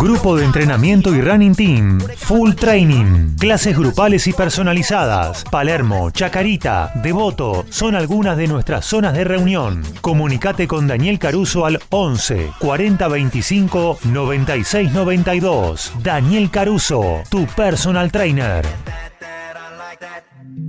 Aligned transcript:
Grupo 0.00 0.34
de 0.34 0.46
entrenamiento 0.46 1.14
y 1.14 1.20
running 1.20 1.54
team. 1.54 2.00
Full 2.00 2.54
training. 2.54 3.36
Clases 3.36 3.76
grupales 3.76 4.26
y 4.28 4.32
personalizadas. 4.32 5.44
Palermo, 5.50 6.10
Chacarita, 6.10 6.90
Devoto 6.94 7.66
son 7.68 7.94
algunas 7.94 8.38
de 8.38 8.46
nuestras 8.46 8.86
zonas 8.86 9.12
de 9.12 9.24
reunión. 9.24 9.82
Comunicate 10.00 10.66
con 10.66 10.86
Daniel 10.86 11.18
Caruso 11.18 11.66
al 11.66 11.80
11 11.90 12.50
40 12.58 13.08
25 13.08 13.98
96 14.04 14.90
92. 14.90 15.92
Daniel 16.02 16.50
Caruso, 16.50 17.16
tu 17.28 17.44
personal 17.48 18.10
trainer. 18.10 18.64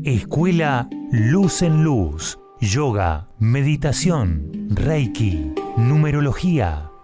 Escuela 0.04 0.90
Luz 1.10 1.62
en 1.62 1.86
Luz. 1.86 2.38
Yoga, 2.60 3.30
meditación, 3.40 4.68
Reiki, 4.72 5.54
numerología 5.78 6.91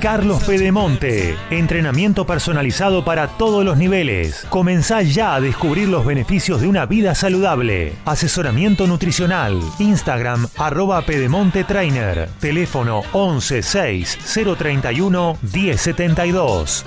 Carlos 0.00 0.42
Pedemonte. 0.44 1.36
Entrenamiento 1.50 2.26
personalizado 2.26 3.04
para 3.04 3.28
todos 3.28 3.64
los 3.66 3.76
niveles. 3.76 4.46
Comenzá 4.48 5.02
ya 5.02 5.34
a 5.34 5.40
descubrir 5.40 5.88
los 5.88 6.06
beneficios 6.06 6.62
de 6.62 6.68
una 6.68 6.86
vida 6.86 7.14
saludable. 7.14 7.92
Asesoramiento 8.06 8.86
nutricional. 8.86 9.60
Instagram 9.78 10.48
arroba 10.56 11.02
Pedemonte 11.02 11.64
Trainer. 11.64 12.30
Teléfono 12.40 13.02
11 13.12 13.62
6 13.62 14.18
031 14.56 15.38
1072. 15.42 16.86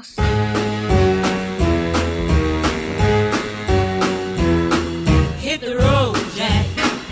Hacemos? 0.00 0.14
Hit 5.40 5.60
the 5.60 5.74
road, 5.74 6.16
Jack. 6.34 6.66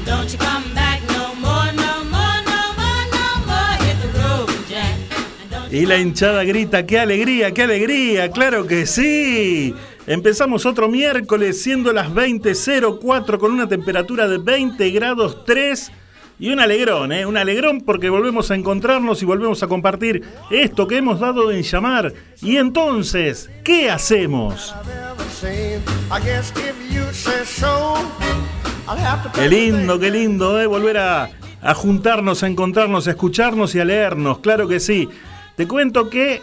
Don't 0.06 0.31
you 0.31 0.38
come 0.38 0.75
back 0.75 1.00
no 1.09 1.35
more, 1.35 1.73
no 1.73 2.05
more, 2.05 2.43
no 2.47 2.73
more, 2.77 3.06
no 3.12 3.47
more. 3.47 3.77
Hit 3.85 4.00
the 4.00 4.19
road, 4.19 4.49
Jack. 4.69 4.97
And 5.43 5.50
don't 5.50 5.73
Y 5.73 5.87
la 5.87 5.99
hinchada 5.99 6.44
grita, 6.44 6.87
¡qué 6.87 6.99
alegría, 6.99 7.53
qué 7.53 7.62
alegría! 7.62 8.31
¡Claro 8.31 8.67
que 8.67 8.87
sí! 8.87 9.75
Empezamos 10.06 10.67
otro 10.67 10.88
miércoles 10.88 11.62
siendo 11.62 11.93
las 11.93 12.11
20.04 12.11 13.38
con 13.38 13.53
una 13.53 13.69
temperatura 13.69 14.26
de 14.26 14.38
20 14.38 14.91
grados 14.91 15.44
3 15.44 15.93
y 16.40 16.50
un 16.50 16.58
alegrón, 16.58 17.12
¿eh? 17.12 17.26
Un 17.26 17.37
alegrón 17.37 17.82
porque 17.82 18.08
volvemos 18.08 18.50
a 18.50 18.54
encontrarnos 18.54 19.22
y 19.22 19.26
volvemos 19.26 19.62
a 19.62 19.69
compartir 19.69 20.25
esto 20.50 20.88
que 20.88 20.96
hemos 20.96 21.20
dado 21.20 21.52
en 21.52 21.62
llamar. 21.62 22.14
Y 22.40 22.56
entonces, 22.56 23.50
¿qué 23.62 23.90
hacemos? 23.90 24.75
Qué 29.34 29.48
lindo, 29.48 29.98
qué 29.98 30.10
lindo, 30.10 30.58
¿eh? 30.58 30.66
Volver 30.66 30.96
a, 30.96 31.31
juntarnos, 31.75 32.42
a 32.42 32.46
encontrarnos, 32.46 33.06
a 33.06 33.10
escucharnos 33.10 33.75
y 33.75 33.81
a 33.81 33.84
leernos, 33.84 34.38
claro 34.38 34.66
que 34.66 34.81
sí. 34.81 35.10
Te 35.56 35.69
cuento 35.69 36.08
que 36.08 36.40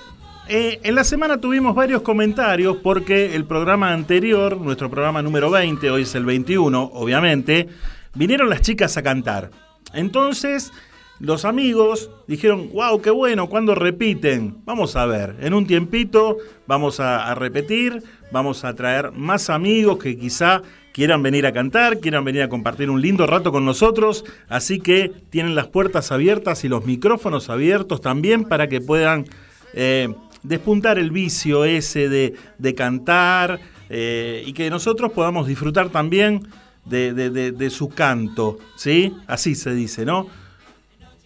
eh, 0.47 0.79
en 0.83 0.93
la 0.93 1.03
semana 1.03 1.41
tuvimos 1.41 1.73
varios 1.73 2.03
comentarios 2.03 2.77
porque 2.83 3.35
el 3.35 3.45
programa 3.45 3.91
anterior, 3.91 4.61
nuestro 4.61 4.91
programa 4.91 5.23
número 5.23 5.49
20, 5.49 5.89
hoy 5.89 6.03
es 6.03 6.13
el 6.13 6.25
21, 6.25 6.91
obviamente, 6.93 7.67
vinieron 8.13 8.47
las 8.47 8.61
chicas 8.61 8.95
a 8.95 9.01
cantar. 9.01 9.49
Entonces, 9.93 10.71
los 11.19 11.45
amigos 11.45 12.11
dijeron, 12.27 12.69
wow, 12.73 13.01
qué 13.01 13.09
bueno, 13.09 13.47
¿cuándo 13.47 13.73
repiten? 13.73 14.57
Vamos 14.65 14.95
a 14.95 15.05
ver, 15.07 15.35
en 15.41 15.53
un 15.53 15.65
tiempito 15.65 16.37
vamos 16.67 16.99
a, 16.99 17.33
repetir, 17.33 18.03
vamos 18.31 18.63
a 18.63 18.75
traer 18.75 19.11
más 19.13 19.49
amigos 19.49 19.97
que 19.97 20.17
quizá 20.17 20.61
quieran 20.93 21.23
venir 21.23 21.47
a 21.47 21.53
cantar, 21.53 21.99
quieran 21.99 22.23
venir 22.23 22.43
a 22.43 22.49
compartir 22.49 22.89
un 22.91 23.01
lindo 23.01 23.25
rato 23.25 23.51
con 23.51 23.65
nosotros, 23.65 24.25
así 24.47 24.79
que 24.79 25.11
tienen 25.31 25.55
las 25.55 25.67
puertas 25.67 26.11
abiertas 26.11 26.63
y 26.63 26.69
los 26.69 26.85
micrófonos 26.85 27.49
abiertos 27.49 27.99
también 27.99 28.43
para 28.43 28.69
que 28.69 28.79
puedan 28.79 29.25
eh, 29.73 30.13
despuntar 30.43 30.99
el 30.99 31.09
vicio 31.09 31.65
ese 31.65 32.09
de, 32.09 32.35
de 32.59 32.75
cantar 32.75 33.59
eh, 33.89 34.43
y 34.45 34.53
que 34.53 34.69
nosotros 34.69 35.11
podamos 35.13 35.47
disfrutar 35.47 35.89
también 35.89 36.47
de, 36.89 37.13
de- 37.13 37.51
de- 37.51 37.69
su 37.69 37.89
canto, 37.89 38.57
¿sí? 38.75 39.13
Así 39.27 39.55
se 39.55 39.73
dice, 39.73 40.05
¿no? 40.05 40.27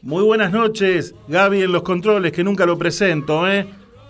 Muy 0.01 0.23
buenas 0.23 0.51
noches, 0.51 1.13
Gaby 1.27 1.61
en 1.63 1.71
los 1.71 1.83
controles, 1.83 2.31
que 2.31 2.43
nunca 2.43 2.65
lo 2.65 2.77
presento, 2.77 3.47
¿eh? 3.47 3.67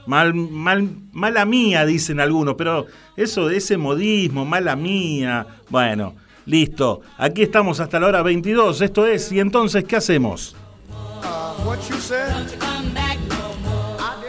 Mal, 0.08 0.34
mal, 0.34 0.90
mala 1.12 1.46
mía, 1.46 1.86
dicen 1.86 2.20
algunos, 2.20 2.56
pero 2.56 2.88
eso 3.16 3.48
de 3.48 3.58
ese 3.58 3.78
modismo, 3.78 4.46
mala 4.46 4.76
mía. 4.76 5.46
Bueno, 5.70 6.16
listo. 6.46 7.02
Aquí 7.18 7.44
estamos 7.44 7.80
hasta 7.80 8.00
la 8.00 8.08
hora 8.08 8.22
22. 8.24 8.82
Esto 8.82 9.06
es, 9.06 9.32
¿y 9.32 9.40
entonces 9.40 9.84
qué 9.84 9.98
hacemos? 9.98 10.56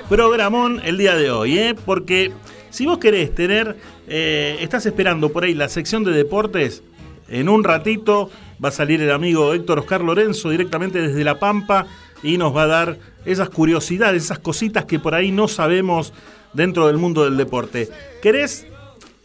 Programón 0.09 0.81
el 0.85 0.99
día 0.99 1.15
de 1.17 1.31
hoy, 1.31 1.59
¿eh? 1.59 1.75
Porque 1.87 2.33
si 2.71 2.85
vos 2.85 2.99
querés 2.99 3.35
tener, 3.35 3.77
eh, 4.09 4.59
estás 4.61 4.85
esperando 4.85 5.31
por 5.31 5.45
ahí 5.45 5.55
la 5.55 5.69
sección 5.69 6.05
de 6.05 6.13
deportes, 6.13 6.83
en 7.33 7.49
un 7.49 7.65
ratito 7.65 8.31
va 8.63 8.69
a 8.69 8.73
salir 8.73 9.01
el 9.01 9.11
amigo 9.11 9.55
Héctor 9.55 9.81
Oscar 9.81 10.03
Lorenzo 10.03 10.51
directamente 10.51 11.01
desde 11.01 11.25
La 11.25 11.39
Pampa 11.39 11.87
y 12.23 12.39
nos 12.39 12.55
va 12.55 12.65
a 12.65 12.69
dar 12.69 12.99
esas 13.25 13.49
curiosidades, 13.49 14.25
esas 14.25 14.39
cositas 14.39 14.85
que 14.85 15.01
por 15.01 15.15
ahí 15.15 15.33
no 15.33 15.49
sabemos 15.49 16.13
dentro 16.53 16.87
del 16.87 16.99
mundo 16.99 17.25
del 17.25 17.37
deporte. 17.37 17.89
¿Querés 18.21 18.67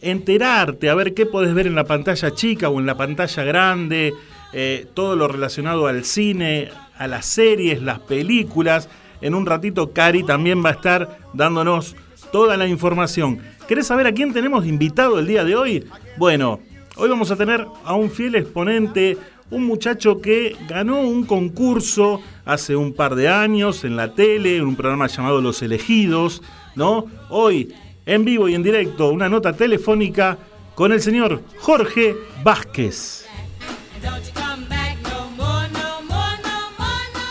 enterarte 0.00 0.88
a 0.88 0.94
ver 0.94 1.12
qué 1.14 1.26
podés 1.26 1.54
ver 1.54 1.66
en 1.66 1.74
la 1.74 1.84
pantalla 1.84 2.34
chica 2.34 2.70
o 2.70 2.80
en 2.80 2.86
la 2.86 2.96
pantalla 2.96 3.44
grande? 3.44 4.14
Eh, 4.54 4.86
todo 4.94 5.14
lo 5.14 5.28
relacionado 5.28 5.86
al 5.86 6.04
cine, 6.04 6.70
a 6.96 7.06
las 7.06 7.26
series, 7.26 7.82
las 7.82 8.00
películas. 8.00 8.88
En 9.20 9.34
un 9.34 9.44
ratito 9.44 9.92
Cari 9.92 10.22
también 10.22 10.64
va 10.64 10.70
a 10.70 10.74
estar 10.74 11.18
dándonos 11.34 11.94
toda 12.32 12.56
la 12.56 12.66
información. 12.66 13.40
¿Querés 13.66 13.86
saber 13.86 14.06
a 14.06 14.12
quién 14.12 14.32
tenemos 14.32 14.66
invitado 14.66 15.18
el 15.18 15.26
día 15.26 15.44
de 15.44 15.56
hoy? 15.56 15.84
Bueno, 16.16 16.60
hoy 16.98 17.08
vamos 17.08 17.30
a 17.30 17.36
tener 17.36 17.64
a 17.84 17.94
un 17.94 18.10
fiel 18.10 18.34
exponente, 18.34 19.16
un 19.50 19.64
muchacho 19.64 20.20
que 20.20 20.56
ganó 20.68 21.00
un 21.00 21.24
concurso 21.24 22.20
hace 22.44 22.76
un 22.76 22.92
par 22.92 23.14
de 23.14 23.28
años 23.28 23.84
en 23.84 23.96
la 23.96 24.14
tele, 24.14 24.56
en 24.56 24.64
un 24.64 24.76
programa 24.76 25.06
llamado 25.06 25.40
Los 25.40 25.62
Elegidos, 25.62 26.42
¿no? 26.74 27.06
Hoy, 27.30 27.72
en 28.04 28.24
vivo 28.24 28.48
y 28.48 28.54
en 28.54 28.62
directo, 28.62 29.10
una 29.10 29.28
nota 29.28 29.52
telefónica 29.52 30.38
con 30.74 30.92
el 30.92 31.00
señor 31.00 31.42
Jorge 31.60 32.16
Vázquez. 32.42 33.26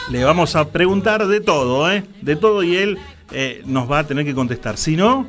Le 0.10 0.24
vamos 0.24 0.56
a 0.56 0.70
preguntar 0.70 1.28
de 1.28 1.42
todo, 1.42 1.92
¿eh? 1.92 2.06
De 2.22 2.38
todo 2.38 2.64
y 2.64 2.78
él 2.78 2.98
eh, 3.32 3.62
nos 3.66 3.92
va 3.92 4.00
a 4.00 4.08
tener 4.08 4.24
que 4.24 4.34
contestar. 4.34 4.78
Si 4.78 4.96
no, 4.96 5.28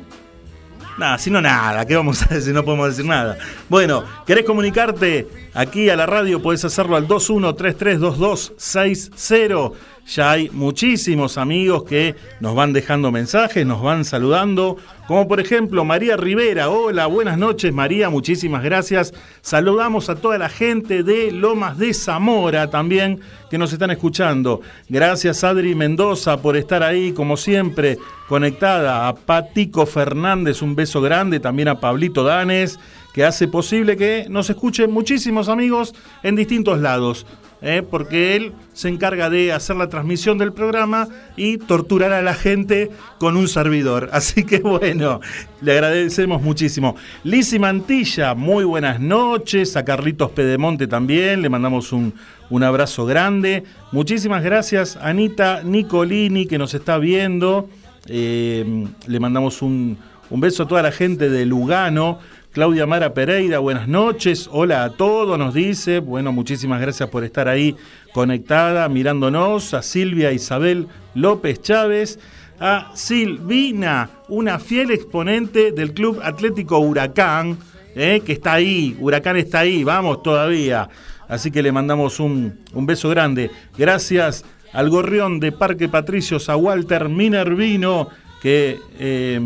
nada, 0.99 1.17
si 1.17 1.31
no 1.31 1.41
nada, 1.41 1.85
¿qué 1.85 1.95
vamos 1.95 2.21
a 2.23 2.27
decir? 2.35 2.53
No 2.53 2.63
podemos 2.63 2.89
decir 2.89 3.05
nada. 3.05 3.37
Bueno, 3.69 4.03
¿querés 4.27 4.45
comunicarte 4.45 5.27
aquí 5.53 5.89
a 5.89 5.95
la 5.95 6.05
radio? 6.05 6.39
Podés 6.41 6.63
hacerlo 6.65 6.95
al 6.95 7.07
21332260. 7.07 9.71
Ya 10.07 10.31
hay 10.31 10.49
muchísimos 10.49 11.37
amigos 11.37 11.83
que 11.83 12.15
nos 12.39 12.55
van 12.55 12.73
dejando 12.73 13.11
mensajes, 13.11 13.65
nos 13.65 13.81
van 13.81 14.03
saludando, 14.05 14.77
como 15.07 15.27
por 15.27 15.39
ejemplo 15.39 15.85
María 15.85 16.17
Rivera. 16.17 16.69
Hola, 16.69 17.05
buenas 17.05 17.37
noches 17.37 17.71
María, 17.73 18.09
muchísimas 18.09 18.63
gracias. 18.63 19.13
Saludamos 19.41 20.09
a 20.09 20.15
toda 20.15 20.37
la 20.37 20.49
gente 20.49 21.03
de 21.03 21.31
Lomas 21.31 21.77
de 21.77 21.93
Zamora 21.93 22.69
también 22.69 23.21
que 23.49 23.57
nos 23.57 23.71
están 23.71 23.91
escuchando. 23.91 24.61
Gracias 24.87 25.43
Adri 25.43 25.75
Mendoza 25.75 26.41
por 26.41 26.57
estar 26.57 26.81
ahí, 26.81 27.11
como 27.11 27.37
siempre, 27.37 27.97
conectada. 28.27 29.07
A 29.07 29.15
Patico 29.15 29.85
Fernández, 29.85 30.61
un 30.61 30.75
beso 30.75 31.01
grande. 31.01 31.39
También 31.39 31.67
a 31.67 31.79
Pablito 31.79 32.23
Danes, 32.23 32.79
que 33.13 33.23
hace 33.23 33.47
posible 33.47 33.97
que 33.97 34.25
nos 34.29 34.49
escuchen 34.49 34.91
muchísimos 34.91 35.49
amigos 35.49 35.93
en 36.23 36.35
distintos 36.35 36.79
lados. 36.79 37.25
¿Eh? 37.61 37.83
porque 37.89 38.35
él 38.35 38.53
se 38.73 38.89
encarga 38.89 39.29
de 39.29 39.51
hacer 39.51 39.75
la 39.75 39.89
transmisión 39.89 40.37
del 40.37 40.53
programa 40.53 41.07
y 41.35 41.57
torturar 41.57 42.13
a 42.13 42.21
la 42.21 42.33
gente 42.33 42.91
con 43.17 43.37
un 43.37 43.47
servidor. 43.47 44.09
Así 44.13 44.43
que 44.43 44.59
bueno, 44.59 45.19
le 45.61 45.71
agradecemos 45.73 46.41
muchísimo. 46.41 46.95
Lizzy 47.23 47.59
Mantilla, 47.59 48.35
muy 48.35 48.63
buenas 48.63 48.99
noches. 48.99 49.75
A 49.75 49.85
Carlitos 49.85 50.31
Pedemonte 50.31 50.87
también, 50.87 51.41
le 51.41 51.49
mandamos 51.49 51.91
un, 51.91 52.13
un 52.49 52.63
abrazo 52.63 53.05
grande. 53.05 53.63
Muchísimas 53.91 54.43
gracias, 54.43 54.97
Anita 54.97 55.63
Nicolini, 55.63 56.45
que 56.45 56.57
nos 56.57 56.73
está 56.73 56.97
viendo. 56.97 57.69
Eh, 58.07 58.87
le 59.05 59.19
mandamos 59.19 59.61
un, 59.61 59.97
un 60.29 60.39
beso 60.39 60.63
a 60.63 60.67
toda 60.67 60.81
la 60.81 60.91
gente 60.91 61.29
de 61.29 61.45
Lugano. 61.45 62.19
Claudia 62.51 62.87
Mara 62.87 63.13
Pereira, 63.13 63.59
buenas 63.59 63.87
noches. 63.87 64.49
Hola 64.51 64.83
a 64.83 64.89
todos, 64.93 65.37
nos 65.37 65.53
dice. 65.53 65.99
Bueno, 65.99 66.31
muchísimas 66.31 66.81
gracias 66.81 67.07
por 67.09 67.23
estar 67.23 67.47
ahí 67.47 67.75
conectada, 68.11 68.89
mirándonos. 68.89 69.75
A 69.75 69.83
Silvia 69.83 70.31
Isabel 70.31 70.87
López 71.13 71.61
Chávez. 71.61 72.17
A 72.59 72.91
Silvina, 72.95 74.09
una 74.29 74.57
fiel 74.57 74.89
exponente 74.89 75.71
del 75.71 75.93
Club 75.93 76.19
Atlético 76.23 76.79
Huracán, 76.79 77.57
eh, 77.95 78.21
que 78.25 78.33
está 78.33 78.53
ahí. 78.53 78.97
Huracán 78.99 79.37
está 79.37 79.59
ahí, 79.59 79.83
vamos 79.83 80.23
todavía. 80.23 80.89
Así 81.27 81.51
que 81.51 81.61
le 81.61 81.71
mandamos 81.71 82.19
un, 82.19 82.59
un 82.73 82.85
beso 82.87 83.09
grande. 83.09 83.51
Gracias 83.77 84.43
al 84.73 84.89
gorrión 84.89 85.39
de 85.39 85.51
Parque 85.51 85.87
Patricios, 85.87 86.49
a 86.49 86.57
Walter 86.57 87.09
Minervino, 87.09 88.09
que. 88.41 88.79
eh, 88.97 89.39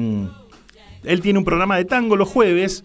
él 1.04 1.22
tiene 1.22 1.40
un 1.40 1.46
programa 1.46 1.78
de 1.78 1.86
tango 1.86 2.16
los 2.16 2.30
jueves, 2.30 2.84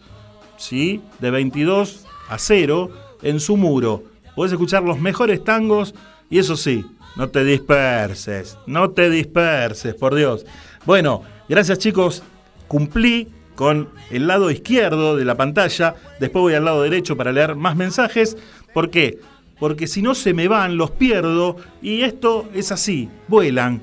¿sí? 0.57 1.01
De 1.21 1.31
22 1.31 2.07
a 2.29 2.39
0 2.39 2.91
en 3.23 3.41
su 3.41 3.57
muro. 3.57 4.05
Podés 4.35 4.53
escuchar 4.53 4.83
los 4.83 5.01
mejores 5.01 5.43
tangos 5.43 5.95
y 6.31 6.39
eso 6.39 6.57
sí, 6.57 6.85
no 7.17 7.29
te 7.29 7.45
disperses, 7.45 8.59
no 8.67 8.91
te 8.91 9.11
disperses, 9.11 9.95
por 9.95 10.15
Dios. 10.15 10.47
Bueno, 10.85 11.23
gracias 11.49 11.79
chicos, 11.79 12.23
cumplí 12.69 13.29
con 13.55 13.89
el 14.11 14.29
lado 14.29 14.51
izquierdo 14.51 15.17
de 15.17 15.25
la 15.25 15.37
pantalla, 15.37 15.97
después 16.21 16.43
voy 16.43 16.55
al 16.55 16.65
lado 16.65 16.83
derecho 16.83 17.17
para 17.17 17.33
leer 17.33 17.57
más 17.57 17.75
mensajes. 17.75 18.37
¿Por 18.73 18.91
qué? 18.91 19.19
Porque 19.59 19.89
si 19.89 20.03
no 20.03 20.15
se 20.15 20.35
me 20.35 20.47
van, 20.47 20.77
los 20.77 20.93
pierdo 20.93 21.57
y 21.83 22.03
esto 22.03 22.49
es 22.55 22.71
así, 22.71 23.09
vuelan. 23.27 23.83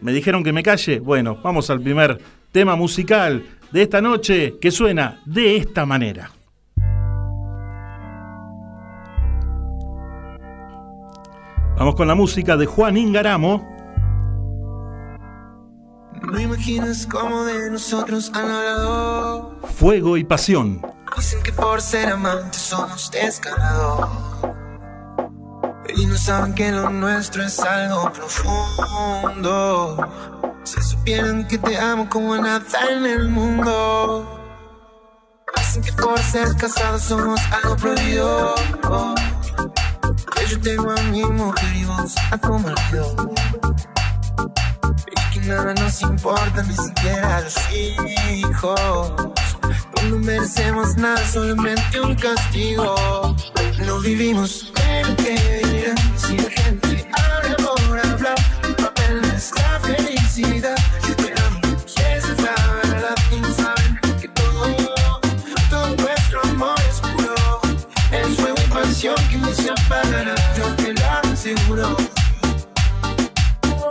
Me 0.00 0.12
dijeron 0.12 0.44
que 0.44 0.52
me 0.52 0.62
calle. 0.62 1.00
Bueno, 1.00 1.38
vamos 1.42 1.70
al 1.70 1.80
primer 1.80 2.20
tema 2.54 2.76
musical 2.76 3.44
de 3.72 3.82
esta 3.82 4.00
noche 4.00 4.58
que 4.60 4.70
suena 4.70 5.20
de 5.26 5.56
esta 5.56 5.84
manera. 5.84 6.30
Vamos 11.76 11.96
con 11.96 12.06
la 12.06 12.14
música 12.14 12.56
de 12.56 12.66
Juan 12.66 12.96
Ingaramo. 12.96 13.68
No 16.22 16.40
imaginas 16.40 17.08
cómo 17.08 17.42
de 17.42 17.72
nosotros 17.72 18.30
han 18.32 18.48
hablado. 18.48 19.58
Fuego 19.74 20.16
y 20.16 20.22
pasión. 20.22 20.80
Dicen 21.16 21.42
que 21.42 21.52
por 21.52 21.82
ser 21.82 22.08
amantes 22.08 22.60
somos 22.60 23.10
descarados. 23.10 24.08
Y 25.88 26.06
no 26.06 26.16
saben 26.16 26.54
que 26.54 26.70
lo 26.72 26.88
nuestro 26.90 27.44
es 27.44 27.60
algo 27.60 28.10
profundo. 28.12 29.96
Si 30.64 30.80
supieran 30.82 31.46
que 31.46 31.58
te 31.58 31.76
amo 31.76 32.08
como 32.08 32.36
nada 32.36 32.64
en 32.90 33.04
el 33.06 33.28
mundo. 33.28 34.40
Dicen 35.56 35.82
que 35.82 35.92
por 35.92 36.18
ser 36.18 36.56
casados 36.56 37.02
somos 37.02 37.40
algo 37.62 37.76
prohibido. 37.76 38.54
Que 40.34 40.46
yo 40.46 40.60
tengo 40.60 40.90
a 40.90 41.02
mi 41.02 41.24
mujer 41.24 41.76
y 41.76 41.84
vos 41.84 42.14
a 42.30 42.38
tu 42.38 42.58
marido. 42.58 43.34
Y 45.10 45.32
que 45.32 45.46
nada 45.46 45.74
nos 45.74 46.00
importa, 46.02 46.62
ni 46.62 46.74
siquiera 46.74 47.40
los 47.42 47.56
hijos. 47.72 49.33
No 50.10 50.18
merecemos 50.18 50.96
nada, 50.96 51.26
solamente 51.32 51.98
un 51.98 52.14
castigo. 52.14 52.94
Lo 53.86 54.00
vivimos. 54.00 54.70
El 54.86 55.16
que 55.16 55.62
dirán 55.64 55.96
si 56.18 56.36
la 56.36 56.50
gente 56.50 57.08
habla 57.12 57.56
por 57.56 57.98
hablar? 57.98 58.34
El 58.64 58.74
papel 58.76 59.22
nuestra 59.22 59.80
felicidad. 59.80 60.76
Esperamos 61.08 61.60
que 61.94 62.16
es 62.16 62.28
la 62.42 62.54
verdad 62.82 63.14
saben 63.56 64.00
que 64.20 64.28
todo, 64.28 64.76
todo 65.70 65.96
nuestro 65.96 66.42
amor 66.42 66.78
es 66.90 67.00
puro. 67.00 67.60
Es 68.10 68.36
fuego 68.36 68.58
y 68.62 68.70
pasión 68.70 69.16
que 69.30 69.36
no 69.38 69.54
se 69.54 69.70
apagará, 69.70 70.34
yo 70.56 70.66
te 70.76 70.92
lo 70.92 71.32
aseguro. 71.32 71.96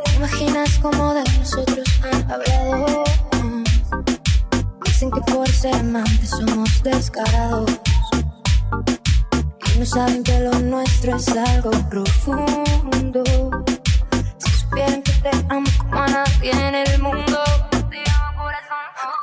¿Te 0.06 0.16
imaginas 0.16 0.80
cómo 0.80 1.14
de 1.16 1.24
nosotros 1.40 1.88
han 2.04 2.32
hablado? 2.32 3.13
Dicen 5.04 5.22
que 5.22 5.34
por 5.34 5.50
ser 5.50 5.76
amantes 5.76 6.30
somos 6.30 6.82
descarados. 6.82 7.70
Y 9.76 9.80
no 9.80 9.86
saben 9.86 10.24
que 10.24 10.40
lo 10.40 10.58
nuestro 10.60 11.18
es 11.18 11.28
algo 11.28 11.72
profundo. 11.90 13.22
Si 14.38 14.52
supieran 14.62 15.02
que 15.02 15.12
te 15.12 15.30
amo 15.50 15.70
como 15.78 16.04
a 16.04 16.08
nadie 16.08 16.52
en 16.52 16.76
el 16.76 17.02
mundo. 17.02 17.38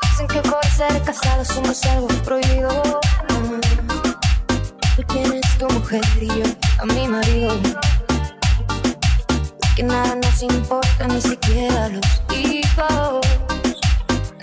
Dicen 0.02 0.26
que 0.26 0.42
por 0.42 0.62
ser 0.66 1.02
casados 1.02 1.48
somos 1.48 1.82
algo 1.86 2.08
prohibido. 2.26 3.00
Tú 4.96 5.02
tienes 5.08 5.58
tu 5.58 5.66
mujer 5.70 6.02
y 6.20 6.26
yo 6.26 6.44
a 6.78 6.84
mi 6.92 7.08
marido. 7.08 7.58
Que 9.74 9.82
nada 9.82 10.14
nos 10.14 10.42
importa, 10.42 11.08
ni 11.08 11.22
siquiera 11.22 11.88
los 11.88 12.36
hijos. 12.36 13.59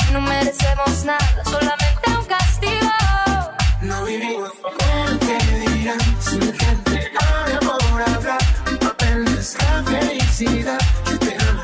Que 0.08 0.14
no 0.14 0.22
merecemos 0.22 1.04
nada, 1.04 1.44
solamente 1.44 2.12
un 2.18 2.26
castigo. 2.26 2.92
No 3.82 4.06
vivimos 4.06 4.52
por 4.62 4.72
lo 4.72 5.20
que 5.20 5.38
dirán, 5.70 6.00
si 6.22 6.38
mi 6.38 6.54
gente 6.54 7.12
habla 7.20 7.60
por 7.60 8.02
hablar, 8.02 8.38
el 8.68 8.78
papel 8.80 9.26
no 9.26 9.32
es 9.32 9.58
la 9.62 9.84
felicidad. 9.84 10.80
Que 11.06 11.16
te 11.18 11.38
amo, 11.50 11.62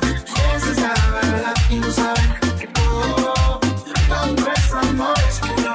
esa 0.55 0.71
es 0.71 0.77
la 0.77 0.93
verdad, 1.11 1.53
y 1.69 1.75
no 1.75 1.91
saben 1.91 2.33
que 2.59 2.67
todo, 2.67 3.33
todo 4.09 4.25
nuestro 4.27 4.79
amor 4.79 5.17
es 5.29 5.39
puro. 5.39 5.73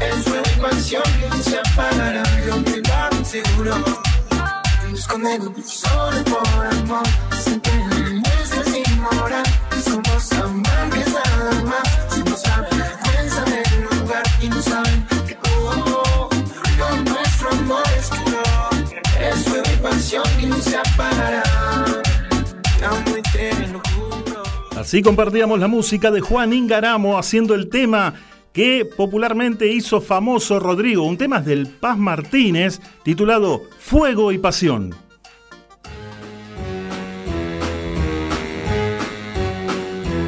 Es 0.00 0.24
fuego 0.24 0.44
y 0.56 0.60
pasión 0.60 1.02
que 1.20 1.28
no 1.28 1.42
se 1.42 1.58
apagará, 1.58 2.22
yo 2.46 2.64
te 2.64 2.76
lo 2.80 3.20
aseguro. 3.20 3.74
Nos 4.90 4.98
escondemos 4.98 5.52
solo 5.66 6.24
por 6.24 6.66
amor, 6.66 7.06
siempre 7.42 7.72
nuestra 7.74 7.91
Así 24.92 25.00
compartíamos 25.00 25.58
la 25.58 25.68
música 25.68 26.10
de 26.10 26.20
Juan 26.20 26.52
Ingaramo 26.52 27.18
haciendo 27.18 27.54
el 27.54 27.70
tema 27.70 28.12
que 28.52 28.84
popularmente 28.84 29.66
hizo 29.66 30.02
famoso 30.02 30.60
Rodrigo, 30.60 31.04
un 31.04 31.16
tema 31.16 31.40
del 31.40 31.66
Paz 31.66 31.96
Martínez 31.96 32.78
titulado 33.02 33.62
Fuego 33.78 34.32
y 34.32 34.36
Pasión. 34.36 34.94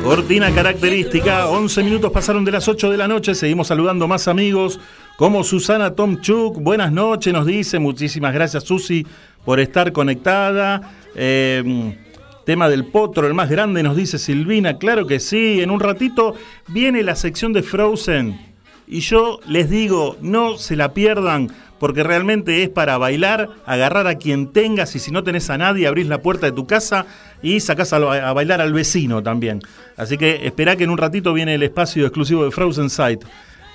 Cortina 0.03 0.51
característica, 0.55 1.51
11 1.51 1.83
minutos 1.83 2.11
pasaron 2.11 2.43
de 2.47 2.53
las 2.53 2.67
8 2.67 2.91
de 2.91 2.97
la 2.97 3.07
noche, 3.07 3.35
seguimos 3.35 3.67
saludando 3.67 4.09
más 4.09 4.29
amigos 4.29 4.81
como 5.19 5.45
Susana 5.45 5.95
Tomchuk, 5.95 6.57
buenas 6.63 6.91
noches, 6.91 7.35
nos 7.35 7.45
dice, 7.45 7.79
muchísimas 7.79 8.33
gracias 8.33 8.65
Susi 8.65 9.07
por 9.45 9.61
estar 9.61 9.93
conectada. 9.93 10.91
Eh, 11.15 11.99
tema 12.45 12.69
del 12.69 12.85
potro, 12.85 13.27
el 13.27 13.35
más 13.35 13.51
grande, 13.51 13.83
nos 13.83 13.97
dice 13.97 14.19
Silvina, 14.19 14.79
claro 14.79 15.07
que 15.07 15.21
sí, 15.21 15.61
en 15.61 15.71
un 15.71 15.81
ratito 15.81 16.35
viene 16.69 17.03
la 17.03 17.17
sección 17.17 17.53
de 17.53 17.63
Frozen 17.63 18.39
y 18.87 19.01
yo 19.01 19.41
les 19.47 19.71
digo, 19.71 20.17
no 20.21 20.59
se 20.59 20.77
la 20.77 20.93
pierdan 20.93 21.51
porque 21.79 22.03
realmente 22.03 22.63
es 22.63 22.69
para 22.69 22.99
bailar, 22.99 23.51
agarrar 23.67 24.07
a 24.07 24.17
quien 24.17 24.53
tengas 24.53 24.95
y 24.95 24.99
si 24.99 25.11
no 25.11 25.25
tenés 25.25 25.51
a 25.51 25.59
nadie, 25.59 25.87
abrís 25.87 26.07
la 26.07 26.23
puerta 26.23 26.47
de 26.47 26.53
tu 26.53 26.67
casa 26.67 27.07
y 27.43 27.61
sacás 27.61 27.93
a, 27.93 27.97
a 27.97 28.33
bailar 28.33 28.61
al 28.61 28.73
vecino 28.73 29.23
también. 29.23 29.61
Así 29.97 30.17
que 30.17 30.47
esperá 30.47 30.77
que 30.77 30.85
en 30.85 30.91
un 30.91 30.99
ratito 30.99 31.33
viene 31.33 31.55
el 31.55 31.63
espacio 31.63 32.07
exclusivo 32.07 32.45
de 32.45 32.51
Frozen 32.51 32.91
Sight. 32.91 33.25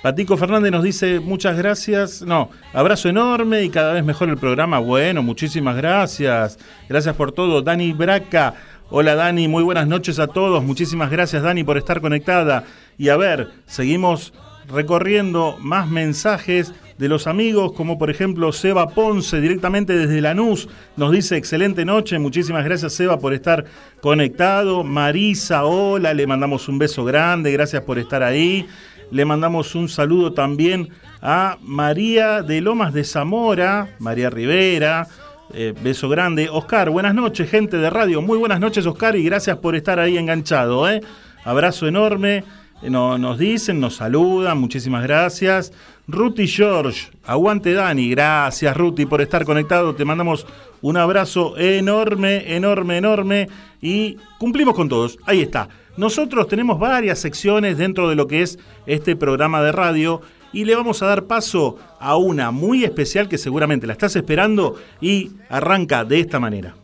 Patico 0.02 0.38
Fernández 0.38 0.72
nos 0.72 0.82
dice 0.82 1.20
muchas 1.20 1.58
gracias, 1.58 2.22
no, 2.22 2.48
abrazo 2.72 3.10
enorme 3.10 3.64
y 3.64 3.68
cada 3.68 3.92
vez 3.92 4.02
mejor 4.02 4.30
el 4.30 4.38
programa. 4.38 4.78
Bueno, 4.78 5.22
muchísimas 5.22 5.76
gracias, 5.76 6.58
gracias 6.88 7.14
por 7.14 7.32
todo. 7.32 7.60
Dani 7.60 7.92
Braca, 7.92 8.54
hola 8.88 9.14
Dani, 9.14 9.46
muy 9.46 9.62
buenas 9.62 9.86
noches 9.86 10.18
a 10.18 10.26
todos, 10.26 10.64
muchísimas 10.64 11.10
gracias 11.10 11.42
Dani 11.42 11.64
por 11.64 11.76
estar 11.76 12.00
conectada. 12.00 12.64
Y 12.96 13.10
a 13.10 13.18
ver, 13.18 13.50
seguimos 13.66 14.32
recorriendo 14.68 15.58
más 15.60 15.86
mensajes 15.86 16.72
de 16.96 17.08
los 17.08 17.26
amigos, 17.26 17.72
como 17.72 17.98
por 17.98 18.10
ejemplo 18.10 18.52
Seba 18.52 18.90
Ponce, 18.90 19.40
directamente 19.40 19.96
desde 19.96 20.20
Lanús, 20.20 20.68
nos 20.96 21.12
dice 21.12 21.36
excelente 21.36 21.84
noche, 21.84 22.18
muchísimas 22.18 22.64
gracias 22.64 22.92
Seba 22.92 23.18
por 23.18 23.32
estar 23.32 23.64
conectado. 24.00 24.84
Marisa, 24.84 25.64
hola, 25.64 26.12
le 26.12 26.26
mandamos 26.26 26.68
un 26.68 26.78
beso 26.78 27.04
grande, 27.04 27.52
gracias 27.52 27.82
por 27.82 27.98
estar 27.98 28.22
ahí. 28.22 28.66
Le 29.10 29.24
mandamos 29.24 29.74
un 29.74 29.88
saludo 29.88 30.32
también 30.32 30.88
a 31.20 31.58
María 31.62 32.42
de 32.42 32.60
Lomas 32.60 32.92
de 32.92 33.04
Zamora, 33.04 33.96
María 33.98 34.30
Rivera. 34.30 35.06
eh, 35.52 35.74
beso 35.82 36.08
grande. 36.08 36.48
Oscar, 36.48 36.90
buenas 36.90 37.12
noches, 37.12 37.50
gente 37.50 37.76
de 37.76 37.90
radio. 37.90 38.22
Muy 38.22 38.38
buenas 38.38 38.60
noches, 38.60 38.86
Oscar, 38.86 39.16
y 39.16 39.24
gracias 39.24 39.56
por 39.58 39.74
estar 39.74 39.98
ahí 39.98 40.16
enganchado. 40.16 40.88
¿eh? 40.88 41.00
Abrazo 41.44 41.88
enorme. 41.88 42.44
Eh, 42.82 42.88
no- 42.88 43.18
nos 43.18 43.36
dicen, 43.36 43.80
nos 43.80 43.96
saludan, 43.96 44.58
muchísimas 44.58 45.02
gracias. 45.02 45.72
Ruti 46.06 46.46
George, 46.46 47.08
aguante 47.24 47.72
Dani, 47.74 48.10
gracias 48.10 48.76
Ruti 48.76 49.06
por 49.06 49.20
estar 49.22 49.44
conectado. 49.44 49.92
Te 49.96 50.04
mandamos 50.04 50.46
un 50.82 50.96
abrazo 50.96 51.58
enorme, 51.58 52.54
enorme, 52.54 52.98
enorme. 52.98 53.48
Y 53.82 54.18
cumplimos 54.38 54.76
con 54.76 54.88
todos. 54.88 55.18
Ahí 55.26 55.40
está. 55.42 55.68
Nosotros 55.96 56.48
tenemos 56.48 56.78
varias 56.78 57.18
secciones 57.18 57.76
dentro 57.76 58.08
de 58.08 58.14
lo 58.14 58.26
que 58.26 58.42
es 58.42 58.58
este 58.86 59.16
programa 59.16 59.62
de 59.62 59.72
radio 59.72 60.20
y 60.52 60.64
le 60.64 60.74
vamos 60.74 61.02
a 61.02 61.06
dar 61.06 61.24
paso 61.24 61.76
a 61.98 62.16
una 62.16 62.50
muy 62.50 62.84
especial 62.84 63.28
que 63.28 63.38
seguramente 63.38 63.86
la 63.86 63.92
estás 63.92 64.16
esperando 64.16 64.76
y 65.00 65.32
arranca 65.48 66.04
de 66.04 66.20
esta 66.20 66.40
manera. 66.40 66.74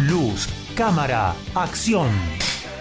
Luz, 0.00 0.48
cámara, 0.74 1.34
acción. 1.54 2.08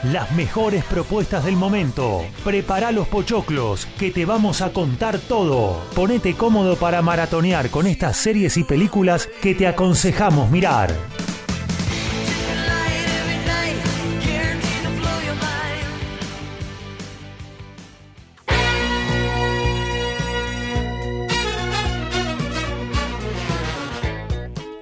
Las 0.03 0.31
mejores 0.33 0.85
propuestas 0.85 1.43
del 1.43 1.55
momento. 1.55 2.23
Prepara 2.43 2.91
los 2.91 3.07
pochoclos, 3.07 3.87
que 3.97 4.11
te 4.11 4.25
vamos 4.25 4.61
a 4.61 4.71
contar 4.71 5.17
todo. 5.17 5.81
Ponete 5.95 6.35
cómodo 6.35 6.75
para 6.75 7.01
maratonear 7.01 7.71
con 7.71 7.87
estas 7.87 8.15
series 8.15 8.57
y 8.57 8.63
películas 8.63 9.27
que 9.41 9.55
te 9.55 9.65
aconsejamos 9.67 10.51
mirar. 10.51 10.93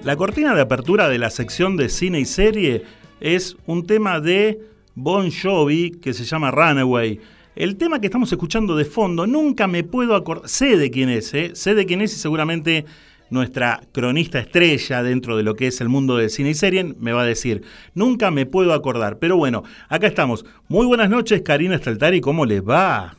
La 0.06 0.14
cortina 0.14 0.54
de 0.54 0.60
apertura 0.60 1.08
de 1.08 1.18
la 1.18 1.30
sección 1.30 1.76
de 1.76 1.88
cine 1.88 2.20
y 2.20 2.26
serie 2.26 2.84
es 3.18 3.56
un 3.66 3.84
tema 3.88 4.20
de 4.20 4.60
Bon 4.94 5.32
Jovi 5.32 5.98
que 6.00 6.14
se 6.14 6.22
llama 6.22 6.52
Runaway. 6.52 7.18
El 7.56 7.74
tema 7.74 8.00
que 8.00 8.06
estamos 8.06 8.30
escuchando 8.30 8.76
de 8.76 8.84
fondo, 8.84 9.26
nunca 9.26 9.66
me 9.66 9.82
puedo 9.82 10.14
acordar, 10.14 10.48
sé 10.48 10.76
de 10.76 10.92
quién 10.92 11.08
es, 11.08 11.34
¿eh? 11.34 11.56
sé 11.56 11.74
de 11.74 11.86
quién 11.86 12.02
es 12.02 12.14
y 12.14 12.20
seguramente 12.20 12.84
nuestra 13.30 13.82
cronista 13.90 14.38
estrella 14.38 15.02
dentro 15.02 15.36
de 15.36 15.42
lo 15.42 15.56
que 15.56 15.66
es 15.66 15.80
el 15.80 15.88
mundo 15.88 16.16
del 16.16 16.30
cine 16.30 16.50
y 16.50 16.54
serie 16.54 16.84
me 16.84 17.12
va 17.12 17.22
a 17.22 17.26
decir, 17.26 17.62
nunca 17.92 18.30
me 18.30 18.46
puedo 18.46 18.74
acordar. 18.74 19.18
Pero 19.18 19.36
bueno, 19.36 19.64
acá 19.88 20.06
estamos. 20.06 20.46
Muy 20.68 20.86
buenas 20.86 21.10
noches, 21.10 21.42
Karina 21.42 21.78
Staltari, 21.78 22.20
¿cómo 22.20 22.46
les 22.46 22.62
va? 22.62 23.16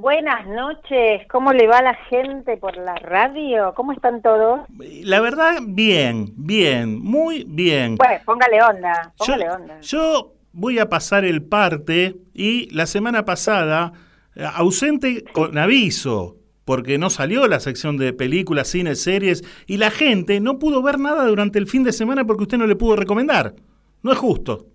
Buenas 0.00 0.46
noches, 0.46 1.26
¿cómo 1.30 1.54
le 1.54 1.66
va 1.66 1.78
a 1.78 1.82
la 1.82 1.94
gente 1.94 2.58
por 2.58 2.76
la 2.76 2.96
radio? 2.96 3.72
¿Cómo 3.74 3.92
están 3.92 4.20
todos? 4.20 4.60
La 4.78 5.20
verdad, 5.22 5.54
bien, 5.62 6.34
bien, 6.36 7.02
muy 7.02 7.44
bien. 7.48 7.96
Bueno, 7.96 8.20
póngale 8.26 8.62
onda, 8.62 9.14
Yo- 9.18 9.24
póngale 9.24 9.50
onda. 9.50 9.80
Yo 9.80 10.34
voy 10.52 10.78
a 10.80 10.90
pasar 10.90 11.24
el 11.24 11.42
parte 11.42 12.14
y 12.34 12.68
la 12.74 12.84
semana 12.84 13.24
pasada, 13.24 13.94
eh, 14.34 14.44
ausente 14.54 15.24
con 15.32 15.56
aviso, 15.56 16.36
porque 16.66 16.98
no 16.98 17.08
salió 17.08 17.48
la 17.48 17.58
sección 17.58 17.96
de 17.96 18.12
películas, 18.12 18.68
cines, 18.68 19.02
series, 19.02 19.44
y 19.66 19.78
la 19.78 19.90
gente 19.90 20.40
no 20.40 20.58
pudo 20.58 20.82
ver 20.82 20.98
nada 20.98 21.24
durante 21.24 21.58
el 21.58 21.66
fin 21.66 21.84
de 21.84 21.92
semana 21.92 22.26
porque 22.26 22.42
usted 22.42 22.58
no 22.58 22.66
le 22.66 22.76
pudo 22.76 22.96
recomendar. 22.96 23.54
No 24.02 24.12
es 24.12 24.18
justo. 24.18 24.66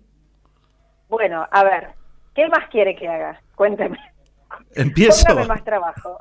Bueno, 1.08 1.46
a 1.48 1.62
ver, 1.62 1.90
¿qué 2.34 2.48
más 2.48 2.68
quiere 2.72 2.96
que 2.96 3.06
haga? 3.06 3.40
Cuénteme. 3.54 3.98
Empiezo. 4.74 5.26
Póngame 5.26 5.46
más 5.48 5.64
trabajo. 5.64 6.18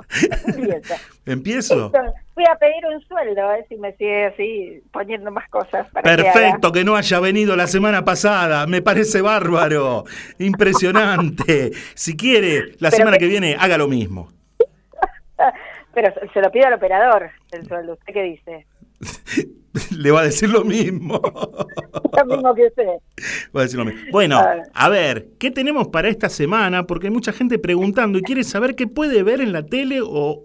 Empiezo. 1.26 1.90
Voy 2.36 2.44
a 2.50 2.56
pedir 2.56 2.86
un 2.94 3.02
sueldo, 3.08 3.42
a 3.42 3.54
ver 3.54 3.66
si 3.70 3.76
me 3.78 3.94
sigue 3.96 4.26
así 4.26 4.82
poniendo 4.92 5.32
más 5.32 5.48
cosas 5.50 5.88
para. 5.92 6.04
Perfecto 6.16 6.72
que 6.72 6.84
no 6.84 6.96
haya 6.96 7.20
venido 7.20 7.56
la 7.56 7.68
semana 7.68 8.04
pasada, 8.04 8.66
me 8.68 8.82
parece 8.82 9.22
bárbaro, 9.22 10.06
impresionante. 10.40 11.72
Si 11.94 12.18
quiere, 12.18 12.72
la 12.80 12.90
Pero 12.90 12.98
semana 12.98 13.18
que- 13.18 13.26
que 13.26 13.30
viene 13.30 13.56
haga 13.60 13.78
lo 13.78 13.88
mismo. 13.88 14.30
Pero 15.94 16.14
se- 16.14 16.28
se 16.34 16.42
lo 16.42 16.52
pido 16.52 16.68
al 16.68 16.74
operador, 16.74 17.30
el 17.52 17.68
sueldo. 17.68 17.94
¿Usted 17.94 18.14
qué 18.14 18.24
dice? 18.24 18.66
Le 19.98 20.12
va 20.12 20.22
a 20.22 20.24
decir 20.24 20.50
lo 20.50 20.64
mismo. 20.64 21.22
Lo 22.18 22.26
mismo 22.26 22.54
que 22.54 22.68
usted. 22.68 22.88
Va 23.56 23.62
a 23.62 23.64
decir 23.64 23.80
lo 23.80 23.86
mismo. 23.86 24.02
Bueno, 24.12 24.38
A 24.74 24.90
ver. 24.90 25.30
¿qué 25.40 25.50
tenemos 25.50 25.88
para 25.88 26.10
esta 26.10 26.28
semana? 26.28 26.86
Porque 26.86 27.08
hay 27.08 27.14
mucha 27.14 27.32
gente 27.32 27.58
preguntando 27.58 28.20
y 28.20 28.22
quiere 28.22 28.44
saber 28.44 28.76
qué 28.76 28.86
puede 28.86 29.24
ver 29.24 29.40
en 29.40 29.54
la 29.54 29.66
tele 29.66 30.02
o 30.04 30.44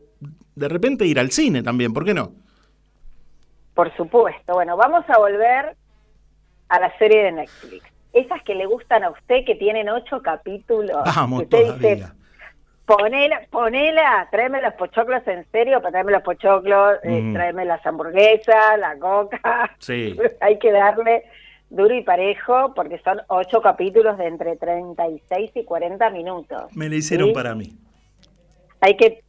de 0.55 0.69
repente 0.69 1.05
ir 1.07 1.19
al 1.19 1.33
cine 1.33 1.65
también, 1.65 1.93
¿por 1.93 2.05
qué 2.05 2.15
no? 2.15 2.33
Por 3.75 3.95
supuesto. 3.97 4.55
Bueno, 4.55 4.77
vamos 4.77 5.05
a 5.09 5.19
volver 5.19 5.77
a 6.69 6.81
la 6.81 6.97
serie 6.99 7.25
de 7.25 7.33
Netflix. 7.33 7.85
Esas 8.13 8.43
que 8.45 8.55
le 8.55 8.67
gustan 8.67 9.03
a 9.03 9.11
usted, 9.11 9.45
que 9.45 9.57
tienen 9.57 9.89
ocho 9.89 10.23
capítulos. 10.23 10.97
Vamos 11.05 11.43
que 11.43 11.57
usted 11.57 11.75
dice. 11.75 12.07
Ponela, 12.87 13.43
ponela, 13.51 14.29
tráeme 14.31 14.63
los 14.63 14.75
pochoclos 14.75 15.27
en 15.27 15.45
serio, 15.51 15.79
para 15.81 15.91
tráeme 15.91 16.13
los 16.13 16.23
pochoclos, 16.23 16.99
eh, 17.03 17.31
tráeme 17.35 17.65
las 17.65 17.85
hamburguesas, 17.85 18.79
la 18.79 18.97
coca. 18.99 19.71
Sí. 19.79 20.17
Hay 20.41 20.59
que 20.59 20.73
darle 20.73 21.25
duro 21.69 21.93
y 21.95 22.03
parejo 22.03 22.73
porque 22.75 22.99
son 23.01 23.21
ocho 23.29 23.61
capítulos 23.61 24.17
de 24.19 24.27
entre 24.27 24.57
36 24.57 25.51
y 25.55 25.65
40 25.65 26.11
minutos. 26.11 26.75
Me 26.77 26.89
la 26.89 26.95
hicieron 26.95 27.29
¿sí? 27.29 27.35
para 27.35 27.55
mí. 27.55 27.77
Hay 28.81 28.97
que. 28.97 29.23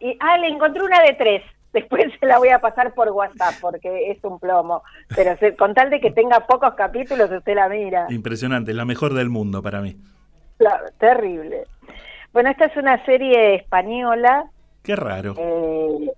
Y, 0.00 0.16
ah, 0.20 0.38
le 0.38 0.48
encontré 0.48 0.82
una 0.82 1.02
de 1.02 1.12
tres. 1.14 1.42
Después 1.74 2.04
se 2.20 2.26
la 2.26 2.38
voy 2.38 2.50
a 2.50 2.60
pasar 2.60 2.94
por 2.94 3.10
WhatsApp 3.10 3.54
porque 3.60 4.10
es 4.12 4.22
un 4.22 4.38
plomo. 4.38 4.82
Pero 5.14 5.36
se- 5.38 5.56
con 5.56 5.74
tal 5.74 5.90
de 5.90 6.00
que 6.00 6.12
tenga 6.12 6.46
pocos 6.46 6.74
capítulos, 6.74 7.30
usted 7.30 7.54
la 7.56 7.68
mira. 7.68 8.06
Impresionante, 8.10 8.72
la 8.72 8.84
mejor 8.84 9.12
del 9.12 9.28
mundo 9.28 9.60
para 9.60 9.80
mí. 9.80 9.96
Claro, 10.56 10.84
terrible. 10.98 11.64
Bueno, 12.34 12.50
esta 12.50 12.66
es 12.66 12.76
una 12.76 13.02
serie 13.06 13.54
española 13.54 14.44
Qué 14.82 14.94
raro. 14.96 15.34
eh, 15.38 16.10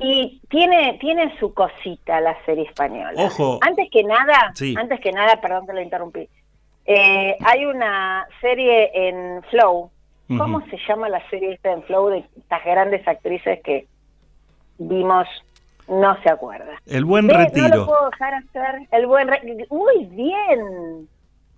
y 0.00 0.40
tiene 0.50 0.98
tiene 1.00 1.36
su 1.38 1.54
cosita 1.54 2.20
la 2.20 2.36
serie 2.44 2.64
española. 2.64 3.12
Ojo. 3.16 3.58
Antes 3.62 3.88
que 3.90 4.04
nada, 4.04 4.52
Sí. 4.54 4.74
antes 4.78 5.00
que 5.00 5.12
nada, 5.12 5.40
perdón 5.40 5.66
que 5.66 5.72
lo 5.72 5.80
interrumpí. 5.80 6.28
eh, 6.90 7.36
hay 7.44 7.64
una 7.66 8.26
serie 8.40 8.90
en 8.94 9.42
Flow. 9.50 9.90
¿Cómo 10.36 10.60
se 10.68 10.78
llama 10.88 11.08
la 11.08 11.26
serie 11.30 11.52
esta 11.54 11.70
en 11.72 11.82
Flow 11.84 12.08
de 12.08 12.24
estas 12.36 12.64
grandes 12.64 13.06
actrices 13.06 13.60
que 13.62 13.86
vimos? 14.78 15.26
No 15.86 16.20
se 16.22 16.30
acuerda. 16.30 16.80
El 16.86 17.04
buen 17.06 17.26
Ve, 17.26 17.32
No 17.34 17.38
retiro. 17.40 17.68
lo 17.76 17.86
puedo 17.86 18.10
dejar 18.10 18.34
hacer. 18.34 18.86
El 18.90 19.06
buen 19.06 19.28
re- 19.28 19.66
Muy 19.70 20.04
bien. 20.06 21.08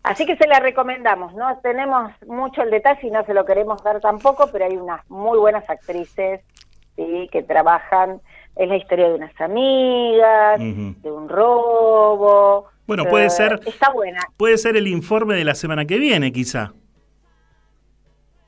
Así 0.03 0.25
que 0.27 0.37
se 0.37 0.47
la 0.49 0.61
recomendamos. 0.61 1.35
No 1.35 1.59
tenemos 1.63 2.11
mucho 2.27 2.63
el 2.63 2.71
detalle 2.71 3.07
y 3.07 3.11
no 3.11 3.25
se 3.25 3.35
lo 3.35 3.45
queremos 3.45 3.83
dar 3.83 4.01
tampoco, 4.01 4.49
pero 4.51 4.65
hay 4.65 4.77
unas 4.77 5.09
muy 5.11 5.39
buenas 5.39 5.69
actrices 5.69 6.41
¿sí? 6.97 7.29
que 7.31 7.43
trabajan. 7.43 8.21
Es 8.57 8.69
la 8.69 8.77
historia 8.77 9.09
de 9.09 9.15
unas 9.15 9.39
amigas, 9.41 10.59
de 10.59 11.11
un 11.11 11.29
robo. 11.29 12.67
Bueno, 12.87 13.05
puede 13.05 13.27
Eh, 13.27 13.31
ser- 13.31 13.61
Está 13.67 13.91
buena. 13.93 14.21
Puede 14.37 14.57
ser 14.59 14.77
el 14.77 14.87
informe 14.89 15.35
de 15.35 15.45
la 15.45 15.55
semana 15.55 15.85
que 15.85 15.99
viene, 15.99 16.33
quizá. 16.33 16.73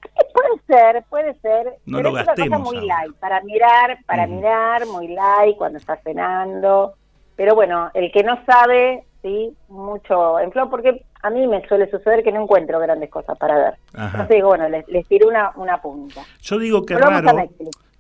Eh, 0.04 0.25
Puede 0.35 0.61
ser, 0.66 1.04
puede 1.09 1.35
ser. 1.40 1.75
No 1.87 1.99
pero 1.99 2.11
lo 2.12 2.18
es 2.18 2.25
una 2.25 2.32
cosa 2.35 2.42
gastemos 2.42 2.61
muy 2.61 2.76
ahora. 2.90 3.02
light, 3.04 3.16
para 3.18 3.40
mirar, 3.42 3.99
para 4.06 4.26
mirar, 4.26 4.87
muy 4.87 5.09
light 5.09 5.56
cuando 5.56 5.78
está 5.78 5.97
cenando. 5.99 6.94
Pero 7.37 7.54
bueno, 7.54 7.90
el 7.94 8.11
que 8.11 8.23
no 8.25 8.38
sabe, 8.44 9.04
sí, 9.23 9.55
mucho 9.69 10.38
en 10.41 10.52
flow, 10.52 10.69
porque 10.69 11.05
a 11.23 11.31
mí 11.31 11.47
me 11.47 11.67
suele 11.69 11.88
suceder 11.91 12.23
que 12.25 12.33
no 12.33 12.43
encuentro 12.43 12.79
grandes 12.81 13.09
cosas 13.11 13.38
para 13.38 13.57
ver. 13.57 13.75
Ajá. 13.95 14.07
Entonces 14.07 14.37
digo, 14.37 14.49
bueno, 14.49 14.69
les, 14.69 14.87
les 14.88 15.07
tiro 15.07 15.29
una, 15.29 15.52
una 15.57 15.81
punta. 15.81 16.23
Yo 16.43 16.59
digo 16.59 16.85
que 16.85 16.97
raro, 16.99 17.31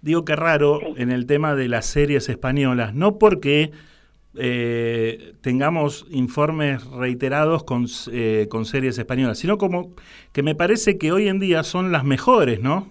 digo 0.00 0.24
que 0.24 0.34
raro 0.36 0.80
Sí. 0.80 0.94
en 0.98 1.10
el 1.12 1.26
tema 1.26 1.54
de 1.54 1.68
las 1.68 1.86
series 1.86 2.28
españolas, 2.28 2.92
no 2.94 3.18
porque 3.18 3.70
eh, 4.34 5.34
tengamos 5.42 6.06
informes 6.10 6.84
reiterados 6.90 7.64
con, 7.64 7.86
eh, 8.10 8.46
con 8.50 8.64
series 8.64 8.98
españolas, 8.98 9.38
sino 9.38 9.58
como 9.58 9.90
que 10.32 10.42
me 10.42 10.54
parece 10.54 10.96
que 10.98 11.12
hoy 11.12 11.28
en 11.28 11.38
día 11.38 11.62
son 11.62 11.92
las 11.92 12.02
mejores, 12.04 12.58
¿no? 12.60 12.88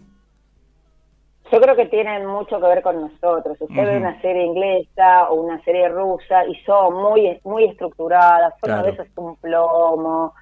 Yo 1.52 1.60
creo 1.60 1.76
que 1.76 1.86
tienen 1.88 2.26
mucho 2.26 2.60
que 2.62 2.68
ver 2.68 2.82
con 2.82 3.02
nosotros. 3.02 3.58
Usted 3.60 3.86
ve 3.86 3.98
una 3.98 4.20
serie 4.22 4.44
inglesa 4.46 5.30
o 5.30 5.36
una 5.36 5.62
serie 5.64 5.90
rusa 5.90 6.46
y 6.46 6.56
son 6.64 6.94
muy 6.96 7.40
muy 7.44 7.66
estructuradas, 7.66 8.54
son 8.62 8.72
a 8.72 8.82
Claro. 8.82 8.92
veces 8.96 9.12
un 9.18 9.36
plomo. 9.36 10.34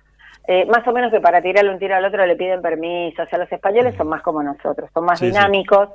Eh, 0.47 0.65
más 0.65 0.87
o 0.87 0.91
menos 0.91 1.11
que 1.11 1.19
para 1.19 1.41
tirarle 1.41 1.71
un 1.71 1.79
tiro 1.79 1.95
al 1.95 2.05
otro 2.05 2.25
le 2.25 2.35
piden 2.35 2.61
permiso. 2.61 3.23
O 3.23 3.25
sea, 3.27 3.39
los 3.39 3.51
españoles 3.51 3.95
son 3.97 4.07
más 4.07 4.21
como 4.21 4.41
nosotros, 4.43 4.89
son 4.93 5.05
más 5.05 5.19
Sí, 5.19 5.25
sí. 5.25 5.31
dinámicos 5.31 5.89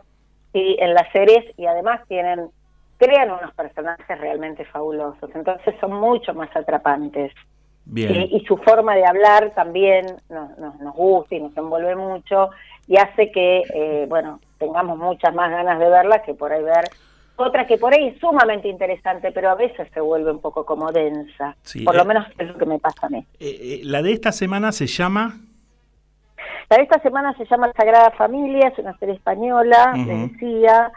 y 0.53 0.77
en 0.81 0.95
las 0.95 1.11
series 1.13 1.45
y 1.59 1.67
además 1.67 2.01
tienen 2.09 2.49
crean 2.97 3.31
unos 3.33 3.53
personajes 3.55 4.21
realmente 4.21 4.65
fabulosos. 4.67 5.29
Entonces 5.35 5.75
son 5.81 5.93
mucho 5.93 6.33
más 6.35 6.55
atrapantes. 6.57 7.33
Bien. 7.87 8.13
Y, 8.15 8.37
y 8.37 8.45
su 8.47 8.57
forma 8.59 8.95
de 8.95 9.05
hablar 9.05 9.51
también 9.55 10.07
nos, 10.31 10.57
nos, 10.59 10.79
nos 10.81 10.95
gusta 10.95 11.35
y 11.35 11.41
nos 11.41 11.57
envuelve 11.57 11.97
mucho 11.97 12.51
y 12.87 12.97
hace 12.97 13.31
que, 13.31 13.63
eh, 13.75 14.07
bueno, 14.09 14.41
tengamos 14.59 14.99
muchas 14.99 15.35
más 15.35 15.51
ganas 15.51 15.79
de 15.79 15.89
verla 15.89 16.23
que 16.23 16.35
por 16.35 16.53
ahí 16.53 16.63
ver 16.63 16.85
otra 17.37 17.67
que 17.67 17.79
por 17.79 17.93
ahí 17.93 18.09
es 18.09 18.21
sumamente 18.21 18.69
interesante, 18.69 19.33
pero 19.33 19.51
a 19.51 19.55
veces 19.57 19.89
se 19.93 20.01
vuelve 20.01 20.31
un 20.31 20.41
poco 20.41 20.65
como 20.65 20.93
densa. 20.93 21.57
Sí, 21.63 21.85
por 21.85 21.95
eh. 21.95 21.99
lo 21.99 22.05
menos 22.05 22.27
es 22.39 22.47
lo 22.47 22.57
que 22.57 22.67
me 22.67 22.79
pasa 22.79 23.07
a 23.07 23.09
mí. 23.09 23.27
Eh, 23.41 23.59
eh, 23.61 23.81
la 23.83 24.03
de 24.03 24.13
esta 24.13 24.33
semana 24.33 24.73
se 24.73 24.87
llama... 24.87 25.41
La 26.71 26.79
de 26.79 26.85
esta 26.85 26.99
semana 27.01 27.37
se 27.37 27.45
llama 27.45 27.73
Sagrada 27.77 28.11
Familia, 28.13 28.69
es 28.69 28.79
una 28.79 28.97
serie 28.99 29.17
española, 29.17 29.93
Ujú. 29.95 30.07
les 30.07 30.33
decía. 30.33 30.93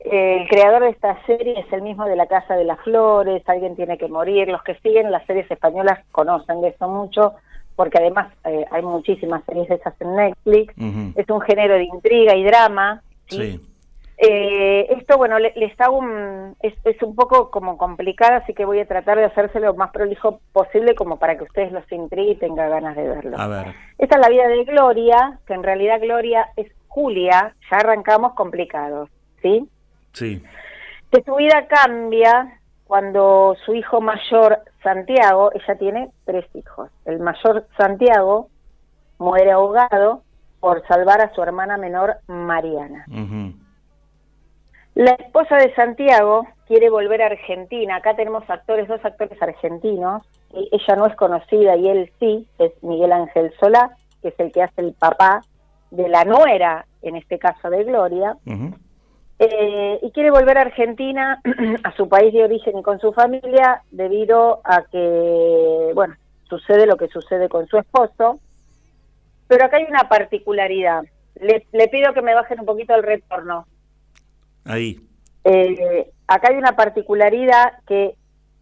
Eh, 0.00 0.42
el 0.42 0.48
creador 0.48 0.82
de 0.82 0.90
esta 0.90 1.18
serie 1.24 1.58
es 1.58 1.72
el 1.72 1.82
mismo 1.82 2.04
de 2.04 2.16
La 2.16 2.26
Casa 2.26 2.54
de 2.54 2.64
las 2.64 2.78
Flores, 2.80 3.42
Alguien 3.46 3.76
tiene 3.76 3.96
que 3.96 4.08
morir. 4.08 4.48
Los 4.48 4.62
que 4.62 4.74
siguen 4.76 5.10
las 5.10 5.24
series 5.26 5.50
españolas 5.50 6.00
conocen 6.12 6.60
de 6.60 6.68
eso 6.68 6.86
mucho, 6.88 7.34
porque 7.76 7.98
además 7.98 8.32
eh, 8.44 8.64
hay 8.70 8.82
muchísimas 8.82 9.44
series 9.44 9.68
de 9.68 9.74
esas 9.76 9.94
en 10.00 10.16
Netflix. 10.16 10.74
Es 11.16 11.28
un 11.30 11.40
género 11.42 11.74
de 11.74 11.84
intriga 11.84 12.34
y 12.34 12.42
drama. 12.44 13.02
¿sí? 13.28 13.36
Sí. 13.52 13.60
Eh, 14.18 14.86
esto, 14.98 15.18
bueno, 15.18 15.38
le- 15.38 15.52
les 15.56 15.78
hago 15.78 15.98
un, 15.98 16.56
es, 16.62 16.72
es 16.84 17.02
un 17.02 17.14
poco 17.14 17.50
como 17.50 17.76
complicado, 17.76 18.36
así 18.36 18.54
que 18.54 18.64
voy 18.64 18.80
a 18.80 18.86
tratar 18.86 19.18
de 19.18 19.26
hacérselo 19.26 19.66
lo 19.66 19.74
más 19.74 19.90
prolijo 19.90 20.40
posible 20.54 20.94
como 20.94 21.18
para 21.18 21.36
que 21.36 21.44
ustedes 21.44 21.70
los 21.70 21.84
intrigue 21.92 22.30
y 22.30 22.36
tengan 22.36 22.70
ganas 22.70 22.96
de 22.96 23.06
verlo. 23.06 23.38
A 23.38 23.46
ver. 23.46 23.74
Esta 23.98 24.16
es 24.16 24.22
la 24.22 24.30
vida 24.30 24.48
de 24.48 24.64
Gloria, 24.64 25.38
que 25.46 25.52
en 25.52 25.62
realidad 25.62 26.00
Gloria 26.00 26.48
es 26.56 26.72
Julia, 26.88 27.54
ya 27.70 27.76
arrancamos 27.76 28.32
complicados, 28.32 29.10
¿sí? 29.42 29.68
Sí. 30.14 30.42
Que 31.12 31.22
su 31.22 31.34
vida 31.34 31.66
cambia 31.68 32.58
cuando 32.86 33.56
su 33.64 33.74
hijo 33.74 34.00
mayor, 34.00 34.60
Santiago, 34.82 35.50
ella 35.54 35.78
tiene 35.78 36.10
tres 36.24 36.46
hijos. 36.54 36.90
El 37.04 37.18
mayor, 37.20 37.66
Santiago, 37.76 38.48
muere 39.18 39.50
ahogado 39.52 40.22
por 40.60 40.86
salvar 40.86 41.20
a 41.20 41.32
su 41.34 41.42
hermana 41.42 41.76
menor, 41.76 42.16
Mariana. 42.28 43.04
La 44.94 45.12
esposa 45.12 45.56
de 45.56 45.74
Santiago 45.74 46.46
quiere 46.66 46.88
volver 46.88 47.22
a 47.22 47.26
Argentina. 47.26 47.96
Acá 47.96 48.14
tenemos 48.16 48.48
actores, 48.48 48.88
dos 48.88 49.04
actores 49.04 49.40
argentinos. 49.42 50.22
E- 50.54 50.68
Ella 50.72 50.96
no 50.96 51.06
es 51.06 51.14
conocida 51.16 51.76
y 51.76 51.88
él 51.88 52.10
sí, 52.18 52.46
es 52.58 52.72
Miguel 52.82 53.12
Ángel 53.12 53.52
Solá, 53.60 53.90
que 54.22 54.28
es 54.28 54.40
el 54.40 54.52
que 54.52 54.62
hace 54.62 54.80
el 54.80 54.94
papá 54.94 55.42
de 55.90 56.08
la 56.08 56.24
nuera, 56.24 56.86
en 57.02 57.16
este 57.16 57.38
caso 57.38 57.68
de 57.68 57.84
Gloria. 57.84 58.36
Eh, 59.38 59.98
y 60.02 60.10
quiere 60.12 60.30
volver 60.30 60.56
a 60.56 60.62
Argentina, 60.62 61.40
a 61.84 61.92
su 61.96 62.08
país 62.08 62.32
de 62.32 62.44
origen 62.44 62.78
y 62.78 62.82
con 62.82 62.98
su 63.00 63.12
familia, 63.12 63.82
debido 63.90 64.60
a 64.64 64.84
que, 64.84 65.92
bueno, 65.94 66.14
sucede 66.48 66.86
lo 66.86 66.96
que 66.96 67.08
sucede 67.08 67.48
con 67.48 67.66
su 67.66 67.76
esposo. 67.78 68.40
Pero 69.48 69.64
acá 69.64 69.76
hay 69.76 69.84
una 69.84 70.08
particularidad. 70.08 71.04
Le, 71.40 71.66
le 71.72 71.88
pido 71.88 72.14
que 72.14 72.22
me 72.22 72.34
bajen 72.34 72.60
un 72.60 72.66
poquito 72.66 72.94
el 72.94 73.02
retorno. 73.02 73.66
Ahí. 74.64 74.98
Eh, 75.44 76.10
acá 76.26 76.48
hay 76.50 76.56
una 76.56 76.74
particularidad 76.74 77.80
que 77.86 78.16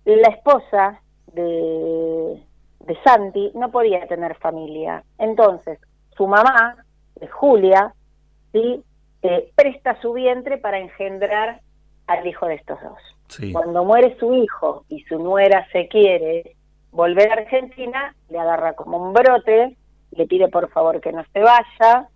la 0.05 0.29
esposa 0.29 1.01
de, 1.33 2.43
de 2.81 2.99
Santi 3.05 3.53
no 3.55 3.71
podía 3.71 4.07
tener 4.07 4.35
familia. 4.37 5.03
Entonces, 5.19 5.79
su 6.17 6.27
mamá, 6.27 6.85
Julia, 7.31 7.95
¿sí? 8.53 8.83
Eh, 9.27 9.51
presta 9.57 9.99
su 10.03 10.13
vientre 10.13 10.59
para 10.59 10.79
engendrar 10.79 11.63
al 12.07 12.27
hijo 12.27 12.47
de 12.47 12.57
estos 12.57 12.79
dos. 12.83 12.99
Sí. 13.29 13.55
Cuando 13.55 13.83
muere 13.83 14.19
su 14.19 14.35
hijo 14.35 14.85
y 14.91 15.03
su 15.05 15.19
nuera 15.19 15.67
se 15.73 15.89
quiere 15.89 16.57
volver 16.91 17.31
a 17.31 17.37
Argentina, 17.37 18.15
le 18.29 18.39
agarra 18.39 18.75
como 18.75 18.99
un 18.99 19.15
brote, 19.15 19.79
le 20.11 20.27
pide 20.27 20.49
por 20.49 20.69
favor 20.69 21.01
que 21.01 21.11
no 21.11 21.25
se 21.33 21.41
vaya. 21.41 22.09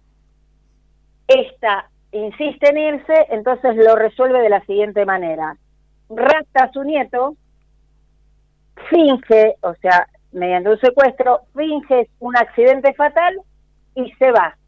Esta 1.26 1.88
insiste 2.12 2.68
en 2.68 2.76
irse, 2.76 3.26
entonces 3.30 3.74
lo 3.76 3.96
resuelve 3.96 4.42
de 4.42 4.50
la 4.50 4.60
siguiente 4.66 5.06
manera. 5.06 5.56
Rapta 6.10 6.64
a 6.64 6.72
su 6.72 6.84
nieto, 6.84 7.36
finge, 8.90 9.56
o 9.62 9.72
sea, 9.76 10.08
mediante 10.32 10.68
un 10.68 10.78
secuestro, 10.78 11.40
finge 11.56 12.10
un 12.20 12.36
accidente 12.36 12.92
fatal 12.92 13.40
y 13.94 14.12
se 14.12 14.30
va. 14.30 14.58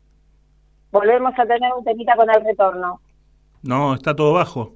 Volvemos 0.90 1.32
a 1.38 1.46
tener 1.46 1.72
un 1.72 1.84
temita 1.84 2.16
con 2.16 2.28
el 2.30 2.44
retorno. 2.44 3.00
No, 3.62 3.94
está 3.94 4.14
todo 4.14 4.32
bajo. 4.32 4.72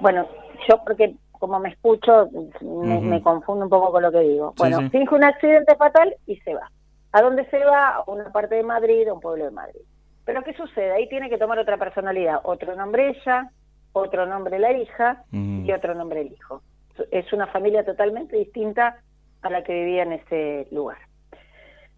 Bueno, 0.00 0.26
yo 0.68 0.82
porque 0.84 1.14
como 1.40 1.58
me 1.58 1.70
escucho, 1.70 2.28
me, 2.60 3.22
confundo 3.22 3.64
un 3.64 3.70
poco 3.70 3.90
con 3.92 4.02
lo 4.02 4.12
que 4.12 4.20
digo. 4.20 4.54
Bueno, 4.58 4.78
sí. 4.80 4.90
finge 4.90 5.14
un 5.14 5.24
accidente 5.24 5.74
fatal 5.74 6.14
y 6.26 6.36
se 6.36 6.54
va. 6.54 6.70
¿A 7.12 7.22
dónde 7.22 7.46
se 7.46 7.64
va? 7.64 7.96
A 7.96 8.04
una 8.06 8.30
parte 8.30 8.56
de 8.56 8.62
Madrid, 8.62 9.08
a 9.08 9.14
un 9.14 9.20
pueblo 9.20 9.46
de 9.46 9.50
Madrid. 9.50 9.80
Pero 10.26 10.42
¿qué 10.44 10.52
sucede? 10.52 10.92
Ahí 10.92 11.08
tiene 11.08 11.30
que 11.30 11.38
tomar 11.38 11.58
otra 11.58 11.78
personalidad. 11.78 12.40
Otro 12.44 12.76
nombre 12.76 13.08
ella, 13.08 13.50
otro 13.92 14.26
nombre 14.26 14.58
la 14.58 14.72
hija 14.72 15.24
y 15.32 15.72
otro 15.72 15.94
nombre 15.94 16.20
el 16.20 16.32
hijo. 16.32 16.62
Es 17.10 17.32
una 17.32 17.46
familia 17.46 17.84
totalmente 17.84 18.36
distinta 18.36 18.98
a 19.40 19.50
la 19.50 19.64
que 19.64 19.72
vivía 19.72 20.02
en 20.02 20.12
ese 20.12 20.68
lugar. 20.70 20.98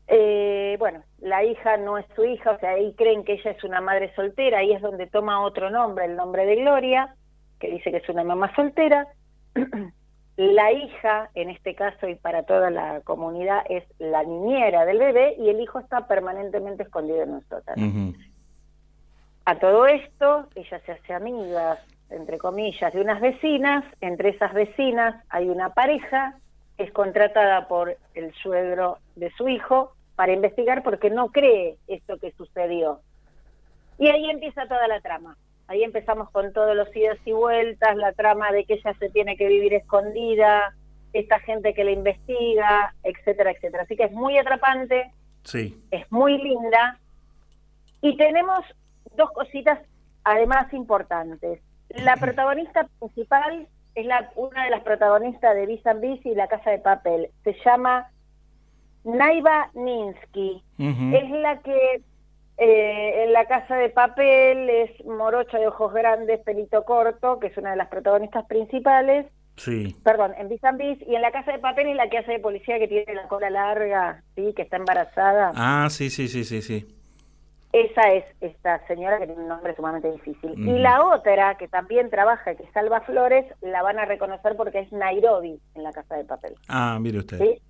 Eh, 0.09 0.77
bueno, 0.79 1.03
la 1.21 1.45
hija 1.45 1.77
no 1.77 1.99
es 1.99 2.07
su 2.15 2.25
hija, 2.25 2.53
o 2.53 2.59
sea, 2.59 2.71
ahí 2.71 2.95
creen 2.95 3.25
que 3.25 3.35
ella 3.35 3.53
es 3.53 3.65
una 3.65 3.81
madre 3.81 4.13
soltera, 4.15 4.59
ahí 4.59 4.73
es 4.73 4.83
donde 4.83 5.07
toma 5.07 5.43
otro 5.43 5.71
nombre, 5.71 6.05
el 6.05 6.17
nombre 6.17 6.45
de 6.45 6.57
Gloria, 6.57 7.15
que 7.59 7.71
dice 7.71 7.91
que 7.91 7.99
es 7.99 8.09
una 8.09 8.25
mamá 8.25 8.55
soltera. 8.55 9.07
la 10.37 10.73
hija, 10.73 11.31
en 11.35 11.51
este 11.51 11.75
caso 11.75 12.09
y 12.09 12.15
para 12.15 12.45
toda 12.45 12.71
la 12.71 13.01
comunidad, 13.03 13.63
es 13.69 13.85
la 13.99 14.25
niñera 14.25 14.85
del 14.85 14.99
bebé 14.99 15.37
y 15.39 15.49
el 15.51 15.61
hijo 15.61 15.79
está 15.79 16.07
permanentemente 16.07 16.83
escondido 16.85 17.23
en 17.23 17.31
un 17.31 17.45
sótano. 17.49 18.15
A 19.45 19.59
todo 19.59 19.87
esto, 19.87 20.47
ella 20.55 20.81
se 20.87 20.93
hace 20.93 21.15
amiga, 21.15 21.79
entre 22.11 22.39
comillas, 22.39 22.93
de 22.93 23.01
unas 23.01 23.21
vecinas. 23.21 23.85
Entre 24.01 24.31
esas 24.31 24.53
vecinas 24.55 25.23
hay 25.29 25.49
una 25.49 25.71
pareja 25.71 26.37
es 26.83 26.93
contratada 26.93 27.69
por 27.69 27.97
el 28.15 28.33
suegro 28.35 28.99
de 29.17 29.31
su 29.33 29.49
hijo 29.49 29.93
para 30.17 30.33
investigar 30.33 30.83
porque 30.83 31.11
no 31.11 31.29
cree 31.29 31.77
esto 31.87 32.19
que 32.19 32.33
sucedió. 32.33 33.01
Y 33.99 34.09
ahí 34.09 34.31
empieza 34.31 34.67
toda 34.67 34.89
la 34.89 35.01
trama. 35.01 35.37
Ahí 35.69 35.85
empezamos 35.85 36.31
con 36.31 36.53
todos 36.53 36.75
los 36.77 36.95
idas 36.95 37.19
y 37.25 37.33
vueltas, 37.33 37.97
la 37.97 38.13
trama 38.13 38.51
de 38.53 38.65
que 38.65 38.75
ella 38.75 38.95
se 38.99 39.09
tiene 39.11 39.37
que 39.37 39.47
vivir 39.49 39.75
escondida, 39.75 40.75
esta 41.13 41.39
gente 41.41 41.73
que 41.75 41.85
la 41.85 41.93
investiga, 41.93 42.95
etcétera, 43.05 43.53
etcétera. 43.53 43.85
Así 43.85 43.97
que 43.97 44.05
es 44.05 44.13
muy 44.13 44.37
atrapante, 44.39 45.11
Sí. 45.45 45.81
es 45.91 46.11
muy 46.11 46.39
linda. 46.39 46.99
Y 48.01 48.17
tenemos 48.17 48.61
dos 49.17 49.31
cositas 49.33 49.79
además 50.25 50.73
importantes. 50.73 51.61
La 51.91 52.17
protagonista 52.21 52.89
principal 52.99 53.67
es 53.95 54.07
la, 54.07 54.31
una 54.37 54.65
de 54.65 54.71
las 54.71 54.83
protagonistas 54.83 55.55
de 55.55 55.67
Vis 55.67 55.87
and 55.87 56.01
Vis 56.01 56.25
y 56.25 56.35
La 56.35 56.49
Casa 56.49 56.71
de 56.71 56.79
Papel. 56.79 57.31
Se 57.45 57.55
llama 57.65 58.11
Naiva 59.05 59.71
Ninsky. 59.75 60.63
Es 60.79 61.31
la 61.31 61.61
que 61.61 62.03
eh, 62.59 63.25
en 63.25 63.33
La 63.33 63.47
Casa 63.47 63.77
de 63.77 63.91
Papel 63.91 64.69
es 64.69 65.05
morocha 65.05 65.59
de 65.59 65.67
ojos 65.67 65.93
grandes, 65.93 66.41
pelito 66.41 66.85
corto, 66.85 67.39
que 67.39 67.49
es 67.49 67.57
una 67.57 67.71
de 67.71 67.77
las 67.77 67.89
protagonistas 67.89 68.47
principales. 68.47 69.27
Sí. 69.57 69.95
Perdón, 70.03 70.33
en 70.39 70.49
Vis 70.49 70.65
and 70.65 70.79
Vis. 70.79 70.99
Y 71.07 71.15
en 71.15 71.23
La 71.23 71.31
Casa 71.31 71.53
de 71.53 71.59
Papel 71.59 71.89
es 71.89 71.97
la 71.97 72.09
que 72.09 72.19
hace 72.19 72.33
de 72.33 72.39
policía 72.39 72.79
que 72.79 72.89
tiene 72.89 73.15
la 73.15 73.29
cola 73.29 73.51
larga, 73.51 74.23
¿sí? 74.35 74.53
que 74.55 74.63
está 74.63 74.77
embarazada. 74.77 75.53
Ah, 75.55 75.89
sí, 75.91 76.09
sí, 76.09 76.29
sí, 76.29 76.45
sí, 76.45 76.63
sí. 76.63 76.87
Esa 77.73 78.13
es 78.13 78.25
esta 78.43 78.87
señora 78.87 79.19
que 79.19 79.27
tiene 79.27 79.41
un 79.43 79.49
nombre 79.49 79.75
sumamente 79.75 80.11
difícil. 80.13 80.53
Y 80.59 80.79
la 80.79 81.07
otra, 81.07 81.57
que 81.57 81.69
también 81.69 82.11
trabaja, 82.11 82.55
que 82.55 82.71
salva 82.73 83.01
flores, 83.01 83.47
la 83.63 83.83
van 83.83 83.99
a 83.99 84.05
reconocer 84.05 84.57
porque 84.57 84.81
es 84.81 84.93
Nairobi 84.93 85.59
en 85.75 85.83
la 85.83 85.91
Casa 85.93 86.17
de 86.17 86.25
Papel. 86.25 86.55
Ah, 86.69 86.99
mire 87.01 87.19
usted. 87.19 87.39
¿sí? 87.39 87.63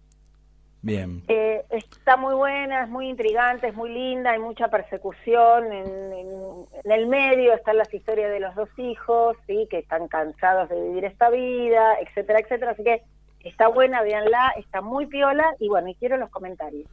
Bien. 0.85 1.23
Eh, 1.29 1.65
está 1.71 2.17
muy 2.17 2.35
buena, 2.35 2.83
es 2.83 2.89
muy 2.91 3.09
intrigante, 3.09 3.69
es 3.69 3.75
muy 3.77 3.91
linda, 3.91 4.33
hay 4.33 4.41
mucha 4.41 4.67
persecución. 4.67 5.73
En, 5.73 6.13
en- 6.13 6.67
en 6.85 6.91
el 6.91 7.07
medio 7.07 7.53
están 7.55 7.77
las 7.77 7.95
historias 7.95 8.33
de 8.33 8.41
los 8.41 8.53
dos 8.57 8.69
hijos, 8.79 9.37
¿sí? 9.47 9.69
que 9.71 9.79
están 9.79 10.09
cansados 10.09 10.69
de 10.69 10.81
vivir 10.83 11.05
esta 11.05 11.31
vida, 11.31 11.95
etcétera, 12.01 12.41
etcétera. 12.41 12.73
Así 12.73 12.83
que 12.83 13.03
está 13.45 13.69
buena, 13.69 14.03
véanla, 14.03 14.53
está 14.57 14.81
muy 14.81 15.07
piola 15.07 15.55
y 15.61 15.69
bueno, 15.69 15.87
y 15.89 15.95
quiero 15.95 16.17
los 16.17 16.31
comentarios. 16.31 16.89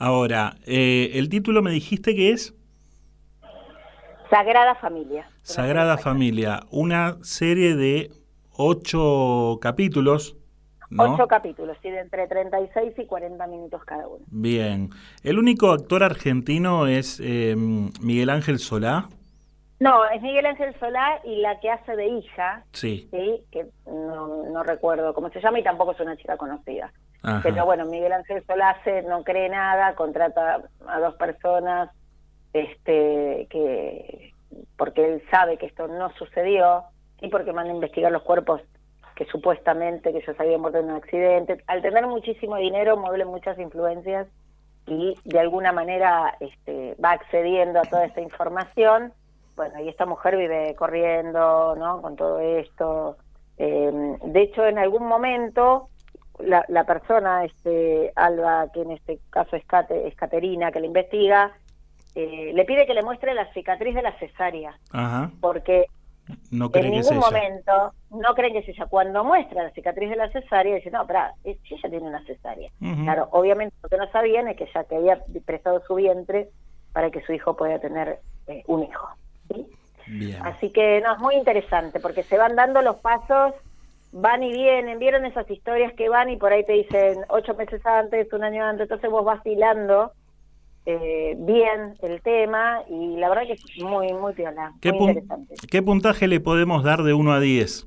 Ahora, 0.00 0.56
eh, 0.66 1.10
el 1.14 1.28
título 1.28 1.60
me 1.60 1.70
dijiste 1.70 2.14
que 2.14 2.30
es 2.32 2.54
Sagrada 4.30 4.74
Familia. 4.76 5.28
Sagrada 5.42 5.98
Familia, 5.98 6.60
una 6.70 7.18
serie 7.22 7.76
de 7.76 8.10
ocho 8.56 9.58
capítulos, 9.60 10.38
¿no? 10.88 11.14
Ocho 11.14 11.26
capítulos, 11.28 11.76
sí, 11.82 11.90
de 11.90 12.00
entre 12.00 12.26
36 12.28 12.94
y 12.96 13.04
40 13.04 13.46
minutos 13.48 13.84
cada 13.84 14.08
uno. 14.08 14.24
Bien. 14.28 14.88
El 15.22 15.38
único 15.38 15.70
actor 15.70 16.02
argentino 16.02 16.86
es 16.86 17.20
eh, 17.22 17.54
Miguel 18.00 18.30
Ángel 18.30 18.58
Solá. 18.58 19.06
No, 19.80 20.08
es 20.08 20.22
Miguel 20.22 20.46
Ángel 20.46 20.74
Solá 20.80 21.20
y 21.26 21.42
la 21.42 21.60
que 21.60 21.70
hace 21.70 21.94
de 21.94 22.06
hija, 22.06 22.64
Sí. 22.72 23.06
sí, 23.10 23.42
que 23.52 23.66
no, 23.86 24.44
no 24.50 24.62
recuerdo 24.62 25.12
cómo 25.12 25.28
se 25.28 25.42
llama 25.42 25.58
y 25.60 25.62
tampoco 25.62 25.92
es 25.92 26.00
una 26.00 26.16
chica 26.16 26.38
conocida. 26.38 26.90
Pero 27.42 27.66
bueno, 27.66 27.84
Miguel 27.84 28.12
Ángel 28.12 28.42
Solá 28.46 28.70
hace, 28.70 29.02
no 29.02 29.24
cree 29.24 29.48
nada, 29.48 29.94
contrata 29.94 30.62
a 30.86 31.00
dos 31.00 31.14
personas, 31.16 31.90
este, 32.52 33.46
que 33.50 34.32
porque 34.76 35.04
él 35.04 35.22
sabe 35.30 35.58
que 35.58 35.66
esto 35.66 35.86
no 35.86 36.10
sucedió 36.14 36.84
y 37.20 37.28
porque 37.28 37.52
manda 37.52 37.70
a 37.70 37.74
investigar 37.74 38.10
los 38.10 38.22
cuerpos 38.22 38.62
que 39.14 39.26
supuestamente 39.26 40.12
que 40.12 40.18
ellos 40.18 40.40
habían 40.40 40.62
muerto 40.62 40.78
en 40.78 40.86
un 40.86 40.96
accidente. 40.96 41.62
Al 41.66 41.82
tener 41.82 42.06
muchísimo 42.06 42.56
dinero, 42.56 42.96
mueve 42.96 43.26
muchas 43.26 43.58
influencias 43.58 44.26
y 44.86 45.14
de 45.24 45.38
alguna 45.38 45.72
manera 45.72 46.34
este, 46.40 46.96
va 47.04 47.12
accediendo 47.12 47.80
a 47.80 47.82
toda 47.82 48.06
esta 48.06 48.22
información. 48.22 49.12
Bueno, 49.56 49.78
y 49.80 49.90
esta 49.90 50.06
mujer 50.06 50.38
vive 50.38 50.74
corriendo, 50.74 51.76
¿no? 51.76 52.00
Con 52.00 52.16
todo 52.16 52.40
esto. 52.40 53.18
Eh, 53.58 54.16
de 54.24 54.40
hecho, 54.40 54.66
en 54.66 54.78
algún 54.78 55.06
momento, 55.06 55.90
la, 56.42 56.64
la 56.68 56.84
persona, 56.84 57.44
este 57.44 58.12
Alba, 58.16 58.66
que 58.72 58.82
en 58.82 58.92
este 58.92 59.18
caso 59.30 59.56
es, 59.56 59.64
Cate- 59.66 60.06
es 60.08 60.14
Caterina, 60.14 60.70
que 60.72 60.80
la 60.80 60.86
investiga, 60.86 61.52
eh, 62.14 62.52
le 62.54 62.64
pide 62.64 62.86
que 62.86 62.94
le 62.94 63.02
muestre 63.02 63.34
la 63.34 63.52
cicatriz 63.52 63.94
de 63.94 64.02
la 64.02 64.12
cesárea, 64.18 64.76
Ajá. 64.92 65.30
porque 65.40 65.86
No 66.50 66.66
en 66.66 66.70
cree 66.72 66.90
que 66.90 66.98
es 66.98 67.10
ningún 67.10 67.18
ella. 67.24 67.26
momento 67.30 67.92
no 68.10 68.34
creen 68.34 68.52
que 68.54 68.58
es 68.60 68.68
ella. 68.68 68.86
Cuando 68.86 69.22
muestra 69.24 69.62
la 69.62 69.70
cicatriz 69.70 70.10
de 70.10 70.16
la 70.16 70.30
cesárea, 70.30 70.74
dice, 70.74 70.90
no, 70.90 71.06
pero 71.06 71.20
si 71.44 71.74
ella 71.74 71.88
tiene 71.90 72.06
una 72.08 72.24
cesárea. 72.24 72.70
Claro, 73.04 73.28
obviamente 73.32 73.74
lo 73.82 73.88
que 73.88 73.96
no 73.96 74.10
sabían 74.10 74.48
es 74.48 74.56
que 74.56 74.68
ya 74.74 74.84
que 74.84 74.96
había 74.96 75.22
prestado 75.44 75.82
su 75.86 75.94
vientre 75.94 76.48
para 76.92 77.10
que 77.10 77.20
su 77.22 77.32
hijo 77.32 77.56
pueda 77.56 77.78
tener 77.78 78.18
eh, 78.48 78.64
un 78.66 78.82
hijo. 78.82 79.08
¿sí? 79.48 79.66
Bien. 80.08 80.44
Así 80.44 80.70
que 80.70 81.00
no, 81.00 81.12
es 81.14 81.18
muy 81.20 81.36
interesante 81.36 82.00
porque 82.00 82.24
se 82.24 82.36
van 82.36 82.56
dando 82.56 82.82
los 82.82 82.96
pasos, 82.96 83.54
van 84.12 84.42
y 84.42 84.52
vienen, 84.52 84.98
vieron 84.98 85.24
esas 85.24 85.48
historias 85.50 85.92
que 85.94 86.08
van 86.08 86.30
y 86.30 86.36
por 86.36 86.52
ahí 86.52 86.64
te 86.64 86.72
dicen 86.72 87.18
ocho 87.28 87.54
meses 87.54 87.84
antes, 87.86 88.32
un 88.32 88.42
año 88.44 88.64
antes, 88.64 88.82
entonces 88.84 89.10
vos 89.10 89.24
vas 89.24 89.44
hilando 89.46 90.12
eh, 90.86 91.34
bien 91.38 91.94
el 92.02 92.20
tema 92.22 92.82
y 92.88 93.16
la 93.16 93.28
verdad 93.28 93.44
que 93.46 93.52
es 93.52 93.62
muy, 93.82 94.12
muy 94.12 94.32
piola, 94.32 94.72
¿Qué, 94.80 94.92
muy 94.92 95.10
interesante. 95.12 95.54
qué 95.70 95.82
puntaje 95.82 96.26
le 96.26 96.40
podemos 96.40 96.82
dar 96.82 97.02
de 97.02 97.12
1 97.14 97.32
a 97.32 97.40
10? 97.40 97.86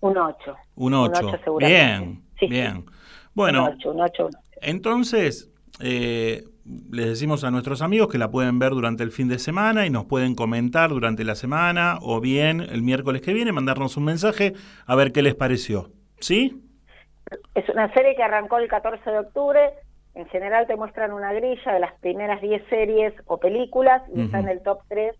Un 0.00 0.18
ocho. 0.18 0.56
Un 0.74 0.94
8. 0.94 1.20
Un 1.20 1.26
ocho 1.28 1.38
seguramente. 1.44 1.76
Bien, 2.00 2.22
Sí, 2.38 2.46
bien. 2.48 2.76
Un 2.78 2.86
Bueno, 3.34 3.64
ocho, 3.72 3.92
un 3.92 4.00
ocho, 4.00 4.26
un 4.26 4.34
ocho. 4.34 4.38
entonces 4.62 5.50
eh, 5.80 6.44
les 6.90 7.06
decimos 7.06 7.44
a 7.44 7.50
nuestros 7.50 7.82
amigos 7.82 8.08
que 8.08 8.18
la 8.18 8.30
pueden 8.30 8.58
ver 8.58 8.70
durante 8.70 9.02
el 9.02 9.10
fin 9.12 9.28
de 9.28 9.38
semana 9.38 9.86
y 9.86 9.90
nos 9.90 10.06
pueden 10.06 10.34
comentar 10.34 10.90
durante 10.90 11.24
la 11.24 11.34
semana 11.34 11.98
o 12.00 12.20
bien 12.20 12.60
el 12.60 12.82
miércoles 12.82 13.22
que 13.22 13.32
viene, 13.32 13.52
mandarnos 13.52 13.96
un 13.96 14.04
mensaje 14.04 14.54
a 14.86 14.94
ver 14.96 15.12
qué 15.12 15.22
les 15.22 15.34
pareció. 15.34 15.90
¿Sí? 16.20 16.62
Es 17.54 17.68
una 17.68 17.92
serie 17.92 18.16
que 18.16 18.22
arrancó 18.22 18.58
el 18.58 18.68
14 18.68 19.10
de 19.10 19.18
octubre. 19.18 19.60
En 20.14 20.26
general 20.28 20.66
te 20.66 20.76
muestran 20.76 21.12
una 21.12 21.32
grilla 21.32 21.72
de 21.72 21.80
las 21.80 21.92
primeras 22.00 22.40
10 22.40 22.62
series 22.70 23.12
o 23.26 23.38
películas 23.38 24.02
y 24.14 24.22
está 24.22 24.38
Ujú. 24.38 24.46
en 24.46 24.52
el 24.52 24.62
top 24.62 24.78
3 24.88 25.14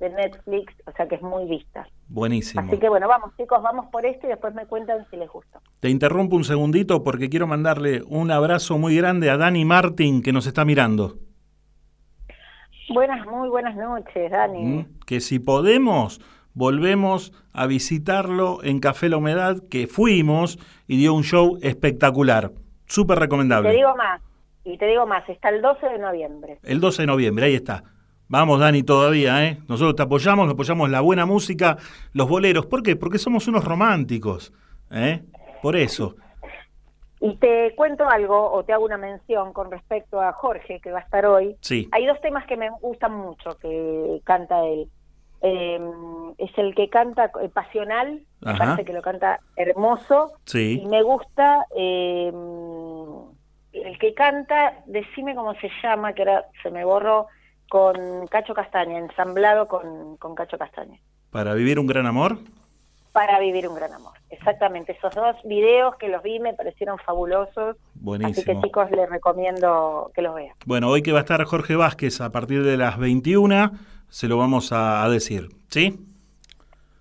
de 0.00 0.10
Netflix, 0.10 0.74
o 0.86 0.92
sea 0.92 1.06
que 1.06 1.14
es 1.16 1.22
muy 1.22 1.44
vista. 1.46 1.86
Buenísimo. 2.08 2.62
Así 2.62 2.78
que 2.78 2.88
bueno, 2.88 3.06
vamos 3.06 3.32
chicos, 3.36 3.62
vamos 3.62 3.86
por 3.92 4.04
esto 4.04 4.26
y 4.26 4.30
después 4.30 4.54
me 4.54 4.66
cuentan 4.66 5.06
si 5.10 5.16
les 5.16 5.28
gustó. 5.28 5.60
Te 5.78 5.90
interrumpo 5.90 6.36
un 6.36 6.44
segundito 6.44 7.04
porque 7.04 7.28
quiero 7.28 7.46
mandarle 7.46 8.02
un 8.08 8.30
abrazo 8.30 8.78
muy 8.78 8.96
grande 8.96 9.30
a 9.30 9.36
Dani 9.36 9.64
Martin 9.64 10.22
que 10.22 10.32
nos 10.32 10.46
está 10.46 10.64
mirando. 10.64 11.18
Buenas, 12.92 13.24
muy 13.26 13.48
buenas 13.48 13.76
noches, 13.76 14.30
Dani. 14.30 14.64
¿Mm? 14.64 14.86
Que 15.06 15.20
si 15.20 15.38
podemos, 15.38 16.20
volvemos 16.54 17.32
a 17.52 17.66
visitarlo 17.66 18.64
en 18.64 18.80
Café 18.80 19.08
La 19.08 19.18
Humedad, 19.18 19.58
que 19.70 19.86
fuimos 19.86 20.58
y 20.88 20.96
dio 20.96 21.14
un 21.14 21.22
show 21.22 21.58
espectacular. 21.62 22.50
Súper 22.86 23.18
Te 23.18 23.20
recomendable. 23.20 23.70
digo 23.70 23.94
más, 23.96 24.20
y 24.64 24.76
te 24.76 24.86
digo 24.86 25.06
más, 25.06 25.28
está 25.28 25.50
el 25.50 25.62
12 25.62 25.86
de 25.86 25.98
noviembre. 25.98 26.58
El 26.64 26.80
12 26.80 27.02
de 27.02 27.06
noviembre, 27.06 27.46
ahí 27.46 27.54
está. 27.54 27.84
Vamos, 28.30 28.60
Dani, 28.60 28.84
todavía, 28.84 29.44
¿eh? 29.44 29.58
Nosotros 29.68 29.96
te 29.96 30.02
apoyamos, 30.02 30.48
apoyamos 30.48 30.88
la 30.88 31.00
buena 31.00 31.26
música, 31.26 31.76
los 32.12 32.28
boleros. 32.28 32.64
¿Por 32.66 32.82
qué? 32.84 32.94
Porque 32.94 33.18
somos 33.18 33.48
unos 33.48 33.64
románticos, 33.64 34.52
¿eh? 34.92 35.22
Por 35.62 35.74
eso. 35.74 36.14
Y 37.20 37.36
te 37.38 37.74
cuento 37.74 38.08
algo 38.08 38.52
o 38.52 38.62
te 38.64 38.72
hago 38.72 38.84
una 38.84 38.96
mención 38.98 39.52
con 39.52 39.68
respecto 39.70 40.20
a 40.22 40.32
Jorge, 40.32 40.78
que 40.80 40.92
va 40.92 41.00
a 41.00 41.02
estar 41.02 41.26
hoy. 41.26 41.56
Sí. 41.60 41.88
Hay 41.90 42.06
dos 42.06 42.20
temas 42.20 42.46
que 42.46 42.56
me 42.56 42.70
gustan 42.80 43.12
mucho 43.14 43.58
que 43.58 44.20
canta 44.24 44.64
él. 44.64 44.88
eh, 45.42 45.80
es 46.38 46.50
el 46.58 46.74
que 46.74 46.88
canta 46.88 47.30
eh, 47.42 47.48
Pasional, 47.48 48.20
me 48.42 48.54
parece 48.58 48.84
que 48.84 48.92
lo 48.92 49.00
canta 49.02 49.40
hermoso, 49.56 50.32
Sí. 50.44 50.80
y 50.84 50.86
me 50.86 51.02
gusta 51.02 51.64
eh, 51.76 52.30
el 53.72 53.98
que 53.98 54.14
canta, 54.14 54.82
decime 54.86 55.34
cómo 55.34 55.54
se 55.54 55.70
llama, 55.82 56.12
que 56.12 56.22
ahora 56.22 56.44
se 56.62 56.70
me 56.70 56.84
borró, 56.84 57.26
con 57.70 58.26
Cacho 58.26 58.52
Castaña, 58.52 58.98
ensamblado 58.98 59.68
con, 59.68 60.16
con 60.16 60.34
Cacho 60.34 60.58
Castaña. 60.58 60.98
Para 61.30 61.54
vivir 61.54 61.78
un 61.78 61.86
gran 61.86 62.04
amor. 62.04 62.38
Para 63.12 63.38
vivir 63.38 63.68
un 63.68 63.76
gran 63.76 63.92
amor. 63.92 64.12
Exactamente, 64.28 64.92
esos 64.92 65.14
dos 65.14 65.36
videos 65.44 65.94
que 65.96 66.08
los 66.08 66.20
vi 66.22 66.40
me 66.40 66.52
parecieron 66.52 66.98
fabulosos. 66.98 67.76
Así 67.76 67.84
que 67.94 68.00
Buenísimo. 68.00 68.62
chicos 68.62 68.90
les 68.90 69.08
recomiendo 69.08 70.10
que 70.14 70.20
los 70.20 70.34
vean. 70.34 70.54
Bueno, 70.66 70.88
hoy 70.88 71.02
que 71.02 71.12
va 71.12 71.18
a 71.18 71.22
estar 71.22 71.42
Jorge 71.44 71.76
Vázquez 71.76 72.20
a 72.20 72.30
partir 72.32 72.64
de 72.64 72.76
las 72.76 72.98
21, 72.98 73.70
se 74.08 74.26
lo 74.26 74.36
vamos 74.36 74.72
a 74.72 75.08
decir. 75.08 75.48
¿Sí? 75.68 75.98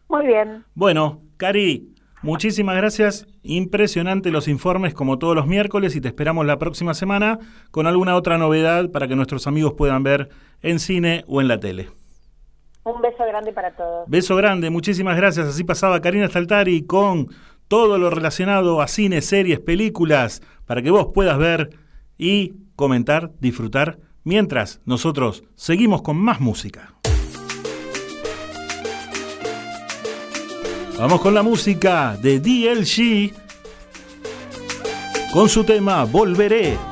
Muy 0.08 0.28
bien, 0.28 0.66
Bueno, 0.76 1.20
Cari, 1.38 1.96
muchísimas 2.22 2.76
gracias. 2.76 3.28
Impresionante 3.44 4.32
los 4.32 4.48
informes 4.48 4.94
como 4.94 5.18
todos 5.20 5.36
los 5.36 5.48
miércoles 5.48 5.96
y 5.96 6.02
te 6.02 6.08
esperamos 6.08 6.46
la 6.46 6.58
próxima 6.58 6.94
semana 6.94 7.40
con 7.72 7.88
alguna 7.88 8.16
otra 8.16 8.38
novedad 8.38 8.90
para 8.92 9.08
que 9.08 9.16
nuestros 9.16 9.48
amigos 9.48 9.74
puedan 9.78 10.04
ver 10.04 10.30
en 10.62 10.80
cine 10.80 11.24
o 11.28 11.42
en 11.42 11.48
la 11.48 11.60
tele. 11.60 11.90
un 12.84 13.02
beso 13.02 13.24
grande 13.26 13.54
para 13.54 13.76
todos. 13.76 14.10
Beso 14.10 14.36
grande, 14.36 14.70
muchísimas 14.70 15.16
gracias. 15.16 15.48
Así 15.48 15.64
pasaba 15.64 16.02
Karina 16.02 16.28
Staltari 16.28 16.84
con 16.86 17.28
todo 17.68 17.98
lo 17.98 18.10
relacionado 18.10 18.82
a 18.82 18.88
cine, 18.88 19.22
series, 19.22 19.60
películas, 19.60 20.42
para 20.66 20.82
que 20.82 20.90
vos 20.92 21.10
puedas 21.14 21.38
ver 21.38 21.70
y 22.18 22.56
comentar, 22.76 23.32
disfrutar, 23.40 24.00
mientras 24.24 24.82
nosotros 24.86 25.44
seguimos 25.56 26.02
con 26.02 26.18
más 26.18 26.42
música. 26.42 26.99
Vamos 31.00 31.22
con 31.22 31.34
la 31.34 31.44
música 31.44 32.18
de 32.22 32.42
DLG 32.42 33.32
con 35.32 35.48
su 35.48 35.64
tema 35.64 36.04
Volveré. 36.04 36.89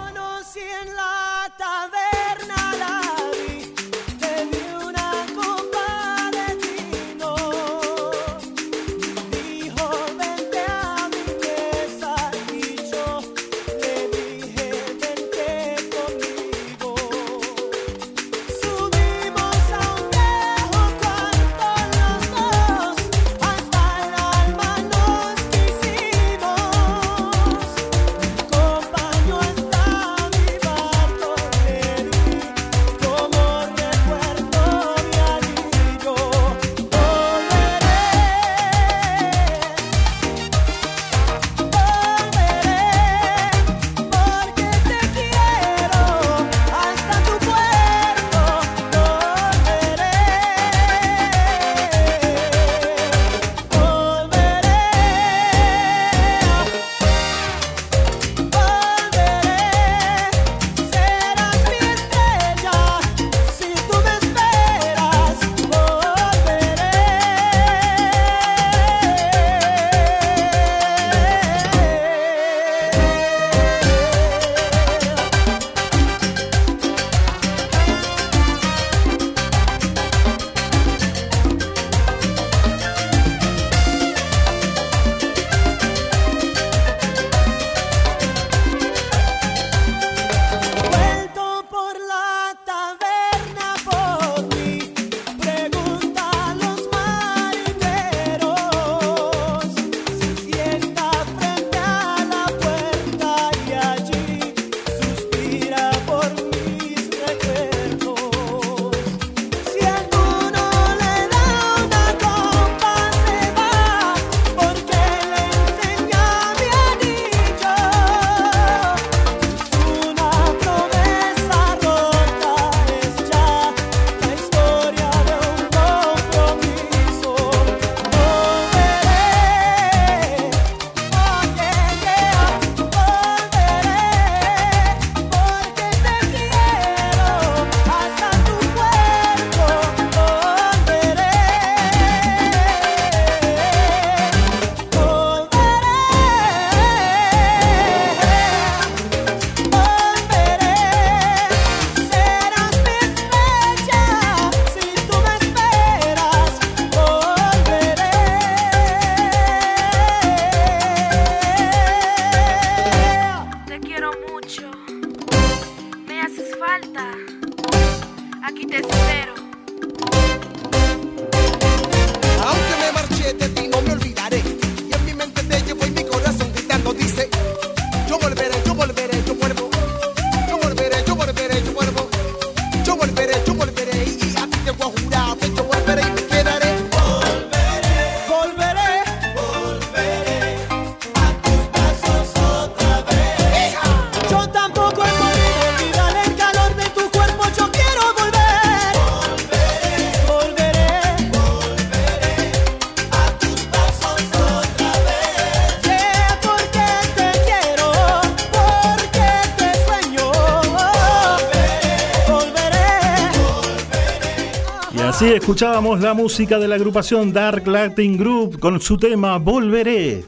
Así 215.17 215.34
escuchábamos 215.34 215.99
la 215.99 216.13
música 216.13 216.60
de 216.60 216.67
la 216.67 216.75
agrupación 216.75 217.34
Dark 217.34 217.65
Latin 217.67 218.19
Group 218.19 218.60
con 218.60 218.80
su 218.80 218.97
tema 218.97 219.39
Volveré. 219.39 220.23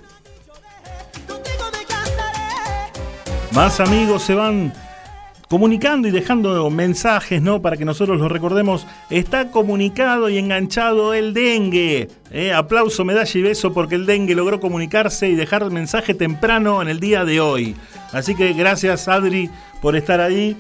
Más 3.54 3.80
amigos 3.80 4.24
se 4.24 4.34
van 4.34 4.74
comunicando 5.48 6.08
y 6.08 6.12
dejando 6.12 6.68
mensajes, 6.72 7.40
¿no? 7.40 7.62
Para 7.62 7.78
que 7.78 7.86
nosotros 7.86 8.18
los 8.18 8.32
recordemos. 8.32 8.88
Está 9.12 9.52
comunicado 9.52 10.28
y 10.28 10.40
enganchado 10.40 11.14
el 11.14 11.36
dengue. 11.36 12.08
Eh, 12.32 12.52
aplauso, 12.52 13.06
medalla 13.06 13.40
y 13.40 13.44
beso 13.44 13.72
porque 13.72 13.94
el 13.94 14.08
dengue 14.08 14.34
logró 14.34 14.60
comunicarse 14.60 15.30
y 15.30 15.36
dejar 15.36 15.70
mensaje 15.70 16.16
temprano 16.16 16.82
en 16.82 16.88
el 16.88 17.00
día 17.00 17.26
de 17.26 17.40
hoy. 17.40 17.76
Así 18.12 18.34
que 18.34 18.54
gracias 18.54 19.08
Adri 19.08 19.52
por 19.84 19.96
estar 19.96 20.20
ahí, 20.20 20.58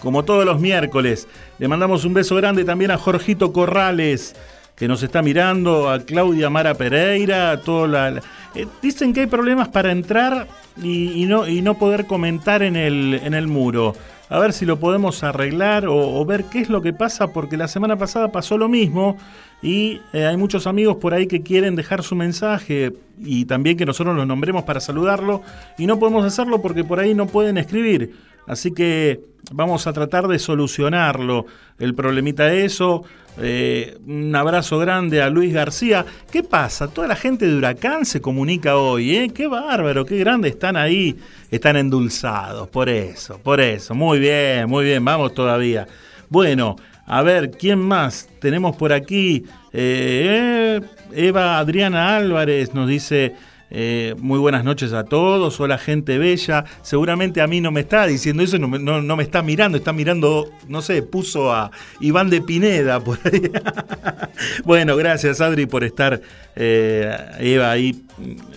como 0.00 0.24
todos 0.24 0.44
los 0.44 0.60
miércoles. 0.60 1.28
Le 1.58 1.68
mandamos 1.68 2.04
un 2.04 2.14
beso 2.14 2.36
grande 2.36 2.64
también 2.64 2.90
a 2.90 2.98
Jorgito 2.98 3.52
Corrales, 3.52 4.34
que 4.76 4.88
nos 4.88 5.02
está 5.02 5.22
mirando, 5.22 5.90
a 5.90 6.00
Claudia 6.00 6.50
Mara 6.50 6.74
Pereira, 6.74 7.50
a 7.50 7.60
toda 7.60 8.20
eh, 8.54 8.66
dicen 8.80 9.12
que 9.12 9.20
hay 9.20 9.26
problemas 9.26 9.68
para 9.68 9.90
entrar 9.90 10.46
y, 10.82 11.26
no, 11.26 11.46
y 11.46 11.62
no 11.62 11.74
poder 11.78 12.06
comentar 12.06 12.62
en 12.62 12.76
el, 12.76 13.20
en 13.22 13.34
el 13.34 13.48
muro. 13.48 13.94
A 14.30 14.38
ver 14.38 14.52
si 14.52 14.66
lo 14.66 14.78
podemos 14.78 15.22
arreglar 15.24 15.86
o, 15.86 16.20
o 16.20 16.24
ver 16.24 16.44
qué 16.44 16.60
es 16.60 16.68
lo 16.68 16.82
que 16.82 16.92
pasa, 16.92 17.28
porque 17.32 17.56
la 17.56 17.66
semana 17.66 17.96
pasada 17.96 18.30
pasó 18.30 18.58
lo 18.58 18.68
mismo 18.68 19.16
y 19.62 20.00
eh, 20.12 20.26
hay 20.26 20.36
muchos 20.36 20.66
amigos 20.66 20.96
por 20.96 21.14
ahí 21.14 21.26
que 21.26 21.42
quieren 21.42 21.74
dejar 21.74 22.02
su 22.02 22.14
mensaje 22.14 22.92
y 23.18 23.44
también 23.46 23.76
que 23.76 23.86
nosotros 23.86 24.14
los 24.14 24.26
nombremos 24.26 24.62
para 24.64 24.80
saludarlo 24.80 25.42
y 25.76 25.86
no 25.86 25.98
podemos 25.98 26.24
hacerlo 26.24 26.62
porque 26.62 26.84
por 26.84 27.00
ahí 27.00 27.14
no 27.14 27.26
pueden 27.26 27.58
escribir. 27.58 28.14
Así 28.48 28.72
que 28.72 29.20
vamos 29.52 29.86
a 29.86 29.92
tratar 29.92 30.26
de 30.26 30.38
solucionarlo. 30.38 31.46
El 31.78 31.94
problemita 31.94 32.46
de 32.46 32.64
eso. 32.64 33.04
Eh, 33.40 33.96
un 34.04 34.34
abrazo 34.34 34.78
grande 34.78 35.22
a 35.22 35.30
Luis 35.30 35.52
García. 35.52 36.04
¿Qué 36.32 36.42
pasa? 36.42 36.88
Toda 36.88 37.06
la 37.06 37.14
gente 37.14 37.46
de 37.46 37.54
Huracán 37.54 38.04
se 38.04 38.20
comunica 38.20 38.76
hoy, 38.76 39.14
¿eh? 39.16 39.30
Qué 39.32 39.46
bárbaro, 39.46 40.04
qué 40.04 40.18
grande 40.18 40.48
están 40.48 40.76
ahí. 40.76 41.16
Están 41.50 41.76
endulzados, 41.76 42.68
por 42.68 42.88
eso, 42.88 43.38
por 43.38 43.60
eso. 43.60 43.94
Muy 43.94 44.18
bien, 44.18 44.68
muy 44.68 44.84
bien, 44.84 45.04
vamos 45.04 45.34
todavía. 45.34 45.86
Bueno, 46.28 46.76
a 47.06 47.22
ver, 47.22 47.52
¿quién 47.52 47.78
más? 47.78 48.28
Tenemos 48.40 48.76
por 48.76 48.92
aquí 48.92 49.44
eh, 49.72 50.80
Eva 51.12 51.58
Adriana 51.58 52.16
Álvarez 52.16 52.74
nos 52.74 52.88
dice... 52.88 53.34
eh, 53.70 54.14
muy 54.18 54.38
buenas 54.38 54.64
noches 54.64 54.92
a 54.92 55.04
todos, 55.04 55.60
hola 55.60 55.76
gente 55.76 56.18
bella. 56.18 56.64
Seguramente 56.82 57.40
a 57.40 57.46
mí 57.46 57.60
no 57.60 57.70
me 57.70 57.80
está 57.80 58.06
diciendo 58.06 58.42
eso, 58.42 58.58
no 58.58 58.68
me, 59.16 59.22
está 59.22 59.42
mirando, 59.42 59.76
está 59.76 59.92
mirando, 59.92 60.50
no 60.68 60.80
sé, 60.80 61.02
puso 61.02 61.52
a 61.52 61.70
Iván 62.00 62.30
de 62.30 62.40
Pineda 62.40 63.00
por 63.00 63.18
ahí. 63.24 63.50
bueno, 64.64 64.96
gracias 64.96 65.40
Adri 65.40 65.66
por 65.66 65.84
estar, 65.84 66.20
eh, 66.56 67.14
Eva, 67.40 67.70
ahí 67.70 68.04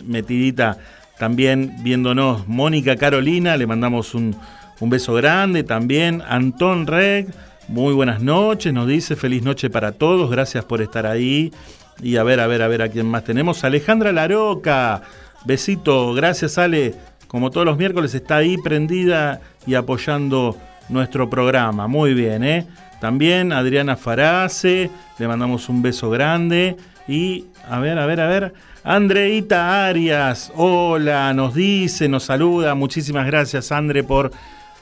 metidita 0.06 0.78
también 1.20 1.76
viéndonos. 1.84 2.48
Mónica 2.48 2.96
Carolina, 2.96 3.58
le 3.58 3.68
mandamos 3.68 4.16
un, 4.16 4.36
un 4.80 4.90
beso 4.90 5.14
grande 5.14 5.64
también. 5.64 6.24
Antón 6.26 6.88
Reg, 6.88 7.28
muy 7.68 7.94
buenas 7.94 8.22
noches, 8.22 8.74
nos 8.74 8.88
dice 8.88 9.16
feliz 9.18 9.44
noche 9.44 9.70
para 9.70 9.92
todos, 9.92 10.32
gracias 10.32 10.64
por 10.64 10.82
estar 10.82 11.06
ahí. 11.06 11.52
Y 12.02 12.18
a 12.18 12.24
ver, 12.24 12.40
a 12.40 12.48
ver, 12.48 12.62
a 12.62 12.68
ver 12.68 12.82
a 12.82 12.90
quién 12.90 13.08
más 13.08 13.24
tenemos. 13.24 13.64
Alejandra 13.64 14.12
Laroca, 14.12 15.02
besito, 15.46 16.14
gracias 16.14 16.58
Ale. 16.58 16.96
Como 17.28 17.50
todos 17.50 17.66
los 17.66 17.78
miércoles 17.78 18.14
está 18.14 18.38
ahí 18.38 18.58
prendida 18.58 19.42
y 19.66 19.76
apoyando 19.76 20.58
nuestro 20.90 21.30
programa. 21.30 21.88
Muy 21.88 22.14
bien, 22.14 22.44
¿eh? 22.44 22.68
También 23.00 23.52
Adriana 23.54 23.96
Farace, 23.96 24.92
le 25.18 25.28
mandamos 25.28 25.70
un 25.70 25.82
beso 25.82 26.10
grande. 26.10 26.78
Y 27.08 27.46
a 27.70 27.80
ver, 27.80 27.98
a 27.98 28.06
ver, 28.06 28.20
a 28.22 28.28
ver. 28.28 28.54
Andreita 28.84 29.86
Arias, 29.88 30.52
hola, 30.56 31.34
nos 31.34 31.54
dice, 31.54 32.10
nos 32.10 32.24
saluda. 32.24 32.76
Muchísimas 32.76 33.26
gracias, 33.28 33.72
Andre, 33.72 34.04
por 34.04 34.32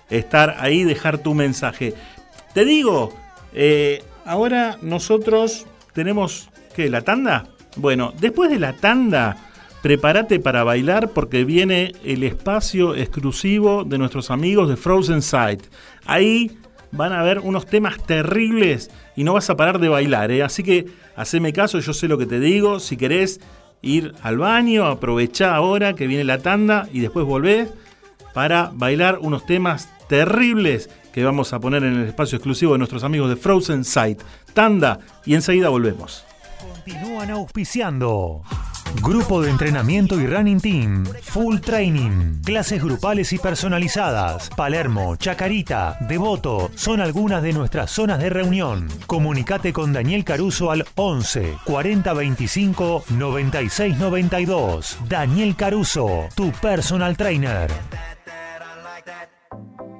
estar 0.09 0.55
ahí, 0.59 0.83
dejar 0.83 1.17
tu 1.17 1.33
mensaje. 1.33 1.93
Te 2.53 2.65
digo, 2.65 3.13
eh, 3.53 4.03
ahora 4.25 4.77
nosotros 4.81 5.65
tenemos, 5.93 6.49
¿qué? 6.79 6.89
¿La 6.89 7.01
tanda? 7.01 7.43
Bueno, 7.75 8.13
después 8.21 8.49
de 8.49 8.57
la 8.57 8.71
tanda, 8.71 9.35
prepárate 9.81 10.39
para 10.39 10.63
bailar 10.63 11.09
porque 11.09 11.43
viene 11.43 11.91
el 12.05 12.23
espacio 12.23 12.95
exclusivo 12.95 13.83
de 13.83 13.97
nuestros 13.97 14.31
amigos 14.31 14.69
de 14.69 14.77
Frozen 14.77 15.21
Sight. 15.21 15.63
Ahí 16.05 16.57
van 16.93 17.11
a 17.11 17.21
ver 17.21 17.39
unos 17.39 17.65
temas 17.65 18.01
terribles 18.05 18.91
y 19.17 19.25
no 19.25 19.33
vas 19.33 19.49
a 19.49 19.57
parar 19.57 19.79
de 19.79 19.89
bailar, 19.89 20.31
¿eh? 20.31 20.41
Así 20.41 20.63
que 20.63 20.85
haceme 21.17 21.51
caso, 21.51 21.79
yo 21.79 21.91
sé 21.91 22.07
lo 22.07 22.17
que 22.17 22.25
te 22.25 22.39
digo. 22.39 22.79
Si 22.79 22.95
querés 22.95 23.41
ir 23.81 24.13
al 24.23 24.37
baño, 24.37 24.85
aprovechá 24.85 25.53
ahora 25.53 25.95
que 25.95 26.07
viene 26.07 26.23
la 26.23 26.37
tanda 26.37 26.87
y 26.93 27.01
después 27.01 27.25
volvés 27.25 27.69
para 28.33 28.71
bailar 28.73 29.19
unos 29.19 29.45
temas 29.45 29.89
terribles 30.07 30.89
que 31.11 31.25
vamos 31.25 31.51
a 31.51 31.59
poner 31.59 31.83
en 31.83 31.95
el 31.95 32.07
espacio 32.07 32.37
exclusivo 32.37 32.71
de 32.71 32.77
nuestros 32.77 33.03
amigos 33.03 33.29
de 33.29 33.35
Frozen 33.35 33.83
Sight. 33.83 34.21
Tanda 34.53 34.99
y 35.25 35.35
enseguida 35.35 35.67
volvemos. 35.67 36.28
Continúan 36.89 37.29
auspiciando. 37.29 38.41
Grupo 39.03 39.43
de 39.43 39.51
entrenamiento 39.51 40.19
y 40.19 40.25
running 40.25 40.59
team. 40.59 41.05
Full 41.21 41.59
training. 41.59 42.41
Clases 42.43 42.83
grupales 42.83 43.31
y 43.31 43.37
personalizadas. 43.37 44.49
Palermo, 44.49 45.15
Chacarita, 45.15 45.99
Devoto 46.01 46.71
son 46.73 46.99
algunas 46.99 47.43
de 47.43 47.53
nuestras 47.53 47.91
zonas 47.91 48.17
de 48.17 48.31
reunión. 48.31 48.87
Comunicate 49.05 49.71
con 49.71 49.93
Daniel 49.93 50.23
Caruso 50.23 50.71
al 50.71 50.83
11 50.95 51.57
40 51.63 52.11
25 52.11 53.03
96 53.09 53.97
92. 53.99 54.97
Daniel 55.07 55.55
Caruso, 55.55 56.27
tu 56.33 56.51
personal 56.53 57.15
trainer. 57.15 57.69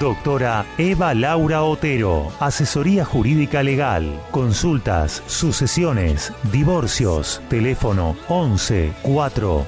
Doctora 0.00 0.64
Eva 0.78 1.12
Laura 1.12 1.62
Otero, 1.62 2.32
asesoría 2.40 3.04
jurídica 3.04 3.62
legal, 3.62 4.18
consultas, 4.30 5.22
sucesiones, 5.26 6.32
divorcios, 6.50 7.42
teléfono 7.50 8.16
11 8.28 8.94
4 9.02 9.66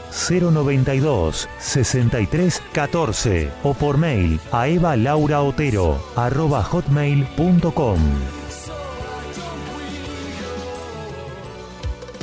092 0.50 1.48
63 1.58 2.62
14 2.72 3.50
o 3.62 3.74
por 3.74 3.98
mail 3.98 4.40
a 4.52 4.68
evalauraotero 4.68 6.02
arroba 6.16 6.62
hotmail.com. 6.62 8.41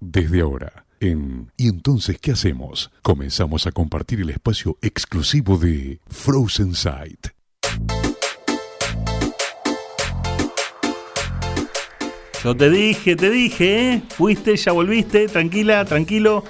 Desde 0.00 0.40
ahora, 0.40 0.84
en 1.00 1.50
¿Y 1.56 1.68
entonces 1.68 2.18
qué 2.20 2.32
hacemos? 2.32 2.90
Comenzamos 3.02 3.66
a 3.66 3.72
compartir 3.72 4.20
el 4.20 4.30
espacio 4.30 4.78
exclusivo 4.80 5.58
de 5.58 6.00
Frozen 6.08 6.74
Sight. 6.74 7.28
Yo 12.44 12.56
te 12.56 12.70
dije, 12.70 13.16
te 13.16 13.30
dije, 13.30 13.92
¿eh? 13.92 14.02
Fuiste, 14.10 14.56
ya 14.56 14.70
volviste, 14.70 15.26
tranquila, 15.26 15.84
tranquilo. 15.84 16.44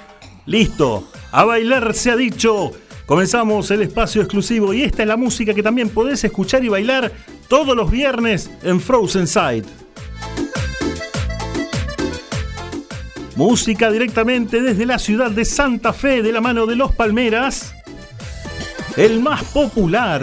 Listo. 0.45 1.09
A 1.31 1.45
bailar 1.45 1.93
se 1.95 2.11
ha 2.11 2.15
dicho. 2.15 2.71
Comenzamos 3.07 3.71
el 3.71 3.81
espacio 3.81 4.21
exclusivo 4.21 4.71
y 4.71 4.83
esta 4.83 5.01
es 5.01 5.07
la 5.07 5.17
música 5.17 5.55
que 5.55 5.63
también 5.63 5.89
podés 5.89 6.23
escuchar 6.23 6.63
y 6.63 6.69
bailar 6.69 7.11
todos 7.47 7.75
los 7.75 7.89
viernes 7.89 8.51
en 8.61 8.79
Frozen 8.79 9.25
Sight. 9.25 9.65
Música 13.39 13.89
directamente 13.89 14.61
desde 14.61 14.85
la 14.85 14.99
ciudad 14.99 15.31
de 15.31 15.45
Santa 15.45 15.93
Fe 15.93 16.21
de 16.21 16.33
la 16.33 16.41
mano 16.41 16.65
de 16.65 16.75
los 16.75 16.93
Palmeras. 16.93 17.73
El 18.97 19.21
más 19.21 19.45
popular. 19.45 20.21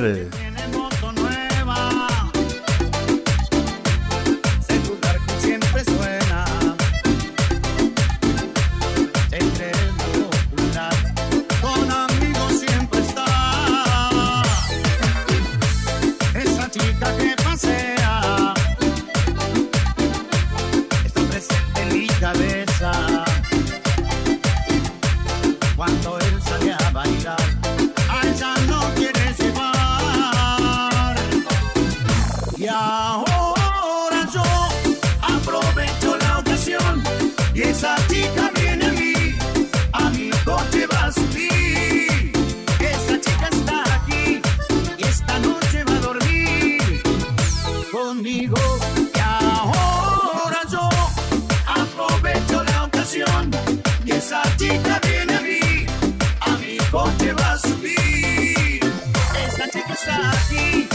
Aquí 60.16 60.88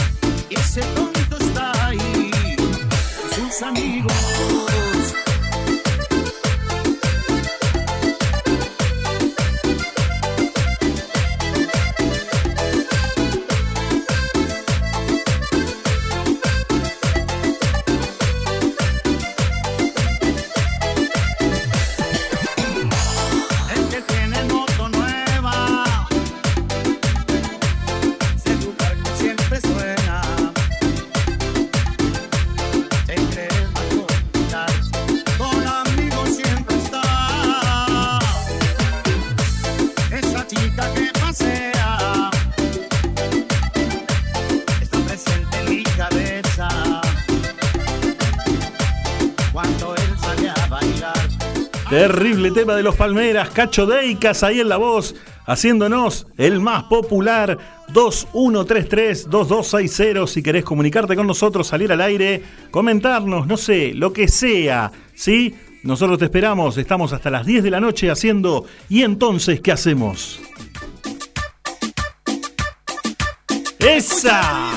ese 0.50 0.80
tonto 0.94 1.36
está 1.38 1.86
ahí, 1.86 2.30
sus 3.34 3.62
amigos. 3.62 4.31
Terrible 51.92 52.50
tema 52.52 52.74
de 52.74 52.82
los 52.82 52.96
Palmeras, 52.96 53.50
Cacho 53.50 53.84
Deicas 53.84 54.42
ahí 54.42 54.60
en 54.60 54.70
la 54.70 54.78
voz, 54.78 55.14
haciéndonos 55.44 56.26
el 56.38 56.58
más 56.58 56.84
popular 56.84 57.58
2133-2260. 57.88 60.26
Si 60.26 60.42
querés 60.42 60.64
comunicarte 60.64 61.14
con 61.14 61.26
nosotros, 61.26 61.66
salir 61.66 61.92
al 61.92 62.00
aire, 62.00 62.42
comentarnos, 62.70 63.46
no 63.46 63.58
sé, 63.58 63.92
lo 63.92 64.10
que 64.10 64.26
sea, 64.26 64.90
¿sí? 65.14 65.54
Nosotros 65.82 66.18
te 66.18 66.24
esperamos, 66.24 66.78
estamos 66.78 67.12
hasta 67.12 67.28
las 67.28 67.44
10 67.44 67.62
de 67.62 67.70
la 67.70 67.80
noche 67.80 68.10
haciendo 68.10 68.64
¿Y 68.88 69.02
entonces 69.02 69.60
qué 69.60 69.72
hacemos? 69.72 70.40
¡Esa! 73.78 74.70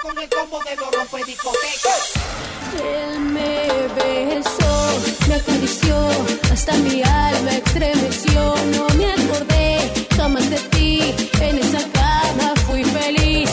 Con 0.00 0.16
el 0.18 0.28
combo 0.28 0.62
de 0.62 0.76
los 0.76 0.88
rompe 0.92 1.24
discoteca. 1.26 1.90
Él 2.82 3.20
me 3.20 3.88
besó, 3.98 4.74
me 5.28 5.34
acarició, 5.34 5.96
hasta 6.52 6.72
mi 6.78 7.02
alma 7.02 7.52
estremeció. 7.52 8.54
No 8.76 8.86
me 8.96 9.12
acordé 9.12 9.78
jamás 10.16 10.48
de 10.50 10.58
ti, 10.70 11.14
en 11.40 11.58
esa 11.58 11.82
cama 11.92 12.54
fui 12.66 12.84
feliz. 12.84 13.50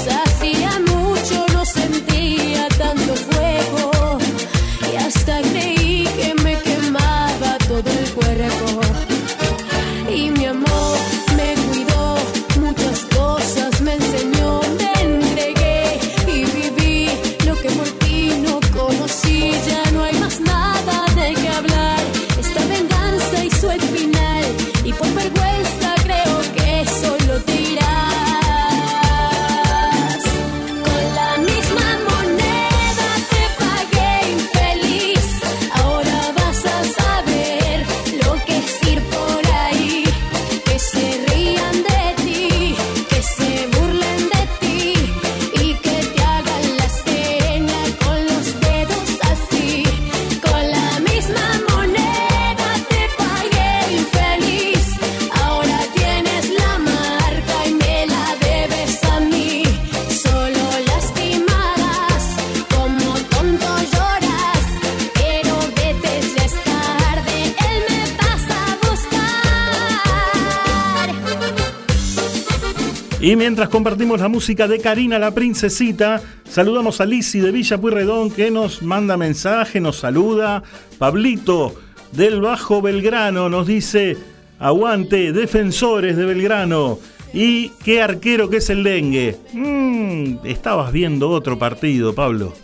Y 73.22 73.36
mientras 73.36 73.69
compartimos 73.69 74.19
la 74.19 74.30
música 74.30 74.67
de 74.67 74.80
Karina 74.80 75.19
la 75.19 75.30
Princesita, 75.30 76.19
saludamos 76.43 77.01
a 77.01 77.05
Lisi 77.05 77.39
de 77.39 77.51
Villa 77.51 77.78
Pueyrredón 77.78 78.32
que 78.32 78.49
nos 78.49 78.82
manda 78.82 79.15
mensaje, 79.15 79.80
nos 79.80 79.97
saluda. 79.97 80.63
Pablito 80.97 81.76
del 82.13 82.41
Bajo 82.41 82.82
Belgrano 82.82 83.47
nos 83.47 83.67
dice, 83.67 84.17
aguante, 84.57 85.34
defensores 85.34 86.17
de 86.17 86.26
Belgrano. 86.26 86.97
Y 87.32 87.69
qué 87.84 88.01
arquero 88.01 88.49
que 88.49 88.57
es 88.57 88.72
el 88.72 88.84
dengue. 88.84 89.38
Mm, 89.53 90.43
estabas 90.43 90.91
viendo 90.91 91.30
otro 91.30 91.59
partido, 91.59 92.15
Pablo. 92.15 92.55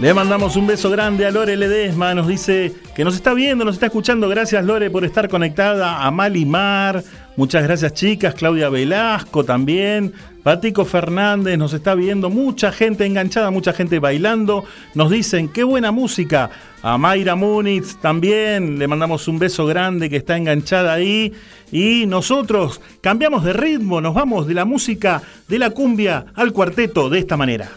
Le 0.00 0.14
mandamos 0.14 0.56
un 0.56 0.66
beso 0.66 0.88
grande 0.88 1.26
a 1.26 1.30
Lore 1.30 1.58
Ledesma, 1.58 2.14
nos 2.14 2.26
dice 2.26 2.72
que 2.94 3.04
nos 3.04 3.14
está 3.14 3.34
viendo, 3.34 3.66
nos 3.66 3.74
está 3.74 3.86
escuchando. 3.86 4.30
Gracias 4.30 4.64
Lore 4.64 4.88
por 4.88 5.04
estar 5.04 5.28
conectada. 5.28 6.06
A 6.06 6.10
Malimar, 6.10 7.04
muchas 7.36 7.62
gracias 7.64 7.92
chicas. 7.92 8.34
Claudia 8.34 8.70
Velasco 8.70 9.44
también. 9.44 10.14
Patico 10.42 10.86
Fernández 10.86 11.58
nos 11.58 11.74
está 11.74 11.94
viendo. 11.94 12.30
Mucha 12.30 12.72
gente 12.72 13.04
enganchada, 13.04 13.50
mucha 13.50 13.74
gente 13.74 13.98
bailando. 13.98 14.64
Nos 14.94 15.10
dicen, 15.10 15.50
qué 15.50 15.64
buena 15.64 15.92
música. 15.92 16.48
A 16.80 16.96
Mayra 16.96 17.34
Múnitz 17.34 17.96
también 18.00 18.78
le 18.78 18.88
mandamos 18.88 19.28
un 19.28 19.38
beso 19.38 19.66
grande 19.66 20.08
que 20.08 20.16
está 20.16 20.34
enganchada 20.38 20.94
ahí. 20.94 21.34
Y 21.72 22.06
nosotros 22.06 22.80
cambiamos 23.02 23.44
de 23.44 23.52
ritmo, 23.52 24.00
nos 24.00 24.14
vamos 24.14 24.46
de 24.46 24.54
la 24.54 24.64
música 24.64 25.20
de 25.46 25.58
la 25.58 25.68
cumbia 25.68 26.24
al 26.34 26.54
cuarteto 26.54 27.10
de 27.10 27.18
esta 27.18 27.36
manera. 27.36 27.68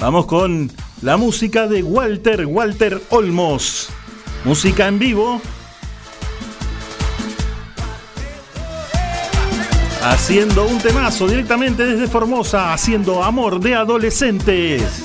Vamos 0.00 0.24
con 0.24 0.70
la 1.02 1.18
música 1.18 1.66
de 1.66 1.82
Walter, 1.82 2.46
Walter 2.46 3.02
Olmos. 3.10 3.90
Música 4.44 4.88
en 4.88 4.98
vivo. 4.98 5.42
Haciendo 10.02 10.66
un 10.66 10.78
temazo 10.78 11.28
directamente 11.28 11.84
desde 11.84 12.08
Formosa, 12.08 12.72
haciendo 12.72 13.22
amor 13.22 13.60
de 13.60 13.74
adolescentes. 13.74 15.04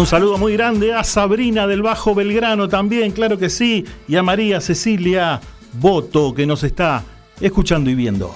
Un 0.00 0.06
saludo 0.06 0.38
muy 0.38 0.54
grande 0.54 0.94
a 0.94 1.04
Sabrina 1.04 1.66
del 1.66 1.82
Bajo 1.82 2.14
Belgrano 2.14 2.70
también, 2.70 3.12
claro 3.12 3.36
que 3.36 3.50
sí, 3.50 3.84
y 4.08 4.16
a 4.16 4.22
María 4.22 4.58
Cecilia 4.62 5.42
Boto 5.74 6.32
que 6.32 6.46
nos 6.46 6.64
está 6.64 7.04
escuchando 7.38 7.90
y 7.90 7.94
viendo. 7.94 8.34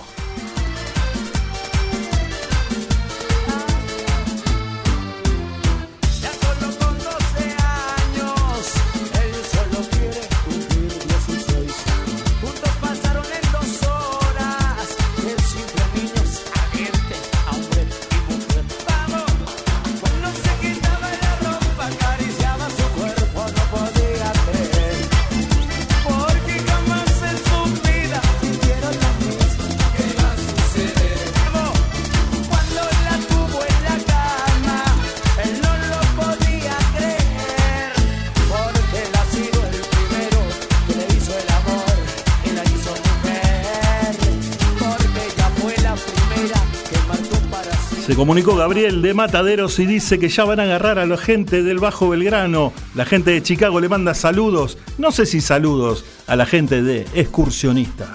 Comunicó 48.25 48.57
Gabriel 48.57 49.03
de 49.03 49.13
Mataderos 49.13 49.79
y 49.79 49.85
dice 49.85 50.19
que 50.19 50.31
ya 50.31 50.47
van 50.47 50.59
a 50.59 50.63
agarrar 50.63 50.99
a 50.99 51.05
la 51.05 51.19
gente 51.19 51.63
del 51.63 51.79
Bajo 51.79 52.09
Belgrano. 52.09 52.73
La 52.95 53.05
gente 53.05 53.33
de 53.33 53.43
Chicago 53.43 53.81
le 53.81 53.91
manda 53.91 54.15
saludos, 54.15 54.79
no 54.97 55.13
sé 55.13 55.27
si 55.27 55.43
saludos, 55.43 56.07
a 56.27 56.35
la 56.35 56.47
gente 56.47 56.83
de 56.83 57.07
excursionistas. 57.13 58.14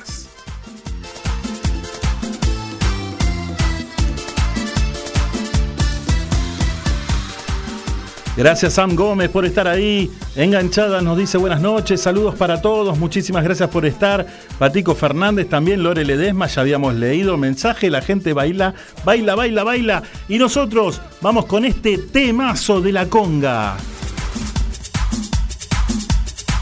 Gracias 8.40 8.76
Sam 8.76 8.96
Gómez 8.96 9.30
por 9.30 9.44
estar 9.44 9.68
ahí. 9.68 10.10
Enganchada 10.34 11.02
nos 11.02 11.18
dice 11.18 11.38
buenas 11.38 11.60
noches, 11.60 12.00
saludos 12.00 12.36
para 12.36 12.62
todos, 12.62 12.98
muchísimas 12.98 13.44
gracias 13.44 13.70
por 13.70 13.86
estar. 13.86 14.26
Patico 14.58 14.96
Fernández 14.96 15.50
también, 15.50 15.84
Lore 15.84 16.06
Ledesma, 16.06 16.48
ya 16.48 16.62
habíamos 16.62 16.96
leído 16.96 17.36
mensaje, 17.36 17.90
la 17.90 18.02
gente 18.02 18.32
baila, 18.32 18.74
baila, 19.04 19.36
baila, 19.36 19.66
baila. 19.66 20.04
Y 20.30 20.38
nosotros 20.38 21.02
vamos 21.20 21.48
con 21.48 21.66
este 21.66 21.98
temazo 21.98 22.80
de 22.80 22.94
la 22.94 23.08
conga. 23.08 23.76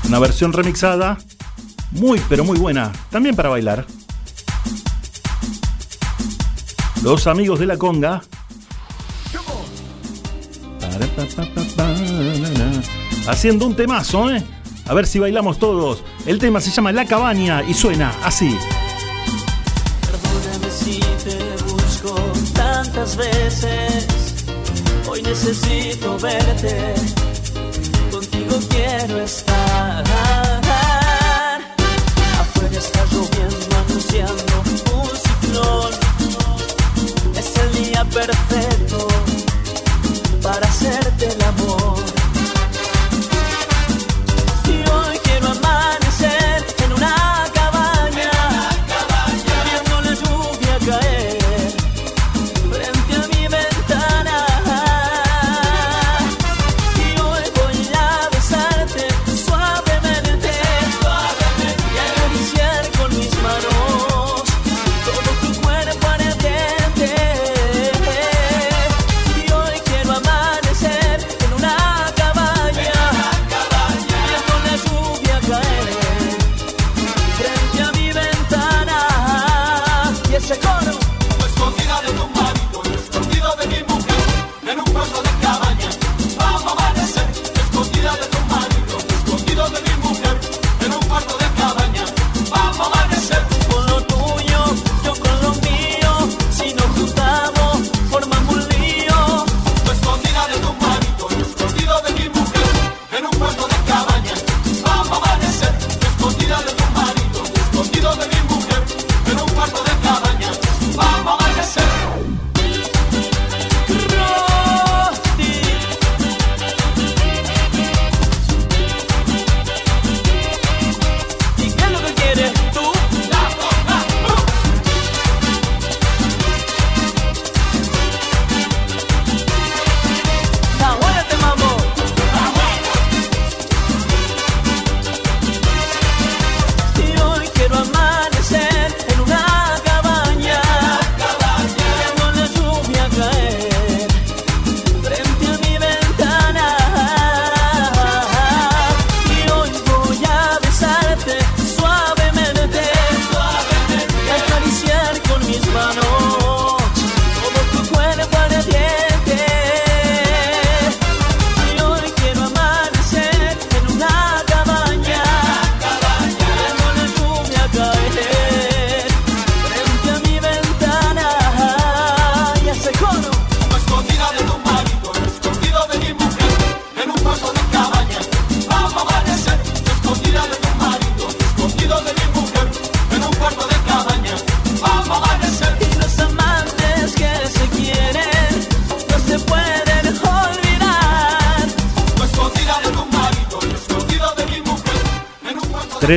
Una 0.08 0.18
versión 0.18 0.54
remixada, 0.54 1.20
muy 1.92 2.20
pero 2.28 2.44
muy 2.44 2.58
buena, 2.58 2.92
también 3.12 3.36
para 3.36 3.50
bailar. 3.50 3.86
Los 7.04 7.28
amigos 7.28 7.60
de 7.60 7.68
la 7.68 7.78
conga 7.78 8.24
Haciendo 13.28 13.66
un 13.66 13.76
temazo, 13.76 14.32
¿eh? 14.32 14.44
A 14.88 14.94
ver 14.94 15.06
si 15.06 15.20
bailamos 15.20 15.60
todos. 15.60 16.04
El 16.26 16.40
tema 16.40 16.62
se 16.62 16.72
llama 16.72 16.92
La 16.92 17.06
Cabaña 17.06 17.64
y 17.64 17.74
suena 17.74 18.14
así. 18.24 18.56
Perdóname 20.02 20.72
si 20.72 21.00
te 21.00 21.64
busco 21.74 22.16
tantas 22.54 23.18
veces. 23.18 24.08
Hoy 25.10 25.22
necesito 25.22 26.18
verte. 26.20 26.94
Contigo 28.12 28.60
quiero 28.70 29.22
estar. 29.22 29.67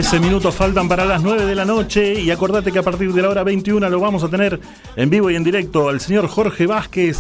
13 0.01 0.19
minutos 0.21 0.55
faltan 0.55 0.89
para 0.89 1.05
las 1.05 1.23
9 1.23 1.45
de 1.45 1.55
la 1.55 1.67
noche 1.67 2.19
y 2.19 2.31
acordate 2.31 2.73
que 2.73 2.79
a 2.79 2.83
partir 2.83 3.13
de 3.13 3.21
la 3.21 3.29
hora 3.29 3.45
21 3.45 3.87
lo 3.91 4.01
vamos 4.01 4.25
a 4.25 4.31
tener 4.31 4.59
en 4.97 5.11
vivo 5.11 5.31
y 5.31 5.37
en 5.37 5.45
directo 5.45 5.91
al 5.91 6.01
señor 6.01 6.27
Jorge 6.27 6.65
Vázquez 6.65 7.19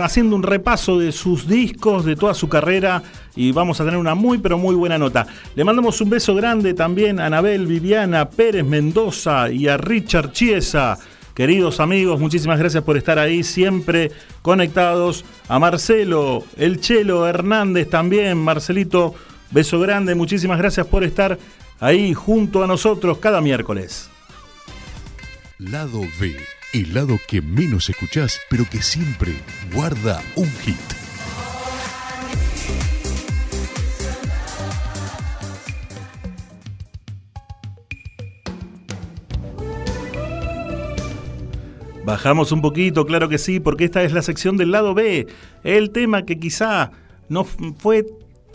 haciendo 0.00 0.36
un 0.36 0.44
repaso 0.44 0.96
de 0.96 1.10
sus 1.10 1.48
discos, 1.48 2.04
de 2.04 2.14
toda 2.14 2.32
su 2.34 2.48
carrera 2.48 3.02
y 3.34 3.50
vamos 3.50 3.80
a 3.80 3.84
tener 3.84 3.98
una 3.98 4.14
muy 4.14 4.38
pero 4.38 4.58
muy 4.58 4.76
buena 4.76 4.96
nota. 4.96 5.26
Le 5.56 5.64
mandamos 5.64 6.00
un 6.00 6.10
beso 6.10 6.36
grande 6.36 6.72
también 6.72 7.18
a 7.18 7.26
Anabel 7.26 7.66
Viviana 7.66 8.30
Pérez 8.30 8.64
Mendoza 8.64 9.50
y 9.50 9.66
a 9.66 9.76
Richard 9.76 10.30
Chiesa. 10.30 10.96
Queridos 11.34 11.80
amigos, 11.80 12.20
muchísimas 12.20 12.60
gracias 12.60 12.84
por 12.84 12.96
estar 12.96 13.18
ahí 13.18 13.42
siempre 13.42 14.12
conectados. 14.40 15.24
A 15.48 15.58
Marcelo, 15.58 16.44
el 16.58 16.80
Chelo 16.80 17.26
Hernández 17.26 17.90
también, 17.90 18.38
Marcelito, 18.38 19.16
beso 19.50 19.80
grande, 19.80 20.14
muchísimas 20.14 20.58
gracias 20.58 20.86
por 20.86 21.02
estar 21.02 21.38
ahí 21.80 22.14
junto 22.14 22.62
a 22.62 22.66
nosotros 22.66 23.18
cada 23.18 23.40
miércoles. 23.40 24.10
Lado 25.58 26.00
B, 26.20 26.36
el 26.72 26.94
lado 26.94 27.18
que 27.28 27.40
menos 27.40 27.88
escuchás, 27.88 28.40
pero 28.50 28.64
que 28.68 28.82
siempre 28.82 29.32
guarda 29.72 30.22
un 30.36 30.50
hit. 30.62 30.76
Bajamos 42.04 42.52
un 42.52 42.60
poquito, 42.60 43.06
claro 43.06 43.30
que 43.30 43.38
sí, 43.38 43.60
porque 43.60 43.84
esta 43.84 44.02
es 44.02 44.12
la 44.12 44.20
sección 44.20 44.58
del 44.58 44.72
lado 44.72 44.92
B, 44.92 45.26
el 45.62 45.90
tema 45.90 46.26
que 46.26 46.38
quizá 46.38 46.90
no 47.30 47.44
fue 47.44 48.04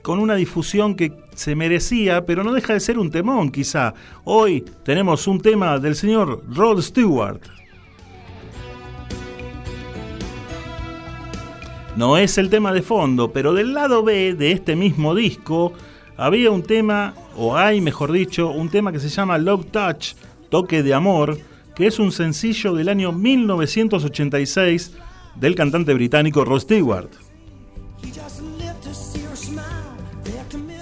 con 0.03 0.19
una 0.19 0.35
difusión 0.35 0.95
que 0.95 1.13
se 1.39 1.55
merecía, 1.55 2.25
pero 2.25 2.43
no 2.43 2.51
deja 2.51 2.73
de 2.73 2.81
ser 2.81 2.99
un 2.99 3.09
temón 3.09 3.49
quizá. 3.49 3.93
Hoy 4.25 4.65
tenemos 4.83 5.25
un 5.25 5.39
tema 5.39 5.79
del 5.79 5.95
señor 5.95 6.43
Rod 6.53 6.81
Stewart. 6.81 7.39
No 11.95 12.17
es 12.17 12.37
el 12.37 12.49
tema 12.49 12.73
de 12.73 12.81
fondo, 12.81 13.31
pero 13.31 13.53
del 13.53 13.73
lado 13.73 14.03
B 14.03 14.33
de 14.33 14.51
este 14.51 14.75
mismo 14.75 15.15
disco 15.15 15.71
había 16.17 16.51
un 16.51 16.61
tema, 16.61 17.13
o 17.37 17.55
hay 17.55 17.79
mejor 17.79 18.11
dicho, 18.11 18.49
un 18.49 18.67
tema 18.67 18.91
que 18.91 18.99
se 18.99 19.07
llama 19.07 19.37
Love 19.37 19.67
Touch, 19.71 20.15
Toque 20.49 20.83
de 20.83 20.93
Amor, 20.93 21.37
que 21.73 21.87
es 21.87 21.99
un 21.99 22.11
sencillo 22.11 22.73
del 22.73 22.89
año 22.89 23.13
1986 23.13 24.93
del 25.37 25.55
cantante 25.55 25.93
británico 25.93 26.43
Rod 26.43 26.59
Stewart. 26.59 27.28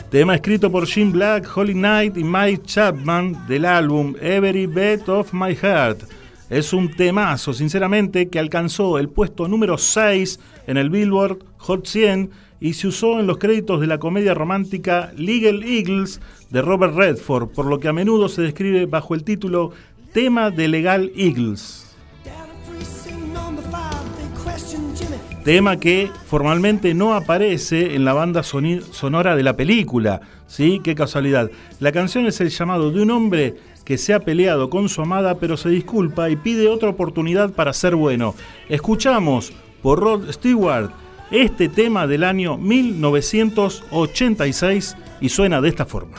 Tema 0.10 0.36
escrito 0.36 0.72
por 0.72 0.88
Jim 0.88 1.12
Black, 1.12 1.50
Holly 1.54 1.74
Knight 1.74 2.16
y 2.16 2.24
Mike 2.24 2.62
Chapman 2.64 3.46
del 3.46 3.66
álbum 3.66 4.16
Every 4.22 4.66
Beat 4.66 5.10
of 5.10 5.34
My 5.34 5.54
Heart. 5.54 6.04
Es 6.50 6.72
un 6.72 6.90
temazo, 6.90 7.52
sinceramente, 7.52 8.30
que 8.30 8.40
alcanzó 8.40 9.00
el 9.00 9.10
puesto 9.10 9.50
número 9.50 9.78
6 9.78 10.40
en 10.68 10.78
el 10.78 10.90
Billboard 10.90 11.40
Hot 11.58 11.86
100 11.86 12.30
y 12.62 12.74
se 12.74 12.88
usó 12.88 13.20
en 13.20 13.28
los 13.28 13.38
créditos 13.38 13.82
de 13.82 13.88
la 13.88 13.98
comedia 13.98 14.34
romántica 14.34 15.12
Legal 15.18 15.62
Eagles 15.64 16.22
de 16.52 16.62
Robert 16.62 16.96
Redford, 16.96 17.50
por 17.50 17.66
lo 17.66 17.82
que 17.82 17.90
a 17.90 17.94
menudo 17.94 18.30
se 18.30 18.44
describe 18.44 18.86
bajo 18.86 19.14
el 19.14 19.26
título 19.26 19.72
Tema 20.14 20.52
de 20.52 20.70
Legal 20.70 21.12
Eagles. 21.18 21.87
Tema 25.48 25.80
que 25.80 26.12
formalmente 26.26 26.94
no 26.94 27.14
aparece 27.14 27.96
en 27.96 28.04
la 28.04 28.12
banda 28.12 28.44
sonora 28.44 29.38
de 29.38 29.44
la 29.44 29.56
película. 29.56 30.20
¿Sí? 30.46 30.82
Qué 30.84 30.94
casualidad. 30.94 31.50
La 31.80 31.94
canción 31.94 32.26
es 32.26 32.42
el 32.42 32.50
llamado 32.50 32.92
de 32.92 33.02
un 33.02 33.12
hombre 33.12 33.56
que 33.86 33.98
se 33.98 34.14
ha 34.14 34.20
peleado 34.20 34.70
con 34.70 34.90
su 34.90 35.02
amada 35.02 35.40
pero 35.40 35.56
se 35.56 35.70
disculpa 35.70 36.30
y 36.30 36.36
pide 36.36 36.68
otra 36.68 36.90
oportunidad 36.90 37.54
para 37.54 37.72
ser 37.72 37.96
bueno. 37.96 38.36
Escuchamos 38.68 39.54
por 39.82 40.02
Rod 40.02 40.30
Stewart 40.34 40.92
este 41.32 41.70
tema 41.70 42.08
del 42.08 42.26
año 42.26 42.58
1986 42.58 44.98
y 45.22 45.30
suena 45.30 45.62
de 45.62 45.70
esta 45.70 45.86
forma. 45.86 46.18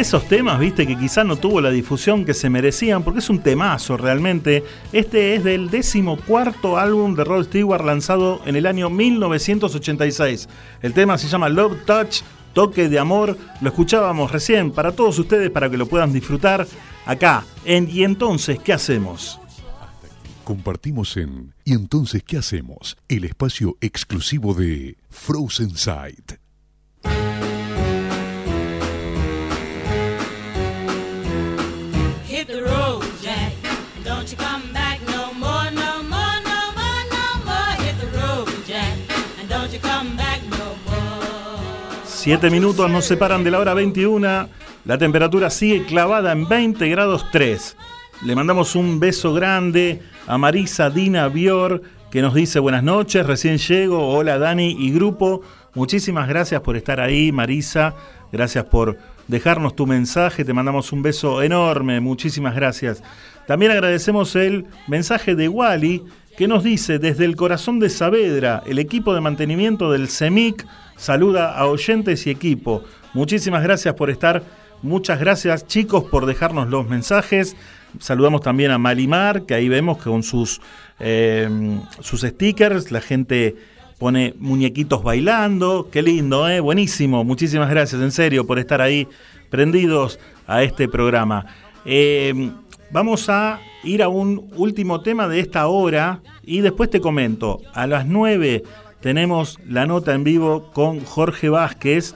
Esos 0.00 0.26
temas, 0.28 0.58
viste, 0.58 0.86
que 0.86 0.96
quizá 0.96 1.24
no 1.24 1.36
tuvo 1.36 1.60
la 1.60 1.70
difusión 1.70 2.24
que 2.24 2.34
se 2.34 2.48
merecían, 2.48 3.02
porque 3.02 3.18
es 3.20 3.30
un 3.30 3.40
temazo 3.40 3.96
realmente. 3.96 4.64
Este 4.92 5.34
es 5.34 5.44
del 5.44 5.70
decimocuarto 5.70 6.78
álbum 6.78 7.14
de 7.14 7.24
Rod 7.24 7.44
Stewart 7.46 7.84
lanzado 7.84 8.40
en 8.46 8.56
el 8.56 8.66
año 8.66 8.90
1986. 8.90 10.48
El 10.82 10.92
tema 10.94 11.18
se 11.18 11.28
llama 11.28 11.48
Love 11.48 11.84
Touch, 11.84 12.22
Toque 12.52 12.88
de 12.88 12.98
Amor. 12.98 13.36
Lo 13.60 13.68
escuchábamos 13.68 14.32
recién 14.32 14.70
para 14.70 14.92
todos 14.92 15.18
ustedes, 15.18 15.50
para 15.50 15.68
que 15.68 15.76
lo 15.76 15.86
puedan 15.86 16.12
disfrutar 16.12 16.66
acá 17.06 17.44
en 17.64 17.88
Y 17.90 18.04
entonces, 18.04 18.58
¿qué 18.60 18.72
hacemos? 18.72 19.40
Compartimos 20.44 21.16
en 21.16 21.54
¿Y 21.64 21.72
entonces 21.72 22.22
qué 22.24 22.38
hacemos? 22.38 22.96
El 23.08 23.24
espacio 23.24 23.76
exclusivo 23.80 24.54
de 24.54 24.96
Frozen 25.10 25.76
Sight. 25.76 26.32
You. 34.32 34.62
Siete 42.22 42.50
minutos 42.50 42.88
nos 42.88 43.04
separan 43.04 43.42
de 43.42 43.50
la 43.50 43.58
hora 43.58 43.74
21. 43.74 44.48
La 44.84 44.96
temperatura 44.96 45.50
sigue 45.50 45.84
clavada 45.84 46.30
en 46.30 46.46
20 46.46 46.88
grados 46.88 47.26
3. 47.32 47.76
Le 48.24 48.36
mandamos 48.36 48.76
un 48.76 49.00
beso 49.00 49.34
grande 49.34 50.00
a 50.28 50.38
Marisa 50.38 50.88
Dina 50.88 51.26
Bior, 51.26 51.82
que 52.12 52.22
nos 52.22 52.34
dice 52.34 52.60
buenas 52.60 52.84
noches, 52.84 53.26
recién 53.26 53.58
llego. 53.58 54.10
Hola 54.10 54.38
Dani 54.38 54.70
y 54.78 54.92
grupo. 54.92 55.42
Muchísimas 55.74 56.28
gracias 56.28 56.60
por 56.60 56.76
estar 56.76 57.00
ahí, 57.00 57.32
Marisa. 57.32 57.96
Gracias 58.30 58.66
por 58.66 58.98
dejarnos 59.26 59.74
tu 59.74 59.88
mensaje. 59.88 60.44
Te 60.44 60.52
mandamos 60.52 60.92
un 60.92 61.02
beso 61.02 61.42
enorme. 61.42 61.98
Muchísimas 61.98 62.54
gracias. 62.54 63.02
También 63.46 63.72
agradecemos 63.72 64.36
el 64.36 64.66
mensaje 64.86 65.34
de 65.34 65.48
Wally, 65.48 66.02
que 66.36 66.48
nos 66.48 66.64
dice 66.64 66.98
desde 66.98 67.24
el 67.24 67.36
corazón 67.36 67.78
de 67.78 67.90
Saavedra, 67.90 68.62
el 68.66 68.78
equipo 68.78 69.14
de 69.14 69.20
mantenimiento 69.20 69.92
del 69.92 70.08
CEMIC 70.08 70.66
saluda 70.96 71.52
a 71.56 71.66
oyentes 71.66 72.26
y 72.26 72.30
equipo. 72.30 72.84
Muchísimas 73.12 73.62
gracias 73.62 73.94
por 73.94 74.10
estar. 74.10 74.42
Muchas 74.82 75.20
gracias 75.20 75.66
chicos 75.66 76.04
por 76.04 76.26
dejarnos 76.26 76.68
los 76.68 76.88
mensajes. 76.88 77.56
Saludamos 77.98 78.40
también 78.40 78.70
a 78.70 78.78
Malimar, 78.78 79.42
que 79.42 79.54
ahí 79.54 79.68
vemos 79.68 79.98
que 79.98 80.04
con 80.04 80.22
sus, 80.22 80.60
eh, 80.98 81.48
sus 82.00 82.22
stickers 82.22 82.90
la 82.90 83.00
gente 83.00 83.54
pone 83.98 84.34
muñequitos 84.38 85.02
bailando. 85.02 85.88
Qué 85.92 86.02
lindo, 86.02 86.48
¿eh? 86.48 86.60
Buenísimo. 86.60 87.22
Muchísimas 87.22 87.68
gracias, 87.68 88.00
en 88.00 88.10
serio, 88.10 88.46
por 88.46 88.58
estar 88.58 88.80
ahí 88.80 89.06
prendidos 89.50 90.18
a 90.46 90.62
este 90.62 90.88
programa. 90.88 91.46
Eh, 91.84 92.50
vamos 92.92 93.28
a 93.28 93.60
ir 93.82 94.02
a 94.02 94.08
un 94.08 94.50
último 94.56 95.00
tema 95.00 95.26
de 95.26 95.40
esta 95.40 95.66
hora 95.66 96.20
y 96.44 96.60
después 96.60 96.90
te 96.90 97.00
comento. 97.00 97.60
A 97.72 97.86
las 97.86 98.06
9 98.06 98.62
tenemos 99.00 99.58
la 99.66 99.86
nota 99.86 100.14
en 100.14 100.24
vivo 100.24 100.70
con 100.72 101.00
Jorge 101.00 101.48
Vázquez, 101.48 102.14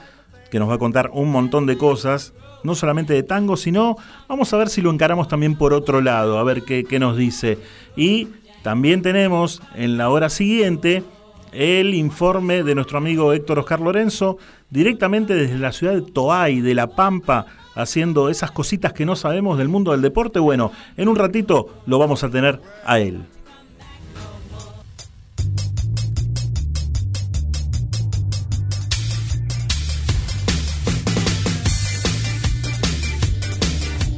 que 0.51 0.59
nos 0.59 0.69
va 0.69 0.75
a 0.75 0.79
contar 0.79 1.11
un 1.13 1.31
montón 1.31 1.67
de 1.67 1.77
cosas 1.77 2.33
no 2.63 2.75
solamente 2.75 3.15
de 3.15 3.23
tango, 3.23 3.57
sino 3.57 3.97
vamos 4.29 4.53
a 4.53 4.57
ver 4.57 4.69
si 4.69 4.83
lo 4.83 4.91
encaramos 4.91 5.29
también 5.29 5.57
por 5.57 5.73
otro 5.73 6.01
lado, 6.01 6.39
a 6.39 6.45
ver 6.45 6.63
qué, 6.63 6.85
qué 6.85 6.99
nos 6.99 7.17
dice. 7.17 7.59
Y 7.97 8.29
también 8.63 9.03
tenemos 9.03 9.63
en 9.75 9.97
la 9.97 10.11
hora 10.11 10.29
siguiente 10.29 11.05
el 11.53 11.95
informe 11.95 12.65
de 12.65 12.75
nuestro 12.75 12.99
amigo 12.99 13.33
Héctor 13.33 13.61
Oscar 13.61 13.81
Lorenzo, 13.81 14.39
directamente 14.69 15.35
desde 15.35 15.59
la 15.59 15.73
ciudad 15.73 15.95
de 15.95 16.03
Toay, 16.03 16.61
de 16.61 16.75
La 16.75 16.89
Pampa, 16.89 17.47
haciendo 17.77 18.29
esas 18.29 18.51
cositas 18.51 18.93
que 18.93 19.07
no 19.07 19.15
sabemos 19.15 19.59
del 19.59 19.69
mundo 19.69 19.93
del 19.93 20.03
deporte. 20.03 20.41
Bueno, 20.41 20.73
en 20.97 21.09
un 21.09 21.17
ratito 21.17 21.69
lo 21.87 21.99
vamos 21.99 22.25
a 22.25 22.31
tener 22.31 22.61
a 22.85 22.99
él. 22.99 23.23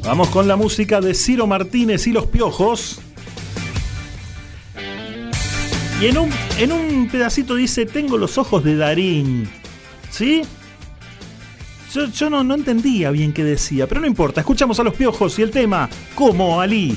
Vamos 0.03 0.29
con 0.29 0.47
la 0.47 0.55
música 0.55 1.01
de 1.01 1.13
Ciro 1.13 1.45
Martínez 1.45 2.07
y 2.07 2.11
los 2.11 2.25
Piojos. 2.25 2.99
Y 6.01 6.07
en 6.07 6.17
un, 6.17 6.29
en 6.57 6.71
un 6.71 7.09
pedacito 7.11 7.53
dice, 7.53 7.85
tengo 7.85 8.17
los 8.17 8.39
ojos 8.39 8.63
de 8.63 8.75
Darín. 8.75 9.47
¿Sí? 10.09 10.41
Yo, 11.91 12.29
no, 12.29 12.43
no 12.43 12.53
entendía 12.53 13.09
bien 13.09 13.33
qué 13.33 13.43
decía, 13.43 13.87
pero 13.87 13.99
no 14.01 14.07
importa. 14.07 14.41
Escuchamos 14.41 14.79
a 14.79 14.83
los 14.83 14.93
Piojos 14.93 15.39
y 15.39 15.41
el 15.41 15.49
tema, 15.49 15.89
como 16.13 16.61
Ali. 16.61 16.95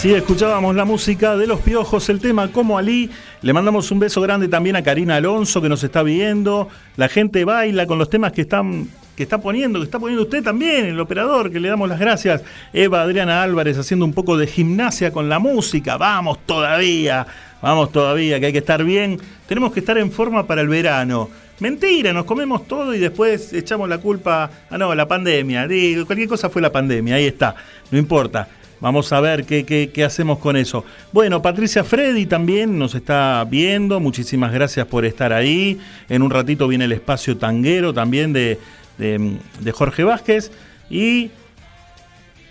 Así 0.00 0.14
escuchábamos 0.14 0.74
la 0.74 0.86
música 0.86 1.36
de 1.36 1.46
los 1.46 1.60
piojos, 1.60 2.08
el 2.08 2.20
tema 2.20 2.50
como 2.50 2.78
Ali. 2.78 3.10
Le 3.42 3.52
mandamos 3.52 3.90
un 3.90 3.98
beso 3.98 4.22
grande 4.22 4.48
también 4.48 4.74
a 4.76 4.82
Karina 4.82 5.16
Alonso 5.16 5.60
que 5.60 5.68
nos 5.68 5.84
está 5.84 6.02
viendo. 6.02 6.68
La 6.96 7.10
gente 7.10 7.44
baila 7.44 7.86
con 7.86 7.98
los 7.98 8.08
temas 8.08 8.32
que 8.32 8.40
están 8.40 8.88
que 9.14 9.24
está 9.24 9.42
poniendo, 9.42 9.78
que 9.78 9.84
está 9.84 9.98
poniendo 9.98 10.22
usted 10.22 10.42
también, 10.42 10.86
el 10.86 10.98
operador, 10.98 11.52
que 11.52 11.60
le 11.60 11.68
damos 11.68 11.86
las 11.86 12.00
gracias. 12.00 12.40
Eva 12.72 13.02
Adriana 13.02 13.42
Álvarez 13.42 13.76
haciendo 13.76 14.06
un 14.06 14.14
poco 14.14 14.38
de 14.38 14.46
gimnasia 14.46 15.12
con 15.12 15.28
la 15.28 15.38
música. 15.38 15.98
Vamos 15.98 16.38
todavía, 16.46 17.26
vamos 17.60 17.92
todavía, 17.92 18.40
que 18.40 18.46
hay 18.46 18.52
que 18.52 18.58
estar 18.60 18.82
bien. 18.82 19.20
Tenemos 19.46 19.70
que 19.70 19.80
estar 19.80 19.98
en 19.98 20.10
forma 20.10 20.46
para 20.46 20.62
el 20.62 20.68
verano. 20.68 21.28
Mentira, 21.58 22.14
nos 22.14 22.24
comemos 22.24 22.66
todo 22.66 22.94
y 22.94 22.98
después 22.98 23.52
echamos 23.52 23.86
la 23.86 23.98
culpa. 23.98 24.50
Ah, 24.70 24.78
no, 24.78 24.94
la 24.94 25.06
pandemia. 25.06 25.68
Digo, 25.68 26.06
cualquier 26.06 26.26
cosa 26.26 26.48
fue 26.48 26.62
la 26.62 26.72
pandemia, 26.72 27.16
ahí 27.16 27.26
está, 27.26 27.54
no 27.90 27.98
importa. 27.98 28.48
Vamos 28.80 29.12
a 29.12 29.20
ver 29.20 29.44
qué, 29.44 30.04
hacemos 30.04 30.38
con 30.38 30.56
eso. 30.56 30.84
Bueno, 31.12 31.42
Patricia 31.42 31.84
Freddy 31.84 32.24
también 32.26 32.78
nos 32.78 32.94
está 32.94 33.46
viendo. 33.48 34.00
Muchísimas 34.00 34.52
gracias 34.52 34.86
por 34.86 35.04
estar 35.04 35.32
ahí. 35.32 35.78
En 36.08 36.22
un 36.22 36.30
ratito 36.30 36.66
viene 36.66 36.86
el 36.86 36.92
espacio 36.92 37.36
tanguero 37.36 37.92
también 37.92 38.32
de, 38.32 38.58
de, 38.96 39.36
de 39.60 39.72
Jorge 39.72 40.02
Vázquez. 40.02 40.50
Y 40.88 41.30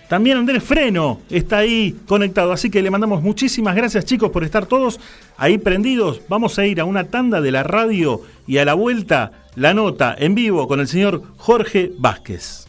también 0.08 0.38
Andrés 0.38 0.64
Freno 0.64 1.22
está 1.32 1.58
ahí 1.58 1.96
conectado. 2.08 2.52
Así 2.52 2.70
que 2.70 2.82
le 2.84 2.92
mandamos 2.92 3.24
muchísimas 3.24 3.76
gracias, 3.76 4.06
chicos, 4.06 4.30
por 4.30 4.44
estar 4.44 4.68
todos 4.68 5.00
ahí 5.36 5.58
prendidos. 5.58 6.22
Vamos 6.30 6.60
a 6.60 6.66
ir 6.66 6.80
a 6.80 6.86
una 6.86 7.06
tanda 7.06 7.42
de 7.42 7.52
la 7.52 7.64
radio 7.64 8.22
y 8.46 8.60
a 8.60 8.66
la 8.66 8.76
vuelta 8.76 9.32
la 9.56 9.74
nota 9.74 10.16
en 10.18 10.36
vivo 10.36 10.68
con 10.68 10.80
el 10.80 10.88
señor 10.88 11.24
Jorge 11.38 11.92
Vázquez. 11.98 12.68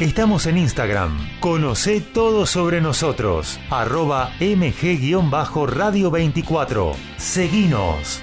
Estamos 0.00 0.46
en 0.46 0.56
Instagram. 0.56 1.18
Conoce 1.40 2.00
todo 2.00 2.46
sobre 2.46 2.80
nosotros. 2.80 3.60
Arroba 3.68 4.32
mg-radio 4.40 6.10
24. 6.10 6.92
Seguinos. 7.18 8.22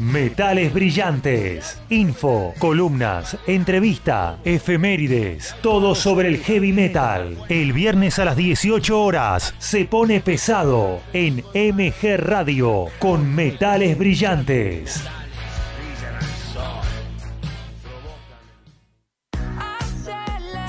Metales 0.00 0.72
brillantes, 0.72 1.78
info, 1.90 2.54
columnas, 2.58 3.36
entrevista, 3.46 4.38
efemérides, 4.44 5.54
todo 5.60 5.94
sobre 5.94 6.28
el 6.28 6.38
heavy 6.38 6.72
metal. 6.72 7.36
El 7.50 7.74
viernes 7.74 8.18
a 8.18 8.24
las 8.24 8.34
18 8.34 8.98
horas 8.98 9.54
se 9.58 9.84
pone 9.84 10.20
pesado 10.20 11.02
en 11.12 11.44
MG 11.52 12.16
Radio 12.16 12.86
con 12.98 13.34
Metales 13.34 13.98
brillantes. 13.98 15.04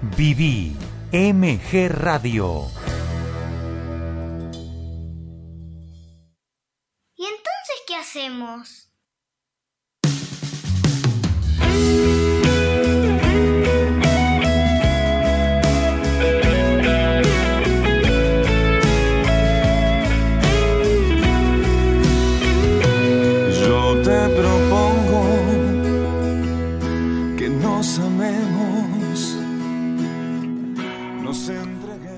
Viví 0.00 0.76
MG 1.10 1.88
Radio. 1.88 2.68
¿Y 7.16 7.24
entonces 7.24 7.76
qué 7.84 7.96
hacemos? 7.96 8.87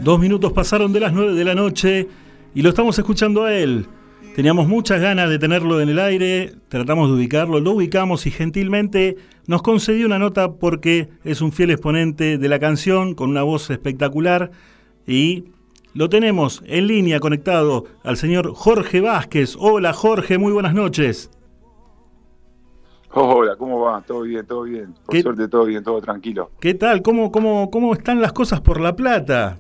Dos 0.03 0.19
minutos 0.19 0.53
pasaron 0.53 0.93
de 0.93 1.01
las 1.01 1.13
9 1.13 1.35
de 1.35 1.45
la 1.45 1.55
noche 1.55 2.09
y 2.55 2.63
lo 2.63 2.71
estamos 2.71 2.99
escuchando 2.99 3.45
a 3.45 3.55
él. 3.55 3.87
Teníamos 4.35 4.67
muchas 4.69 5.01
ganas 5.01 5.29
de 5.29 5.39
tenerlo 5.39 5.81
en 5.81 5.89
el 5.89 5.99
aire, 5.99 6.55
tratamos 6.69 7.09
de 7.09 7.17
ubicarlo, 7.17 7.61
lo 7.61 7.73
ubicamos 7.73 8.27
y 8.27 8.31
gentilmente 8.31 9.17
nos 9.47 9.61
concedió 9.63 10.07
una 10.07 10.19
nota 10.19 10.53
porque 10.53 11.09
es 11.25 11.43
un 11.43 11.53
fiel 11.53 11.71
exponente 11.71 12.39
de 12.39 12.49
la 12.49 12.59
canción 12.59 13.15
con 13.15 13.29
una 13.31 13.43
voz 13.43 13.69
espectacular 13.71 14.51
y 15.07 15.45
lo 15.93 16.09
tenemos 16.09 16.63
en 16.67 16.87
línea 16.87 17.19
conectado 17.21 17.85
al 18.05 18.17
señor 18.17 18.53
Jorge 18.55 19.01
Vázquez. 19.01 19.57
Hola 19.59 19.93
Jorge, 19.93 20.39
muy 20.39 20.53
buenas 20.53 20.73
noches. 20.75 21.31
Hola, 23.13 23.57
¿cómo 23.57 23.81
va? 23.81 24.01
Todo 24.03 24.23
bien, 24.23 24.47
todo 24.47 24.63
bien. 24.63 24.95
Por 25.05 25.13
¿Qué- 25.15 25.23
suerte, 25.23 25.49
todo 25.49 25.65
bien, 25.65 25.83
todo 25.83 26.01
tranquilo. 26.01 26.53
¿Qué 26.61 26.75
tal? 26.75 27.03
¿Cómo, 27.03 27.33
cómo, 27.33 27.69
¿Cómo 27.71 27.93
están 27.93 28.21
las 28.23 28.33
cosas 28.33 28.61
por 28.61 28.81
La 28.81 28.95
Plata? 28.95 29.59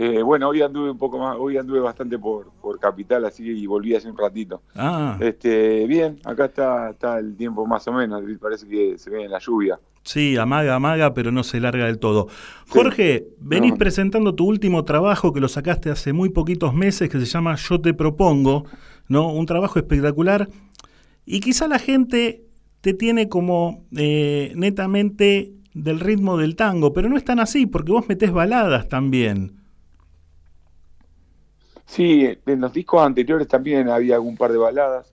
Eh, 0.00 0.22
bueno, 0.22 0.48
hoy 0.48 0.62
anduve 0.62 0.90
un 0.92 0.98
poco 0.98 1.18
más, 1.18 1.36
hoy 1.38 1.56
anduve 1.56 1.80
bastante 1.80 2.18
por, 2.18 2.50
por 2.62 2.78
Capital, 2.78 3.24
así 3.24 3.42
que 3.42 3.50
y 3.50 3.66
volví 3.66 3.94
hace 3.96 4.08
un 4.08 4.16
ratito. 4.16 4.62
Ah, 4.76 5.16
Este, 5.20 5.86
bien, 5.86 6.18
acá 6.24 6.44
está, 6.44 6.90
está 6.90 7.18
el 7.18 7.36
tiempo 7.36 7.66
más 7.66 7.86
o 7.88 7.92
menos, 7.92 8.22
parece 8.40 8.68
que 8.68 8.96
se 8.96 9.10
ve 9.10 9.24
en 9.24 9.30
la 9.32 9.38
lluvia. 9.40 9.80
sí, 10.04 10.36
amaga, 10.36 10.76
amaga, 10.76 11.12
pero 11.14 11.32
no 11.32 11.42
se 11.42 11.58
larga 11.58 11.86
del 11.86 11.98
todo. 11.98 12.28
Jorge, 12.68 13.26
venís 13.40 13.72
No. 13.72 13.78
presentando 13.78 14.34
tu 14.34 14.46
último 14.46 14.84
trabajo 14.84 15.32
que 15.32 15.40
lo 15.40 15.48
sacaste 15.48 15.90
hace 15.90 16.12
muy 16.12 16.28
poquitos 16.28 16.72
meses, 16.74 17.08
que 17.08 17.18
se 17.18 17.26
llama 17.26 17.56
Yo 17.56 17.80
te 17.80 17.92
propongo, 17.92 18.64
¿no? 19.08 19.32
Un 19.32 19.46
trabajo 19.46 19.78
espectacular. 19.80 20.48
Y 21.26 21.40
quizá 21.40 21.66
la 21.66 21.78
gente 21.80 22.44
te 22.80 22.94
tiene 22.94 23.28
como 23.28 23.84
eh, 23.96 24.52
netamente 24.54 25.52
del 25.74 25.98
ritmo 26.00 26.36
del 26.38 26.54
tango, 26.56 26.92
pero 26.92 27.08
no 27.08 27.16
es 27.16 27.24
tan 27.24 27.40
así, 27.40 27.66
porque 27.66 27.92
vos 27.92 28.08
metés 28.08 28.32
baladas 28.32 28.88
también. 28.88 29.57
Sí, 31.88 32.28
en 32.44 32.60
los 32.60 32.72
discos 32.74 33.00
anteriores 33.00 33.48
también 33.48 33.88
había 33.88 34.16
algún 34.16 34.36
par 34.36 34.52
de 34.52 34.58
baladas. 34.58 35.10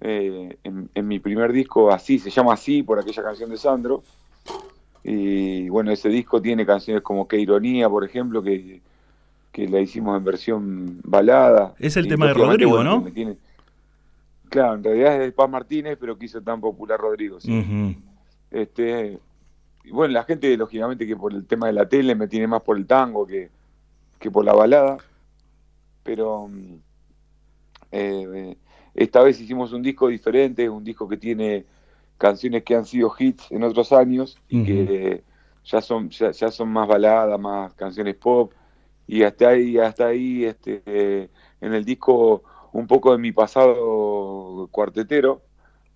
Eh, 0.00 0.56
en, 0.64 0.88
en 0.94 1.06
mi 1.06 1.18
primer 1.20 1.52
disco, 1.52 1.90
así, 1.92 2.18
se 2.18 2.30
llama 2.30 2.54
así 2.54 2.82
por 2.82 2.98
aquella 2.98 3.22
canción 3.22 3.50
de 3.50 3.58
Sandro. 3.58 4.02
Y 5.04 5.68
bueno, 5.68 5.90
ese 5.92 6.08
disco 6.08 6.40
tiene 6.40 6.64
canciones 6.64 7.02
como 7.02 7.28
Qué 7.28 7.38
ironía, 7.38 7.86
por 7.90 8.02
ejemplo, 8.02 8.42
que, 8.42 8.80
que 9.52 9.68
la 9.68 9.78
hicimos 9.80 10.16
en 10.16 10.24
versión 10.24 11.00
balada. 11.04 11.74
Es 11.78 11.98
el 11.98 12.06
Y 12.06 12.08
tema 12.08 12.28
de 12.28 12.34
Rodrigo, 12.34 12.70
bueno, 12.76 13.00
¿no? 13.02 13.12
tiene- 13.12 13.36
Claro, 14.48 14.74
en 14.76 14.82
realidad 14.84 15.14
es 15.16 15.20
de 15.20 15.32
Paz 15.32 15.50
Martínez, 15.50 15.98
pero 16.00 16.16
que 16.18 16.24
hizo 16.24 16.40
tan 16.40 16.60
popular 16.62 16.98
Rodrigo. 16.98 17.38
sí. 17.40 17.96
Este, 18.50 19.18
y 19.84 19.90
bueno, 19.90 20.12
la 20.14 20.24
gente, 20.24 20.56
lógicamente, 20.56 21.06
que 21.06 21.14
por 21.16 21.32
el 21.32 21.46
tema 21.46 21.66
de 21.68 21.72
la 21.74 21.88
tele 21.88 22.14
me 22.14 22.26
tiene 22.26 22.46
más 22.48 22.62
por 22.62 22.76
el 22.78 22.86
tango 22.86 23.26
que, 23.26 23.48
que 24.18 24.30
por 24.30 24.44
la 24.44 24.52
balada. 24.54 24.96
Pero 26.10 26.48
mm, 26.48 26.74
eh, 27.92 28.26
eh, 28.34 28.56
esta 28.94 29.22
vez 29.22 29.40
hicimos 29.40 29.72
un 29.72 29.82
disco 29.82 30.08
diferente, 30.08 30.68
un 30.68 30.84
disco 30.84 31.08
que 31.08 31.16
tiene 31.16 31.64
canciones 32.18 32.62
que 32.64 32.74
han 32.74 32.84
sido 32.84 33.12
hits 33.18 33.50
en 33.50 33.62
otros 33.62 33.92
años 33.92 34.38
y 34.48 34.64
que 34.64 35.24
ya 35.64 35.80
son 35.80 36.10
ya, 36.10 36.30
ya 36.32 36.50
son 36.50 36.68
más 36.68 36.88
baladas, 36.88 37.38
más 37.40 37.72
canciones 37.74 38.16
pop 38.16 38.52
y 39.06 39.22
hasta 39.22 39.48
ahí 39.50 39.78
hasta 39.78 40.06
ahí 40.08 40.44
este 40.44 40.82
eh, 40.86 41.28
en 41.60 41.74
el 41.74 41.84
disco 41.84 42.42
un 42.72 42.86
poco 42.86 43.12
de 43.12 43.18
mi 43.18 43.32
pasado 43.32 44.68
cuartetero, 44.70 45.42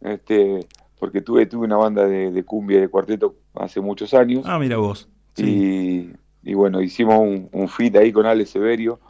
este 0.01 0.61
porque 0.99 1.21
tuve 1.21 1.47
tuve 1.47 1.67
una 1.67 1.77
banda 1.77 2.07
de, 2.07 2.31
de 2.31 2.43
cumbia 2.45 2.81
de 2.81 2.89
cuarteto 2.89 3.35
hace 3.55 3.81
muchos 3.81 4.15
años 4.15 4.45
Ah, 4.47 4.59
mira 4.59 4.77
vos. 4.79 5.09
y, 5.37 6.11
y 6.43 6.55
bueno, 6.55 6.81
hicimos 6.81 7.19
un, 7.19 7.49
un 7.53 7.69
feat 7.69 7.97
ahí 7.97 8.13
con 8.13 8.27
Ale 8.27 8.47
Severio. 8.47 9.01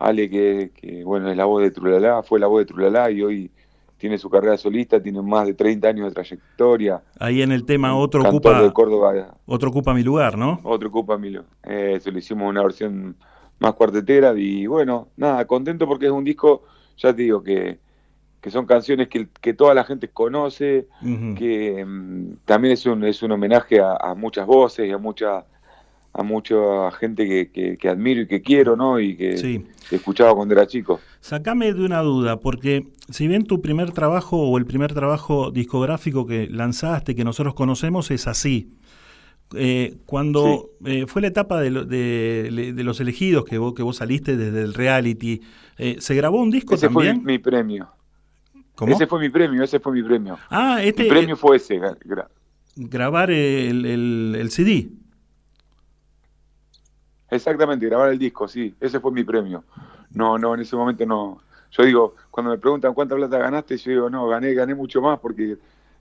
Ale, 0.00 0.30
que, 0.30 0.72
que, 0.74 1.04
bueno, 1.04 1.30
es 1.30 1.36
la 1.36 1.44
voz 1.44 1.62
de 1.62 1.70
Trulalá, 1.70 2.22
fue 2.22 2.40
la 2.40 2.46
voz 2.46 2.60
de 2.60 2.64
Trulalá 2.64 3.10
y 3.10 3.22
hoy 3.22 3.50
tiene 3.98 4.16
su 4.16 4.30
carrera 4.30 4.56
solista, 4.56 5.00
tiene 5.00 5.20
más 5.20 5.46
de 5.46 5.52
30 5.52 5.86
años 5.86 6.08
de 6.08 6.14
trayectoria. 6.14 7.02
Ahí 7.18 7.42
en 7.42 7.52
el 7.52 7.66
tema 7.66 7.94
otro 7.94 8.22
ocupa, 8.22 8.62
de 8.62 8.72
Córdoba, 8.72 9.36
otro 9.44 9.68
ocupa 9.68 9.92
mi 9.92 10.02
lugar, 10.02 10.38
¿no? 10.38 10.58
otro 10.64 10.88
ocupa 10.88 11.18
Milo. 11.18 11.44
Eh, 11.62 12.00
se 12.00 12.10
le 12.10 12.20
hicimos 12.20 12.48
una 12.48 12.62
versión 12.62 13.14
más 13.58 13.74
cuartetera 13.74 14.32
y 14.34 14.66
bueno, 14.66 15.08
nada, 15.18 15.46
contento 15.46 15.86
porque 15.86 16.06
es 16.06 16.12
un 16.12 16.24
disco, 16.24 16.62
ya 16.96 17.14
te 17.14 17.22
digo, 17.22 17.42
que, 17.42 17.78
que 18.40 18.50
son 18.50 18.64
canciones 18.64 19.08
que, 19.08 19.28
que 19.38 19.52
toda 19.52 19.74
la 19.74 19.84
gente 19.84 20.08
conoce, 20.08 20.88
que 21.36 21.84
mm, 21.86 22.36
también 22.46 22.72
es 22.72 22.86
un, 22.86 23.04
es 23.04 23.22
un 23.22 23.32
homenaje 23.32 23.80
a, 23.80 23.96
a 23.96 24.14
muchas 24.14 24.46
voces 24.46 24.88
y 24.88 24.92
a 24.92 24.98
mucha 24.98 25.44
a 26.12 26.22
mucha 26.22 26.90
gente 26.98 27.26
que, 27.28 27.50
que, 27.50 27.76
que 27.76 27.88
admiro 27.88 28.22
y 28.22 28.26
que 28.26 28.42
quiero, 28.42 28.74
¿no? 28.76 28.98
Y 28.98 29.16
que, 29.16 29.36
Sí. 29.38 29.64
que 29.88 29.96
escuchaba 29.96 30.34
cuando 30.34 30.54
era 30.54 30.66
chico. 30.66 31.00
Sacame 31.20 31.72
de 31.72 31.84
una 31.84 32.00
duda, 32.00 32.38
porque 32.40 32.88
si 33.10 33.28
bien 33.28 33.44
tu 33.44 33.60
primer 33.62 33.92
trabajo 33.92 34.36
o 34.38 34.58
el 34.58 34.66
primer 34.66 34.92
trabajo 34.92 35.50
discográfico 35.50 36.26
que 36.26 36.48
lanzaste, 36.48 37.14
que 37.14 37.24
nosotros 37.24 37.54
conocemos, 37.54 38.10
es 38.10 38.26
así. 38.26 38.70
eh, 39.56 39.96
cuando 40.06 40.70
eh, 40.84 41.06
fue 41.08 41.22
la 41.22 41.26
etapa 41.28 41.60
de, 41.60 41.70
lo- 41.70 41.84
de- 41.84 42.72
de 42.72 42.84
los 42.84 43.00
elegidos, 43.00 43.44
que 43.44 43.58
vos, 43.58 43.74
que 43.74 43.82
vos 43.82 43.96
saliste 43.96 44.36
desde 44.36 44.62
el 44.62 44.74
reality, 44.74 45.40
eh, 45.76 45.96
¿se 45.98 46.14
grabó 46.14 46.40
un 46.40 46.52
disco 46.52 46.74
Ese 46.76 46.88
fue 46.88 47.06
también? 47.06 47.26
mi, 47.26 47.32
mi 47.32 47.38
premio. 47.40 47.88
¿Cómo? 48.76 48.94
Ese 48.94 49.08
fue 49.08 49.18
mi 49.18 49.28
premio, 49.28 49.64
ese 49.64 49.80
fue 49.80 49.92
mi 49.92 50.04
premio. 50.04 50.38
Ah, 50.50 50.78
este, 50.84 51.02
mi 51.02 51.08
premio 51.08 51.36
fue 51.36 51.56
ese. 51.56 51.80
gra- 51.80 51.98
gra- 52.04 52.28
grabar 52.76 53.32
el, 53.32 53.84
el- 53.86 54.36
el 54.38 54.50
CD. 54.50 54.88
Exactamente, 57.30 57.86
grabar 57.86 58.10
el 58.10 58.18
disco, 58.18 58.48
sí, 58.48 58.74
ese 58.80 58.98
fue 59.00 59.12
mi 59.12 59.24
premio. 59.24 59.64
No, 60.12 60.36
no, 60.38 60.54
en 60.54 60.60
ese 60.60 60.74
momento 60.76 61.06
no. 61.06 61.40
Yo 61.70 61.84
digo, 61.84 62.14
cuando 62.30 62.50
me 62.50 62.58
preguntan 62.58 62.92
cuánta 62.94 63.14
plata 63.14 63.38
ganaste, 63.38 63.76
yo 63.76 63.90
digo, 63.92 64.10
no, 64.10 64.26
gané, 64.26 64.52
gané 64.54 64.74
mucho 64.74 65.00
más 65.00 65.20
porque 65.20 65.56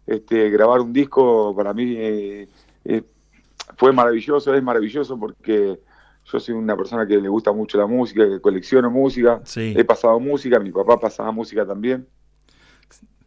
este, 0.07 0.49
grabar 0.49 0.81
un 0.81 0.91
disco 0.91 1.55
para 1.55 1.73
mí 1.73 1.93
eh, 1.95 2.47
eh, 2.85 3.03
fue 3.77 3.93
maravilloso, 3.93 4.53
es 4.55 4.63
maravilloso 4.63 5.19
porque 5.19 5.79
yo 6.25 6.39
soy 6.39 6.55
una 6.55 6.75
persona 6.75 7.05
que 7.05 7.17
le 7.17 7.29
gusta 7.29 7.51
mucho 7.51 7.77
la 7.77 7.85
música, 7.85 8.27
que 8.27 8.41
colecciono 8.41 8.89
música, 8.89 9.41
Sí. 9.43 9.73
he 9.77 9.83
pasado 9.85 10.19
música, 10.19 10.59
mi 10.59 10.71
papá 10.71 10.99
pasaba 10.99 11.31
música 11.31 11.65
también. 11.65 12.07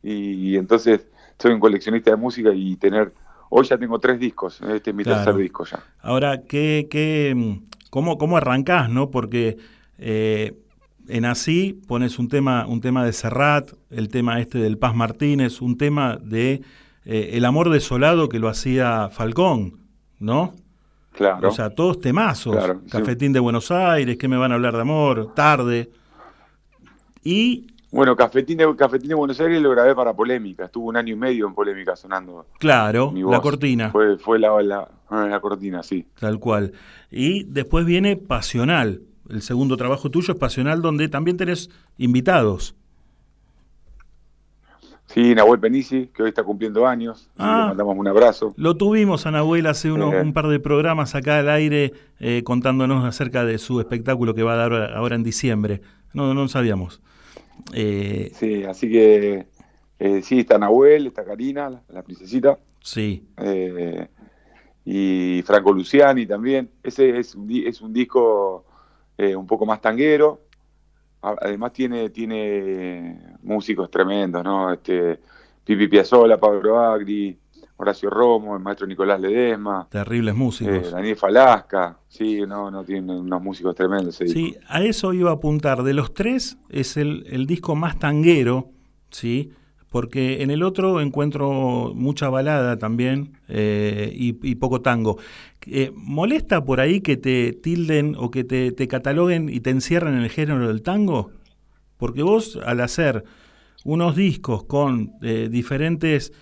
Y, 0.03 0.51
y 0.53 0.57
entonces 0.57 1.07
soy 1.39 1.53
un 1.53 1.61
coleccionista 1.61 2.11
de 2.11 2.17
música 2.17 2.51
y 2.53 2.77
tener, 2.77 3.13
hoy 3.51 3.65
ya 3.67 3.79
tengo 3.79 3.99
tres 4.01 4.19
discos, 4.19 4.61
este 4.63 4.91
es 4.91 4.97
mi 4.97 5.05
Claro. 5.05 5.25
tercer 5.25 5.41
disco 5.41 5.65
ya. 5.65 5.81
Ahora, 6.01 6.43
¿qué, 6.43 6.89
qué, 6.91 7.61
cómo, 7.93 8.17
¿cómo 8.17 8.39
arrancás, 8.39 8.89
no? 8.89 9.11
Porque 9.11 9.59
eh, 9.99 10.59
en 11.09 11.27
así 11.27 11.79
pones 11.87 12.19
un 12.19 12.29
tema, 12.29 12.67
un 12.67 12.81
tema 12.81 13.05
de 13.05 13.13
Serrat, 13.13 13.73
el 13.91 14.09
tema 14.09 14.41
este 14.41 14.57
del 14.57 14.79
Paz 14.79 14.95
Martínez, 14.95 15.61
un 15.61 15.77
tema 15.77 16.17
de 16.17 16.63
eh, 17.05 17.31
El 17.35 17.45
amor 17.45 17.69
desolado 17.69 18.31
que 18.31 18.39
lo 18.39 18.49
hacía 18.49 19.11
Falcón, 19.11 19.81
¿no? 20.19 20.55
Claro. 21.13 21.51
O 21.51 21.53
sea, 21.53 21.69
todos 21.69 22.01
temazos. 22.01 22.57
Claro, 22.57 22.81
sí. 22.83 22.91
Cafetín 22.91 23.35
de 23.35 23.41
Buenos 23.41 23.71
Aires, 23.71 24.17
¿qué 24.17 24.27
me 24.27 24.39
van 24.39 24.53
a 24.53 24.55
hablar 24.55 24.75
de 24.75 24.81
amor? 24.81 25.35
Tarde. 25.35 25.91
Y, 27.23 27.67
Bueno, 27.91 28.17
Cafetín 28.17 28.57
de, 28.57 28.75
Cafetín 28.75 29.11
de 29.11 29.17
Buenos 29.17 29.39
Aires 29.39 29.61
lo 29.61 29.71
grabé 29.71 29.95
para 29.95 30.15
Polémica. 30.15 30.65
Estuvo 30.65 30.87
un 30.87 30.97
año 30.97 31.13
y 31.13 31.17
medio 31.19 31.47
en 31.47 31.53
Polémica 31.53 31.95
sonando 31.95 32.47
claro, 32.59 33.13
la 33.15 33.41
cortina. 33.43 33.91
Fue, 33.91 34.17
fue 34.17 34.39
la, 34.39 34.63
la, 34.63 34.89
ah, 35.13 35.27
la 35.29 35.41
cortina, 35.41 35.83
sí. 35.83 36.07
Tal 36.19 36.39
cual. 36.39 36.73
Y 37.11 37.45
después 37.45 37.85
viene 37.87 38.17
Pasional. 38.17 39.03
El 39.31 39.43
segundo 39.43 39.77
trabajo 39.77 40.11
tuyo 40.11 40.33
es 40.35 40.39
Pasional, 40.39 40.83
donde 40.83 41.09
también 41.09 41.37
tenés 41.37 41.71
invitados. 41.99 42.75
Sí, 45.07 45.35
Nahuel 45.35 45.61
Penici, 45.61 46.07
que 46.15 46.23
hoy 46.23 46.31
está 46.31 46.43
cumpliendo 46.43 46.87
años. 46.87 47.29
Ah. 47.37 47.61
Le 47.65 47.69
mandamos 47.69 47.97
un 47.99 48.09
abrazo. 48.09 48.55
Lo 48.57 48.77
tuvimos 48.79 49.27
a 49.27 49.31
Nahuel 49.31 49.67
hace 49.67 49.93
uno- 49.93 50.13
Eh. 50.15 50.23
un 50.23 50.33
par 50.33 50.49
de 50.49 50.59
programas 50.59 51.15
acá 51.15 51.39
al 51.39 51.51
aire 51.51 51.93
eh, 52.19 52.43
contándonos 52.45 53.05
acerca 53.05 53.45
de 53.45 53.59
su 53.59 53.79
espectáculo 53.81 54.35
que 54.35 54.43
va 54.43 54.55
a 54.55 54.57
dar 54.57 54.73
ahora- 54.73 54.97
ahora 54.97 55.17
en 55.17 55.23
diciembre. 55.23 55.83
No, 56.15 56.33
no 56.33 56.49
sabíamos. 56.49 57.03
Eh, 57.75 58.33
Sí, 58.35 58.65
así 58.65 58.91
que 58.91 59.47
eh, 59.99 60.23
sí, 60.23 60.41
está 60.41 60.57
Nahuel, 60.59 61.09
está 61.09 61.25
Karina, 61.25 61.69
la, 61.69 61.83
la 61.93 62.03
princesita. 62.03 62.59
sí, 62.81 63.25
eh, 63.37 64.09
y 64.85 65.43
Franco 65.45 65.73
Luciani 65.73 66.27
también. 66.27 66.71
Ese 66.83 67.19
es 67.19 67.35
un, 67.35 67.49
es 67.51 67.81
un 67.81 67.93
disco 67.93 68.65
eh, 69.17 69.37
un 69.37 69.47
poco 69.47 69.65
más 69.67 69.81
tanguero. 69.81 70.41
Además 71.21 71.73
tiene, 71.73 72.11
tiene 72.11 73.37
músicos 73.43 73.89
tremendos, 73.91 74.43
¿no? 74.43 74.73
Este, 74.73 75.21
Pipi 75.65 75.87
Piazzolla, 75.87 76.37
Pablo 76.41 76.81
Agri, 76.81 77.39
Horacio 77.77 78.11
Romo, 78.11 78.57
el 78.57 78.63
maestro 78.63 78.89
Nicolás 78.89 79.21
Ledesma, 79.21 79.87
terribles 79.89 80.35
músicos. 80.35 80.89
eh, 80.89 80.91
Daniel 80.91 81.15
Falasca. 81.17 81.97
Sí, 82.09 82.41
no, 82.41 82.73
no, 82.73 82.83
tiene 82.83 83.17
unos 83.17 83.41
músicos 83.41 83.75
tremendos. 83.77 84.21
ese 84.21 84.25
disco. 84.25 84.39
Sí, 84.39 84.57
a 84.69 84.83
eso 84.83 85.13
iba 85.13 85.31
a 85.31 85.35
apuntar. 85.35 85.85
De 85.85 85.95
los 85.95 86.13
tres 86.13 86.59
es 86.69 86.97
el, 86.97 87.25
el 87.31 87.47
disco 87.47 87.77
más 87.77 88.01
tanguero, 88.01 88.71
¿sí? 89.11 89.53
Porque 89.93 90.43
en 90.43 90.51
el 90.51 90.63
otro 90.63 91.03
encuentro 91.03 91.93
mucha 91.95 92.31
balada 92.31 92.79
también 92.79 93.39
eh, 93.49 94.11
y, 94.15 94.55
poco 94.55 94.81
tango. 94.81 95.19
Eh, 95.67 95.93
¿Molesta 95.95 96.65
por 96.65 96.81
ahí 96.81 97.03
que 97.03 97.19
te 97.19 97.53
tilden 97.53 98.17
o 98.19 98.31
que 98.31 98.43
te, 98.43 98.89
cataloguen 98.89 99.51
y 99.51 99.61
te 99.61 99.69
encierren 99.69 100.15
en 100.15 100.23
el 100.23 100.31
género 100.31 100.67
del 100.67 100.81
tango? 100.81 101.31
Porque 101.99 102.23
vos 102.23 102.59
al 102.65 102.81
hacer 102.81 103.25
unos 103.85 104.17
discos 104.17 104.65
con 104.65 105.13
eh, 105.21 105.49
diferentes 105.51 106.33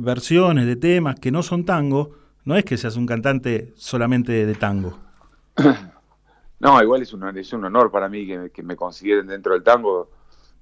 versiones 0.00 0.64
de 0.64 0.76
temas 0.76 1.20
que 1.20 1.30
no 1.30 1.42
son 1.42 1.66
tango, 1.66 2.12
no 2.46 2.56
es 2.56 2.64
que 2.64 2.78
seas 2.78 2.96
un 2.96 3.04
cantante 3.04 3.74
solamente 3.76 4.46
de 4.46 4.54
tango. 4.54 4.98
No, 6.60 6.82
igual 6.82 7.02
es 7.02 7.12
un, 7.12 7.38
es 7.38 7.52
un 7.52 7.64
honor 7.66 7.88
para 7.88 8.08
mí 8.08 8.26
que, 8.26 8.50
que 8.52 8.64
me 8.64 8.74
consideren 8.74 9.28
dentro 9.28 9.52
del 9.52 9.62
tango. 9.62 10.10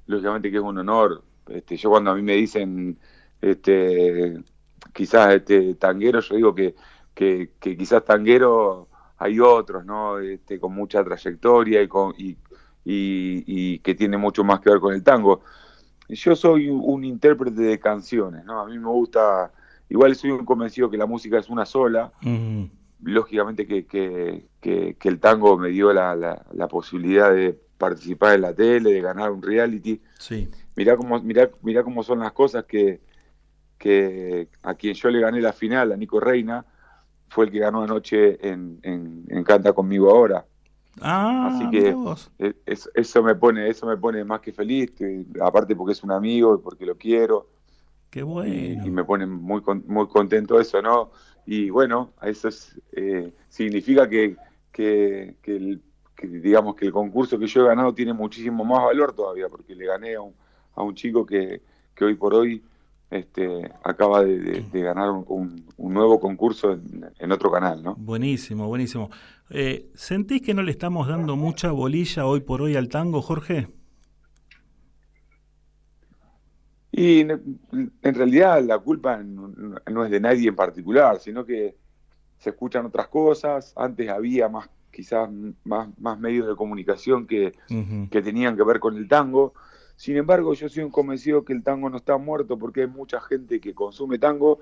Lógicamente 0.06 0.50
que 0.50 0.58
es 0.58 0.62
un 0.62 0.76
honor 0.76 1.22
Este, 1.48 1.76
yo 1.76 1.90
cuando 1.90 2.10
a 2.10 2.14
mí 2.14 2.22
me 2.22 2.34
dicen, 2.34 2.98
este, 3.40 4.40
quizás 4.92 5.34
este 5.34 5.74
tanguero, 5.74 6.20
yo 6.20 6.34
digo 6.36 6.54
que, 6.54 6.74
que, 7.14 7.50
que 7.60 7.76
quizás 7.76 8.04
tanguero 8.04 8.88
hay 9.18 9.40
otros, 9.40 9.84
¿no? 9.84 10.18
Este, 10.18 10.58
con 10.60 10.74
mucha 10.74 11.02
trayectoria 11.04 11.82
y, 11.82 11.88
con, 11.88 12.14
y, 12.18 12.36
y, 12.84 13.44
y 13.46 13.78
que 13.80 13.94
tiene 13.94 14.16
mucho 14.16 14.44
más 14.44 14.60
que 14.60 14.70
ver 14.70 14.80
con 14.80 14.94
el 14.94 15.02
tango. 15.02 15.40
Yo 16.08 16.36
soy 16.36 16.68
un 16.68 17.02
intérprete 17.04 17.62
de 17.62 17.78
canciones, 17.80 18.44
¿no? 18.44 18.60
A 18.60 18.66
mí 18.66 18.78
me 18.78 18.88
gusta, 18.88 19.50
igual 19.88 20.14
soy 20.14 20.30
un 20.30 20.44
convencido 20.44 20.88
que 20.90 20.96
la 20.96 21.06
música 21.06 21.38
es 21.38 21.48
una 21.48 21.66
sola, 21.66 22.12
lógicamente 23.02 23.66
que, 23.66 23.86
que, 23.86 24.46
que- 24.60 24.96
que 24.98 25.08
el 25.08 25.18
tango 25.20 25.56
me 25.58 25.68
dio 25.70 25.92
la, 25.92 26.14
la- 26.16 26.44
la 26.52 26.68
posibilidad 26.68 27.32
de 27.32 27.58
participar 27.78 28.34
en 28.36 28.40
la 28.42 28.54
tele, 28.54 28.92
de 28.92 29.00
ganar 29.00 29.30
un 29.32 29.42
reality. 29.42 30.00
Sí. 30.18 30.48
Mirá 30.76 30.96
cómo, 30.96 31.20
mirá, 31.22 31.50
mirá 31.62 31.82
cómo 31.84 32.02
son 32.02 32.20
las 32.20 32.32
cosas 32.32 32.64
que, 32.66 33.00
que 33.78 34.50
a 34.62 34.74
quien 34.76 34.94
yo 34.94 35.10
le 35.10 35.20
gané 35.20 35.40
la 35.40 35.52
final, 35.54 35.92
a 35.92 35.96
Nico 35.96 36.20
Reina, 36.20 36.66
fue 37.28 37.46
el 37.46 37.52
que 37.52 37.60
ganó 37.60 37.82
anoche 37.84 38.38
en, 38.48 38.80
en, 38.82 39.24
en 39.28 39.44
Canta 39.44 39.72
conmigo 39.74 40.10
ahora. 40.10 40.46
Ah, 41.00 41.46
Así 41.48 41.68
que 41.68 41.98
vos. 42.04 42.30
es- 42.66 42.90
eso 42.94 43.22
me 43.22 43.34
pone, 43.34 43.68
eso 43.68 43.86
me 43.86 43.96
pone 43.96 44.24
más 44.24 44.40
que 44.40 44.52
feliz, 44.52 44.92
que- 44.92 45.26
aparte 45.40 45.76
porque 45.76 45.92
es 45.92 46.02
un 46.04 46.12
amigo 46.12 46.54
y 46.56 46.58
porque 46.62 46.86
lo 46.86 46.96
quiero 46.96 47.50
Qué 48.10 48.22
y, 48.40 48.74
bueno. 48.80 48.86
y 48.86 48.90
me 48.90 49.04
pone 49.04 49.26
muy 49.26 49.62
con- 49.62 49.84
muy 49.86 50.06
contento 50.08 50.60
eso, 50.60 50.82
¿no? 50.82 51.12
Y 51.46 51.70
bueno, 51.70 52.14
eso 52.22 52.48
es, 52.48 52.80
eh, 52.92 53.32
significa 53.48 54.08
que, 54.08 54.36
que, 54.72 55.36
que 55.42 55.56
el- 55.56 55.82
que 56.14 56.26
digamos 56.28 56.74
que 56.76 56.86
el 56.86 56.92
concurso 56.92 57.38
que 57.38 57.46
yo 57.46 57.62
he 57.64 57.68
ganado 57.68 57.94
tiene 57.94 58.12
muchísimo 58.12 58.64
más 58.64 58.84
valor 58.84 59.14
todavía, 59.14 59.48
porque 59.48 59.74
le 59.74 59.86
gané 59.86 60.14
a 60.16 60.22
un, 60.22 60.34
a 60.76 60.82
un 60.82 60.94
chico 60.94 61.26
que, 61.26 61.62
que 61.94 62.04
hoy 62.04 62.14
por 62.14 62.34
hoy 62.34 62.62
este, 63.10 63.70
acaba 63.84 64.22
de, 64.24 64.38
de- 64.38 64.60
de 64.62 64.80
ganar 64.82 65.10
un, 65.10 65.64
un- 65.76 65.94
nuevo 65.94 66.20
concurso 66.20 66.72
en, 66.72 67.06
en 67.18 67.32
otro 67.32 67.50
canal, 67.50 67.82
¿no? 67.82 67.94
Buenísimo, 67.96 68.66
buenísimo. 68.68 69.10
Eh, 69.50 69.88
¿Sentís 69.94 70.42
que 70.42 70.52
no 70.54 70.62
le 70.62 70.72
estamos 70.72 71.08
dando 71.08 71.36
mucha 71.36 71.70
bolilla 71.72 72.26
hoy 72.26 72.40
por 72.40 72.60
hoy 72.62 72.76
al 72.76 72.88
tango, 72.88 73.22
Jorge? 73.22 73.68
Y 76.92 77.20
en, 77.20 77.60
en 78.02 78.14
realidad 78.14 78.62
la 78.64 78.78
culpa 78.78 79.18
no, 79.22 79.52
no 79.90 80.04
es 80.04 80.10
de 80.10 80.20
nadie 80.20 80.48
en 80.48 80.56
particular, 80.56 81.18
sino 81.20 81.44
que 81.44 81.76
se 82.38 82.50
escuchan 82.50 82.86
otras 82.86 83.08
cosas. 83.08 83.72
Antes 83.76 84.08
había 84.08 84.48
más, 84.48 84.68
quizás 84.90 85.28
más, 85.64 85.88
más 85.98 86.18
medios 86.18 86.46
de 86.48 86.56
comunicación 86.56 87.26
que, 87.26 87.52
que 88.10 88.22
tenían 88.22 88.56
que 88.56 88.64
ver 88.64 88.80
con 88.80 88.96
el 88.96 89.08
tango. 89.08 89.52
Sin 89.96 90.16
embargo, 90.16 90.54
yo 90.54 90.68
soy 90.68 90.82
un 90.84 90.90
convencido 90.90 91.44
que 91.44 91.52
el 91.52 91.62
tango 91.62 91.88
no 91.90 91.96
está 91.96 92.16
muerto 92.18 92.58
porque 92.58 92.82
hay 92.82 92.86
mucha 92.86 93.20
gente 93.20 93.60
que 93.60 93.74
consume 93.74 94.18
tango 94.18 94.58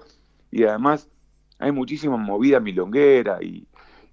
y 0.50 0.64
además 0.64 1.08
hay 1.58 1.72
muchísima 1.72 2.16
movida 2.16 2.60
milonguera 2.60 3.42
y, 3.42 3.66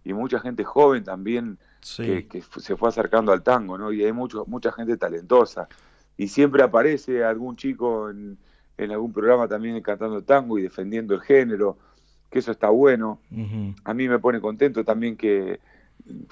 y 0.04 0.14
mucha 0.14 0.40
gente 0.40 0.64
joven 0.64 1.04
también 1.04 1.58
Sí. 1.84 2.24
que, 2.26 2.44
se 2.58 2.78
fue 2.78 2.90
acercando 2.90 3.32
al 3.32 3.42
tango, 3.42 3.76
¿no? 3.76 3.92
Y 3.92 4.04
hay 4.04 4.12
mucho, 4.12 4.46
mucha 4.46 4.72
gente 4.72 4.98
talentosa. 4.98 5.68
Y 6.16 6.28
siempre 6.28 6.62
aparece 6.62 7.24
algún 7.24 7.56
chico 7.56 8.12
en, 8.12 8.38
en 8.78 8.92
algún 8.92 9.12
programa 9.12 9.48
también 9.48 9.82
cantando 9.82 10.22
tango 10.22 10.60
y 10.60 10.62
defendiendo 10.62 11.16
el 11.16 11.22
género, 11.22 11.78
que 12.30 12.38
eso 12.38 12.52
está 12.52 12.70
bueno. 12.70 13.20
A 13.84 13.94
mí 13.96 14.08
me 14.08 14.20
pone 14.20 14.40
contento 14.40 14.84
también 14.86 15.18
que, 15.18 15.60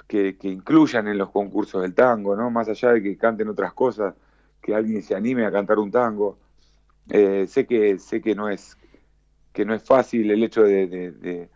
que, 0.07 0.37
que 0.37 0.47
incluyan 0.49 1.07
en 1.07 1.17
los 1.17 1.31
concursos 1.31 1.81
del 1.81 1.95
tango, 1.95 2.35
¿no? 2.35 2.51
Más 2.51 2.69
allá 2.69 2.93
de 2.93 3.01
que 3.01 3.17
canten 3.17 3.49
otras 3.49 3.73
cosas, 3.73 4.13
que 4.61 4.75
alguien 4.75 5.01
se 5.01 5.15
anime 5.15 5.45
a 5.45 5.51
cantar 5.51 5.79
un 5.79 5.91
tango. 5.91 6.37
Eh, 7.09 7.45
sé 7.47 7.65
que 7.65 7.97
sé 7.99 8.21
que 8.21 8.35
no 8.35 8.49
es 8.49 8.77
que 9.53 9.65
no 9.65 9.73
es 9.73 9.83
fácil 9.83 10.29
el 10.29 10.43
hecho 10.43 10.63
de, 10.63 11.49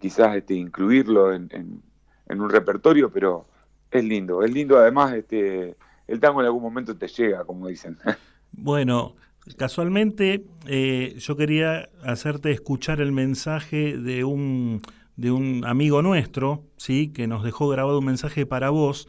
quizás 0.00 0.36
este, 0.36 0.54
incluirlo 0.54 1.32
en, 1.32 1.82
un 2.28 2.50
repertorio, 2.50 3.10
pero 3.10 3.46
es 3.90 4.04
lindo, 4.04 4.42
es 4.42 4.52
lindo 4.52 4.78
además 4.78 5.12
este 5.14 5.76
el 6.06 6.18
tango 6.18 6.40
en 6.40 6.46
algún 6.46 6.62
momento 6.62 6.96
te 6.96 7.06
llega, 7.06 7.44
como 7.44 7.68
dicen. 7.68 7.98
Bueno, 8.52 9.14
casualmente 9.56 10.44
eh, 10.66 11.14
yo 11.18 11.36
quería 11.36 11.88
hacerte 12.02 12.50
escuchar 12.50 13.00
el 13.00 13.12
mensaje 13.12 13.96
de 13.96 14.24
un, 14.24 14.82
de 15.16 15.30
un 15.30 15.64
amigo 15.64 16.02
nuestro, 16.02 16.64
¿sí? 16.76 17.12
que 17.12 17.28
nos 17.28 17.44
dejó 17.44 17.68
grabado 17.68 18.00
un 18.00 18.06
mensaje 18.06 18.44
para 18.44 18.70
vos. 18.70 19.06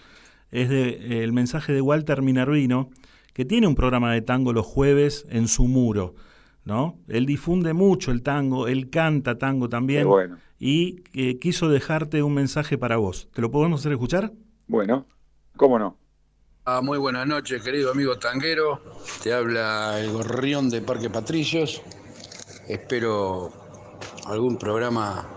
Es 0.51 0.69
de, 0.69 1.23
el 1.23 1.33
mensaje 1.33 1.73
de 1.73 1.81
Walter 1.81 2.21
Minervino, 2.21 2.91
que 3.41 3.45
tiene 3.45 3.65
un 3.65 3.73
programa 3.73 4.13
de 4.13 4.21
tango 4.21 4.53
los 4.53 4.67
jueves 4.67 5.25
en 5.31 5.47
su 5.47 5.67
muro. 5.67 6.13
¿no? 6.63 6.99
Él 7.07 7.25
difunde 7.25 7.73
mucho 7.73 8.11
el 8.11 8.21
tango, 8.21 8.67
él 8.67 8.91
canta 8.91 9.39
tango 9.39 9.67
también. 9.67 10.01
Qué 10.01 10.05
bueno. 10.05 10.37
Y 10.59 11.01
eh, 11.15 11.39
quiso 11.39 11.67
dejarte 11.67 12.21
un 12.21 12.35
mensaje 12.35 12.77
para 12.77 12.97
vos. 12.97 13.29
¿Te 13.33 13.41
lo 13.41 13.49
podemos 13.49 13.79
hacer 13.79 13.93
escuchar? 13.93 14.31
Bueno, 14.67 15.07
¿cómo 15.57 15.79
no? 15.79 15.97
Ah, 16.65 16.81
muy 16.83 16.99
buenas 16.99 17.25
noches, 17.25 17.63
querido 17.63 17.89
amigo 17.89 18.19
tanguero. 18.19 18.79
Te 19.23 19.33
habla 19.33 19.99
el 19.99 20.11
gorrión 20.11 20.69
de 20.69 20.83
Parque 20.83 21.09
Patricios. 21.09 21.81
Espero 22.67 23.51
algún 24.27 24.57
programa 24.57 25.27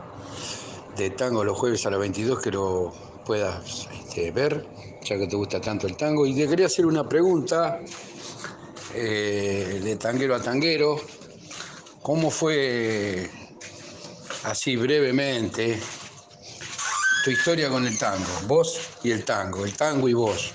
de 0.99 1.09
tango 1.09 1.43
los 1.43 1.57
jueves 1.57 1.87
a 1.87 1.91
las 1.91 2.01
22 2.01 2.39
que 2.43 2.51
lo 2.51 2.93
puedas 3.25 3.89
este, 3.95 4.31
ver, 4.31 4.67
ya 5.05 5.19
que 5.19 5.27
te 5.27 5.37
gusta 5.37 5.61
tanto 5.61 5.87
el 5.87 5.97
tango. 5.97 6.27
Y 6.27 6.35
te 6.35 6.49
quería 6.49 6.67
hacer 6.67 6.87
una 6.87 7.09
pregunta 7.09 7.81
eh, 8.95 9.81
de 9.83 9.97
tanguero 9.97 10.35
a 10.35 10.41
tanguero. 10.41 10.97
¿Cómo 12.03 12.31
fue, 12.31 13.31
así 14.45 14.77
brevemente, 14.77 15.79
tu 17.25 17.31
historia 17.31 17.71
con 17.71 17.87
el 17.87 17.99
tango? 17.99 18.27
Vos 18.47 18.79
y 19.03 19.11
el 19.11 19.25
tango, 19.25 19.65
el 19.65 19.75
tango 19.75 20.09
y 20.09 20.13
vos 20.13 20.53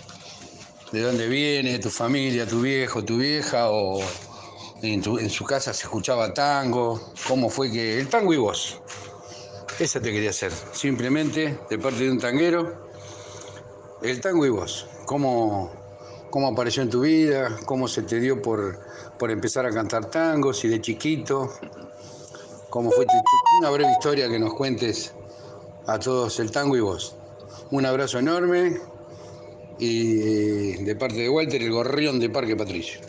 de 0.92 1.02
dónde 1.02 1.28
viene, 1.28 1.80
tu 1.80 1.90
familia, 1.90 2.48
tu 2.48 2.62
viejo, 2.62 3.04
tu 3.04 3.18
vieja, 3.18 3.70
o 3.70 4.02
en, 4.82 5.04
en 5.04 5.30
su 5.30 5.46
casa 5.46 5.74
se 5.74 5.84
escuchaba 5.84 6.34
tango, 6.34 7.14
cómo 7.28 7.50
fue 7.50 7.72
que... 7.72 8.00
El 8.00 8.08
tango 8.08 8.34
y 8.34 8.38
vos. 8.38 8.82
Esa 9.80 10.02
te 10.02 10.12
quería 10.12 10.32
hacer, 10.32 10.52
simplemente 10.74 11.60
de 11.70 11.78
parte 11.78 12.04
de 12.04 12.12
un 12.12 12.20
tanguero. 12.20 12.89
El 14.02 14.22
tango 14.22 14.46
y 14.46 14.50
vos. 14.50 14.88
¿Cómo, 15.06 15.72
cómo 16.30 16.48
apareció 16.48 16.84
en 16.84 16.90
tu 16.90 17.02
vida? 17.02 17.58
¿Cómo 17.66 17.88
se 17.88 18.04
te 18.04 18.20
dio 18.20 18.42
por, 18.42 18.80
por 19.18 19.32
empezar 19.32 19.66
a 19.66 19.72
cantar 19.72 20.06
tango? 20.10 20.54
Si 20.54 20.68
de 20.68 20.80
chiquito. 20.82 21.50
¿Cómo 22.70 22.92
fue 22.92 23.06
tu- 23.06 23.12
una 23.60 23.72
breve 23.72 23.92
historia 23.92 24.30
que 24.30 24.38
nos 24.40 24.54
cuentes 24.54 25.16
a 25.88 25.98
todos 26.00 26.40
el 26.40 26.52
tango 26.52 26.78
y 26.78 26.82
vos? 26.82 27.16
Un 27.72 27.86
abrazo 27.86 28.20
enorme 28.20 28.78
y 29.80 30.22
eh, 30.22 30.78
de 30.84 30.96
parte 30.96 31.16
de 31.18 31.30
Walter, 31.30 31.62
el 31.62 31.72
gorrión 31.72 32.20
de 32.20 32.30
Parque 32.30 32.56
Patricio. 32.56 33.02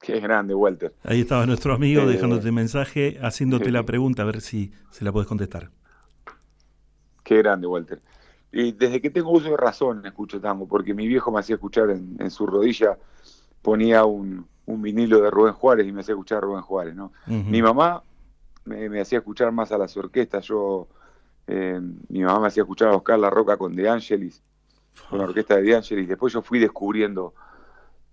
Qué 0.00 0.20
grande, 0.20 0.54
Walter. 0.54 0.94
Ahí 1.02 1.20
estaba 1.22 1.46
nuestro 1.46 1.74
amigo 1.74 2.02
Eh, 2.02 2.06
dejándote 2.06 2.50
mensaje, 2.52 3.18
haciéndote 3.22 3.70
la 3.70 3.84
pregunta, 3.84 4.22
a 4.22 4.26
ver 4.26 4.40
si 4.40 4.72
se 4.90 5.04
la 5.04 5.12
podés 5.12 5.28
contestar. 5.28 5.70
Qué 7.24 7.36
grande, 7.38 7.66
Walter. 7.66 8.00
Y 8.54 8.72
desde 8.72 9.00
que 9.00 9.10
tengo 9.10 9.30
uso 9.32 9.50
de 9.50 9.56
razón 9.56 10.06
escucho 10.06 10.40
tango, 10.40 10.66
porque 10.68 10.94
mi 10.94 11.08
viejo 11.08 11.32
me 11.32 11.40
hacía 11.40 11.56
escuchar 11.56 11.90
en, 11.90 12.16
en 12.20 12.30
su 12.30 12.46
rodilla, 12.46 12.96
ponía 13.62 14.04
un, 14.04 14.46
un 14.66 14.82
vinilo 14.82 15.20
de 15.20 15.30
Rubén 15.30 15.54
Juárez 15.54 15.86
y 15.86 15.92
me 15.92 16.00
hacía 16.02 16.14
escuchar 16.14 16.38
a 16.38 16.40
Rubén 16.42 16.62
Juárez, 16.62 16.94
¿no? 16.94 17.12
Mi 17.50 17.60
mamá 17.62 18.02
me, 18.64 18.88
me 18.88 19.00
hacía 19.00 19.18
escuchar 19.18 19.50
más 19.52 19.72
a 19.72 19.78
las 19.78 19.96
orquestas, 19.96 20.44
yo, 20.46 20.86
eh, 21.48 21.80
mi 22.08 22.20
mamá 22.22 22.40
me 22.40 22.46
hacía 22.46 22.62
escuchar 22.62 22.88
a 22.88 22.96
Oscar 22.96 23.18
La 23.18 23.28
Roca 23.30 23.56
con 23.56 23.74
De 23.74 23.88
Angelis, 23.88 24.42
con 25.10 25.18
la 25.18 25.24
orquesta 25.24 25.56
de 25.56 25.62
De 25.62 25.74
Angelis, 25.76 26.08
después 26.08 26.32
yo 26.32 26.40
fui 26.40 26.58
descubriendo 26.60 27.34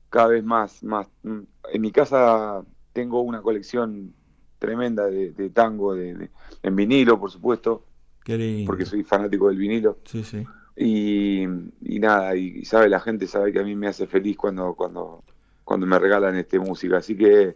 cada 0.10 0.28
vez 0.30 0.44
más, 0.44 0.84
más. 0.84 1.08
mm, 1.24 1.40
En 1.74 1.82
mi 1.82 1.92
casa 1.92 2.64
tengo 2.94 3.22
una 3.22 3.42
colección 3.42 4.14
tremenda 4.60 5.06
de, 5.06 5.32
de 5.32 5.50
tango, 5.52 5.94
de, 5.94 6.14
de- 6.16 6.30
en 6.64 6.76
vinilo, 6.76 7.20
por 7.20 7.32
supuesto, 7.32 7.86
Qué 8.24 8.38
lindo. 8.38 8.68
porque 8.70 8.86
soy 8.86 9.04
fanático 9.04 9.48
del 9.50 9.58
vinilo. 9.58 10.00
Sí, 10.06 10.24
sí. 10.24 10.46
Y, 10.76 11.44
y 11.82 12.00
nada, 12.00 12.36
y, 12.36 12.60
y 12.60 12.66
sabe, 12.66 12.90
la 12.90 13.00
gente 13.00 13.28
sabe 13.28 13.52
que 13.52 13.60
a 13.60 13.64
mí 13.64 13.76
me 13.76 13.88
hace 13.88 14.08
feliz 14.08 14.38
cuando, 14.38 14.74
cuando, 14.74 15.24
cuando 15.64 15.86
me 15.86 16.00
regalan 16.00 16.36
este 16.38 16.60
música. 16.60 16.98
Así 16.98 17.16
que 17.16 17.56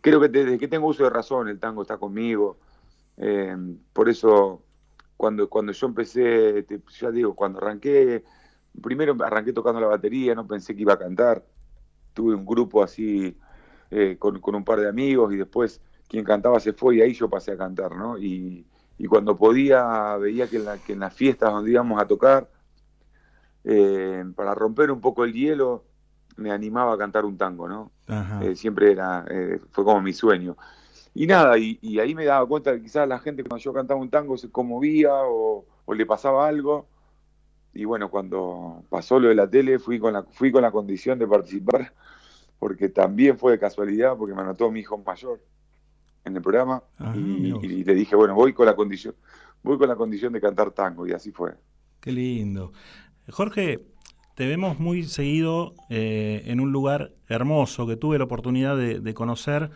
creo 0.00 0.20
que 0.20 0.28
desde 0.28 0.58
que 0.58 0.68
tengo 0.68 0.88
uso 0.88 1.04
de 1.04 1.10
razón, 1.10 1.48
el 1.48 1.58
tango 1.58 1.82
está 1.82 1.96
conmigo. 1.96 2.58
Eh, 3.16 3.56
por 3.92 4.08
eso, 4.08 4.62
cuando, 5.16 5.48
cuando 5.48 5.72
yo 5.72 5.86
empecé, 5.86 6.64
te- 6.64 6.82
ya 7.00 7.10
digo, 7.10 7.34
cuando 7.34 7.58
arranqué, 7.58 8.24
primero 8.82 9.16
arranqué 9.24 9.52
tocando 9.52 9.80
la 9.80 9.86
batería, 9.88 10.34
no 10.34 10.46
pensé 10.46 10.74
que 10.74 10.82
iba 10.82 10.94
a 10.94 10.98
cantar. 10.98 11.44
Tuve 12.12 12.34
un 12.34 12.44
grupo 12.44 12.82
así 12.82 13.36
eh, 13.90 14.16
con, 14.18 14.40
con 14.40 14.54
un 14.54 14.64
par 14.64 14.80
de 14.80 14.88
amigos 14.88 15.32
y 15.32 15.36
después 15.36 15.80
quien 16.08 16.24
cantaba 16.24 16.60
se 16.60 16.72
fue 16.72 16.96
y 16.96 17.00
ahí 17.00 17.14
yo 17.14 17.28
pasé 17.28 17.52
a 17.52 17.56
cantar, 17.56 17.96
¿no? 17.96 18.18
Y, 18.18 18.66
y 18.98 19.06
cuando 19.06 19.36
podía, 19.36 20.16
veía 20.18 20.48
que 20.48 20.56
en, 20.56 20.64
la- 20.66 20.78
que 20.82 20.92
en 20.94 21.00
las 21.00 21.14
fiestas 21.14 21.52
donde 21.52 21.70
íbamos 21.72 22.00
a 22.00 22.06
tocar, 22.06 22.48
eh, 23.64 24.24
para 24.36 24.54
romper 24.54 24.90
un 24.90 25.00
poco 25.00 25.24
el 25.24 25.32
hielo, 25.32 25.84
me 26.36 26.50
animaba 26.50 26.94
a 26.94 26.98
cantar 26.98 27.24
un 27.24 27.38
tango, 27.38 27.68
¿no? 27.68 27.92
Eh, 28.38 28.56
siempre 28.56 28.92
era, 28.92 29.24
eh, 29.30 29.60
fue 29.70 29.84
como 29.84 30.00
mi 30.00 30.12
sueño. 30.12 30.56
Y 31.14 31.26
nada, 31.26 31.58
y, 31.58 31.78
y 31.82 31.98
ahí 32.00 32.14
me 32.14 32.24
daba 32.24 32.46
cuenta 32.46 32.74
que 32.74 32.82
quizás 32.82 33.08
la 33.08 33.18
gente 33.20 33.44
cuando 33.44 33.62
yo 33.62 33.72
cantaba 33.72 34.00
un 34.00 34.10
tango 34.10 34.36
se 34.36 34.50
conmovía 34.50 35.12
o, 35.14 35.66
o 35.84 35.94
le 35.94 36.06
pasaba 36.06 36.48
algo. 36.48 36.88
Y 37.74 37.84
bueno, 37.84 38.10
cuando 38.10 38.84
pasó 38.90 39.20
lo 39.20 39.28
de 39.28 39.34
la 39.34 39.48
tele, 39.50 39.78
fui 39.78 39.98
con 40.00 40.12
la, 40.14 40.24
fui 40.24 40.52
con 40.52 40.62
la 40.62 40.72
condición 40.72 41.18
de 41.18 41.26
participar, 41.28 41.94
porque 42.58 42.88
también 42.88 43.38
fue 43.38 43.52
de 43.52 43.58
casualidad, 43.58 44.16
porque 44.16 44.34
me 44.34 44.42
anotó 44.42 44.70
mi 44.70 44.80
hijo 44.80 44.98
mayor 44.98 45.40
en 46.24 46.36
el 46.36 46.42
programa. 46.42 46.82
Ajá, 46.98 47.16
y, 47.16 47.52
y 47.62 47.84
le 47.84 47.94
dije, 47.94 48.16
bueno, 48.16 48.34
voy 48.34 48.52
con 48.52 48.66
la 48.66 48.76
condición, 48.76 49.14
voy 49.62 49.78
con 49.78 49.88
la 49.88 49.96
condición 49.96 50.32
de 50.32 50.40
cantar 50.40 50.70
tango, 50.70 51.06
y 51.06 51.12
así 51.12 51.30
fue. 51.30 51.52
Qué 52.00 52.12
lindo. 52.12 52.72
Jorge, 53.30 53.80
te 54.34 54.46
vemos 54.46 54.78
muy 54.78 55.04
seguido 55.04 55.74
eh, 55.90 56.42
en 56.46 56.60
un 56.60 56.72
lugar 56.72 57.12
hermoso 57.28 57.86
que 57.86 57.96
tuve 57.96 58.18
la 58.18 58.24
oportunidad 58.24 58.76
de, 58.76 59.00
de 59.00 59.14
conocer 59.14 59.70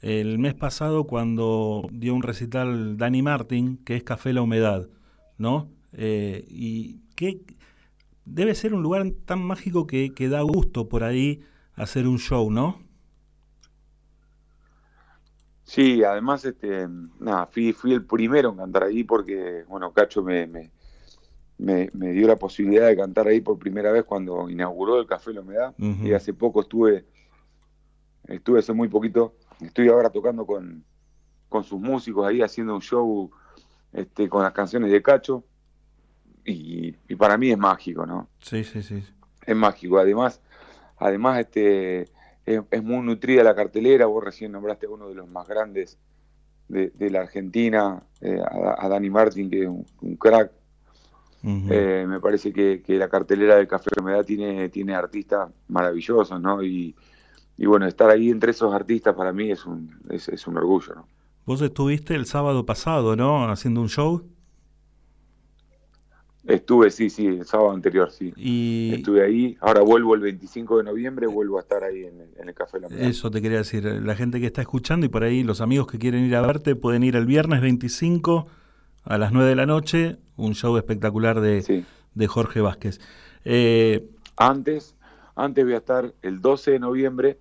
el 0.00 0.38
mes 0.38 0.54
pasado 0.54 1.04
cuando 1.04 1.88
dio 1.92 2.14
un 2.14 2.22
recital 2.22 2.96
Dani 2.96 3.22
Martin, 3.22 3.76
que 3.84 3.94
es 3.94 4.02
Café 4.02 4.32
La 4.32 4.42
Humedad, 4.42 4.88
¿no? 5.38 5.68
Eh, 5.92 6.44
y 6.48 7.00
que 7.14 7.42
debe 8.24 8.54
ser 8.54 8.74
un 8.74 8.82
lugar 8.82 9.08
tan 9.24 9.40
mágico 9.42 9.86
que, 9.86 10.12
que 10.12 10.28
da 10.28 10.40
gusto 10.40 10.88
por 10.88 11.04
ahí 11.04 11.42
hacer 11.74 12.08
un 12.08 12.18
show, 12.18 12.50
¿no? 12.50 12.80
Sí, 15.72 16.04
además, 16.04 16.44
este, 16.44 16.86
nada, 17.18 17.46
fui, 17.46 17.72
fui 17.72 17.94
el 17.94 18.04
primero 18.04 18.50
en 18.50 18.58
cantar 18.58 18.82
ahí 18.82 19.04
porque, 19.04 19.64
bueno, 19.66 19.90
Cacho 19.90 20.22
me, 20.22 20.46
me, 20.46 20.70
me, 21.56 21.88
me 21.94 22.12
dio 22.12 22.26
la 22.28 22.36
posibilidad 22.36 22.88
de 22.88 22.94
cantar 22.94 23.26
ahí 23.26 23.40
por 23.40 23.58
primera 23.58 23.90
vez 23.90 24.04
cuando 24.04 24.50
inauguró 24.50 25.00
el 25.00 25.06
Café 25.06 25.32
La 25.32 25.40
Humedad. 25.40 25.74
Ujú. 25.78 26.06
Y 26.06 26.12
hace 26.12 26.34
poco 26.34 26.60
estuve, 26.60 27.06
estuve 28.24 28.58
hace 28.58 28.74
muy 28.74 28.88
poquito, 28.88 29.34
estoy 29.62 29.88
ahora 29.88 30.10
tocando 30.10 30.44
con, 30.44 30.84
con 31.48 31.64
sus 31.64 31.80
músicos 31.80 32.26
ahí, 32.26 32.42
haciendo 32.42 32.74
un 32.74 32.82
show 32.82 33.30
este, 33.94 34.28
con 34.28 34.42
las 34.42 34.52
canciones 34.52 34.92
de 34.92 35.00
Cacho. 35.00 35.42
Y, 36.44 36.94
y 37.08 37.16
para 37.16 37.38
mí 37.38 37.50
es 37.50 37.56
mágico, 37.56 38.04
¿no? 38.04 38.28
Sí, 38.40 38.62
sí, 38.62 38.82
sí. 38.82 39.02
es 39.46 39.56
mágico. 39.56 39.98
Además, 39.98 40.42
además 40.98 41.40
este 41.40 42.10
es, 42.46 42.60
es 42.70 42.82
muy 42.82 43.04
nutrida 43.04 43.42
la 43.42 43.54
cartelera. 43.54 44.06
Vos 44.06 44.24
recién 44.24 44.52
nombraste 44.52 44.86
a 44.86 44.90
uno 44.90 45.08
de 45.08 45.14
los 45.14 45.28
más 45.28 45.46
grandes 45.48 45.98
de, 46.68 46.90
de 46.90 47.10
la 47.10 47.20
Argentina, 47.20 48.02
eh, 48.20 48.40
a, 48.40 48.84
a 48.84 48.88
Dani 48.88 49.10
Martin, 49.10 49.50
que 49.50 49.62
es 49.62 49.68
un, 49.68 49.86
un 50.00 50.16
crack. 50.16 50.52
Eh, 51.44 52.06
me 52.08 52.20
parece 52.20 52.52
que, 52.52 52.82
que 52.86 52.94
la 52.94 53.08
cartelera 53.08 53.56
del 53.56 53.66
Café 53.66 53.90
Humedad 54.00 54.24
tiene, 54.24 54.68
tiene 54.68 54.94
artistas 54.94 55.50
maravillosos, 55.66 56.40
¿no? 56.40 56.62
Y, 56.62 56.94
y 57.56 57.66
bueno, 57.66 57.86
estar 57.86 58.10
ahí 58.10 58.30
entre 58.30 58.52
esos 58.52 58.72
artistas 58.72 59.14
para 59.16 59.32
mí 59.32 59.50
es 59.50 59.66
un, 59.66 59.90
es, 60.08 60.28
es 60.28 60.46
un 60.46 60.56
orgullo, 60.56 60.94
¿no? 60.94 61.08
Vos 61.44 61.60
estuviste 61.60 62.14
el 62.14 62.26
sábado 62.26 62.64
pasado, 62.64 63.16
¿no? 63.16 63.50
Haciendo 63.50 63.80
un 63.80 63.88
show. 63.88 64.22
Estuve, 66.46 66.90
sí, 66.90 67.08
sí, 67.08 67.26
el 67.26 67.46
sábado 67.46 67.70
anterior, 67.70 68.10
sí. 68.10 68.32
Y 68.36 68.92
Estuve 68.94 69.24
ahí. 69.24 69.56
Ahora 69.60 69.82
vuelvo 69.82 70.14
el 70.14 70.20
25 70.22 70.78
de 70.78 70.84
noviembre, 70.84 71.26
vuelvo 71.28 71.58
a 71.58 71.60
estar 71.60 71.84
ahí 71.84 72.04
en 72.04 72.20
el, 72.20 72.28
en 72.36 72.48
el 72.48 72.54
Café 72.54 72.80
La 72.80 72.88
Humedad. 72.88 73.04
Eso 73.08 73.30
te 73.30 73.40
quería 73.40 73.58
decir, 73.58 73.84
la 73.84 74.14
gente 74.16 74.40
que 74.40 74.46
está 74.46 74.60
escuchando 74.60 75.06
y 75.06 75.08
por 75.08 75.22
ahí 75.22 75.44
los 75.44 75.60
amigos 75.60 75.86
que 75.86 75.98
quieren 75.98 76.24
ir 76.24 76.34
a 76.34 76.40
verte 76.42 76.74
pueden 76.74 77.04
ir 77.04 77.14
el 77.14 77.26
viernes 77.26 77.60
25 77.60 78.48
a 79.04 79.18
las 79.18 79.32
9 79.32 79.48
de 79.50 79.56
la 79.56 79.66
noche, 79.66 80.16
un 80.36 80.54
show 80.54 80.76
espectacular 80.76 81.40
de, 81.40 81.84
de 82.14 82.26
Jorge 82.26 82.60
Vázquez. 82.60 83.00
Eh, 83.44 84.08
Antes, 84.36 84.96
antes 85.36 85.64
voy 85.64 85.74
a 85.74 85.78
estar 85.78 86.12
el 86.22 86.40
12 86.40 86.72
de 86.72 86.78
noviembre 86.80 87.38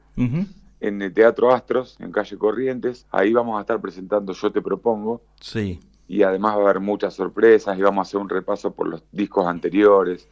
en 0.80 1.02
el 1.02 1.14
Teatro 1.14 1.52
Astros, 1.53 1.98
en 1.99 2.11
calle 2.11 2.38
Corrientes. 2.38 3.06
Ahí 3.11 3.34
vamos 3.34 3.57
a 3.57 3.61
estar 3.61 3.80
presentando 3.82 4.34
Yo 4.34 4.52
Te 4.52 4.61
Propongo. 4.61 5.22
sí, 5.40 5.80
Y 6.11 6.23
además 6.23 6.57
va 6.57 6.59
a 6.59 6.63
haber 6.63 6.81
muchas 6.81 7.13
sorpresas 7.13 7.79
y 7.79 7.81
vamos 7.81 7.99
a 7.99 8.01
hacer 8.01 8.19
un 8.19 8.27
repaso 8.27 8.73
por 8.75 8.85
los 8.85 9.01
discos 9.13 9.47
anteriores. 9.47 10.27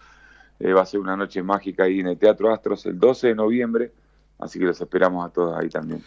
Eh, 0.59 0.73
va 0.73 0.81
a 0.81 0.85
ser 0.85 0.99
una 0.99 1.15
noche 1.15 1.41
mágica 1.41 1.83
ahí 1.83 2.01
en 2.01 2.07
el 2.07 2.17
Teatro 2.17 2.53
Astros 2.53 2.85
el 2.85 2.99
12 2.99 3.27
de 3.27 3.35
noviembre. 3.35 3.93
Así 4.39 4.59
que 4.59 4.65
los 4.65 4.81
esperamos 4.81 5.25
a 5.25 5.31
todos 5.31 5.57
ahí 5.57 5.69
también. 5.69 6.03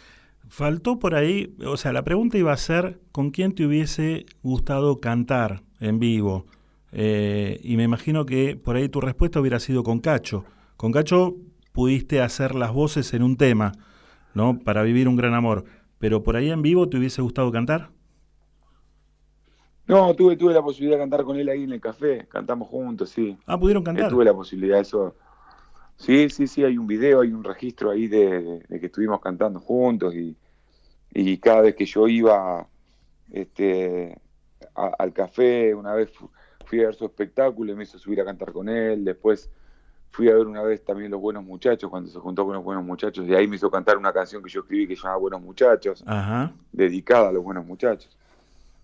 faltó 0.47 0.99
por 0.99 1.15
ahí, 1.15 1.55
o 1.65 1.75
sea, 1.75 1.91
la 1.91 2.03
pregunta 2.03 2.37
iba 2.37 2.53
a 2.53 2.57
ser, 2.57 2.99
¿con 3.11 3.31
quién 3.31 3.55
te 3.55 3.65
hubiese 3.65 4.27
gustado 4.43 4.99
cantar 4.99 5.63
en 5.79 5.97
vivo? 5.97 6.45
Eh, 6.91 7.59
y 7.63 7.75
me 7.75 7.81
imagino 7.81 8.27
que 8.27 8.55
por 8.55 8.75
ahí 8.75 8.89
tu 8.89 9.01
respuesta 9.01 9.39
hubiera 9.39 9.59
sido 9.59 9.81
con 9.81 10.01
Cacho. 10.01 10.45
Con 10.77 10.91
Cacho 10.91 11.35
pudiste 11.71 12.21
hacer 12.21 12.53
las 12.53 12.71
voces 12.71 13.11
en 13.15 13.23
un 13.23 13.37
tema, 13.37 13.71
¿no? 14.35 14.59
Para 14.59 14.83
vivir 14.83 15.07
un 15.07 15.15
gran 15.15 15.33
amor. 15.33 15.65
Pero 15.97 16.21
por 16.21 16.35
ahí 16.35 16.51
en 16.51 16.61
vivo 16.61 16.89
te 16.89 16.97
hubiese 16.97 17.23
gustado 17.23 17.51
cantar? 17.51 17.89
No, 19.85 20.15
tuve, 20.15 20.37
tuve 20.37 20.53
la 20.53 20.61
posibilidad 20.61 20.97
de 20.97 21.03
cantar 21.03 21.23
con 21.23 21.37
él 21.37 21.49
ahí 21.49 21.63
en 21.63 21.73
el 21.73 21.81
café. 21.81 22.25
Cantamos 22.29 22.69
juntos, 22.69 23.09
sí. 23.09 23.37
Ah, 23.45 23.59
pudieron 23.59 23.83
Eh, 23.83 23.85
cantar. 23.87 24.09
tuve 24.09 24.25
la 24.25 24.33
posibilidad 24.33 24.77
de 24.77 24.81
eso. 24.83 25.15
Sí, 25.97 26.29
sí, 26.29 26.47
sí, 26.47 26.63
hay 26.63 26.77
un 26.77 26.87
video, 26.87 27.21
hay 27.21 27.31
un 27.33 27.43
registro 27.43 27.91
ahí 27.91 28.07
de, 28.07 28.41
de- 28.41 28.59
de 28.67 28.79
que 28.79 28.87
estuvimos 28.87 29.19
cantando 29.21 29.59
juntos 29.59 30.15
y, 30.15 30.35
y 31.11 31.37
cada 31.37 31.61
vez 31.61 31.75
que 31.75 31.85
yo 31.85 32.07
iba 32.07 32.67
este, 33.31 34.17
a- 34.75 34.93
al 34.99 35.13
café, 35.13 35.73
una 35.75 35.93
vez 35.93 36.09
fu- 36.11 36.29
fui 36.65 36.81
a 36.81 36.87
ver 36.87 36.95
su 36.95 37.05
espectáculo 37.05 37.71
y 37.71 37.75
me 37.75 37.83
hizo 37.83 37.97
subir 37.99 38.21
a 38.21 38.25
cantar 38.25 38.51
con 38.51 38.69
él, 38.69 39.03
después 39.05 39.49
fui 40.09 40.29
a 40.29 40.33
ver 40.35 40.47
una 40.47 40.61
vez 40.63 40.83
también 40.83 41.11
Los 41.11 41.21
Buenos 41.21 41.43
Muchachos, 41.43 41.89
cuando 41.89 42.09
se 42.09 42.19
juntó 42.19 42.45
con 42.45 42.55
Los 42.55 42.63
Buenos 42.63 42.83
Muchachos, 42.83 43.27
y 43.27 43.33
ahí 43.35 43.47
me 43.47 43.55
hizo 43.57 43.69
cantar 43.71 43.97
una 43.97 44.13
canción 44.13 44.41
que 44.43 44.49
yo 44.49 44.61
escribí 44.61 44.87
que 44.87 44.95
se 44.95 45.03
llama 45.03 45.17
Buenos 45.17 45.41
Muchachos, 45.41 46.03
Ajá. 46.07 46.53
dedicada 46.71 47.29
a 47.29 47.31
los 47.31 47.43
Buenos 47.43 47.65
Muchachos, 47.65 48.17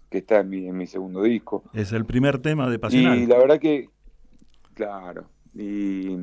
que 0.10 0.20
está 0.20 0.40
en 0.40 0.50
mi, 0.50 0.68
en 0.68 0.78
mi 0.78 0.88
segundo 0.88 1.22
disco. 1.22 1.64
Es 1.74 1.92
el 1.92 2.06
primer 2.06 2.40
tema 2.40 2.70
de 2.70 2.80
Pasional. 2.80 3.18
Y 3.18 3.28
la 3.28 3.38
verdad 3.38 3.60
que, 3.60 3.90
claro, 4.74 5.26
y, 5.54 6.18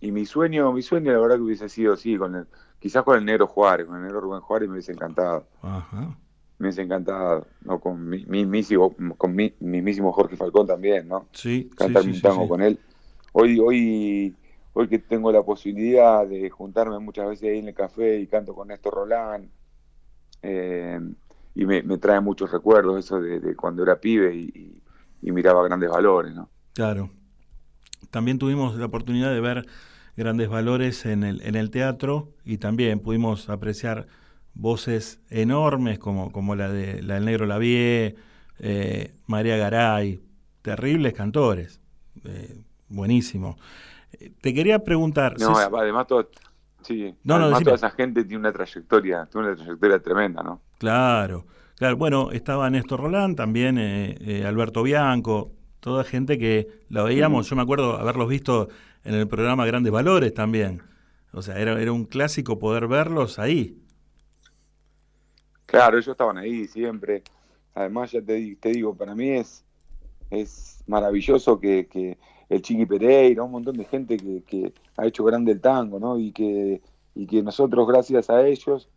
y 0.00 0.12
mi 0.12 0.24
sueño, 0.24 0.72
mi 0.72 0.82
sueño 0.82 1.12
la 1.12 1.18
verdad 1.18 1.36
que 1.36 1.42
hubiese 1.42 1.68
sido, 1.68 1.96
sí, 1.96 2.16
con 2.16 2.36
el, 2.36 2.46
quizás 2.78 3.02
con 3.02 3.18
el 3.18 3.24
negro 3.24 3.46
Juárez, 3.46 3.86
con 3.86 3.96
el 3.96 4.02
negro 4.02 4.20
Rubén 4.20 4.40
Juárez 4.40 4.68
me 4.68 4.74
hubiese 4.74 4.92
encantado, 4.92 5.46
Ajá. 5.62 6.16
me 6.58 6.66
hubiese 6.66 6.82
encantado, 6.82 7.46
no 7.62 7.80
con 7.80 8.08
mi, 8.08 8.24
mismísimo, 8.26 8.94
con 9.16 9.34
mi, 9.34 9.54
mismísimo 9.58 10.12
Jorge 10.12 10.36
Falcón 10.36 10.66
también, 10.66 11.08
¿no? 11.08 11.26
Sí, 11.32 11.70
Cantar 11.76 12.02
sí, 12.02 12.10
un 12.10 12.14
sí, 12.14 12.22
tango 12.22 12.42
sí. 12.42 12.48
con 12.48 12.62
él. 12.62 12.78
Hoy, 13.32 13.58
hoy, 13.58 14.36
hoy 14.74 14.88
que 14.88 15.00
tengo 15.00 15.32
la 15.32 15.42
posibilidad 15.42 16.24
de 16.24 16.50
juntarme 16.50 17.00
muchas 17.00 17.26
veces 17.28 17.50
ahí 17.50 17.58
en 17.58 17.68
el 17.68 17.74
café 17.74 18.20
y 18.20 18.28
canto 18.28 18.54
con 18.54 18.68
Néstor 18.68 18.94
Rolán, 18.94 19.50
eh, 20.42 21.00
y 21.54 21.66
me, 21.66 21.82
me 21.82 21.98
trae 21.98 22.20
muchos 22.20 22.50
recuerdos 22.52 22.98
eso 23.04 23.20
de, 23.20 23.40
de 23.40 23.56
cuando 23.56 23.82
era 23.82 24.00
pibe 24.00 24.34
y, 24.34 24.40
y- 24.54 24.80
y 25.26 25.32
miraba 25.32 25.64
grandes 25.64 25.88
valores, 25.90 26.34
¿no? 26.34 26.50
Claro. 26.74 27.10
También 28.10 28.38
tuvimos 28.38 28.76
la 28.76 28.86
oportunidad 28.86 29.32
de 29.32 29.40
ver 29.40 29.66
grandes 30.16 30.48
valores 30.48 31.06
en 31.06 31.24
el, 31.24 31.40
en 31.42 31.54
el 31.56 31.70
teatro 31.70 32.32
y 32.44 32.58
también 32.58 33.00
pudimos 33.00 33.48
apreciar 33.48 34.06
voces 34.54 35.20
enormes 35.30 35.98
como, 35.98 36.30
como 36.30 36.54
la, 36.54 36.68
de, 36.68 37.02
la 37.02 37.14
del 37.14 37.24
Negro 37.24 37.46
Lavie, 37.46 38.16
eh, 38.58 39.14
María 39.26 39.56
Garay, 39.56 40.22
terribles 40.62 41.14
cantores. 41.14 41.80
Eh, 42.24 42.62
buenísimo. 42.88 43.56
Eh, 44.12 44.30
Te 44.40 44.54
quería 44.54 44.80
preguntar. 44.84 45.40
No, 45.40 45.56
además 45.56 46.06
todo, 46.06 46.28
sí, 46.84 47.14
No, 47.24 47.38
no, 47.38 47.44
además 47.44 47.64
toda 47.64 47.76
esa 47.76 47.90
gente 47.90 48.24
tiene 48.24 48.38
una 48.40 48.52
trayectoria, 48.52 49.26
tiene 49.30 49.48
una 49.48 49.56
trayectoria 49.56 49.98
tremenda, 50.00 50.42
¿no? 50.42 50.60
Claro, 50.78 51.46
claro. 51.76 51.96
Bueno, 51.96 52.30
estaba 52.32 52.70
Néstor 52.70 53.00
Rolán, 53.00 53.36
también 53.36 53.78
eh, 53.78 54.16
eh, 54.20 54.46
Alberto 54.46 54.82
Bianco, 54.82 55.52
toda 55.80 56.04
gente 56.04 56.38
que 56.38 56.68
la 56.88 57.02
veíamos, 57.02 57.48
yo 57.48 57.56
me 57.56 57.62
acuerdo 57.62 57.98
haberlos 57.98 58.28
visto 58.28 58.68
en 59.04 59.14
el 59.14 59.28
programa 59.28 59.66
Grandes 59.66 59.92
Valores 59.92 60.32
también. 60.34 60.82
O 61.32 61.42
sea, 61.42 61.58
era, 61.58 61.80
era 61.80 61.92
un 61.92 62.04
clásico 62.04 62.58
poder 62.58 62.86
verlos 62.86 63.38
ahí. 63.38 63.82
Claro, 65.66 65.96
ellos 65.98 66.08
estaban 66.08 66.38
ahí 66.38 66.66
siempre. 66.66 67.22
Además, 67.74 68.12
ya 68.12 68.22
te, 68.22 68.56
te 68.56 68.68
digo, 68.70 68.96
para 68.96 69.14
mí 69.14 69.30
es, 69.30 69.64
es 70.30 70.84
maravilloso 70.86 71.58
que, 71.58 71.86
que 71.86 72.16
el 72.54 72.62
Chiqui 72.62 72.86
Pereira, 72.86 73.42
un 73.42 73.52
montón 73.52 73.76
de 73.76 73.84
gente 73.84 74.16
que, 74.16 74.42
que 74.42 74.72
ha 74.96 75.06
hecho 75.06 75.24
grande 75.24 75.52
el 75.52 75.60
tango, 75.60 75.98
¿no? 75.98 76.18
Y 76.18 76.32
que, 76.32 76.80
y 77.14 77.26
que 77.26 77.42
nosotros, 77.42 77.86
gracias 77.86 78.30
a 78.30 78.46
ellos, 78.46 78.88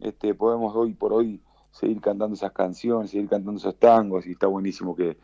este, 0.00 0.34
podemos 0.34 0.74
hoy 0.74 0.94
por 0.94 1.12
hoy 1.12 1.40
seguir 1.70 2.00
cantando 2.00 2.34
esas 2.34 2.52
canciones, 2.52 3.10
seguir 3.10 3.28
cantando 3.28 3.58
esos 3.58 3.76
tangos, 3.78 4.26
y 4.26 4.32
está 4.32 4.46
buenísimo 4.46 4.94
que, 4.94 5.16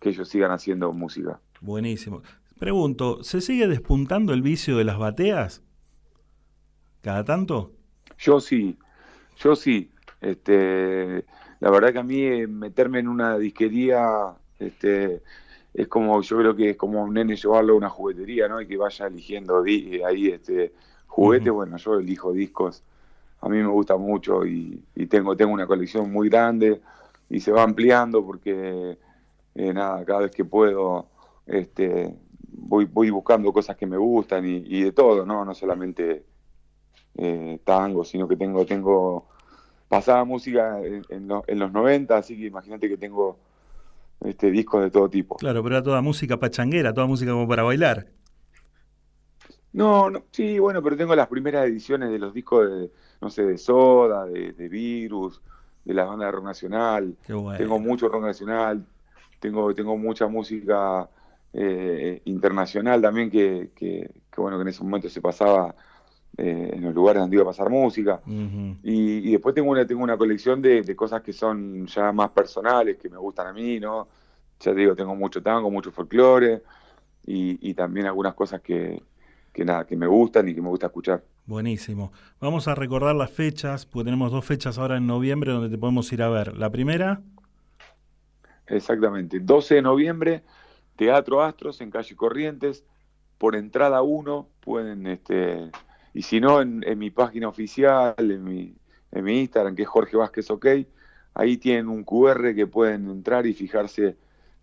que 0.00 0.10
ellos 0.10 0.28
sigan 0.28 0.50
haciendo 0.50 0.92
música. 0.92 1.40
Buenísimo. 1.60 2.22
Pregunto, 2.58 3.22
¿se 3.22 3.40
sigue 3.40 3.68
despuntando 3.68 4.32
el 4.32 4.42
vicio 4.42 4.76
de 4.76 4.84
las 4.84 4.98
bateas? 4.98 5.62
¿Cada 7.02 7.24
tanto? 7.24 7.72
Yo 8.18 8.40
sí, 8.40 8.76
yo 9.36 9.54
sí. 9.54 9.92
Este, 10.20 11.24
la 11.60 11.70
verdad 11.70 11.92
que 11.92 11.98
a 12.00 12.02
mí 12.02 12.20
eh, 12.20 12.48
meterme 12.48 12.98
en 12.98 13.06
una 13.06 13.38
disquería 13.38 14.34
este, 14.58 15.22
es 15.74 15.88
como, 15.88 16.20
yo 16.22 16.38
creo 16.38 16.56
que 16.56 16.70
es 16.70 16.76
como 16.76 17.02
un 17.02 17.14
nene 17.14 17.36
llevarlo 17.36 17.74
a 17.74 17.76
una 17.76 17.88
juguetería, 17.90 18.48
¿no? 18.48 18.60
Y 18.60 18.66
que 18.68 18.76
vaya 18.76 19.06
eligiendo 19.06 19.62
di- 19.62 20.02
ahí 20.02 20.28
este 20.28 20.72
juguete, 21.06 21.50
bueno, 21.50 21.76
yo 21.78 21.94
elijo 21.98 22.32
discos, 22.32 22.84
a 23.40 23.48
mí 23.48 23.58
me 23.58 23.68
gusta 23.68 23.96
mucho 23.96 24.44
y, 24.46 24.82
y 24.94 25.06
tengo, 25.06 25.36
tengo 25.36 25.52
una 25.52 25.66
colección 25.66 26.10
muy 26.12 26.28
grande 26.28 26.80
y 27.30 27.40
se 27.40 27.52
va 27.52 27.62
ampliando 27.62 28.24
porque, 28.24 28.98
eh, 29.54 29.72
nada, 29.74 30.04
cada 30.04 30.20
vez 30.20 30.30
que 30.32 30.44
puedo, 30.44 31.08
este, 31.46 32.14
voy, 32.52 32.84
voy 32.86 33.10
buscando 33.10 33.52
cosas 33.52 33.76
que 33.76 33.86
me 33.86 33.96
gustan 33.98 34.46
y, 34.46 34.58
y 34.66 34.82
de 34.84 34.92
todo, 34.92 35.24
¿no? 35.26 35.44
No 35.44 35.54
solamente 35.54 36.26
eh, 37.16 37.60
tango, 37.64 38.04
sino 38.04 38.28
que 38.28 38.36
tengo, 38.36 38.64
tengo 38.66 39.28
pasaba 39.88 40.24
música 40.24 40.80
en, 40.84 41.06
en 41.08 41.28
lo- 41.28 41.44
en 41.46 41.58
los 41.58 41.72
90, 41.72 42.18
así 42.18 42.36
que 42.38 42.46
imagínate 42.46 42.88
que 42.88 42.96
tengo 42.98 43.38
este, 44.20 44.50
discos 44.50 44.82
de 44.82 44.90
todo 44.90 45.08
tipo. 45.08 45.36
Claro, 45.36 45.62
pero 45.62 45.76
era 45.76 45.82
toda 45.82 46.00
música 46.00 46.38
pachanguera, 46.38 46.92
toda 46.92 47.06
música 47.06 47.32
como 47.32 47.48
para 47.48 47.62
bailar. 47.62 48.06
No, 49.72 50.10
no, 50.10 50.24
sí, 50.30 50.58
bueno, 50.58 50.82
pero 50.82 50.96
tengo 50.96 51.14
las 51.14 51.28
primeras 51.28 51.66
ediciones 51.66 52.10
de 52.10 52.18
los 52.18 52.32
discos 52.32 52.68
de, 52.68 52.90
no 53.20 53.30
sé, 53.30 53.44
de 53.44 53.58
Soda, 53.58 54.24
de, 54.26 54.52
de 54.52 54.68
Virus, 54.68 55.40
de 55.84 55.94
la 55.94 56.04
banda 56.04 56.26
de 56.26 56.32
rock 56.32 56.44
nacional. 56.44 57.16
Qué 57.26 57.34
bueno. 57.34 57.58
Tengo 57.58 57.78
mucho 57.78 58.08
rock 58.08 58.22
nacional, 58.22 58.84
tengo, 59.40 59.74
tengo 59.74 59.96
mucha 59.96 60.26
música 60.26 61.08
eh, 61.52 62.20
internacional 62.24 63.00
también 63.00 63.30
que, 63.30 63.70
que, 63.74 64.10
que, 64.30 64.40
bueno, 64.40 64.56
que 64.58 64.62
en 64.62 64.68
ese 64.68 64.82
momento 64.82 65.08
se 65.08 65.20
pasaba 65.20 65.74
eh, 66.38 66.70
en 66.72 66.82
los 66.84 66.94
lugares 66.94 67.20
donde 67.20 67.36
iba 67.36 67.42
a 67.42 67.48
pasar 67.48 67.68
música. 67.68 68.20
Y, 68.26 69.28
y 69.28 69.32
después 69.32 69.54
tengo 69.54 69.70
una, 69.70 69.86
tengo 69.86 70.02
una 70.02 70.16
colección 70.16 70.62
de, 70.62 70.82
de 70.82 70.96
cosas 70.96 71.20
que 71.20 71.32
son 71.32 71.86
ya 71.86 72.12
más 72.12 72.30
personales, 72.30 72.96
que 72.96 73.10
me 73.10 73.18
gustan 73.18 73.48
a 73.48 73.52
mí, 73.52 73.78
¿no? 73.78 74.08
Ya 74.60 74.72
te 74.72 74.80
digo, 74.80 74.96
tengo 74.96 75.14
mucho 75.14 75.42
tango, 75.42 75.70
mucho 75.70 75.92
folclore 75.92 76.62
y, 77.26 77.68
y 77.68 77.74
también 77.74 78.06
algunas 78.06 78.34
cosas 78.34 78.60
que, 78.60 79.02
que 79.52 79.64
nada, 79.64 79.86
que 79.86 79.96
me 79.96 80.06
gustan 80.06 80.48
y 80.48 80.54
que 80.54 80.62
me 80.62 80.68
gusta 80.68 80.86
escuchar. 80.86 81.22
Buenísimo. 81.44 82.12
Vamos 82.40 82.68
a 82.68 82.74
recordar 82.74 83.14
las 83.14 83.30
fechas, 83.30 83.84
porque 83.86 84.04
tenemos 84.06 84.32
dos 84.32 84.44
fechas 84.44 84.78
ahora 84.78 84.96
en 84.96 85.06
noviembre 85.06 85.52
donde 85.52 85.68
te 85.68 85.78
podemos 85.78 86.12
ir 86.12 86.22
a 86.22 86.28
ver. 86.28 86.56
La 86.56 86.70
primera, 86.70 87.20
Exactamente. 88.68 89.40
12 89.40 89.76
de 89.76 89.82
noviembre, 89.82 90.42
Teatro 90.96 91.42
Astros 91.42 91.80
en 91.80 91.90
calle 91.90 92.14
Corrientes. 92.16 92.84
Por 93.38 93.56
entrada 93.56 94.02
1 94.02 94.48
pueden, 94.60 95.06
este, 95.06 95.70
y 96.18 96.22
si 96.22 96.40
no, 96.40 96.60
en, 96.60 96.82
en 96.84 96.98
mi 96.98 97.10
página 97.10 97.46
oficial, 97.46 98.12
en 98.18 98.42
mi, 98.42 98.74
en 99.12 99.24
mi 99.24 99.38
Instagram, 99.38 99.76
que 99.76 99.82
es 99.82 99.88
Jorge 99.88 100.16
Vázquez 100.16 100.50
OK, 100.50 100.66
ahí 101.32 101.58
tienen 101.58 101.86
un 101.86 102.02
QR 102.02 102.56
que 102.56 102.66
pueden 102.66 103.08
entrar 103.08 103.46
y 103.46 103.54
fijarse 103.54 104.16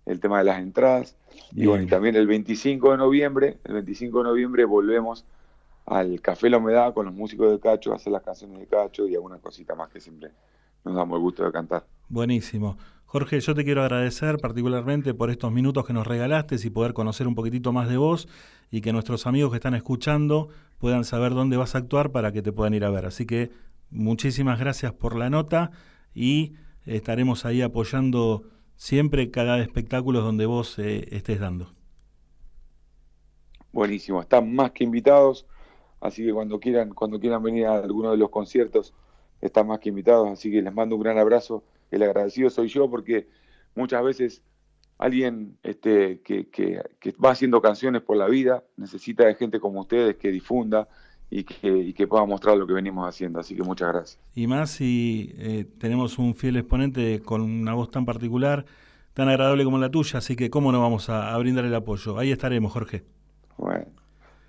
el 0.05 0.19
tema 0.19 0.39
de 0.39 0.43
las 0.43 0.59
entradas. 0.59 1.15
Y 1.53 1.65
bueno, 1.65 1.85
y 1.85 1.87
también 1.87 2.17
el 2.17 2.27
25 2.27 2.91
de 2.91 2.97
noviembre, 2.97 3.57
el 3.63 3.75
25 3.75 4.17
de 4.17 4.23
noviembre 4.25 4.65
volvemos 4.65 5.23
al 5.85 6.19
Café 6.19 6.49
La 6.49 6.57
Humedad 6.57 6.93
con 6.93 7.05
los 7.05 7.15
músicos 7.15 7.49
de 7.49 7.57
Cacho, 7.61 7.93
a 7.93 7.95
hacer 7.95 8.11
las 8.11 8.23
canciones 8.23 8.59
de 8.59 8.67
Cacho 8.67 9.07
y 9.07 9.15
alguna 9.15 9.37
cosita 9.37 9.75
más 9.75 9.87
que 9.87 10.01
siempre 10.01 10.31
nos 10.83 10.93
damos 10.93 11.15
el 11.15 11.21
gusto 11.21 11.45
de 11.45 11.53
cantar. 11.53 11.85
buenísimo. 12.09 12.75
Jorge, 13.15 13.39
yo 13.39 13.55
te 13.55 13.63
quiero 13.63 13.81
agradecer 13.81 14.39
particularmente 14.39 15.13
por 15.13 15.29
estos 15.29 15.49
minutos 15.49 15.85
que 15.85 15.93
nos 15.93 16.05
regalaste 16.05 16.57
y 16.61 16.69
poder 16.69 16.91
conocer 16.91 17.29
un 17.29 17.33
poquitito 17.33 17.71
más 17.71 17.87
de 17.87 17.95
vos 17.95 18.27
y 18.71 18.81
que 18.81 18.91
nuestros 18.91 19.25
amigos 19.25 19.51
que 19.51 19.55
están 19.55 19.73
escuchando 19.73 20.49
puedan 20.79 21.05
saber 21.05 21.33
dónde 21.33 21.55
vas 21.55 21.75
a 21.75 21.77
actuar 21.77 22.11
para 22.11 22.33
que 22.33 22.41
te 22.41 22.51
puedan 22.51 22.73
ir 22.73 22.83
a 22.83 22.89
ver. 22.89 23.05
Así 23.05 23.25
que 23.25 23.51
muchísimas 23.89 24.59
gracias 24.59 24.91
por 24.91 25.15
la 25.15 25.29
nota 25.29 25.71
y 26.13 26.55
estaremos 26.85 27.45
ahí 27.45 27.61
apoyando 27.61 28.43
siempre 28.75 29.31
cada 29.31 29.61
espectáculo 29.61 30.19
donde 30.19 30.45
vos 30.45 30.77
eh, 30.77 31.07
estés 31.11 31.39
dando. 31.39 31.71
Buenísimo, 33.71 34.19
están 34.19 34.53
más 34.53 34.71
que 34.71 34.83
invitados, 34.83 35.45
así 36.01 36.25
que 36.25 36.33
cuando 36.33 36.59
quieran, 36.59 36.89
cuando 36.89 37.17
quieran 37.17 37.41
venir 37.41 37.67
a 37.67 37.77
alguno 37.77 38.11
de 38.11 38.17
los 38.17 38.29
conciertos, 38.29 38.93
están 39.39 39.67
más 39.67 39.79
que 39.79 39.87
invitados, 39.87 40.27
así 40.29 40.51
que 40.51 40.61
les 40.61 40.73
mando 40.73 40.97
un 40.97 41.01
gran 41.01 41.17
abrazo. 41.17 41.63
El 41.91 42.03
agradecido 42.03 42.49
soy 42.49 42.67
yo 42.67 42.89
porque 42.89 43.27
muchas 43.75 44.03
veces 44.03 44.41
alguien 44.97 45.57
este, 45.63 46.21
que, 46.21 46.47
que, 46.49 46.81
que 46.99 47.11
va 47.23 47.31
haciendo 47.31 47.61
canciones 47.61 48.01
por 48.01 48.17
la 48.17 48.27
vida 48.27 48.63
necesita 48.77 49.25
de 49.25 49.35
gente 49.35 49.59
como 49.59 49.81
ustedes 49.81 50.15
que 50.15 50.29
difunda 50.29 50.87
y 51.29 51.43
que, 51.43 51.67
y 51.67 51.93
que 51.93 52.07
pueda 52.07 52.25
mostrar 52.25 52.57
lo 52.57 52.67
que 52.67 52.73
venimos 52.73 53.07
haciendo, 53.07 53.39
así 53.39 53.55
que 53.55 53.63
muchas 53.63 53.91
gracias. 53.91 54.19
Y 54.35 54.47
más 54.47 54.71
si 54.71 55.33
eh, 55.37 55.65
tenemos 55.79 56.17
un 56.17 56.35
fiel 56.35 56.57
exponente 56.57 57.21
con 57.21 57.41
una 57.41 57.73
voz 57.73 57.91
tan 57.91 58.05
particular, 58.05 58.65
tan 59.13 59.27
agradable 59.27 59.63
como 59.63 59.77
la 59.77 59.89
tuya, 59.89 60.19
así 60.19 60.35
que 60.35 60.49
cómo 60.49 60.71
no 60.71 60.81
vamos 60.81 61.09
a, 61.09 61.33
a 61.33 61.37
brindar 61.37 61.65
el 61.65 61.75
apoyo. 61.75 62.17
Ahí 62.17 62.31
estaremos, 62.31 62.71
Jorge. 62.71 63.03
Bueno, 63.57 63.85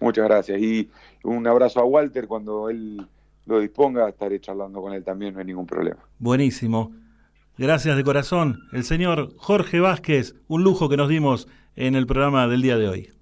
muchas 0.00 0.24
gracias 0.26 0.60
y 0.60 0.90
un 1.24 1.46
abrazo 1.46 1.80
a 1.80 1.84
Walter 1.84 2.26
cuando 2.28 2.68
él 2.68 3.06
lo 3.46 3.60
disponga, 3.60 4.08
estaré 4.08 4.40
charlando 4.40 4.82
con 4.82 4.92
él 4.92 5.04
también, 5.04 5.34
no 5.34 5.40
hay 5.40 5.46
ningún 5.46 5.66
problema. 5.66 6.00
Buenísimo. 6.18 6.92
Gracias 7.58 7.96
de 7.96 8.04
corazón. 8.04 8.68
El 8.72 8.84
señor 8.84 9.32
Jorge 9.38 9.80
Vázquez, 9.80 10.34
un 10.46 10.62
lujo 10.62 10.90
que 10.90 10.98
nos 10.98 11.08
dimos 11.08 11.48
en 11.74 11.94
el 11.94 12.06
programa 12.06 12.46
del 12.48 12.60
día 12.60 12.76
de 12.76 12.88
hoy. 12.88 13.12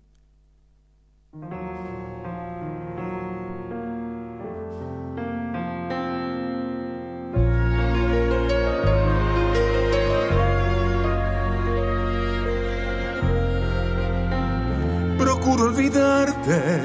Procuro 15.16 15.66
olvidarte, 15.66 16.80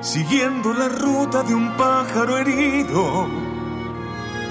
siguiendo 0.00 0.72
la 0.72 0.88
ruta 0.88 1.42
de 1.42 1.54
un 1.54 1.76
pájaro 1.76 2.38
herido. 2.38 3.41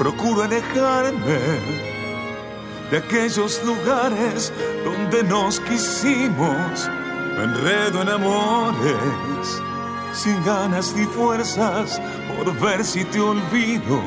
Procuro 0.01 0.41
alejarme 0.41 1.37
de 2.89 2.97
aquellos 2.97 3.63
lugares 3.63 4.51
donde 4.83 5.21
nos 5.21 5.59
quisimos. 5.59 6.89
Me 7.37 7.43
enredo 7.43 8.01
en 8.01 8.09
amores, 8.09 9.61
sin 10.11 10.43
ganas 10.43 10.95
ni 10.95 11.05
fuerzas 11.05 12.01
por 12.27 12.51
ver 12.59 12.83
si 12.83 13.05
te 13.05 13.19
olvido. 13.21 14.01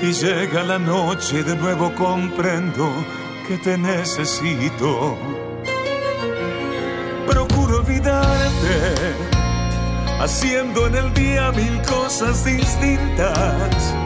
Y 0.00 0.12
llega 0.12 0.62
la 0.62 0.78
noche, 0.78 1.42
de 1.42 1.54
nuevo 1.54 1.94
comprendo 1.94 2.90
que 3.46 3.58
te 3.58 3.76
necesito. 3.76 5.18
Procuro 7.26 7.80
olvidarte, 7.80 9.14
haciendo 10.18 10.86
en 10.86 10.94
el 10.94 11.12
día 11.12 11.52
mil 11.52 11.82
cosas 11.82 12.42
distintas. 12.42 14.05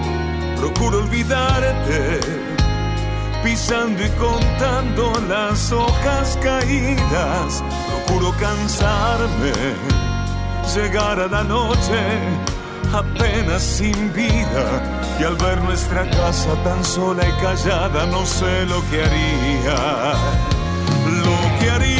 Procuro 0.60 0.98
olvidarte, 0.98 2.20
pisando 3.42 4.04
y 4.04 4.10
contando 4.10 5.10
las 5.26 5.72
hojas 5.72 6.38
caídas. 6.42 7.64
Procuro 7.88 8.34
cansarme, 8.38 9.52
llegar 10.74 11.18
a 11.18 11.28
la 11.28 11.44
noche 11.44 11.98
apenas 12.92 13.62
sin 13.62 14.12
vida. 14.12 14.66
Y 15.18 15.24
al 15.24 15.36
ver 15.36 15.62
nuestra 15.62 16.08
casa 16.10 16.54
tan 16.62 16.84
sola 16.84 17.26
y 17.26 17.32
callada, 17.42 18.04
no 18.04 18.26
sé 18.26 18.66
lo 18.66 18.82
que 18.90 19.02
haría. 19.02 20.12
Lo 21.24 21.58
que 21.58 21.70
haría 21.70 21.99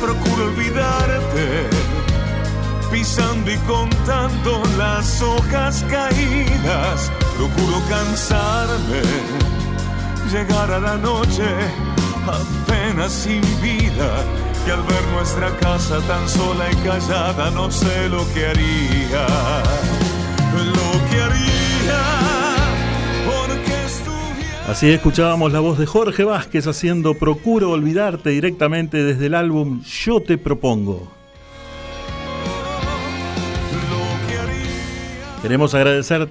Procuro 0.00 0.44
olvidarte, 0.44 1.68
pisando 2.90 3.50
y 3.50 3.56
contando 3.58 4.62
las 4.76 5.20
hojas 5.20 5.84
caídas. 5.90 7.10
Procuro 7.36 7.82
cansarme 7.88 9.02
llegar 10.32 10.70
a 10.70 10.78
la 10.78 10.96
noche 10.96 11.44
apenas 12.26 13.12
sin 13.12 13.40
vida 13.62 14.24
que 14.64 14.72
al 14.72 14.82
ver 14.82 15.02
nuestra 15.14 15.56
casa 15.56 16.00
tan 16.00 16.28
sola 16.28 16.70
y 16.70 16.76
callada 16.76 17.50
no 17.50 17.70
sé 17.70 18.08
lo 18.08 18.26
que 18.34 18.46
haría, 18.46 19.26
lo 20.54 21.10
que 21.10 21.22
haría 21.22 21.47
Así 24.68 24.90
escuchábamos 24.90 25.50
la 25.50 25.60
voz 25.60 25.78
de 25.78 25.86
Jorge 25.86 26.24
Vázquez 26.24 26.66
haciendo 26.66 27.14
Procuro 27.14 27.70
olvidarte 27.70 28.28
directamente 28.28 29.02
desde 29.02 29.24
el 29.24 29.34
álbum 29.34 29.82
Yo 29.82 30.20
te 30.20 30.36
propongo. 30.36 31.10
Queremos 35.40 35.74
agradecer 35.74 36.28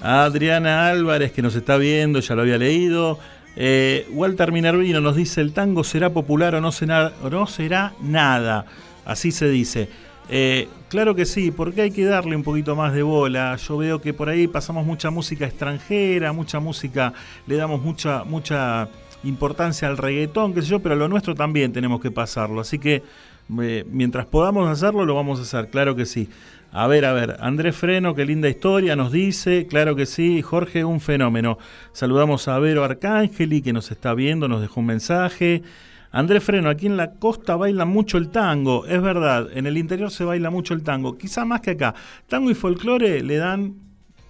a 0.00 0.24
Adriana 0.24 0.88
Álvarez 0.88 1.32
que 1.32 1.42
nos 1.42 1.54
está 1.56 1.76
viendo, 1.76 2.20
ya 2.20 2.34
lo 2.34 2.40
había 2.40 2.56
leído. 2.56 3.18
Eh, 3.54 4.08
Walter 4.12 4.50
Minervino 4.50 5.02
nos 5.02 5.14
dice, 5.14 5.42
el 5.42 5.52
tango 5.52 5.84
será 5.84 6.08
popular 6.08 6.54
o 6.54 6.62
no 6.62 6.72
será, 6.72 7.12
o 7.22 7.28
no 7.28 7.46
será 7.46 7.92
nada. 8.00 8.64
Así 9.04 9.30
se 9.30 9.50
dice. 9.50 9.90
Eh, 10.28 10.68
claro 10.88 11.14
que 11.14 11.26
sí, 11.26 11.50
porque 11.50 11.82
hay 11.82 11.90
que 11.90 12.04
darle 12.04 12.34
un 12.34 12.42
poquito 12.42 12.74
más 12.74 12.94
de 12.94 13.02
bola. 13.02 13.56
Yo 13.56 13.76
veo 13.76 14.00
que 14.00 14.14
por 14.14 14.28
ahí 14.28 14.46
pasamos 14.46 14.86
mucha 14.86 15.10
música 15.10 15.46
extranjera, 15.46 16.32
mucha 16.32 16.60
música, 16.60 17.12
le 17.46 17.56
damos 17.56 17.82
mucha, 17.82 18.24
mucha 18.24 18.88
importancia 19.22 19.88
al 19.88 19.96
reggaetón, 19.96 20.54
qué 20.54 20.62
sé 20.62 20.68
yo, 20.68 20.80
pero 20.80 20.94
lo 20.96 21.08
nuestro 21.08 21.34
también 21.34 21.72
tenemos 21.72 22.00
que 22.00 22.10
pasarlo. 22.10 22.60
Así 22.60 22.78
que 22.78 23.02
eh, 23.60 23.84
mientras 23.90 24.26
podamos 24.26 24.68
hacerlo, 24.68 25.04
lo 25.04 25.14
vamos 25.14 25.38
a 25.38 25.42
hacer, 25.42 25.68
claro 25.68 25.94
que 25.94 26.06
sí. 26.06 26.28
A 26.72 26.88
ver, 26.88 27.04
a 27.04 27.12
ver, 27.12 27.36
Andrés 27.38 27.76
Freno, 27.76 28.16
qué 28.16 28.24
linda 28.24 28.48
historia, 28.48 28.96
nos 28.96 29.12
dice, 29.12 29.66
claro 29.68 29.94
que 29.94 30.06
sí, 30.06 30.42
Jorge, 30.42 30.84
un 30.84 31.00
fenómeno. 31.00 31.56
Saludamos 31.92 32.48
a 32.48 32.58
Vero 32.58 32.82
Arcángeli, 32.82 33.62
que 33.62 33.72
nos 33.72 33.92
está 33.92 34.12
viendo, 34.14 34.48
nos 34.48 34.60
dejó 34.60 34.80
un 34.80 34.86
mensaje. 34.86 35.62
Andrés 36.14 36.44
Freno, 36.44 36.70
aquí 36.70 36.86
en 36.86 36.96
la 36.96 37.14
costa 37.14 37.56
baila 37.56 37.84
mucho 37.84 38.18
el 38.18 38.28
tango, 38.28 38.86
es 38.86 39.02
verdad, 39.02 39.48
en 39.52 39.66
el 39.66 39.76
interior 39.76 40.12
se 40.12 40.22
baila 40.22 40.48
mucho 40.48 40.72
el 40.72 40.84
tango, 40.84 41.18
quizá 41.18 41.44
más 41.44 41.60
que 41.60 41.72
acá. 41.72 41.92
Tango 42.28 42.52
y 42.52 42.54
folclore 42.54 43.20
le 43.20 43.36
dan 43.36 43.74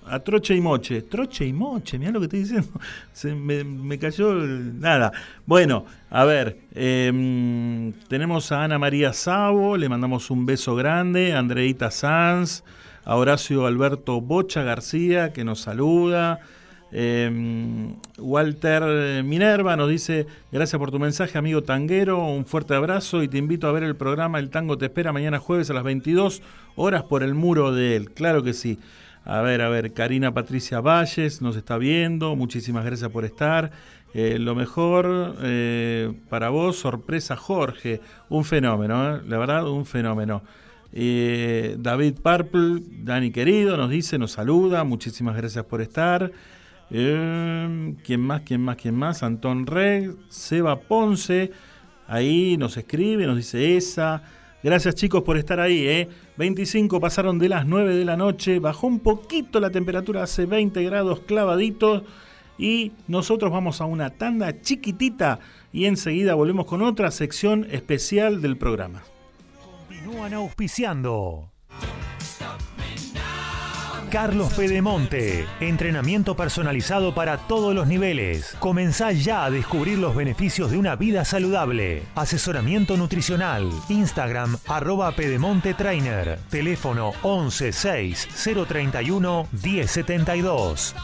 a 0.06 0.20
troche 0.20 0.54
y 0.54 0.62
moche. 0.62 1.02
Troche 1.02 1.46
y 1.46 1.52
moche, 1.52 1.98
mira 1.98 2.10
lo 2.10 2.20
que 2.20 2.24
estoy 2.24 2.40
diciendo. 2.40 2.70
Se 3.12 3.34
me, 3.34 3.98
cayó 3.98 4.34
nada. 4.34 5.12
Bueno, 5.44 5.84
a 6.08 6.24
ver, 6.24 6.58
em, 6.74 7.92
tenemos 8.08 8.50
a 8.50 8.64
Ana 8.64 8.78
María 8.78 9.12
Sabo, 9.12 9.76
le 9.76 9.90
mandamos 9.90 10.30
un 10.30 10.46
beso 10.46 10.74
grande, 10.74 11.34
a 11.34 11.38
Andreita 11.38 11.90
Sanz, 11.90 12.64
a 13.04 13.16
Horacio 13.16 13.66
Alberto 13.66 14.22
Bocha 14.22 14.62
García, 14.62 15.34
que 15.34 15.44
nos 15.44 15.60
saluda. 15.60 16.40
Em, 16.96 17.96
Walter 18.18 19.24
Minerva 19.24 19.74
nos 19.74 19.90
dice, 19.90 20.28
gracias 20.52 20.78
por 20.78 20.92
tu 20.92 21.00
mensaje, 21.00 21.36
amigo 21.36 21.64
tanguero, 21.64 22.24
un 22.24 22.46
fuerte 22.46 22.72
abrazo 22.74 23.24
y 23.24 23.28
te 23.28 23.36
invito 23.36 23.66
a 23.66 23.72
ver 23.72 23.82
el 23.82 23.96
programa 23.96 24.38
El 24.38 24.48
Tango 24.48 24.78
Te 24.78 24.86
Espera 24.86 25.12
mañana 25.12 25.40
jueves 25.40 25.68
a 25.70 25.74
las 25.74 25.82
22 25.82 26.40
horas 26.76 27.02
por 27.02 27.24
el 27.24 27.34
muro 27.34 27.74
de 27.74 27.96
él. 27.96 28.12
Claro 28.12 28.44
que 28.44 28.52
sí. 28.52 28.78
A 29.24 29.40
ver, 29.40 29.60
a 29.60 29.68
ver, 29.70 29.92
Karina 29.92 30.34
Patricia 30.34 30.80
Valles 30.80 31.42
nos 31.42 31.56
está 31.56 31.78
viendo, 31.78 32.36
muchísimas 32.36 32.84
gracias 32.84 33.10
por 33.10 33.24
estar. 33.24 33.72
Eh, 34.12 34.38
lo 34.38 34.54
mejor 34.54 35.34
eh, 35.42 36.12
para 36.28 36.50
vos, 36.50 36.76
sorpresa 36.76 37.34
Jorge, 37.34 38.00
un 38.28 38.44
fenómeno, 38.44 39.16
¿eh? 39.16 39.20
la 39.26 39.38
verdad, 39.38 39.68
un 39.68 39.84
fenómeno. 39.84 40.42
David 40.92 42.20
Purple, 42.22 42.82
Dani 43.02 43.32
querido, 43.32 43.76
nos 43.76 43.90
dice, 43.90 44.16
nos 44.16 44.30
saluda, 44.30 44.84
muchísimas 44.84 45.34
gracias 45.34 45.64
por 45.64 45.80
estar. 45.80 46.30
Eh, 46.90 47.94
¿Quién 48.04 48.20
más? 48.20 48.42
¿Quién 48.42 48.60
más? 48.60 48.76
¿Quién 48.76 48.94
más? 48.94 49.22
Antón 49.22 49.66
Reg, 49.66 50.14
Seba 50.28 50.80
Ponce, 50.80 51.50
ahí 52.06 52.56
nos 52.56 52.76
escribe, 52.76 53.26
nos 53.26 53.36
dice 53.36 53.76
esa. 53.76 54.22
Gracias 54.62 54.94
chicos 54.94 55.22
por 55.22 55.36
estar 55.36 55.60
ahí, 55.60 55.86
¿eh? 55.86 56.08
25 56.38 56.98
pasaron 56.98 57.38
de 57.38 57.50
las 57.50 57.66
9 57.66 57.96
de 57.96 58.04
la 58.04 58.16
noche, 58.16 58.58
bajó 58.58 58.86
un 58.86 59.00
poquito 59.00 59.60
la 59.60 59.70
temperatura, 59.70 60.22
hace 60.22 60.46
20 60.46 60.82
grados 60.84 61.20
clavaditos 61.20 62.02
y 62.56 62.92
nosotros 63.06 63.52
vamos 63.52 63.80
a 63.80 63.84
una 63.84 64.10
tanda 64.10 64.60
chiquitita 64.60 65.40
y 65.72 65.86
enseguida 65.86 66.34
volvemos 66.34 66.66
con 66.66 66.82
otra 66.82 67.10
sección 67.10 67.66
especial 67.70 68.40
del 68.40 68.56
programa. 68.56 69.02
Continúan 69.88 70.32
auspiciando. 70.34 71.50
Carlos 74.14 74.52
Pedemonte, 74.52 75.44
entrenamiento 75.58 76.36
personalizado 76.36 77.16
para 77.16 77.36
todos 77.36 77.74
los 77.74 77.88
niveles. 77.88 78.54
Comenzá 78.60 79.10
ya 79.10 79.44
a 79.44 79.50
descubrir 79.50 79.98
los 79.98 80.14
beneficios 80.14 80.70
de 80.70 80.78
una 80.78 80.94
vida 80.94 81.24
saludable. 81.24 82.04
Asesoramiento 82.14 82.96
nutricional. 82.96 83.68
Instagram 83.88 84.56
arroba 84.68 85.10
Pedemonte 85.16 85.74
Trainer. 85.74 86.38
Teléfono 86.48 87.10
11 87.22 87.72
6 87.72 88.28
031 88.68 89.48
1072. 89.50 90.94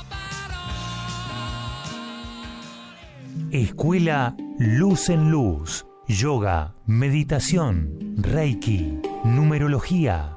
Escuela 3.51 4.37
Luz 4.57 5.09
en 5.09 5.33
Luz. 5.33 5.85
Yoga, 6.07 6.75
meditación, 6.87 8.15
Reiki, 8.19 9.01
numerología, 9.25 10.37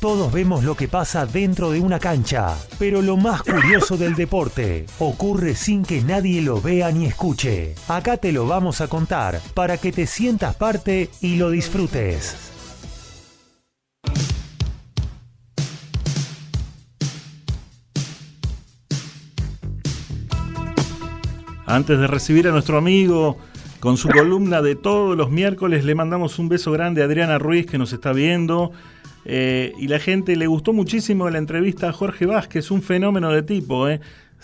Todos 0.00 0.32
vemos 0.32 0.62
lo 0.62 0.76
que 0.76 0.86
pasa 0.86 1.26
dentro 1.26 1.72
de 1.72 1.80
una 1.80 1.98
cancha, 1.98 2.56
pero 2.78 3.02
lo 3.02 3.16
más 3.16 3.42
curioso 3.42 3.96
del 3.96 4.14
deporte 4.14 4.86
ocurre 5.00 5.56
sin 5.56 5.82
que 5.82 6.02
nadie 6.02 6.40
lo 6.40 6.62
vea 6.62 6.92
ni 6.92 7.06
escuche. 7.06 7.74
Acá 7.88 8.16
te 8.16 8.30
lo 8.30 8.46
vamos 8.46 8.80
a 8.80 8.86
contar 8.86 9.40
para 9.54 9.76
que 9.76 9.90
te 9.90 10.06
sientas 10.06 10.54
parte 10.54 11.10
y 11.20 11.34
lo 11.34 11.50
disfrutes. 11.50 12.52
Antes 21.66 21.98
de 21.98 22.06
recibir 22.06 22.46
a 22.46 22.52
nuestro 22.52 22.78
amigo 22.78 23.36
con 23.80 23.96
su 23.96 24.08
columna 24.08 24.62
de 24.62 24.76
todos 24.76 25.16
los 25.16 25.30
miércoles, 25.30 25.84
le 25.84 25.96
mandamos 25.96 26.38
un 26.38 26.48
beso 26.48 26.70
grande 26.70 27.02
a 27.02 27.06
Adriana 27.06 27.38
Ruiz 27.38 27.66
que 27.66 27.78
nos 27.78 27.92
está 27.92 28.12
viendo. 28.12 28.70
Eh, 29.30 29.74
y 29.78 29.88
la 29.88 29.98
gente 29.98 30.36
le 30.36 30.46
gustó 30.46 30.72
muchísimo 30.72 31.28
la 31.28 31.36
entrevista 31.36 31.90
a 31.90 31.92
Jorge 31.92 32.24
Vázquez, 32.24 32.70
un 32.70 32.80
fenómeno 32.80 33.30
de 33.30 33.42
tipo. 33.42 33.86
Eh. 33.86 34.00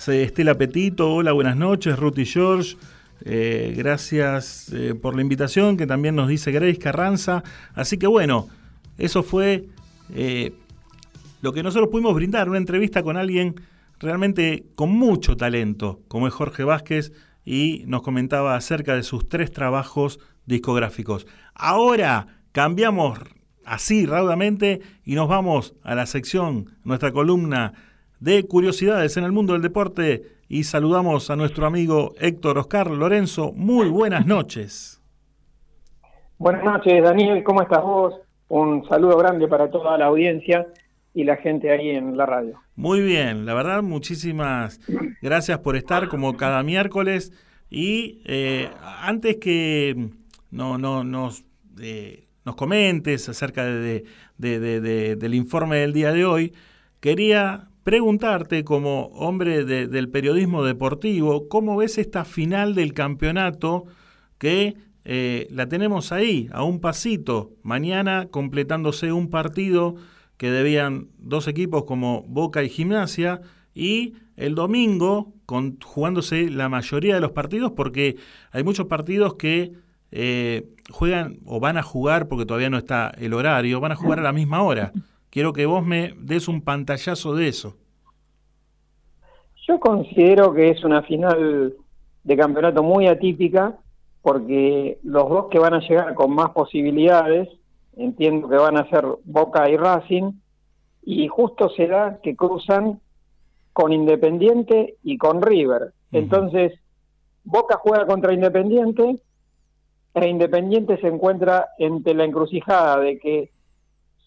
Estela 0.06 0.58
Petito, 0.58 1.14
hola, 1.14 1.32
buenas 1.32 1.56
noches, 1.56 1.98
Ruth 1.98 2.18
y 2.18 2.26
George. 2.26 2.76
eh, 3.24 3.72
gracias 3.74 4.70
eh, 4.74 4.94
por 4.94 5.16
la 5.16 5.22
invitación, 5.22 5.78
que 5.78 5.86
también 5.86 6.14
nos 6.14 6.28
dice 6.28 6.52
Grace 6.52 6.78
Carranza. 6.78 7.42
Así 7.72 7.96
que 7.96 8.06
bueno, 8.06 8.48
eso 8.98 9.22
fue 9.22 9.68
lo 11.40 11.52
que 11.54 11.62
nosotros 11.62 11.88
pudimos 11.90 12.14
brindar, 12.14 12.50
una 12.50 12.58
entrevista 12.58 13.02
con 13.02 13.16
alguien 13.16 13.54
realmente 14.00 14.66
con 14.74 14.90
mucho 14.90 15.34
talento, 15.34 16.02
como 16.08 16.28
es 16.28 16.34
Jorge 16.34 16.62
Vázquez, 16.62 17.12
y 17.42 17.84
nos 17.86 18.02
comentaba 18.02 18.54
acerca 18.54 18.94
de 18.94 19.02
sus 19.02 19.30
tres 19.30 19.50
trabajos 19.50 20.20
discográficos. 20.44 21.26
Ahora 21.54 22.26
cambiamos 22.52 23.18
así 23.64 24.06
raudamente 24.06 24.80
y 25.04 25.14
nos 25.14 25.28
vamos 25.28 25.74
a 25.82 25.94
la 25.94 26.06
sección, 26.06 26.70
nuestra 26.84 27.12
columna 27.12 27.72
de 28.20 28.42
curiosidades 28.46 29.16
en 29.16 29.24
el 29.24 29.32
mundo 29.32 29.52
del 29.52 29.62
deporte 29.62 30.22
y 30.48 30.64
saludamos 30.64 31.30
a 31.30 31.36
nuestro 31.36 31.66
amigo 31.66 32.14
Héctor 32.20 32.58
Oscar 32.58 32.90
Lorenzo. 32.90 33.52
Muy 33.52 33.88
buenas 33.88 34.26
noches. 34.26 35.02
Buenas 36.38 36.64
noches, 36.64 37.02
Daniel, 37.02 37.42
¿cómo 37.44 37.62
estás 37.62 37.82
vos? 37.82 38.14
Un 38.48 38.86
saludo 38.88 39.16
grande 39.16 39.48
para 39.48 39.70
toda 39.70 39.96
la 39.98 40.06
audiencia 40.06 40.66
y 41.14 41.24
la 41.24 41.36
gente 41.36 41.70
ahí 41.70 41.90
en 41.90 42.16
la 42.16 42.26
radio. 42.26 42.60
Muy 42.76 43.00
bien, 43.00 43.46
la 43.46 43.54
verdad, 43.54 43.82
muchísimas 43.82 44.80
gracias 45.22 45.58
por 45.60 45.76
estar 45.76 46.08
como 46.08 46.36
cada 46.36 46.62
miércoles. 46.62 47.32
Y 47.70 48.22
eh, 48.26 48.68
antes 49.02 49.36
que 49.36 50.10
no, 50.50 50.76
no, 50.78 51.04
nos, 51.04 51.44
eh, 51.80 52.26
nos 52.44 52.56
comentes 52.56 53.28
acerca 53.28 53.64
de, 53.64 54.04
de- 54.38 54.60
de- 54.60 54.80
de- 54.80 55.16
del 55.16 55.34
informe 55.34 55.76
del 55.78 55.92
día 55.92 56.12
de 56.12 56.24
hoy, 56.24 56.52
quería 57.00 57.68
preguntarte 57.84 58.64
como 58.64 59.06
hombre 59.14 59.64
de- 59.64 59.86
del 59.88 60.08
periodismo 60.08 60.64
deportivo, 60.64 61.48
¿cómo 61.48 61.76
ves 61.76 61.98
esta 61.98 62.24
final 62.24 62.74
del 62.74 62.92
campeonato 62.92 63.84
que 64.38 64.76
eh, 65.06 65.48
la 65.50 65.68
tenemos 65.68 66.12
ahí, 66.12 66.48
a 66.52 66.64
un 66.64 66.80
pasito, 66.80 67.52
mañana 67.62 68.28
completándose 68.30 69.12
un 69.12 69.28
partido 69.28 69.96
que 70.38 70.50
debían 70.50 71.08
dos 71.18 71.46
equipos 71.46 71.84
como 71.84 72.22
Boca 72.26 72.62
y 72.64 72.70
Gimnasia, 72.70 73.42
y 73.74 74.14
el 74.36 74.54
domingo 74.54 75.34
con, 75.46 75.78
jugándose 75.84 76.48
la 76.50 76.68
mayoría 76.70 77.14
de 77.16 77.20
los 77.20 77.32
partidos, 77.32 77.72
porque 77.76 78.16
hay 78.50 78.64
muchos 78.64 78.86
partidos 78.86 79.34
que 79.34 79.72
eh, 80.16 80.68
juegan 80.90 81.38
o 81.44 81.58
van 81.58 81.76
a 81.76 81.82
jugar, 81.82 82.28
porque 82.28 82.46
todavía 82.46 82.70
no 82.70 82.78
está 82.78 83.12
el 83.18 83.34
horario, 83.34 83.80
van 83.80 83.92
a 83.92 83.96
jugar 83.96 84.20
a 84.20 84.22
la 84.22 84.32
misma 84.32 84.62
hora. 84.62 84.92
Quiero 85.30 85.52
que 85.52 85.66
vos 85.66 85.84
me 85.84 86.14
des 86.16 86.46
un 86.46 86.62
pantallazo 86.62 87.34
de 87.34 87.48
eso. 87.48 87.76
Yo 89.66 89.80
considero 89.80 90.54
que 90.54 90.70
es 90.70 90.84
una 90.84 91.02
final 91.02 91.74
de 92.22 92.36
campeonato 92.36 92.84
muy 92.84 93.08
atípica 93.08 93.76
porque 94.22 94.98
los 95.02 95.28
dos 95.28 95.46
que 95.50 95.58
van 95.58 95.74
a 95.74 95.80
llegar 95.80 96.14
con 96.14 96.32
más 96.34 96.50
posibilidades, 96.50 97.48
entiendo 97.96 98.48
que 98.48 98.56
van 98.56 98.76
a 98.76 98.88
ser 98.88 99.04
Boca 99.24 99.68
y 99.68 99.76
Racing, 99.76 100.32
y 101.02 101.26
justo 101.28 101.68
se 101.70 101.88
da 101.88 102.20
que 102.22 102.36
cruzan 102.36 103.00
con 103.72 103.92
Independiente 103.92 104.94
y 105.02 105.18
con 105.18 105.42
River. 105.42 105.92
Entonces, 106.12 106.72
Boca 107.42 107.76
juega 107.82 108.06
contra 108.06 108.32
Independiente 108.32 109.18
e 110.14 110.28
Independiente 110.28 110.96
se 111.00 111.08
encuentra 111.08 111.70
entre 111.78 112.14
la 112.14 112.24
encrucijada 112.24 113.00
de 113.00 113.18
que 113.18 113.50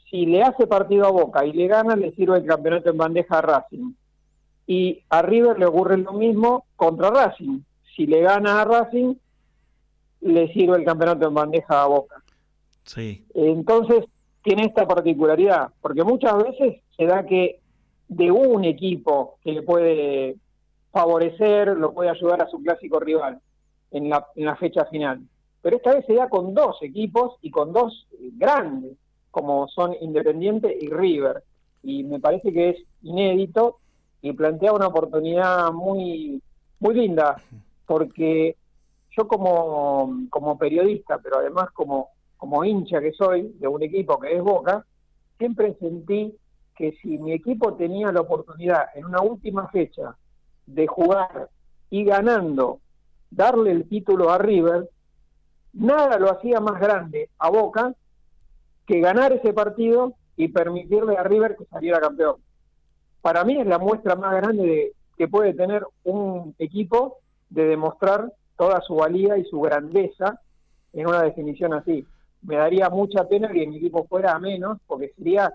si 0.09 0.25
le 0.25 0.41
hace 0.43 0.67
partido 0.67 1.05
a 1.05 1.11
Boca 1.11 1.45
y 1.45 1.53
le 1.53 1.67
gana, 1.67 1.95
le 1.95 2.13
sirve 2.13 2.37
el 2.37 2.45
campeonato 2.45 2.89
en 2.89 2.97
bandeja 2.97 3.39
a 3.39 3.41
Racing. 3.41 3.93
Y 4.65 5.03
a 5.09 5.21
River 5.21 5.57
le 5.57 5.65
ocurre 5.65 5.97
lo 5.97 6.13
mismo 6.13 6.65
contra 6.75 7.09
Racing. 7.09 7.59
Si 7.95 8.05
le 8.05 8.21
gana 8.21 8.61
a 8.61 8.65
Racing, 8.65 9.15
le 10.21 10.51
sirve 10.53 10.77
el 10.77 10.85
campeonato 10.85 11.27
en 11.27 11.33
bandeja 11.33 11.83
a 11.83 11.87
Boca. 11.87 12.21
Sí. 12.83 13.25
Entonces, 13.33 14.05
tiene 14.43 14.63
esta 14.63 14.87
particularidad, 14.87 15.69
porque 15.81 16.03
muchas 16.03 16.37
veces 16.41 16.81
se 16.95 17.05
da 17.05 17.25
que 17.25 17.59
de 18.07 18.31
un 18.31 18.63
equipo 18.63 19.37
que 19.43 19.51
le 19.51 19.61
puede 19.61 20.35
favorecer, 20.91 21.77
lo 21.77 21.93
puede 21.93 22.09
ayudar 22.09 22.41
a 22.41 22.47
su 22.47 22.61
clásico 22.61 22.99
rival 22.99 23.39
en 23.91 24.09
la, 24.09 24.25
en 24.35 24.45
la 24.45 24.55
fecha 24.55 24.85
final. 24.85 25.21
Pero 25.61 25.77
esta 25.77 25.93
vez 25.95 26.05
se 26.05 26.13
da 26.13 26.29
con 26.29 26.53
dos 26.53 26.77
equipos 26.81 27.35
y 27.41 27.51
con 27.51 27.73
dos 27.73 28.07
grandes, 28.37 28.93
como 29.31 29.67
son 29.67 29.95
Independiente 30.01 30.75
y 30.79 30.89
River. 30.89 31.43
Y 31.83 32.03
me 32.03 32.19
parece 32.19 32.53
que 32.53 32.69
es 32.69 32.77
inédito 33.03 33.77
y 34.21 34.33
plantea 34.33 34.73
una 34.73 34.87
oportunidad 34.87 35.71
muy, 35.71 36.41
muy 36.79 36.95
linda, 36.95 37.41
porque 37.85 38.55
yo 39.17 39.27
como, 39.27 40.27
como 40.29 40.57
periodista, 40.57 41.19
pero 41.19 41.39
además 41.39 41.71
como, 41.71 42.09
como 42.37 42.63
hincha 42.63 43.01
que 43.01 43.13
soy 43.13 43.53
de 43.59 43.67
un 43.67 43.81
equipo 43.83 44.19
que 44.19 44.35
es 44.35 44.41
Boca, 44.41 44.85
siempre 45.37 45.75
sentí 45.79 46.35
que 46.75 46.91
si 47.01 47.17
mi 47.17 47.33
equipo 47.33 47.73
tenía 47.73 48.11
la 48.11 48.21
oportunidad 48.21 48.85
en 48.93 49.05
una 49.05 49.21
última 49.21 49.67
fecha 49.69 50.15
de 50.67 50.85
jugar 50.85 51.49
y 51.89 52.03
ganando, 52.03 52.79
darle 53.31 53.71
el 53.71 53.89
título 53.89 54.29
a 54.29 54.37
River, 54.37 54.89
nada 55.77 56.17
lo 56.17 56.31
hacía 56.31 56.59
más 56.59 56.79
grande 56.79 57.29
a 57.37 57.49
Boca 57.49 57.93
que 58.85 58.99
ganar 58.99 59.33
ese 59.33 59.53
partido 59.53 60.13
y 60.35 60.47
permitirle 60.49 61.17
a 61.17 61.23
River 61.23 61.55
que 61.57 61.65
saliera 61.65 61.99
campeón. 61.99 62.35
Para 63.21 63.43
mí 63.43 63.59
es 63.59 63.67
la 63.67 63.79
muestra 63.79 64.15
más 64.15 64.35
grande 64.35 64.63
de, 64.63 64.91
que 65.17 65.27
puede 65.27 65.53
tener 65.53 65.85
un 66.03 66.55
equipo 66.59 67.17
de 67.49 67.65
demostrar 67.65 68.31
toda 68.55 68.81
su 68.81 68.95
valía 68.95 69.37
y 69.37 69.45
su 69.45 69.59
grandeza 69.61 70.39
en 70.93 71.07
una 71.07 71.23
definición 71.23 71.73
así. 71.73 72.05
Me 72.41 72.55
daría 72.55 72.89
mucha 72.89 73.27
pena 73.27 73.49
que 73.49 73.67
mi 73.67 73.77
equipo 73.77 74.05
fuera 74.07 74.33
a 74.33 74.39
menos, 74.39 74.79
porque 74.87 75.11
sería 75.17 75.53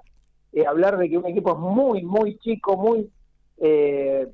eh, 0.52 0.66
hablar 0.66 0.98
de 0.98 1.08
que 1.08 1.18
un 1.18 1.26
equipo 1.26 1.52
es 1.52 1.58
muy, 1.58 2.02
muy 2.02 2.36
chico, 2.38 2.76
muy, 2.76 3.10
eh, 3.58 4.28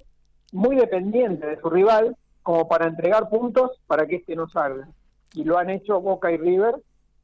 muy 0.53 0.77
dependiente 0.77 1.47
de 1.47 1.61
su 1.61 1.71
rival, 1.71 2.17
como 2.43 2.67
para 2.67 2.87
entregar 2.87 3.29
puntos 3.29 3.79
para 3.87 4.07
que 4.07 4.17
este 4.17 4.35
no 4.35 4.49
salga. 4.49 4.89
Y 5.35 5.45
lo 5.45 5.59
han 5.59 5.71
hecho 5.71 6.01
Boca 6.01 6.31
y 6.33 6.37
River 6.37 6.75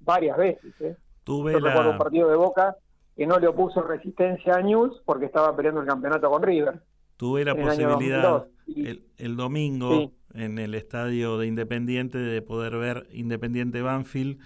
varias 0.00 0.36
veces. 0.36 0.74
¿eh? 0.80 0.96
Tuve 1.24 1.52
Yo 1.52 1.58
recuerdo 1.58 1.90
un 1.90 1.96
la, 1.96 1.98
partido 1.98 2.28
de 2.30 2.36
Boca 2.36 2.76
que 3.16 3.26
no 3.26 3.38
le 3.38 3.46
opuso 3.48 3.80
resistencia 3.82 4.54
a 4.56 4.60
News 4.62 5.00
porque 5.04 5.26
estaba 5.26 5.54
peleando 5.56 5.80
el 5.80 5.86
campeonato 5.86 6.28
con 6.30 6.42
River. 6.42 6.80
tuve 7.16 7.44
la 7.44 7.52
el 7.52 7.62
posibilidad 7.62 8.22
2002. 8.22 8.44
Y- 8.66 8.86
el, 8.88 9.04
el 9.18 9.36
domingo 9.36 9.90
Sí. 9.98 10.10
en 10.34 10.58
el 10.58 10.74
estadio 10.74 11.38
de 11.38 11.46
Independiente 11.46 12.18
de 12.18 12.42
poder 12.42 12.76
ver 12.76 13.06
Independiente 13.12 13.82
Banfield 13.82 14.38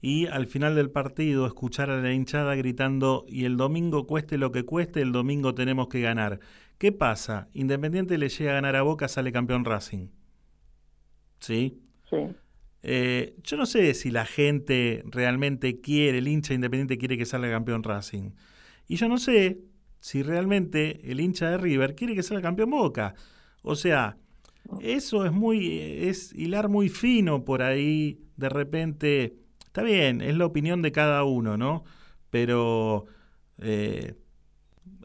y 0.00 0.26
al 0.26 0.46
final 0.46 0.74
del 0.74 0.90
partido 0.90 1.46
escuchar 1.46 1.90
a 1.90 2.00
la 2.00 2.12
hinchada 2.12 2.54
gritando 2.54 3.24
y 3.28 3.44
el 3.44 3.56
domingo 3.56 4.06
cueste 4.06 4.38
lo 4.38 4.50
que 4.52 4.64
cueste, 4.64 5.00
el 5.02 5.12
domingo 5.12 5.54
tenemos 5.54 5.88
que 5.88 6.00
ganar. 6.00 6.40
¿Qué 6.78 6.92
pasa? 6.92 7.48
Independiente 7.54 8.18
le 8.18 8.28
llega 8.28 8.52
a 8.52 8.54
ganar 8.54 8.76
a 8.76 8.82
Boca, 8.82 9.08
sale 9.08 9.32
campeón 9.32 9.64
Racing. 9.64 10.08
¿Sí? 11.40 11.82
Sí. 12.10 12.16
Eh, 12.88 13.34
yo 13.42 13.56
no 13.56 13.66
sé 13.66 13.94
si 13.94 14.12
la 14.12 14.24
gente 14.24 15.02
realmente 15.06 15.80
quiere, 15.80 16.18
el 16.18 16.28
hincha 16.28 16.54
independiente 16.54 16.98
quiere 16.98 17.18
que 17.18 17.24
salga 17.24 17.50
campeón 17.50 17.82
Racing. 17.82 18.30
Y 18.86 18.94
yo 18.94 19.08
no 19.08 19.18
sé 19.18 19.58
si 19.98 20.22
realmente 20.22 21.00
el 21.10 21.18
hincha 21.18 21.50
de 21.50 21.58
River 21.58 21.96
quiere 21.96 22.14
que 22.14 22.22
salga 22.22 22.42
campeón 22.42 22.70
Boca. 22.70 23.16
O 23.62 23.74
sea, 23.74 24.18
eso 24.80 25.26
es 25.26 25.32
muy, 25.32 25.80
es 26.06 26.32
hilar 26.32 26.68
muy 26.68 26.88
fino 26.88 27.44
por 27.44 27.60
ahí, 27.60 28.20
de 28.36 28.50
repente, 28.50 29.34
está 29.64 29.82
bien, 29.82 30.20
es 30.20 30.36
la 30.36 30.46
opinión 30.46 30.80
de 30.80 30.92
cada 30.92 31.24
uno, 31.24 31.56
¿no? 31.56 31.82
Pero 32.30 33.06
eh, 33.58 34.14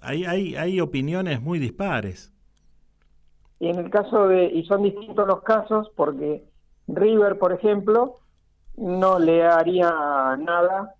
hay, 0.03 0.25
hay, 0.25 0.55
hay 0.55 0.79
opiniones 0.79 1.41
muy 1.41 1.57
dispares. 1.57 2.31
Y 3.59 3.69
en 3.69 3.79
el 3.79 3.89
caso 3.89 4.27
de, 4.27 4.45
y 4.45 4.65
son 4.65 4.83
distintos 4.83 5.27
los 5.27 5.41
casos 5.41 5.91
porque 5.95 6.50
River, 6.87 7.37
por 7.37 7.53
ejemplo, 7.53 8.17
no 8.77 9.19
le 9.19 9.43
haría 9.43 9.91
nada 10.39 10.95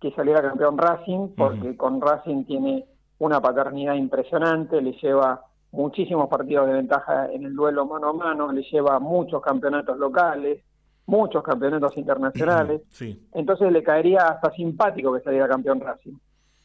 que 0.00 0.12
saliera 0.12 0.42
campeón 0.42 0.76
Racing, 0.78 1.28
porque 1.36 1.76
con 1.76 2.00
Racing 2.00 2.44
tiene 2.44 2.84
una 3.18 3.40
paternidad 3.40 3.94
impresionante, 3.94 4.80
le 4.82 4.92
lleva 4.92 5.42
muchísimos 5.72 6.28
partidos 6.28 6.66
de 6.66 6.74
ventaja 6.74 7.30
en 7.32 7.44
el 7.44 7.54
duelo 7.54 7.86
mano 7.86 8.10
a 8.10 8.12
mano, 8.12 8.52
le 8.52 8.62
lleva 8.62 8.98
muchos 9.00 9.42
campeonatos 9.42 9.98
locales, 9.98 10.62
muchos 11.06 11.42
campeonatos 11.42 11.96
internacionales, 11.96 12.82
Sí. 12.90 13.26
entonces 13.32 13.70
le 13.72 13.82
caería 13.82 14.28
hasta 14.28 14.50
simpático 14.52 15.12
que 15.12 15.20
saliera 15.20 15.48
campeón 15.48 15.80
Racing. 15.80 16.14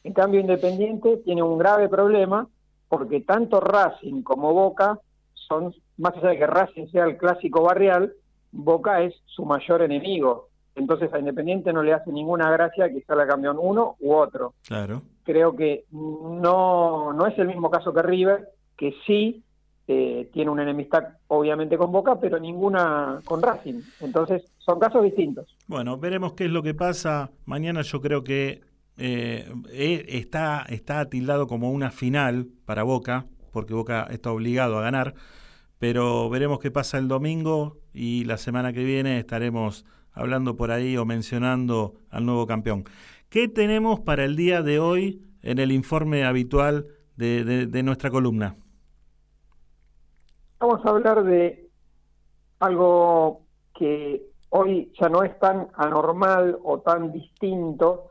En 0.04 0.12
cambio, 0.12 0.40
Independiente 0.40 1.18
tiene 1.18 1.42
un 1.42 1.58
grave 1.58 1.88
problema 1.88 2.46
porque 2.88 3.20
tanto 3.20 3.60
Racing 3.60 4.22
como 4.22 4.52
Boca 4.52 4.98
son, 5.34 5.74
más 5.98 6.14
allá 6.16 6.30
de 6.30 6.38
que 6.38 6.46
Racing 6.46 6.86
sea 6.88 7.04
el 7.04 7.16
clásico 7.16 7.62
barrial, 7.62 8.12
Boca 8.52 9.02
es 9.02 9.14
su 9.26 9.44
mayor 9.44 9.82
enemigo. 9.82 10.48
Entonces 10.74 11.12
a 11.12 11.18
Independiente 11.18 11.72
no 11.72 11.82
le 11.82 11.92
hace 11.92 12.12
ninguna 12.12 12.50
gracia 12.50 12.88
que 12.90 13.02
salga 13.02 13.26
campeón 13.26 13.58
uno 13.60 13.96
u 14.00 14.14
otro. 14.14 14.54
Claro. 14.66 15.02
Creo 15.24 15.54
que 15.54 15.84
no, 15.92 17.12
no 17.12 17.26
es 17.26 17.38
el 17.38 17.48
mismo 17.48 17.70
caso 17.70 17.92
que 17.92 18.02
River, 18.02 18.48
que 18.76 18.94
sí 19.06 19.42
eh, 19.92 20.30
tiene 20.32 20.50
una 20.50 20.62
enemistad 20.62 21.02
obviamente 21.26 21.76
con 21.76 21.90
Boca, 21.90 22.20
pero 22.20 22.38
ninguna 22.38 23.20
con 23.24 23.42
Racing. 23.42 23.80
Entonces 24.00 24.44
son 24.58 24.78
casos 24.78 25.02
distintos. 25.02 25.56
Bueno, 25.66 25.98
veremos 25.98 26.34
qué 26.34 26.44
es 26.44 26.50
lo 26.52 26.62
que 26.62 26.74
pasa. 26.74 27.30
Mañana 27.44 27.82
yo 27.82 28.00
creo 28.00 28.22
que 28.22 28.60
eh, 28.96 29.52
eh, 29.72 30.04
está, 30.08 30.64
está 30.68 31.08
tildado 31.08 31.46
como 31.46 31.72
una 31.72 31.90
final 31.90 32.46
para 32.66 32.84
Boca, 32.84 33.26
porque 33.52 33.74
Boca 33.74 34.06
está 34.10 34.30
obligado 34.30 34.78
a 34.78 34.82
ganar, 34.82 35.14
pero 35.80 36.28
veremos 36.28 36.60
qué 36.60 36.70
pasa 36.70 36.98
el 36.98 37.08
domingo 37.08 37.78
y 37.94 38.24
la 38.24 38.36
semana 38.36 38.72
que 38.72 38.84
viene 38.84 39.18
estaremos 39.18 39.86
hablando 40.12 40.54
por 40.54 40.70
ahí 40.70 40.96
o 40.98 41.06
mencionando 41.06 41.94
al 42.10 42.26
nuevo 42.26 42.46
campeón. 42.46 42.84
¿Qué 43.30 43.48
tenemos 43.48 43.98
para 44.00 44.24
el 44.26 44.36
día 44.36 44.60
de 44.60 44.78
hoy 44.78 45.22
en 45.42 45.58
el 45.58 45.72
informe 45.72 46.24
habitual 46.24 46.86
de, 47.16 47.44
de- 47.44 47.66
de 47.66 47.82
nuestra 47.82 48.10
columna? 48.10 48.56
Vamos 50.58 50.84
a 50.84 50.90
hablar 50.90 51.24
de 51.24 51.70
algo 52.58 53.40
que 53.74 54.22
hoy 54.50 54.92
ya 55.00 55.08
no 55.08 55.22
es 55.22 55.38
tan 55.38 55.68
anormal 55.74 56.58
o 56.62 56.80
tan 56.80 57.10
distinto 57.12 58.08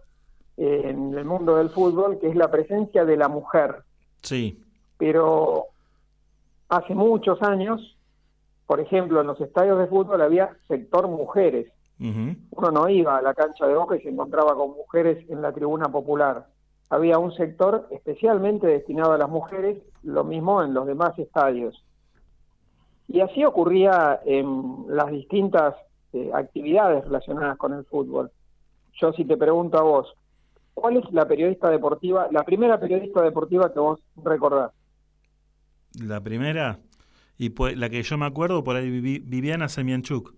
eh, 0.57 0.81
en 0.85 1.13
el 1.13 1.25
mundo 1.25 1.57
del 1.57 1.69
fútbol, 1.69 2.17
que 2.19 2.29
es 2.29 2.35
la 2.35 2.49
presencia 2.49 3.05
de 3.05 3.15
la 3.17 3.27
mujer. 3.27 3.83
Sí. 4.23 4.59
Pero 4.97 5.65
hace 6.69 6.93
muchos 6.93 7.41
años, 7.41 7.97
por 8.65 8.79
ejemplo, 8.79 9.19
en 9.19 9.27
los 9.27 9.41
estadios 9.41 9.79
de 9.79 9.87
fútbol 9.87 10.21
había 10.21 10.55
sector 10.67 11.07
mujeres. 11.07 11.71
Uno 11.99 12.71
no 12.71 12.87
iba 12.87 13.17
a 13.17 13.21
la 13.21 13.33
cancha 13.33 13.67
de 13.67 13.75
Boca 13.75 13.97
y 13.97 14.01
se 14.01 14.09
encontraba 14.09 14.55
con 14.55 14.69
mujeres 14.69 15.29
en 15.29 15.41
la 15.41 15.51
tribuna 15.51 15.89
popular. 15.89 16.47
Había 16.89 17.17
un 17.19 17.33
sector 17.33 17.87
especialmente 17.91 18.67
destinado 18.67 19.11
a 19.11 19.17
las 19.17 19.29
mujeres, 19.29 19.79
lo 20.03 20.23
mismo 20.23 20.63
en 20.63 20.73
los 20.73 20.87
demás 20.87 21.17
estadios. 21.19 21.83
Y 23.09 23.19
así 23.19 23.43
ocurría 23.43 24.21
en 24.23 24.85
las 24.87 25.11
distintas 25.11 25.75
eh, 26.13 26.31
actividades 26.33 27.03
relacionadas 27.03 27.57
con 27.57 27.73
el 27.73 27.83
fútbol. 27.85 28.31
Yo 28.93 29.11
si 29.13 29.25
te 29.25 29.35
pregunto 29.35 29.77
a 29.77 29.83
vos, 29.83 30.15
¿cuál 30.73 30.97
es 30.97 31.11
la 31.11 31.27
periodista 31.27 31.69
deportiva, 31.69 32.27
la 32.31 32.43
primera 32.43 32.79
periodista 32.79 33.21
deportiva 33.21 33.73
que 33.73 33.79
vos 33.79 33.99
recordás? 34.23 34.71
La 35.93 36.21
primera, 36.21 36.79
y 37.37 37.49
pues, 37.49 37.77
la 37.77 37.89
que 37.89 38.03
yo 38.03 38.17
me 38.17 38.25
acuerdo, 38.25 38.63
por 38.63 38.75
ahí 38.75 38.89
Vivi- 38.89 39.21
Viviana 39.25 39.69
Semianchuk. 39.69 40.33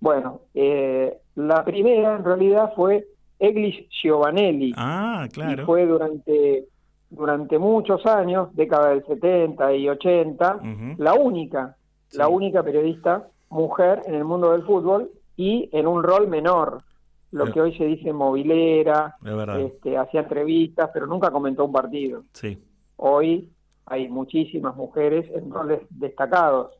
Bueno, 0.00 0.42
eh, 0.54 1.16
la 1.36 1.64
primera 1.64 2.16
en 2.16 2.24
realidad 2.24 2.72
fue 2.76 3.06
Eglis 3.38 3.86
Giovanelli. 4.02 4.72
Ah, 4.76 5.26
claro. 5.32 5.62
Y 5.62 5.64
fue 5.64 5.86
durante, 5.86 6.66
durante 7.10 7.58
muchos 7.58 8.04
años, 8.06 8.54
década 8.54 8.90
del 8.90 9.04
70 9.06 9.74
y 9.74 9.88
80, 9.88 10.56
Ujú. 10.56 11.02
la 11.02 11.14
única, 11.14 11.76
la 12.12 12.28
única 12.28 12.62
periodista 12.62 13.28
mujer 13.48 14.02
en 14.06 14.14
el 14.14 14.24
mundo 14.24 14.52
del 14.52 14.62
fútbol 14.64 15.10
y 15.36 15.68
en 15.72 15.86
un 15.86 16.02
rol 16.02 16.28
menor, 16.28 16.82
lo 17.30 17.46
que 17.50 17.60
hoy 17.60 17.76
se 17.76 17.84
dice 17.84 18.12
movilera, 18.12 19.16
Es 19.24 19.72
este, 19.72 19.96
hacía 19.96 20.20
entrevistas, 20.20 20.90
pero 20.92 21.06
nunca 21.06 21.30
comentó 21.30 21.64
un 21.64 21.72
partido. 21.72 22.24
Sí. 22.32 22.58
Hoy 22.96 23.48
hay 23.86 24.08
muchísimas 24.08 24.76
mujeres 24.76 25.30
en 25.34 25.50
roles 25.50 25.80
destacados. 25.90 26.72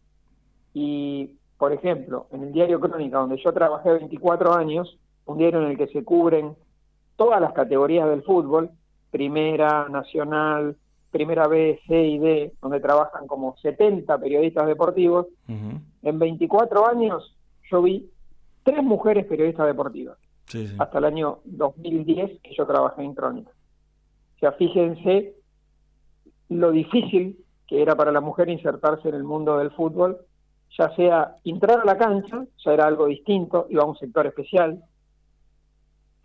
Y, 0.72 1.36
por 1.58 1.72
ejemplo, 1.72 2.26
en 2.32 2.44
el 2.44 2.52
diario 2.52 2.80
Crónica, 2.80 3.18
donde 3.18 3.36
yo 3.42 3.52
trabajé 3.52 3.92
24 3.92 4.54
años, 4.54 4.98
un 5.26 5.38
diario 5.38 5.62
en 5.62 5.70
el 5.70 5.76
que 5.78 5.86
se 5.88 6.04
cubren 6.04 6.54
todas 7.16 7.40
las 7.40 7.52
categorías 7.52 8.08
del 8.08 8.22
fútbol, 8.22 8.70
primera, 9.10 9.88
nacional, 9.88 10.76
primera 11.10 11.46
B, 11.46 11.80
C 11.86 12.02
y 12.02 12.18
D, 12.18 12.52
donde 12.60 12.80
trabajan 12.80 13.26
como 13.28 13.56
70 13.58 14.18
periodistas 14.18 14.66
deportivos, 14.66 15.26
en 15.48 16.18
24 16.18 16.88
años 16.88 17.36
yo 17.70 17.80
vi 17.82 18.10
tres 18.64 18.82
mujeres 18.82 19.24
periodistas 19.26 19.66
deportivas 19.66 20.18
Sí, 20.46 20.66
sí. 20.66 20.76
hasta 20.78 20.98
el 20.98 21.04
año 21.04 21.38
2010 21.44 22.40
que 22.42 22.54
yo 22.54 22.66
trabajé 22.66 23.02
en 23.02 23.14
Crónica. 23.14 23.50
O 24.36 24.38
sea, 24.40 24.52
fíjense 24.52 25.34
lo 26.54 26.70
difícil 26.70 27.44
que 27.66 27.82
era 27.82 27.96
para 27.96 28.12
la 28.12 28.20
mujer 28.20 28.48
insertarse 28.48 29.08
en 29.08 29.14
el 29.14 29.24
mundo 29.24 29.58
del 29.58 29.70
fútbol, 29.72 30.18
ya 30.78 30.94
sea 30.94 31.36
entrar 31.44 31.80
a 31.80 31.84
la 31.84 31.98
cancha, 31.98 32.44
ya 32.64 32.72
era 32.72 32.86
algo 32.86 33.06
distinto, 33.06 33.66
iba 33.70 33.82
a 33.82 33.86
un 33.86 33.96
sector 33.96 34.26
especial, 34.26 34.82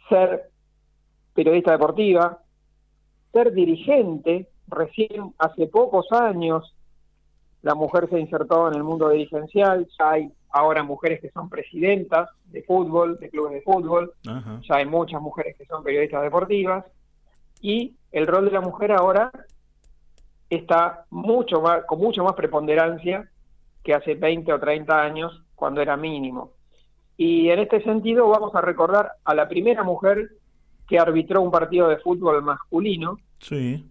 ser 0.08 0.50
periodista 1.34 1.72
deportiva, 1.72 2.40
ser 3.32 3.54
dirigente, 3.54 4.50
recién 4.68 5.34
hace 5.38 5.68
pocos 5.68 6.12
años 6.12 6.76
la 7.62 7.76
mujer 7.76 8.08
se 8.10 8.20
insertó 8.20 8.68
en 8.68 8.76
el 8.76 8.84
mundo 8.84 9.10
dirigencial, 9.10 9.88
ya 9.98 10.12
hay 10.12 10.32
ahora 10.52 10.84
mujeres 10.84 11.22
que 11.22 11.30
son 11.32 11.50
presidentas 11.50 12.30
de 12.46 12.64
fútbol, 12.64 13.18
de 13.20 13.30
clubes 13.30 13.54
de 13.54 13.62
fútbol, 13.62 14.14
Ajá. 14.28 14.62
ya 14.68 14.76
hay 14.76 14.86
muchas 14.86 15.22
mujeres 15.22 15.56
que 15.58 15.66
son 15.66 15.84
periodistas 15.84 16.24
deportivas 16.24 16.86
y 17.62 17.96
el 18.12 18.28
rol 18.28 18.46
de 18.46 18.52
la 18.52 18.62
mujer 18.62 18.92
ahora 18.92 19.32
está 20.50 21.06
mucho 21.10 21.62
más 21.62 21.84
con 21.86 22.00
mucho 22.00 22.24
más 22.24 22.34
preponderancia 22.34 23.30
que 23.84 23.94
hace 23.94 24.16
20 24.16 24.52
o 24.54 24.60
30 24.60 25.02
años 25.02 25.44
cuando 25.56 25.82
era 25.82 25.96
mínimo. 25.98 26.52
Y 27.18 27.50
en 27.50 27.60
este 27.60 27.84
sentido 27.84 28.28
vamos 28.30 28.56
a 28.56 28.62
recordar 28.62 29.12
a 29.24 29.34
la 29.36 29.48
primera 29.48 29.84
mujer 29.84 30.30
que 30.88 30.98
arbitró 30.98 31.42
un 31.42 31.52
partido 31.52 31.88
de 31.88 31.98
fútbol 31.98 32.42
masculino, 32.44 33.18
Sí. 33.40 33.86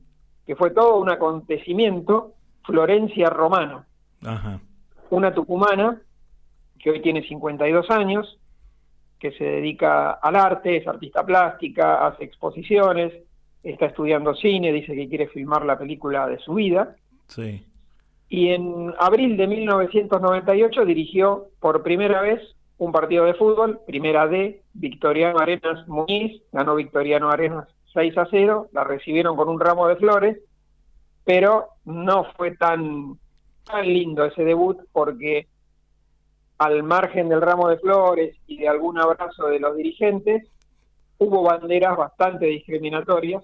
que 0.46 0.56
fue 0.56 0.70
todo 0.70 0.96
un 0.98 1.10
acontecimiento, 1.10 2.32
Florencia 2.64 3.30
Romano 3.30 3.84
Ajá. 4.24 4.60
una 5.10 5.32
tucumana 5.32 6.00
que 6.78 6.90
hoy 6.90 7.00
tiene 7.02 7.22
52 7.26 7.90
años, 7.90 8.38
que 9.18 9.32
se 9.32 9.44
dedica 9.44 10.12
al 10.12 10.36
arte, 10.36 10.76
es 10.76 10.86
artista 10.86 11.24
plástica, 11.24 12.06
hace 12.06 12.24
exposiciones, 12.24 13.12
está 13.62 13.86
estudiando 13.86 14.34
cine, 14.34 14.72
dice 14.72 14.94
que 14.94 15.08
quiere 15.08 15.28
filmar 15.28 15.64
la 15.64 15.78
película 15.78 16.26
de 16.26 16.38
su 16.38 16.54
vida, 16.54 16.96
Sí. 17.26 17.64
y 18.28 18.48
en 18.50 18.94
abril 18.98 19.36
de 19.36 19.46
1998 19.46 20.84
dirigió 20.84 21.46
por 21.60 21.82
primera 21.82 22.20
vez 22.22 22.40
un 22.78 22.92
partido 22.92 23.24
de 23.24 23.34
fútbol, 23.34 23.80
primera 23.86 24.26
D, 24.28 24.62
Victoriano 24.74 25.38
Arenas 25.40 25.86
Muñiz, 25.88 26.40
ganó 26.52 26.76
Victoriano 26.76 27.30
Arenas 27.30 27.68
6 27.92 28.16
a 28.18 28.26
0, 28.30 28.68
la 28.72 28.84
recibieron 28.84 29.36
con 29.36 29.48
un 29.48 29.58
ramo 29.58 29.88
de 29.88 29.96
flores, 29.96 30.38
pero 31.24 31.68
no 31.84 32.24
fue 32.36 32.56
tan, 32.56 33.18
tan 33.64 33.86
lindo 33.86 34.24
ese 34.24 34.44
debut 34.44 34.78
porque 34.92 35.48
al 36.58 36.82
margen 36.82 37.28
del 37.28 37.40
ramo 37.40 37.68
de 37.68 37.78
flores 37.78 38.36
y 38.46 38.58
de 38.58 38.68
algún 38.68 38.98
abrazo 38.98 39.46
de 39.48 39.60
los 39.60 39.76
dirigentes, 39.76 40.46
hubo 41.18 41.42
banderas 41.42 41.96
bastante 41.96 42.46
discriminatorias 42.46 43.42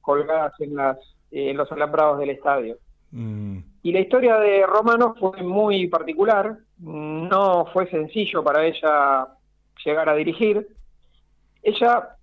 colgadas 0.00 0.52
en, 0.60 0.76
las, 0.76 0.98
eh, 1.30 1.50
en 1.50 1.56
los 1.56 1.70
alambrados 1.72 2.18
del 2.18 2.30
estadio. 2.30 2.76
Mm. 3.10 3.58
Y 3.82 3.92
la 3.92 4.00
historia 4.00 4.36
de 4.36 4.66
Romano 4.66 5.14
fue 5.18 5.42
muy 5.42 5.86
particular, 5.88 6.58
no 6.78 7.66
fue 7.72 7.88
sencillo 7.90 8.44
para 8.44 8.64
ella 8.64 9.28
llegar 9.84 10.08
a 10.08 10.14
dirigir. 10.14 10.68
Ella, 11.62 12.16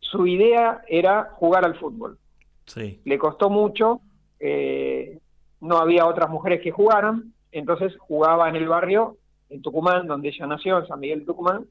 su 0.00 0.26
idea 0.26 0.82
era 0.88 1.30
jugar 1.34 1.64
al 1.64 1.78
fútbol. 1.78 2.18
Sí. 2.66 3.00
Le 3.04 3.18
costó 3.18 3.50
mucho, 3.50 4.00
eh, 4.40 5.18
no 5.60 5.78
había 5.78 6.06
otras 6.06 6.28
mujeres 6.28 6.60
que 6.60 6.70
jugaran, 6.70 7.32
entonces 7.52 7.96
jugaba 7.98 8.48
en 8.48 8.56
el 8.56 8.68
barrio, 8.68 9.16
en 9.48 9.62
Tucumán, 9.62 10.06
donde 10.06 10.28
ella 10.28 10.46
nació, 10.46 10.78
en 10.78 10.86
San 10.86 11.00
Miguel 11.00 11.20
de 11.20 11.26
Tucumán, 11.26 11.66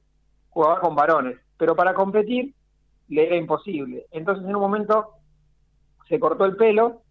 jugaba 0.49 0.79
con 0.79 0.95
varones, 0.95 1.37
pero 1.57 1.75
para 1.75 1.93
competir 1.93 2.53
le 3.09 3.27
era 3.27 3.35
imposible. 3.35 4.05
Entonces 4.11 4.45
en 4.45 4.55
un 4.55 4.61
momento 4.61 5.11
se 6.07 6.19
cortó 6.19 6.45
el 6.45 6.55
pelo, 6.55 7.01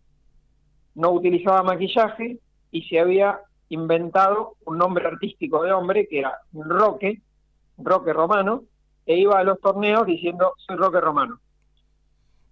no 0.94 1.10
utilizaba 1.10 1.62
maquillaje 1.62 2.38
y 2.70 2.82
se 2.82 3.00
había 3.00 3.40
inventado 3.68 4.56
un 4.66 4.78
nombre 4.78 5.06
artístico 5.06 5.62
de 5.62 5.72
hombre 5.72 6.06
que 6.06 6.20
era 6.20 6.38
Roque, 6.52 7.20
Roque 7.78 8.12
Romano, 8.12 8.64
e 9.06 9.18
iba 9.18 9.38
a 9.38 9.44
los 9.44 9.60
torneos 9.60 10.06
diciendo 10.06 10.52
soy 10.56 10.76
Roque 10.76 11.00
Romano. 11.00 11.40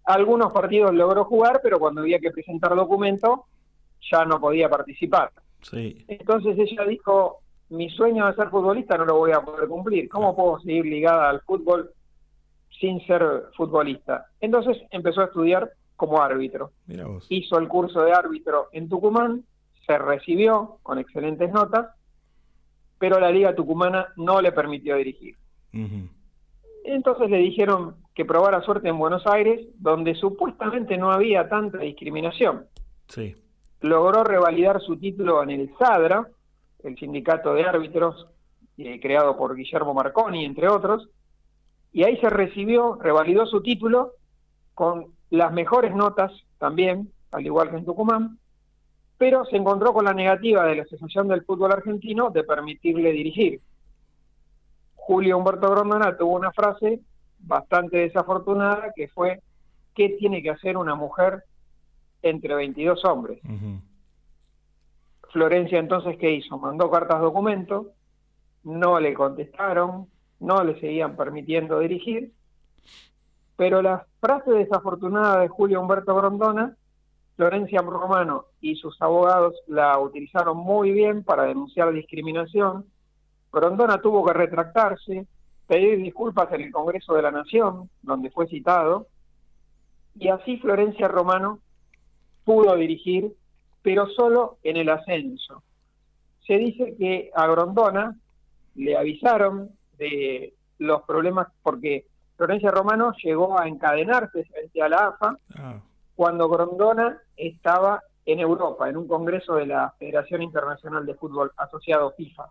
Algunos 0.04 0.52
partidos 0.52 0.92
logró 0.92 1.24
jugar, 1.24 1.60
pero 1.62 1.78
cuando 1.78 2.00
había 2.00 2.18
que 2.18 2.32
presentar 2.32 2.74
documento 2.74 3.46
ya 4.10 4.24
no 4.24 4.40
podía 4.40 4.68
participar. 4.68 5.30
Sí. 5.62 6.04
Entonces 6.08 6.58
ella 6.58 6.84
dijo, 6.84 7.41
mi 7.72 7.88
sueño 7.88 8.26
de 8.26 8.34
ser 8.34 8.50
futbolista 8.50 8.98
no 8.98 9.06
lo 9.06 9.16
voy 9.16 9.32
a 9.32 9.40
poder 9.40 9.66
cumplir. 9.66 10.08
¿Cómo 10.08 10.36
puedo 10.36 10.60
seguir 10.60 10.84
ligada 10.84 11.30
al 11.30 11.40
fútbol 11.40 11.90
sin 12.78 13.04
ser 13.06 13.44
futbolista? 13.56 14.26
Entonces 14.40 14.76
empezó 14.90 15.22
a 15.22 15.24
estudiar 15.24 15.72
como 15.96 16.20
árbitro. 16.20 16.72
Mira 16.86 17.06
vos. 17.06 17.26
Hizo 17.30 17.58
el 17.58 17.68
curso 17.68 18.02
de 18.02 18.12
árbitro 18.12 18.68
en 18.72 18.88
Tucumán, 18.88 19.44
se 19.86 19.96
recibió 19.96 20.78
con 20.82 20.98
excelentes 20.98 21.50
notas, 21.50 21.88
pero 22.98 23.18
la 23.18 23.30
Liga 23.30 23.54
Tucumana 23.54 24.08
no 24.16 24.40
le 24.42 24.52
permitió 24.52 24.96
dirigir. 24.96 25.36
Entonces 26.84 27.30
le 27.30 27.38
dijeron 27.38 27.96
que 28.14 28.26
probara 28.26 28.60
suerte 28.60 28.88
en 28.88 28.98
Buenos 28.98 29.26
Aires, 29.26 29.66
donde 29.78 30.14
supuestamente 30.14 30.98
no 30.98 31.10
había 31.10 31.48
tanta 31.48 31.78
discriminación. 31.78 32.66
Sí. 33.08 33.34
Logró 33.80 34.24
revalidar 34.24 34.80
su 34.82 34.98
título 34.98 35.42
en 35.42 35.50
el 35.50 35.74
SADRA, 35.78 36.28
el 36.84 36.96
sindicato 36.96 37.54
de 37.54 37.64
árbitros 37.64 38.26
eh, 38.78 39.00
creado 39.00 39.36
por 39.36 39.54
Guillermo 39.54 39.94
Marconi, 39.94 40.44
entre 40.44 40.68
otros, 40.68 41.08
y 41.92 42.04
ahí 42.04 42.16
se 42.18 42.30
recibió, 42.30 42.98
revalidó 43.00 43.46
su 43.46 43.62
título 43.62 44.12
con 44.74 45.12
las 45.30 45.52
mejores 45.52 45.94
notas 45.94 46.32
también, 46.58 47.12
al 47.30 47.44
igual 47.44 47.70
que 47.70 47.76
en 47.76 47.84
Tucumán, 47.84 48.38
pero 49.18 49.44
se 49.44 49.56
encontró 49.56 49.92
con 49.92 50.04
la 50.04 50.14
negativa 50.14 50.64
de 50.64 50.76
la 50.76 50.82
Asociación 50.82 51.28
del 51.28 51.44
Fútbol 51.44 51.72
Argentino 51.72 52.30
de 52.30 52.44
permitirle 52.44 53.12
dirigir. 53.12 53.60
Julio 54.94 55.36
Humberto 55.36 55.70
Grondona 55.70 56.16
tuvo 56.16 56.34
una 56.34 56.52
frase 56.52 57.00
bastante 57.38 57.98
desafortunada 57.98 58.92
que 58.94 59.08
fue 59.08 59.40
¿qué 59.94 60.10
tiene 60.18 60.42
que 60.42 60.50
hacer 60.50 60.76
una 60.76 60.94
mujer 60.94 61.44
entre 62.22 62.54
22 62.54 63.04
hombres? 63.04 63.40
Florencia 65.32 65.78
entonces, 65.78 66.18
¿qué 66.18 66.30
hizo? 66.30 66.58
Mandó 66.58 66.90
cartas 66.90 67.20
documento, 67.20 67.92
no 68.64 69.00
le 69.00 69.14
contestaron, 69.14 70.06
no 70.40 70.62
le 70.62 70.78
seguían 70.78 71.16
permitiendo 71.16 71.78
dirigir, 71.78 72.32
pero 73.56 73.80
la 73.80 74.06
frase 74.20 74.50
desafortunada 74.50 75.40
de 75.40 75.48
Julio 75.48 75.80
Humberto 75.80 76.14
Grondona, 76.14 76.76
Florencia 77.36 77.80
Romano 77.80 78.44
y 78.60 78.76
sus 78.76 79.00
abogados 79.00 79.54
la 79.66 79.98
utilizaron 79.98 80.58
muy 80.58 80.92
bien 80.92 81.24
para 81.24 81.44
denunciar 81.44 81.92
discriminación. 81.92 82.84
Grondona 83.50 84.02
tuvo 84.02 84.24
que 84.26 84.34
retractarse, 84.34 85.26
pedir 85.66 85.96
disculpas 85.98 86.52
en 86.52 86.60
el 86.60 86.72
Congreso 86.72 87.14
de 87.14 87.22
la 87.22 87.30
Nación, 87.30 87.88
donde 88.02 88.30
fue 88.30 88.48
citado, 88.48 89.06
y 90.14 90.28
así 90.28 90.58
Florencia 90.58 91.08
Romano 91.08 91.60
pudo 92.44 92.76
dirigir, 92.76 93.34
pero 93.82 94.06
solo 94.08 94.58
en 94.62 94.76
el 94.76 94.88
ascenso. 94.88 95.62
Se 96.46 96.56
dice 96.56 96.94
que 96.96 97.30
a 97.34 97.46
Grondona 97.46 98.16
le 98.76 98.96
avisaron 98.96 99.70
de 99.98 100.54
los 100.78 101.02
problemas 101.02 101.48
porque 101.62 102.06
Florencia 102.36 102.70
Romano 102.70 103.12
llegó 103.22 103.58
a 103.58 103.68
encadenarse 103.68 104.44
frente 104.44 104.82
a 104.82 104.88
la 104.88 104.96
AFA 105.08 105.38
cuando 106.16 106.48
Grondona 106.48 107.20
estaba 107.36 108.02
en 108.24 108.38
Europa, 108.40 108.88
en 108.88 108.96
un 108.96 109.08
congreso 109.08 109.54
de 109.56 109.66
la 109.66 109.92
Federación 109.98 110.42
Internacional 110.42 111.04
de 111.06 111.14
Fútbol 111.14 111.52
asociado 111.56 112.12
FIFA. 112.12 112.46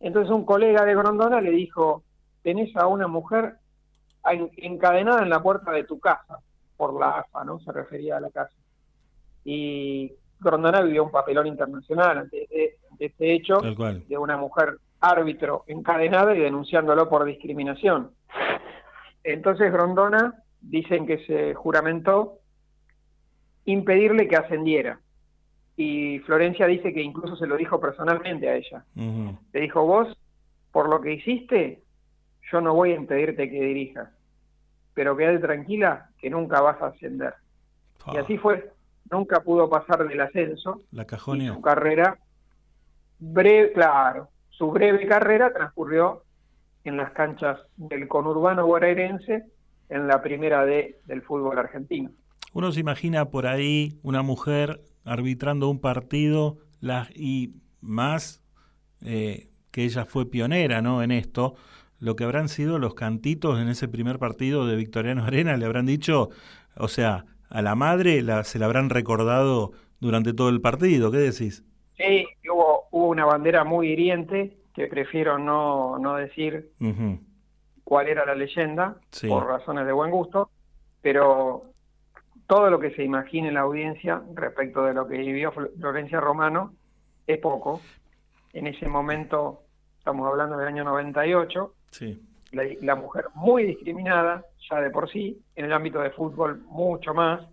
Entonces 0.00 0.30
un 0.30 0.44
colega 0.44 0.84
de 0.84 0.94
Grondona 0.94 1.40
le 1.40 1.50
dijo, 1.50 2.02
tenés 2.42 2.74
a 2.76 2.86
una 2.86 3.06
mujer 3.06 3.56
en- 4.30 4.50
encadenada 4.56 5.22
en 5.22 5.30
la 5.30 5.42
puerta 5.42 5.72
de 5.72 5.84
tu 5.84 5.98
casa, 5.98 6.38
por 6.76 6.98
la 6.98 7.18
AFA, 7.20 7.44
¿no? 7.44 7.58
Se 7.60 7.72
refería 7.72 8.16
a 8.18 8.20
la 8.20 8.30
casa. 8.30 8.54
Y 9.44 10.12
Grondona 10.40 10.82
vivió 10.82 11.04
un 11.04 11.10
papelón 11.10 11.46
internacional 11.46 12.18
ante, 12.18 12.48
ante 12.90 13.06
este 13.06 13.32
hecho 13.32 13.60
de 13.60 14.18
una 14.18 14.36
mujer 14.36 14.78
árbitro 15.00 15.64
encadenada 15.66 16.34
y 16.34 16.40
denunciándolo 16.40 17.08
por 17.08 17.24
discriminación. 17.24 18.10
Entonces 19.24 19.72
Grondona 19.72 20.42
dicen 20.60 21.06
que 21.06 21.24
se 21.26 21.54
juramentó 21.54 22.38
impedirle 23.64 24.28
que 24.28 24.36
ascendiera. 24.36 25.00
Y 25.76 26.18
Florencia 26.20 26.66
dice 26.66 26.92
que 26.92 27.02
incluso 27.02 27.36
se 27.36 27.46
lo 27.46 27.56
dijo 27.56 27.78
personalmente 27.80 28.48
a 28.48 28.56
ella. 28.56 28.84
Le 28.96 29.60
dijo, 29.60 29.84
vos, 29.84 30.16
por 30.72 30.88
lo 30.88 31.00
que 31.00 31.12
hiciste, 31.12 31.82
yo 32.50 32.60
no 32.60 32.74
voy 32.74 32.92
a 32.92 32.96
impedirte 32.96 33.48
que 33.48 33.60
dirijas, 33.60 34.08
pero 34.94 35.16
quédate 35.16 35.38
tranquila 35.38 36.10
que 36.20 36.30
nunca 36.30 36.60
vas 36.60 36.80
a 36.82 36.88
ascender. 36.88 37.34
Y 38.12 38.16
así 38.16 38.38
fue, 38.38 38.72
nunca 39.10 39.40
pudo 39.40 39.68
pasar 39.68 40.06
del 40.06 40.20
ascenso, 40.20 40.82
La 40.90 41.04
cajonia. 41.04 41.54
su 41.54 41.60
carrera 41.60 42.18
breve, 43.18 43.72
claro, 43.72 44.28
su 44.50 44.70
breve 44.70 45.06
carrera 45.06 45.52
transcurrió 45.52 46.24
en 46.84 46.96
las 46.96 47.12
canchas 47.12 47.58
del 47.76 48.08
conurbano 48.08 48.66
bonaerense 48.66 49.44
en 49.88 50.06
la 50.06 50.22
primera 50.22 50.64
D 50.64 51.00
del 51.06 51.22
fútbol 51.22 51.58
argentino. 51.58 52.10
Uno 52.52 52.72
se 52.72 52.80
imagina 52.80 53.26
por 53.26 53.46
ahí 53.46 53.98
una 54.02 54.22
mujer 54.22 54.80
arbitrando 55.04 55.68
un 55.68 55.80
partido 55.80 56.58
las, 56.80 57.10
y 57.14 57.54
más 57.80 58.42
eh, 59.02 59.48
que 59.70 59.84
ella 59.84 60.04
fue 60.04 60.30
pionera 60.30 60.82
¿no? 60.82 61.02
en 61.02 61.10
esto, 61.10 61.54
lo 61.98 62.16
que 62.16 62.24
habrán 62.24 62.48
sido 62.48 62.78
los 62.78 62.94
cantitos 62.94 63.58
en 63.60 63.68
ese 63.68 63.88
primer 63.88 64.18
partido 64.18 64.66
de 64.66 64.76
Victoriano 64.76 65.24
Arena, 65.24 65.56
le 65.56 65.66
habrán 65.66 65.86
dicho, 65.86 66.30
o 66.76 66.88
sea, 66.88 67.26
a 67.50 67.62
la 67.62 67.74
madre 67.74 68.22
la, 68.22 68.44
se 68.44 68.58
la 68.58 68.66
habrán 68.66 68.90
recordado 68.90 69.72
durante 70.00 70.32
todo 70.32 70.48
el 70.48 70.60
partido, 70.60 71.10
¿qué 71.10 71.18
decís? 71.18 71.64
Sí, 71.96 72.26
hubo, 72.50 72.84
hubo 72.90 73.08
una 73.08 73.24
bandera 73.24 73.64
muy 73.64 73.88
hiriente 73.88 74.56
que 74.74 74.86
prefiero 74.86 75.38
no, 75.38 75.98
no 75.98 76.14
decir 76.14 76.70
cuál 77.84 78.08
era 78.08 78.24
la 78.26 78.34
leyenda, 78.34 78.96
Sí. 79.10 79.26
por 79.28 79.46
razones 79.46 79.86
de 79.86 79.92
buen 79.92 80.10
gusto, 80.10 80.50
pero 81.02 81.64
todo 82.46 82.70
lo 82.70 82.78
que 82.78 82.90
se 82.94 83.02
imagine 83.02 83.50
la 83.50 83.60
audiencia 83.60 84.22
respecto 84.34 84.84
de 84.84 84.94
lo 84.94 85.06
que 85.08 85.18
vivió 85.18 85.52
Fl- 85.52 85.70
Florencia 85.80 86.20
Romano 86.20 86.74
es 87.26 87.38
poco. 87.38 87.80
En 88.52 88.66
ese 88.66 88.86
momento, 88.88 89.62
estamos 89.98 90.26
hablando 90.28 90.56
del 90.56 90.68
año 90.68 90.84
98, 90.84 91.74
Sí. 91.90 92.22
la, 92.52 92.62
la 92.82 92.94
mujer 92.94 93.26
muy 93.34 93.64
discriminada 93.64 94.44
ya 94.70 94.80
de 94.80 94.90
por 94.90 95.10
sí, 95.10 95.40
en 95.56 95.64
el 95.64 95.72
ámbito 95.72 96.00
de 96.00 96.10
fútbol 96.10 96.62
mucho 96.66 97.14
más, 97.14 97.46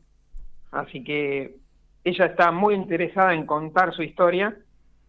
así 0.72 1.04
que 1.04 1.56
ella 2.04 2.26
está 2.26 2.52
muy 2.52 2.76
interesada 2.76 3.34
en 3.34 3.46
contar 3.46 3.94
su 3.94 4.04
historia 4.04 4.56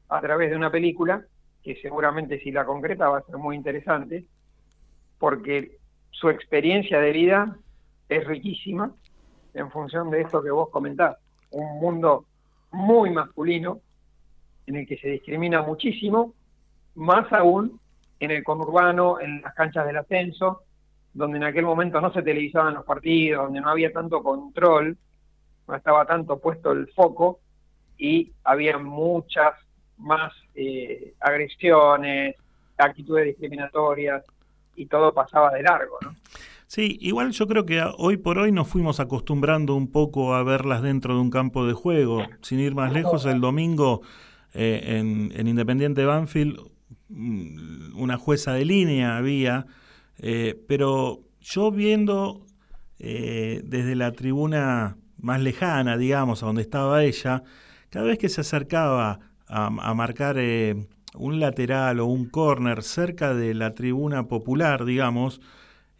a 0.08 0.20
través 0.20 0.50
de 0.50 0.56
una 0.56 0.70
película, 0.70 1.24
que 1.62 1.76
seguramente 1.82 2.38
si 2.40 2.52
la 2.52 2.64
concreta 2.64 3.08
va 3.08 3.18
a 3.18 3.22
ser 3.22 3.36
muy 3.36 3.56
interesante, 3.56 4.24
porque 5.18 5.78
su 6.10 6.28
experiencia 6.28 7.00
de 7.00 7.12
vida 7.12 7.56
es 8.08 8.26
riquísima 8.26 8.92
en 9.54 9.70
función 9.70 10.10
de 10.10 10.20
esto 10.20 10.42
que 10.42 10.50
vos 10.50 10.68
comentás, 10.70 11.16
un 11.50 11.80
mundo 11.80 12.26
muy 12.70 13.10
masculino 13.10 13.80
en 14.66 14.76
el 14.76 14.86
que 14.86 14.98
se 14.98 15.08
discrimina 15.08 15.62
muchísimo, 15.62 16.34
más 16.94 17.32
aún 17.32 17.80
en 18.20 18.30
el 18.30 18.44
conurbano, 18.44 19.20
en 19.20 19.42
las 19.42 19.54
canchas 19.54 19.86
del 19.86 19.96
ascenso, 19.96 20.62
donde 21.16 21.38
en 21.38 21.44
aquel 21.44 21.64
momento 21.64 21.98
no 22.00 22.12
se 22.12 22.22
televisaban 22.22 22.74
los 22.74 22.84
partidos, 22.84 23.44
donde 23.44 23.62
no 23.62 23.70
había 23.70 23.90
tanto 23.90 24.22
control, 24.22 24.98
no 25.66 25.74
estaba 25.74 26.04
tanto 26.04 26.38
puesto 26.38 26.72
el 26.72 26.88
foco 26.88 27.40
y 27.96 28.32
había 28.44 28.76
muchas 28.76 29.54
más 29.96 30.32
eh, 30.54 31.14
agresiones, 31.20 32.36
actitudes 32.76 33.24
discriminatorias 33.24 34.24
y 34.74 34.84
todo 34.86 35.14
pasaba 35.14 35.50
de 35.52 35.62
largo, 35.62 35.96
¿no? 36.02 36.14
Sí, 36.66 36.98
igual 37.00 37.30
yo 37.30 37.46
creo 37.46 37.64
que 37.64 37.82
hoy 37.96 38.18
por 38.18 38.38
hoy 38.38 38.52
nos 38.52 38.68
fuimos 38.68 39.00
acostumbrando 39.00 39.74
un 39.74 39.90
poco 39.90 40.34
a 40.34 40.42
verlas 40.42 40.82
dentro 40.82 41.14
de 41.14 41.20
un 41.20 41.30
campo 41.30 41.64
de 41.64 41.72
juego. 41.72 42.24
Sin 42.42 42.60
ir 42.60 42.74
más 42.74 42.92
lejos, 42.92 43.24
el 43.24 43.40
domingo 43.40 44.02
eh, 44.52 44.98
en, 44.98 45.32
en 45.34 45.46
Independiente 45.46 46.04
Banfield 46.04 46.60
mm, 47.08 47.98
una 47.98 48.18
jueza 48.18 48.52
de 48.52 48.64
línea 48.64 49.16
había, 49.16 49.66
eh, 50.18 50.60
pero 50.66 51.22
yo 51.40 51.70
viendo 51.70 52.46
eh, 52.98 53.60
desde 53.64 53.94
la 53.94 54.12
tribuna 54.12 54.96
más 55.18 55.40
lejana, 55.40 55.96
digamos, 55.96 56.42
a 56.42 56.46
donde 56.46 56.62
estaba 56.62 57.04
ella, 57.04 57.42
cada 57.90 58.06
vez 58.06 58.18
que 58.18 58.28
se 58.28 58.40
acercaba 58.40 59.20
a, 59.48 59.94
marcar 59.94 60.36
eh, 60.38 60.88
un 61.14 61.38
lateral 61.38 62.00
o 62.00 62.06
un 62.06 62.28
córner 62.28 62.82
cerca 62.82 63.34
de 63.34 63.54
la 63.54 63.74
tribuna 63.74 64.26
popular, 64.26 64.84
digamos, 64.84 65.40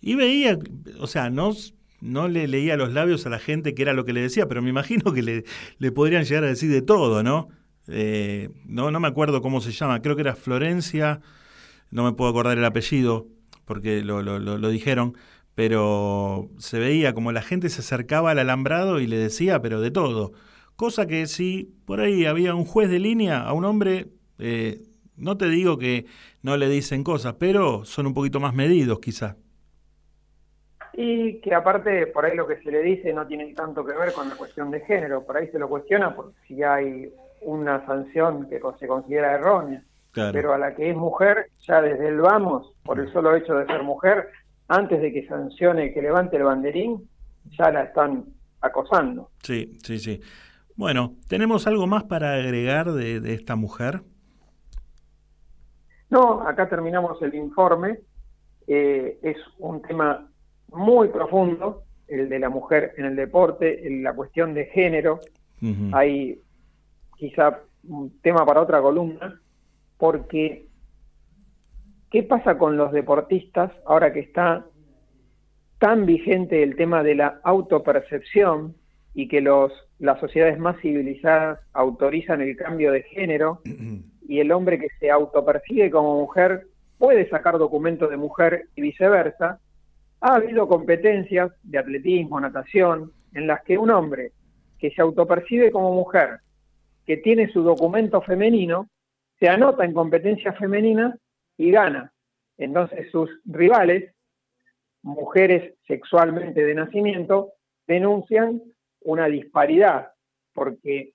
y 0.01 0.15
veía, 0.15 0.59
o 1.01 1.07
sea, 1.07 1.31
no, 1.31 1.53
no 2.01 2.29
le 2.29 2.49
leía 2.49 2.77
los 2.77 2.93
labios 2.93 3.25
a 3.27 3.31
la 3.31 3.39
gente 3.39 3.75
que 3.75 3.83
era 3.83 3.93
lo 3.93 4.05
que 4.05 4.13
le 4.13 4.21
decía, 4.21 4.49
pero 4.49 4.63
me 4.63 4.71
imagino 4.71 5.13
que 5.13 5.23
le, 5.23 5.45
le 5.79 5.93
podrían 5.93 6.25
llegar 6.25 6.45
a 6.45 6.49
decir 6.49 6.71
de 6.71 6.83
todo, 6.83 7.23
¿no? 7.23 7.49
No, 8.67 8.91
no 8.91 8.99
me 8.99 9.07
acuerdo 9.07 9.41
cómo 9.43 9.61
se 9.61 9.71
llama, 9.71 10.03
creo 10.03 10.17
que 10.17 10.23
era 10.23 10.35
Florencia, 10.35 11.21
no 11.93 12.03
me 12.03 12.13
puedo 12.13 12.31
acordar 12.31 12.59
el 12.59 12.65
apellido, 12.65 13.29
porque 13.67 14.03
lo, 14.03 14.23
lo, 14.23 14.39
lo, 14.39 14.69
dijeron, 14.71 15.15
pero 15.55 16.49
se 16.59 16.79
veía 16.79 17.13
como 17.13 17.33
la 17.33 17.43
gente 17.43 17.69
se 17.69 17.81
acercaba 17.81 18.31
al 18.31 18.39
alambrado 18.39 19.01
y 19.01 19.07
le 19.07 19.19
decía, 19.19 19.61
pero 19.61 19.81
de 19.81 19.91
todo. 19.91 20.33
Cosa 20.77 21.07
que 21.07 21.27
si 21.27 21.75
por 21.85 22.01
ahí 22.01 22.25
había 22.25 22.55
un 22.55 22.65
juez 22.65 22.89
de 22.89 22.99
línea 22.99 23.41
a 23.41 23.53
un 23.53 23.65
hombre, 23.65 24.09
eh, 24.39 24.81
no 25.17 25.37
te 25.37 25.49
digo 25.49 25.79
que 25.79 26.07
no 26.43 26.57
le 26.57 26.69
dicen 26.69 27.03
cosas, 27.03 27.35
pero 27.39 27.85
son 27.85 28.07
un 28.07 28.15
poquito 28.15 28.41
más 28.41 28.55
medidos 28.55 29.01
quizás. 29.01 29.37
Y 30.93 31.41
que 31.41 31.55
aparte, 31.55 32.07
por 32.07 32.25
ahí 32.25 32.37
lo 32.37 32.47
que 32.47 32.57
se 32.63 32.71
le 32.71 32.83
dice 32.83 33.13
no 33.13 33.27
tiene 33.27 33.53
tanto 33.53 33.85
que 33.85 33.93
ver 33.93 34.13
con 34.13 34.29
la 34.29 34.37
cuestión 34.37 34.71
de 34.71 34.81
género, 34.81 35.25
por 35.25 35.37
ahí 35.37 35.49
se 35.49 35.59
lo 35.59 35.69
cuestiona 35.69 36.17
si 36.47 36.63
hay 36.63 37.13
una 37.43 37.85
sanción 37.85 38.49
que 38.49 38.61
se 38.79 38.87
considera 38.87 39.35
errónea. 39.35 39.83
Claro. 40.17 40.33
Pero 40.33 40.55
a 40.55 40.59
la 40.59 40.75
que 40.75 40.89
es 40.89 40.97
mujer, 40.97 41.51
ya 41.69 41.83
desde 41.83 42.09
el 42.09 42.23
vamos, 42.23 42.73
por 42.83 42.99
el 42.99 43.13
solo 43.13 43.37
hecho 43.37 43.55
de 43.55 43.67
ser 43.67 43.83
mujer, 43.83 44.31
antes 44.67 44.99
de 45.03 45.13
que 45.13 45.27
sancione, 45.27 45.93
que 45.93 46.01
levante 46.01 46.39
el 46.39 46.45
banderín, 46.45 47.07
ya 47.59 47.71
la 47.71 47.83
están 47.83 48.25
acosando. 48.63 49.29
Sí, 49.43 49.77
sí, 49.85 49.99
sí. 49.99 50.23
Bueno, 50.75 51.17
¿tenemos 51.29 51.67
algo 51.67 51.87
más 51.87 52.05
para 52.05 52.33
agregar 52.33 52.93
de, 52.93 53.21
de 53.21 53.35
esta 53.35 53.57
mujer? 53.57 54.01
No, 56.09 56.49
acá 56.49 56.67
terminamos 56.67 57.21
el 57.21 57.35
informe. 57.35 57.99
Eh, 58.67 59.19
es 59.23 59.37
un 59.59 59.83
tema 59.83 60.31
muy 60.69 61.09
profundo, 61.09 61.83
el 62.09 62.31
de 62.31 62.39
la 62.39 62.49
mujer 62.49 62.95
en 62.97 63.05
el 63.05 63.17
deporte, 63.17 63.87
en 63.87 64.03
la 64.03 64.15
cuestión 64.15 64.55
de 64.55 64.65
género. 64.65 65.21
Hay 65.93 66.41
quizá 67.19 67.61
un 67.85 68.19
tema 68.23 68.47
para 68.47 68.63
otra 68.63 68.81
columna, 68.81 69.43
porque 69.99 70.67
¿qué 72.11 72.23
pasa 72.23 72.59
con 72.59 72.77
los 72.77 72.93
deportistas 72.93 73.73
ahora 73.85 74.13
que 74.13 74.21
está 74.21 74.67
tan 75.79 76.07
vigente 76.07 76.63
el 76.63 76.77
tema 76.77 77.03
de 77.03 77.15
la 77.15 77.41
autopercepción 77.45 78.75
y 79.15 79.29
que 79.29 79.41
los, 79.41 79.73
las 79.99 80.21
sociedades 80.21 80.59
más 80.59 80.79
civilizadas 80.81 81.61
autorizan 81.73 82.41
el 82.41 82.57
cambio 82.57 82.93
de 82.93 83.03
género 83.03 83.61
y 84.29 84.41
el 84.41 84.53
hombre 84.53 84.79
que 84.79 84.89
se 84.99 85.11
autopercibe 85.11 85.91
como 85.91 86.21
mujer 86.21 86.67
puede 86.99 87.29
sacar 87.29 87.59
documentos 87.59 88.11
de 88.11 88.17
mujer 88.17 88.69
y 88.75 88.83
viceversa? 88.83 89.61
Ha 90.21 90.37
habido 90.37 90.67
competencias 90.67 91.53
de 91.63 91.79
atletismo, 91.79 92.41
natación, 92.41 93.13
en 93.35 93.47
las 93.47 93.63
que 93.63 93.77
un 93.77 93.91
hombre 93.91 94.33
que 94.79 94.91
se 94.91 95.03
autopercibe 95.03 95.71
como 95.71 95.93
mujer, 95.93 96.41
que 97.07 97.19
tiene 97.19 97.49
su 97.53 97.63
documento 97.63 98.23
femenino, 98.23 98.89
se 99.39 99.49
anota 99.49 99.85
en 99.85 99.93
competencias 99.93 100.59
femeninas 100.59 101.19
y 101.57 101.71
gana. 101.71 102.13
Entonces 102.59 103.11
sus 103.11 103.31
rivales, 103.45 104.15
mujeres 105.03 105.75
sexualmente 105.87 106.65
de 106.65 106.75
nacimiento, 106.75 107.53
denuncian 107.87 108.63
una 109.03 109.27
disparidad, 109.27 110.13
porque 110.53 111.13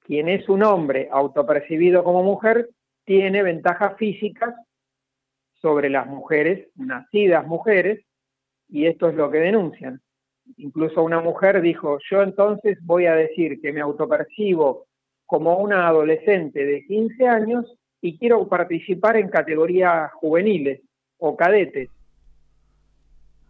quien 0.00 0.28
es 0.28 0.48
un 0.48 0.62
hombre 0.62 1.08
autopercibido 1.12 2.02
como 2.02 2.22
mujer 2.22 2.70
tiene 3.04 3.42
ventajas 3.42 3.96
físicas 3.96 4.54
sobre 5.60 5.90
las 5.90 6.06
mujeres, 6.06 6.68
nacidas 6.76 7.46
mujeres, 7.46 8.04
y 8.68 8.86
esto 8.86 9.08
es 9.08 9.14
lo 9.14 9.30
que 9.30 9.38
denuncian. 9.38 10.00
Incluso 10.56 11.02
una 11.02 11.20
mujer 11.20 11.60
dijo, 11.60 11.98
yo 12.10 12.22
entonces 12.22 12.78
voy 12.82 13.06
a 13.06 13.14
decir 13.14 13.60
que 13.60 13.72
me 13.72 13.80
autopercibo 13.80 14.87
como 15.28 15.58
una 15.58 15.86
adolescente 15.86 16.64
de 16.64 16.86
15 16.86 17.28
años 17.28 17.66
y 18.00 18.16
quiero 18.16 18.48
participar 18.48 19.18
en 19.18 19.28
categorías 19.28 20.10
juveniles 20.14 20.80
o 21.18 21.36
cadetes. 21.36 21.90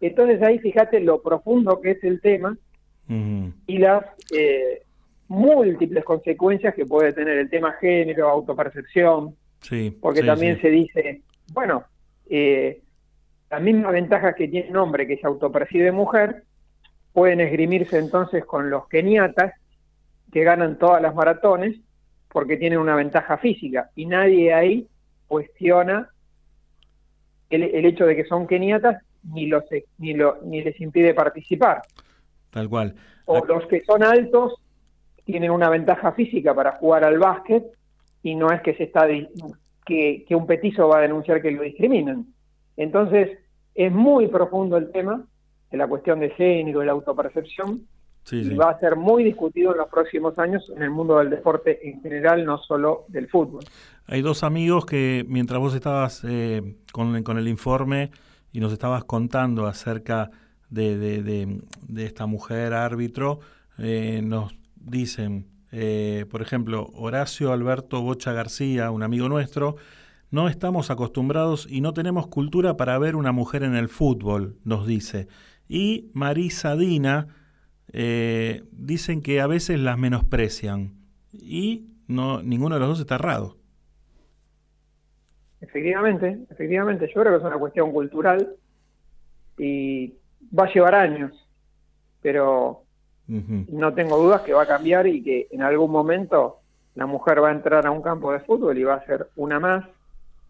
Entonces 0.01 0.41
ahí 0.41 0.59
fíjate 0.59 0.99
lo 0.99 1.21
profundo 1.21 1.79
que 1.79 1.91
es 1.91 2.03
el 2.03 2.19
tema 2.19 2.57
y 3.65 3.77
las 3.77 4.03
eh, 4.37 4.83
múltiples 5.29 6.03
consecuencias 6.03 6.75
que 6.75 6.85
puede 6.85 7.13
tener 7.13 7.37
el 7.37 7.49
tema 7.49 7.71
género, 7.79 8.27
autopercepción, 8.29 9.35
Sí. 9.61 9.97
porque 10.01 10.19
sí, 10.19 10.27
también 10.27 10.55
sí. 10.57 10.61
se 10.63 10.69
dice, 10.69 11.21
bueno, 11.53 11.85
eh, 12.29 12.81
las 13.49 13.61
mismas 13.61 13.93
ventajas 13.93 14.35
que 14.35 14.49
tiene 14.49 14.69
un 14.69 14.75
hombre 14.77 15.07
que 15.07 15.15
se 15.17 15.25
autopercibe 15.25 15.93
mujer 15.93 16.43
pueden 17.13 17.39
esgrimirse 17.39 17.97
entonces 17.99 18.43
con 18.43 18.69
los 18.69 18.85
keniatas 18.89 19.53
que 20.31 20.43
ganan 20.43 20.77
todas 20.77 21.01
las 21.01 21.15
maratones 21.15 21.79
porque 22.31 22.57
tienen 22.57 22.79
una 22.79 22.95
ventaja 22.95 23.37
física 23.37 23.89
y 23.95 24.05
nadie 24.05 24.53
ahí 24.53 24.87
cuestiona 25.27 26.09
el, 27.49 27.63
el 27.63 27.85
hecho 27.85 28.05
de 28.05 28.15
que 28.15 28.25
son 28.25 28.47
keniatas 28.47 29.01
ni 29.23 29.47
los 29.47 29.63
ni 29.97 30.13
lo, 30.13 30.39
ni 30.43 30.61
les 30.61 30.79
impide 30.79 31.13
participar 31.13 31.81
Tal 32.51 32.69
cual. 32.69 32.95
o 33.25 33.43
los 33.45 33.65
que 33.67 33.83
son 33.83 34.03
altos 34.03 34.55
tienen 35.25 35.51
una 35.51 35.69
ventaja 35.69 36.11
física 36.13 36.53
para 36.53 36.73
jugar 36.73 37.03
al 37.03 37.19
básquet 37.19 37.63
y 38.23 38.35
no 38.35 38.51
es 38.51 38.61
que 38.61 38.73
se 38.75 38.83
está 38.83 39.07
que, 39.85 40.25
que 40.27 40.35
un 40.35 40.47
petizo 40.47 40.87
va 40.87 40.97
a 40.99 41.01
denunciar 41.01 41.41
que 41.41 41.51
lo 41.51 41.63
discriminan. 41.63 42.25
Entonces, 42.77 43.37
es 43.75 43.91
muy 43.91 44.27
profundo 44.27 44.77
el 44.77 44.91
tema 44.91 45.25
de 45.71 45.77
la 45.77 45.87
cuestión 45.87 46.19
de 46.19 46.31
género, 46.31 46.79
de 46.79 46.87
la 46.87 46.93
autopercepción, 46.93 47.81
Sí, 48.29 48.37
y 48.41 48.43
sí. 48.43 48.55
va 48.55 48.69
a 48.71 48.79
ser 48.79 48.95
muy 48.95 49.23
discutido 49.23 49.71
en 49.71 49.77
los 49.79 49.89
próximos 49.89 50.37
años 50.37 50.71
en 50.75 50.83
el 50.83 50.89
mundo 50.91 51.17
del 51.17 51.29
deporte 51.29 51.87
en 51.89 52.01
general, 52.01 52.45
no 52.45 52.57
solo 52.59 53.05
del 53.07 53.27
fútbol. 53.27 53.63
Hay 54.07 54.21
dos 54.21 54.43
amigos 54.43 54.85
que 54.85 55.25
mientras 55.27 55.59
vos 55.59 55.73
estabas 55.75 56.23
eh, 56.27 56.75
con, 56.91 57.23
con 57.23 57.37
el 57.37 57.47
informe 57.47 58.11
y 58.51 58.59
nos 58.59 58.71
estabas 58.73 59.03
contando 59.03 59.67
acerca 59.67 60.29
de, 60.69 60.97
de- 60.97 61.23
de- 61.23 61.61
de 61.87 62.05
esta 62.05 62.25
mujer 62.25 62.73
árbitro, 62.73 63.39
eh, 63.77 64.21
nos 64.23 64.53
dicen, 64.75 65.45
eh, 65.71 66.25
por 66.29 66.41
ejemplo, 66.41 66.89
Horacio 66.93 67.51
Alberto 67.51 68.01
Bocha 68.01 68.33
García, 68.33 68.91
un 68.91 69.03
amigo 69.03 69.29
nuestro, 69.29 69.75
no 70.31 70.47
estamos 70.47 70.91
acostumbrados 70.91 71.67
y 71.69 71.81
no 71.81 71.93
tenemos 71.93 72.27
cultura 72.27 72.77
para 72.77 72.97
ver 72.99 73.15
una 73.15 73.31
mujer 73.31 73.63
en 73.63 73.75
el 73.75 73.89
fútbol, 73.89 74.57
nos 74.63 74.85
dice. 74.85 75.27
Y 75.67 76.09
Marisa 76.13 76.75
Dina 76.75 77.27
eh, 77.93 78.63
dicen 78.71 79.21
que 79.21 79.41
a 79.41 79.47
veces 79.47 79.79
las 79.79 79.97
menosprecian 79.97 80.93
y 81.31 81.87
no 82.07 82.41
ninguno 82.41 82.75
de 82.75 82.79
los 82.79 82.89
dos 82.89 82.99
está 82.99 83.15
errado. 83.15 83.57
Efectivamente, 85.61 86.39
efectivamente, 86.49 87.07
yo 87.07 87.21
creo 87.21 87.33
que 87.33 87.39
es 87.39 87.43
una 87.43 87.59
cuestión 87.59 87.91
cultural 87.91 88.55
y 89.57 90.13
va 90.57 90.65
a 90.65 90.73
llevar 90.73 90.95
años, 90.95 91.47
pero 92.21 92.83
no 93.27 93.93
tengo 93.93 94.17
dudas 94.17 94.41
que 94.41 94.53
va 94.53 94.63
a 94.63 94.67
cambiar 94.67 95.05
y 95.05 95.21
que 95.21 95.47
en 95.51 95.61
algún 95.61 95.91
momento 95.91 96.61
la 96.95 97.05
mujer 97.05 97.43
va 97.43 97.49
a 97.49 97.53
entrar 97.53 97.85
a 97.85 97.91
un 97.91 98.01
campo 98.01 98.31
de 98.31 98.39
fútbol 98.39 98.77
y 98.77 98.83
va 98.83 98.95
a 98.95 99.05
ser 99.05 99.27
una 99.35 99.59
más 99.59 99.85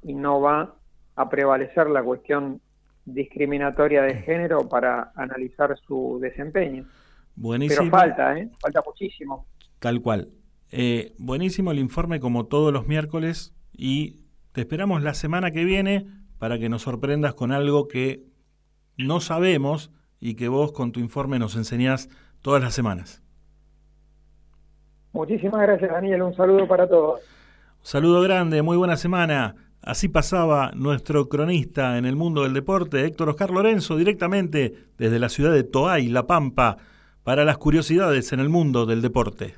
y 0.01 0.13
no 0.13 0.39
va 0.39 0.73
a 1.15 1.29
prevalecer 1.29 1.89
la 1.89 2.01
cuestión 2.01 2.61
discriminatoria 3.05 4.03
de 4.03 4.15
género 4.15 4.69
para 4.69 5.11
analizar 5.15 5.77
su 5.85 6.19
desempeño. 6.21 6.85
Buenísimo. 7.39 7.89
Pero 7.89 7.91
falta, 7.91 8.37
¿eh? 8.37 8.49
Falta 8.59 8.83
muchísimo. 8.85 9.47
Tal 9.79 10.01
cual. 10.01 10.29
Eh, 10.71 11.13
buenísimo 11.17 11.71
el 11.71 11.79
informe 11.79 12.19
como 12.19 12.47
todos 12.47 12.73
los 12.73 12.85
miércoles 12.85 13.55
y 13.71 14.25
te 14.51 14.61
esperamos 14.61 15.01
la 15.01 15.13
semana 15.13 15.51
que 15.51 15.63
viene 15.63 16.05
para 16.37 16.59
que 16.59 16.67
nos 16.67 16.81
sorprendas 16.81 17.33
con 17.33 17.53
algo 17.53 17.87
que 17.87 18.25
no 18.97 19.21
sabemos 19.21 19.89
y 20.19 20.35
que 20.35 20.49
vos 20.49 20.73
con 20.73 20.91
tu 20.91 20.99
informe 20.99 21.39
nos 21.39 21.55
enseñás 21.55 22.09
todas 22.41 22.61
las 22.61 22.73
semanas. 22.73 23.23
Muchísimas 25.13 25.61
gracias, 25.61 25.89
Daniel. 25.89 26.21
Un 26.23 26.35
saludo 26.35 26.67
para 26.67 26.89
todos. 26.89 27.21
Un 27.21 27.85
saludo 27.85 28.21
grande, 28.21 28.61
muy 28.61 28.75
buena 28.75 28.97
semana. 28.97 29.55
Así 29.81 30.09
pasaba 30.09 30.71
nuestro 30.75 31.29
cronista 31.29 31.97
en 31.97 32.05
el 32.05 32.17
mundo 32.17 32.43
del 32.43 32.53
deporte, 32.53 33.05
Héctor 33.05 33.29
Oscar 33.29 33.49
Lorenzo, 33.49 33.95
directamente 33.95 34.73
desde 34.97 35.19
la 35.19 35.29
ciudad 35.29 35.53
de 35.53 35.63
Toay, 35.63 36.09
La 36.09 36.27
Pampa, 36.27 36.77
para 37.29 37.45
las 37.45 37.59
curiosidades 37.59 38.33
en 38.33 38.39
el 38.39 38.49
mundo 38.49 38.87
del 38.87 39.03
deporte. 39.03 39.53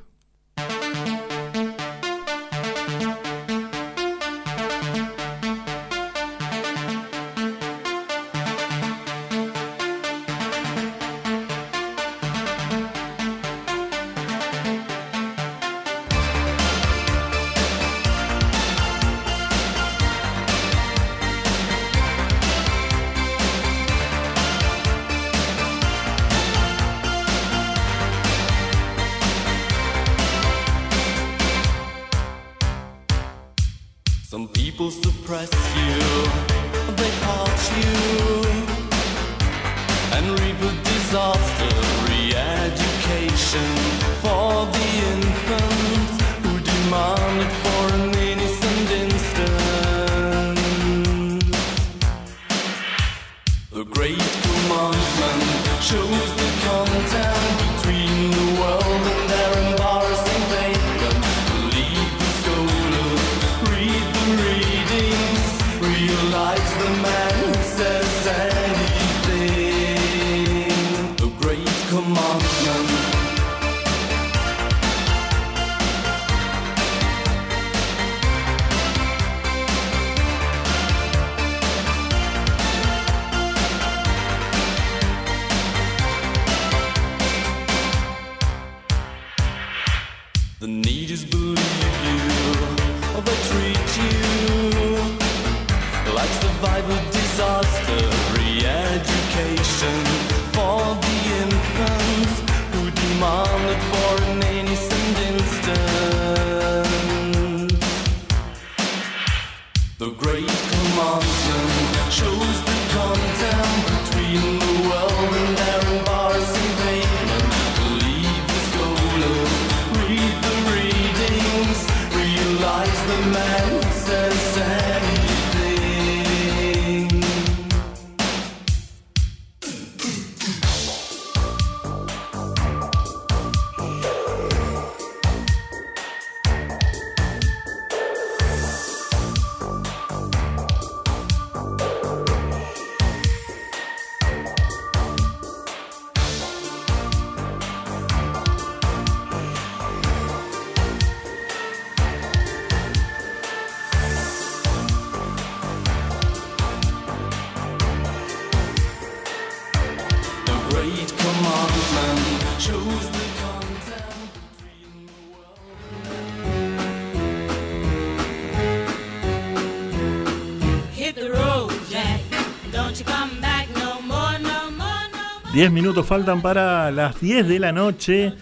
10 175.61 175.71
minutos 175.73 176.07
faltan 176.07 176.41
para 176.41 176.89
las 176.89 177.21
10 177.21 177.47
de 177.47 177.59
la 177.59 177.71
noche, 177.71 178.33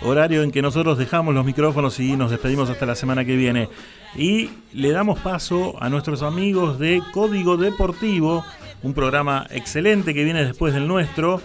horario 0.00 0.42
en 0.42 0.50
que 0.50 0.62
nosotros 0.62 0.96
dejamos 0.96 1.34
los 1.34 1.44
micrófonos 1.44 2.00
y 2.00 2.16
nos 2.16 2.30
despedimos 2.30 2.70
hasta 2.70 2.86
la 2.86 2.94
semana 2.94 3.26
que 3.26 3.36
viene. 3.36 3.68
Y 4.16 4.48
le 4.72 4.90
damos 4.90 5.18
paso 5.18 5.74
a 5.80 5.90
nuestros 5.90 6.22
amigos 6.22 6.78
de 6.78 7.02
Código 7.12 7.58
Deportivo, 7.58 8.42
un 8.82 8.94
programa 8.94 9.46
excelente 9.50 10.14
que 10.14 10.24
viene 10.24 10.46
después 10.46 10.72
del 10.72 10.88
nuestro, 10.88 11.42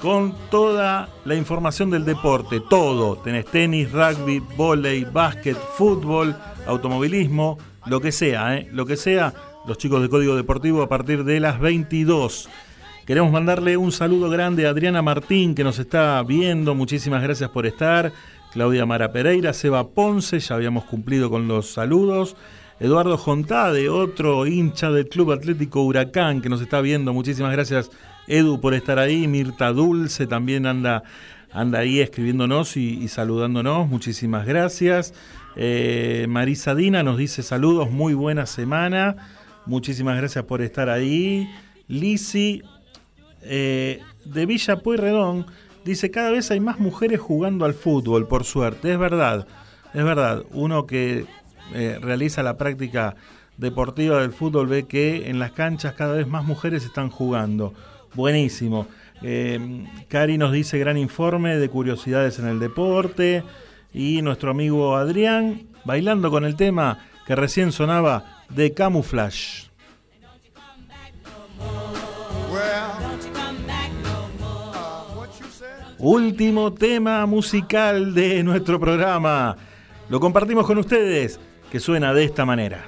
con 0.00 0.34
toda 0.50 1.10
la 1.24 1.36
información 1.36 1.92
del 1.92 2.04
deporte, 2.04 2.60
todo. 2.68 3.18
Tenés 3.18 3.46
tenis, 3.46 3.92
rugby, 3.92 4.42
volei, 4.56 5.04
básquet, 5.04 5.56
fútbol, 5.56 6.34
automovilismo, 6.66 7.56
lo 7.86 8.00
que 8.00 8.10
sea, 8.10 8.56
¿eh? 8.56 8.68
lo 8.72 8.84
que 8.84 8.96
sea. 8.96 9.32
Los 9.68 9.78
chicos 9.78 10.02
de 10.02 10.08
Código 10.08 10.34
Deportivo 10.34 10.82
a 10.82 10.88
partir 10.88 11.22
de 11.22 11.38
las 11.38 11.60
22. 11.60 12.48
Queremos 13.06 13.30
mandarle 13.30 13.76
un 13.76 13.92
saludo 13.92 14.28
grande 14.28 14.66
a 14.66 14.70
Adriana 14.70 15.00
Martín 15.00 15.54
que 15.54 15.62
nos 15.62 15.78
está 15.78 16.20
viendo. 16.24 16.74
Muchísimas 16.74 17.22
gracias 17.22 17.48
por 17.50 17.64
estar. 17.64 18.12
Claudia 18.52 18.84
Mara 18.84 19.12
Pereira, 19.12 19.52
Seba 19.52 19.90
Ponce, 19.90 20.40
ya 20.40 20.56
habíamos 20.56 20.86
cumplido 20.86 21.30
con 21.30 21.46
los 21.46 21.70
saludos. 21.70 22.34
Eduardo 22.80 23.16
Jontade, 23.16 23.88
otro 23.88 24.44
hincha 24.48 24.90
del 24.90 25.08
Club 25.08 25.30
Atlético 25.30 25.84
Huracán 25.84 26.42
que 26.42 26.48
nos 26.48 26.60
está 26.60 26.80
viendo. 26.80 27.14
Muchísimas 27.14 27.52
gracias, 27.52 27.92
Edu, 28.26 28.60
por 28.60 28.74
estar 28.74 28.98
ahí. 28.98 29.28
Mirta 29.28 29.72
Dulce 29.72 30.26
también 30.26 30.66
anda, 30.66 31.04
anda 31.52 31.78
ahí 31.78 32.00
escribiéndonos 32.00 32.76
y, 32.76 33.06
saludándonos. 33.06 33.88
Muchísimas 33.88 34.46
gracias. 34.46 35.14
Eh, 35.54 36.26
Marisa 36.28 36.74
Dina 36.74 37.04
nos 37.04 37.18
dice 37.18 37.44
saludos, 37.44 37.88
muy 37.88 38.14
buena 38.14 38.46
semana. 38.46 39.14
Muchísimas 39.64 40.16
gracias 40.16 40.44
por 40.44 40.60
estar 40.60 40.88
ahí. 40.88 41.48
Lisi 41.86 42.62
eh, 43.48 44.00
de 44.24 44.46
Villa 44.46 44.76
Pueyrredón 44.76 45.46
dice 45.84 46.10
cada 46.10 46.30
vez 46.30 46.50
hay 46.50 46.60
más 46.60 46.78
mujeres 46.78 47.20
jugando 47.20 47.64
al 47.64 47.74
fútbol, 47.74 48.26
por 48.26 48.44
suerte. 48.44 48.92
Es 48.92 48.98
verdad, 48.98 49.46
es 49.94 50.04
verdad. 50.04 50.44
Uno 50.52 50.86
que 50.86 51.26
eh, 51.74 51.98
realiza 52.00 52.42
la 52.42 52.56
práctica 52.56 53.16
deportiva 53.56 54.20
del 54.20 54.32
fútbol 54.32 54.66
ve 54.66 54.86
que 54.86 55.30
en 55.30 55.38
las 55.38 55.52
canchas 55.52 55.94
cada 55.94 56.14
vez 56.14 56.26
más 56.26 56.44
mujeres 56.44 56.84
están 56.84 57.10
jugando. 57.10 57.72
Buenísimo. 58.14 58.86
Eh, 59.22 59.86
Cari 60.08 60.38
nos 60.38 60.52
dice 60.52 60.78
gran 60.78 60.98
informe 60.98 61.56
de 61.56 61.68
curiosidades 61.68 62.38
en 62.38 62.46
el 62.46 62.58
deporte. 62.58 63.42
Y 63.92 64.20
nuestro 64.20 64.50
amigo 64.50 64.96
Adrián 64.96 65.68
bailando 65.84 66.30
con 66.30 66.44
el 66.44 66.56
tema 66.56 66.98
que 67.26 67.34
recién 67.34 67.72
sonaba 67.72 68.42
de 68.50 68.74
Camouflage. 68.74 69.65
Último 75.98 76.74
tema 76.74 77.24
musical 77.24 78.12
de 78.12 78.42
nuestro 78.42 78.78
programa. 78.78 79.56
Lo 80.10 80.20
compartimos 80.20 80.66
con 80.66 80.76
ustedes, 80.76 81.40
que 81.70 81.80
suena 81.80 82.12
de 82.12 82.24
esta 82.24 82.44
manera. 82.44 82.84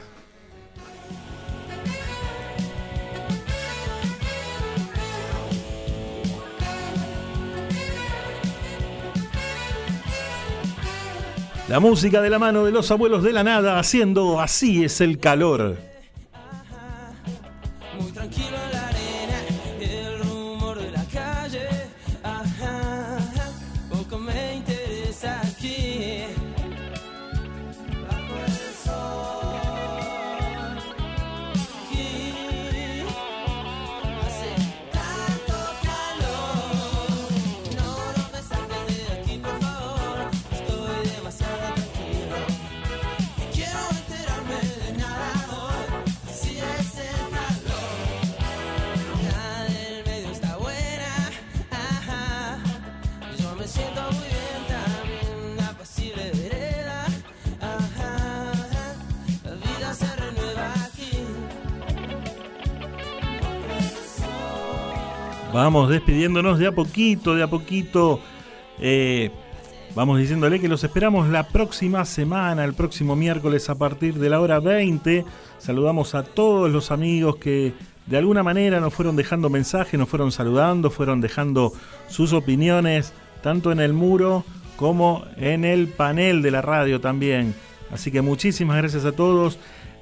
La 11.69 11.81
música 11.81 12.21
de 12.21 12.29
la 12.29 12.39
mano 12.39 12.65
de 12.65 12.73
los 12.73 12.91
abuelos 12.91 13.23
de 13.23 13.33
la 13.33 13.43
nada 13.43 13.79
haciendo 13.79 14.39
así 14.41 14.85
es 14.85 15.01
el 15.01 15.19
calor. 15.19 15.79
Muy 17.99 18.13
tranquilo 18.13 18.68
Vamos 65.61 65.91
despidiéndonos 65.91 66.61
de 66.61 66.69
a 66.69 66.73
poquito, 66.73 67.35
de 67.35 67.43
a 67.43 67.49
poquito. 67.49 68.21
Eh, 68.79 69.33
vamos 69.93 70.21
diciéndole 70.21 70.61
que 70.61 70.69
los 70.69 70.85
esperamos 70.85 71.29
la 71.31 71.49
próxima 71.49 72.05
semana, 72.05 72.65
el 72.65 72.75
próximo 72.75 73.17
miércoles 73.17 73.69
a 73.69 73.75
partir 73.75 74.15
de 74.15 74.31
la 74.31 74.39
hora 74.39 74.61
20. 74.61 75.25
Saludamos 75.59 76.15
a 76.15 76.23
todos 76.23 76.71
los 76.71 76.93
amigos 76.93 77.39
que 77.39 77.75
de 78.07 78.17
alguna 78.17 78.45
manera 78.45 78.79
nos 78.79 78.95
fueron 78.95 79.17
dejando 79.17 79.51
mensajes, 79.51 79.99
nos 79.99 80.09
fueron 80.09 80.31
saludando, 80.31 80.93
fueron 80.93 81.21
dejando 81.21 81.73
sus 82.07 82.33
opiniones, 82.33 83.13
tanto 83.43 83.73
en 83.73 83.81
el 83.81 83.93
muro 83.93 84.45
como 84.77 85.25
en 85.39 85.65
el 85.65 85.89
panel 85.89 86.41
de 86.41 86.53
la 86.53 86.63
radio 86.63 87.01
también. 87.01 87.53
Así 87.91 88.13
que 88.13 88.23
muchísimas 88.23 88.77
gracias 88.77 89.05
a 89.05 89.11
todos. 89.11 89.59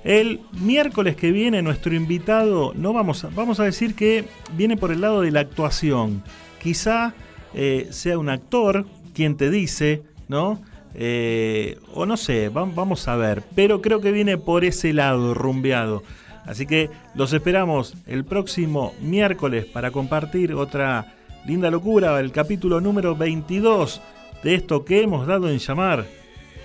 El 0.06 0.38
miércoles 0.52 1.16
que 1.16 1.32
viene 1.32 1.62
nuestro 1.62 1.92
invitado, 1.92 2.72
no 2.76 2.92
vamos 2.92 3.24
a, 3.24 3.28
vamos 3.30 3.58
a 3.58 3.64
decir 3.64 3.96
que 3.96 4.24
viene 4.56 4.76
por 4.76 4.92
el 4.92 5.00
lado 5.00 5.22
de 5.22 5.32
la 5.32 5.40
actuación. 5.40 6.22
Quizá 6.62 7.12
eh, 7.54 7.88
sea 7.90 8.16
un 8.16 8.28
actor 8.28 8.86
quien 9.14 9.36
te 9.36 9.50
dice, 9.50 10.04
¿no? 10.28 10.62
Eh, 10.94 11.80
o 11.92 12.06
no 12.06 12.16
sé, 12.16 12.50
vamos 12.50 13.08
a 13.08 13.16
ver. 13.16 13.42
Pero 13.56 13.82
creo 13.82 14.00
que 14.00 14.12
viene 14.12 14.38
por 14.38 14.64
ese 14.64 14.92
lado, 14.92 15.34
rumbeado. 15.34 16.04
Así 16.44 16.66
que 16.66 16.88
los 17.16 17.32
esperamos 17.32 17.96
el 18.06 18.24
próximo 18.24 18.94
miércoles 19.00 19.64
para 19.64 19.90
compartir 19.90 20.54
otra 20.54 21.16
linda 21.46 21.68
locura, 21.68 22.20
el 22.20 22.30
capítulo 22.30 22.80
número 22.80 23.16
22 23.16 24.00
de 24.44 24.54
esto 24.54 24.84
que 24.84 25.02
hemos 25.02 25.26
dado 25.26 25.50
en 25.50 25.58
llamar. 25.58 26.06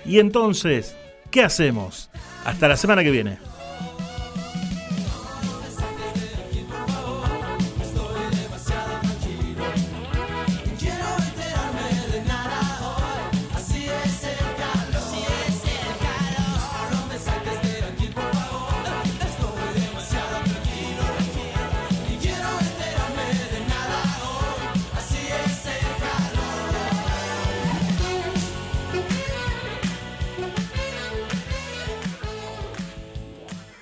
Y 0.04 0.20
entonces, 0.20 0.96
¿qué 1.32 1.42
hacemos? 1.42 2.10
Hasta 2.44 2.68
la 2.68 2.76
semana 2.76 3.02
que 3.02 3.10
viene. 3.10 3.38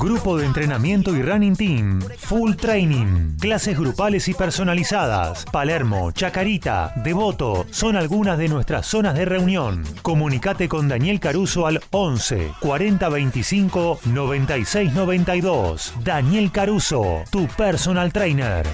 Grupo 0.00 0.38
de 0.38 0.46
entrenamiento 0.46 1.14
y 1.14 1.20
running 1.20 1.54
team. 1.54 2.00
Full 2.00 2.54
training. 2.54 3.36
Clases 3.38 3.78
grupales 3.78 4.28
y 4.28 4.34
personalizadas. 4.34 5.44
Palermo, 5.52 6.10
Chacarita, 6.10 6.94
Devoto 7.04 7.66
son 7.70 7.96
algunas 7.96 8.38
de 8.38 8.48
nuestras 8.48 8.86
zonas 8.86 9.14
de 9.14 9.26
reunión. 9.26 9.84
Comunicate 10.00 10.70
con 10.70 10.88
Daniel 10.88 11.20
Caruso 11.20 11.66
al 11.66 11.82
11 11.90 12.50
40 12.60 13.08
25 13.10 14.00
96 14.06 14.94
92. 14.94 15.92
Daniel 16.02 16.50
Caruso, 16.50 17.22
tu 17.30 17.46
personal 17.48 18.10
trainer. 18.10 18.66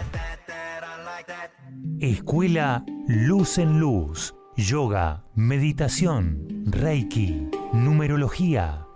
Escuela 1.99 2.85
Luz 3.09 3.59
en 3.59 3.81
Luz. 3.81 4.33
Yoga, 4.57 5.25
meditación, 5.35 6.65
Reiki, 6.67 7.49
numerología. 7.73 8.86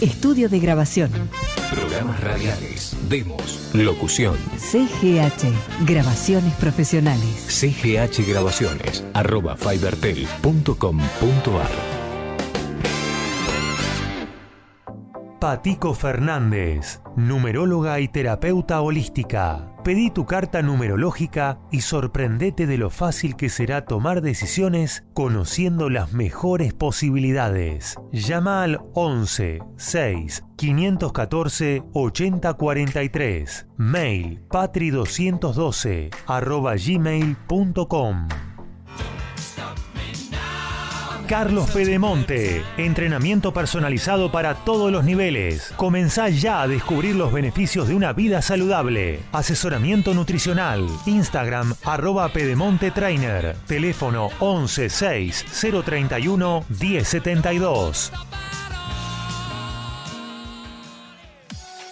Estudio 0.00 0.48
de 0.50 0.60
grabación. 0.60 1.10
Programas 1.72 2.20
radiales, 2.20 2.94
demos, 3.08 3.70
locución. 3.72 4.36
CGH. 4.58 5.50
Grabaciones 5.86 6.52
profesionales. 6.56 7.46
CGH 7.48 8.28
Grabaciones, 8.28 9.02
arroba 9.14 9.56
fibertel.com.ar. 9.56 11.70
Patico 15.40 15.94
Fernández, 15.94 17.00
numeróloga 17.16 17.98
y 18.00 18.08
terapeuta 18.08 18.82
holística. 18.82 19.75
Pedí 19.86 20.10
tu 20.10 20.26
carta 20.26 20.62
numerológica 20.62 21.60
y 21.70 21.82
sorprendete 21.82 22.66
de 22.66 22.76
lo 22.76 22.90
fácil 22.90 23.36
que 23.36 23.48
será 23.48 23.84
tomar 23.84 24.20
decisiones 24.20 25.04
conociendo 25.14 25.90
las 25.90 26.12
mejores 26.12 26.74
posibilidades. 26.74 27.94
Llama 28.10 28.64
al 28.64 28.80
11 28.94 29.60
6 29.76 30.44
514 30.56 31.84
8043. 31.92 33.68
Mail 33.76 34.40
patri212 34.48 36.12
arroba 36.26 36.74
gmail.com. 36.74 38.26
Carlos 41.26 41.68
Pedemonte, 41.70 42.62
entrenamiento 42.76 43.52
personalizado 43.52 44.30
para 44.30 44.54
todos 44.54 44.92
los 44.92 45.04
niveles. 45.04 45.72
Comenzá 45.76 46.28
ya 46.28 46.62
a 46.62 46.68
descubrir 46.68 47.16
los 47.16 47.32
beneficios 47.32 47.88
de 47.88 47.94
una 47.94 48.12
vida 48.12 48.42
saludable. 48.42 49.20
Asesoramiento 49.32 50.14
nutricional. 50.14 50.86
Instagram 51.06 51.74
arroba 51.84 52.28
Pedemonte 52.28 52.92
Trainer. 52.92 53.56
Teléfono 53.66 54.28
11 54.38 54.88
6 54.88 55.44
031 55.84 56.64
1072. 56.68 58.12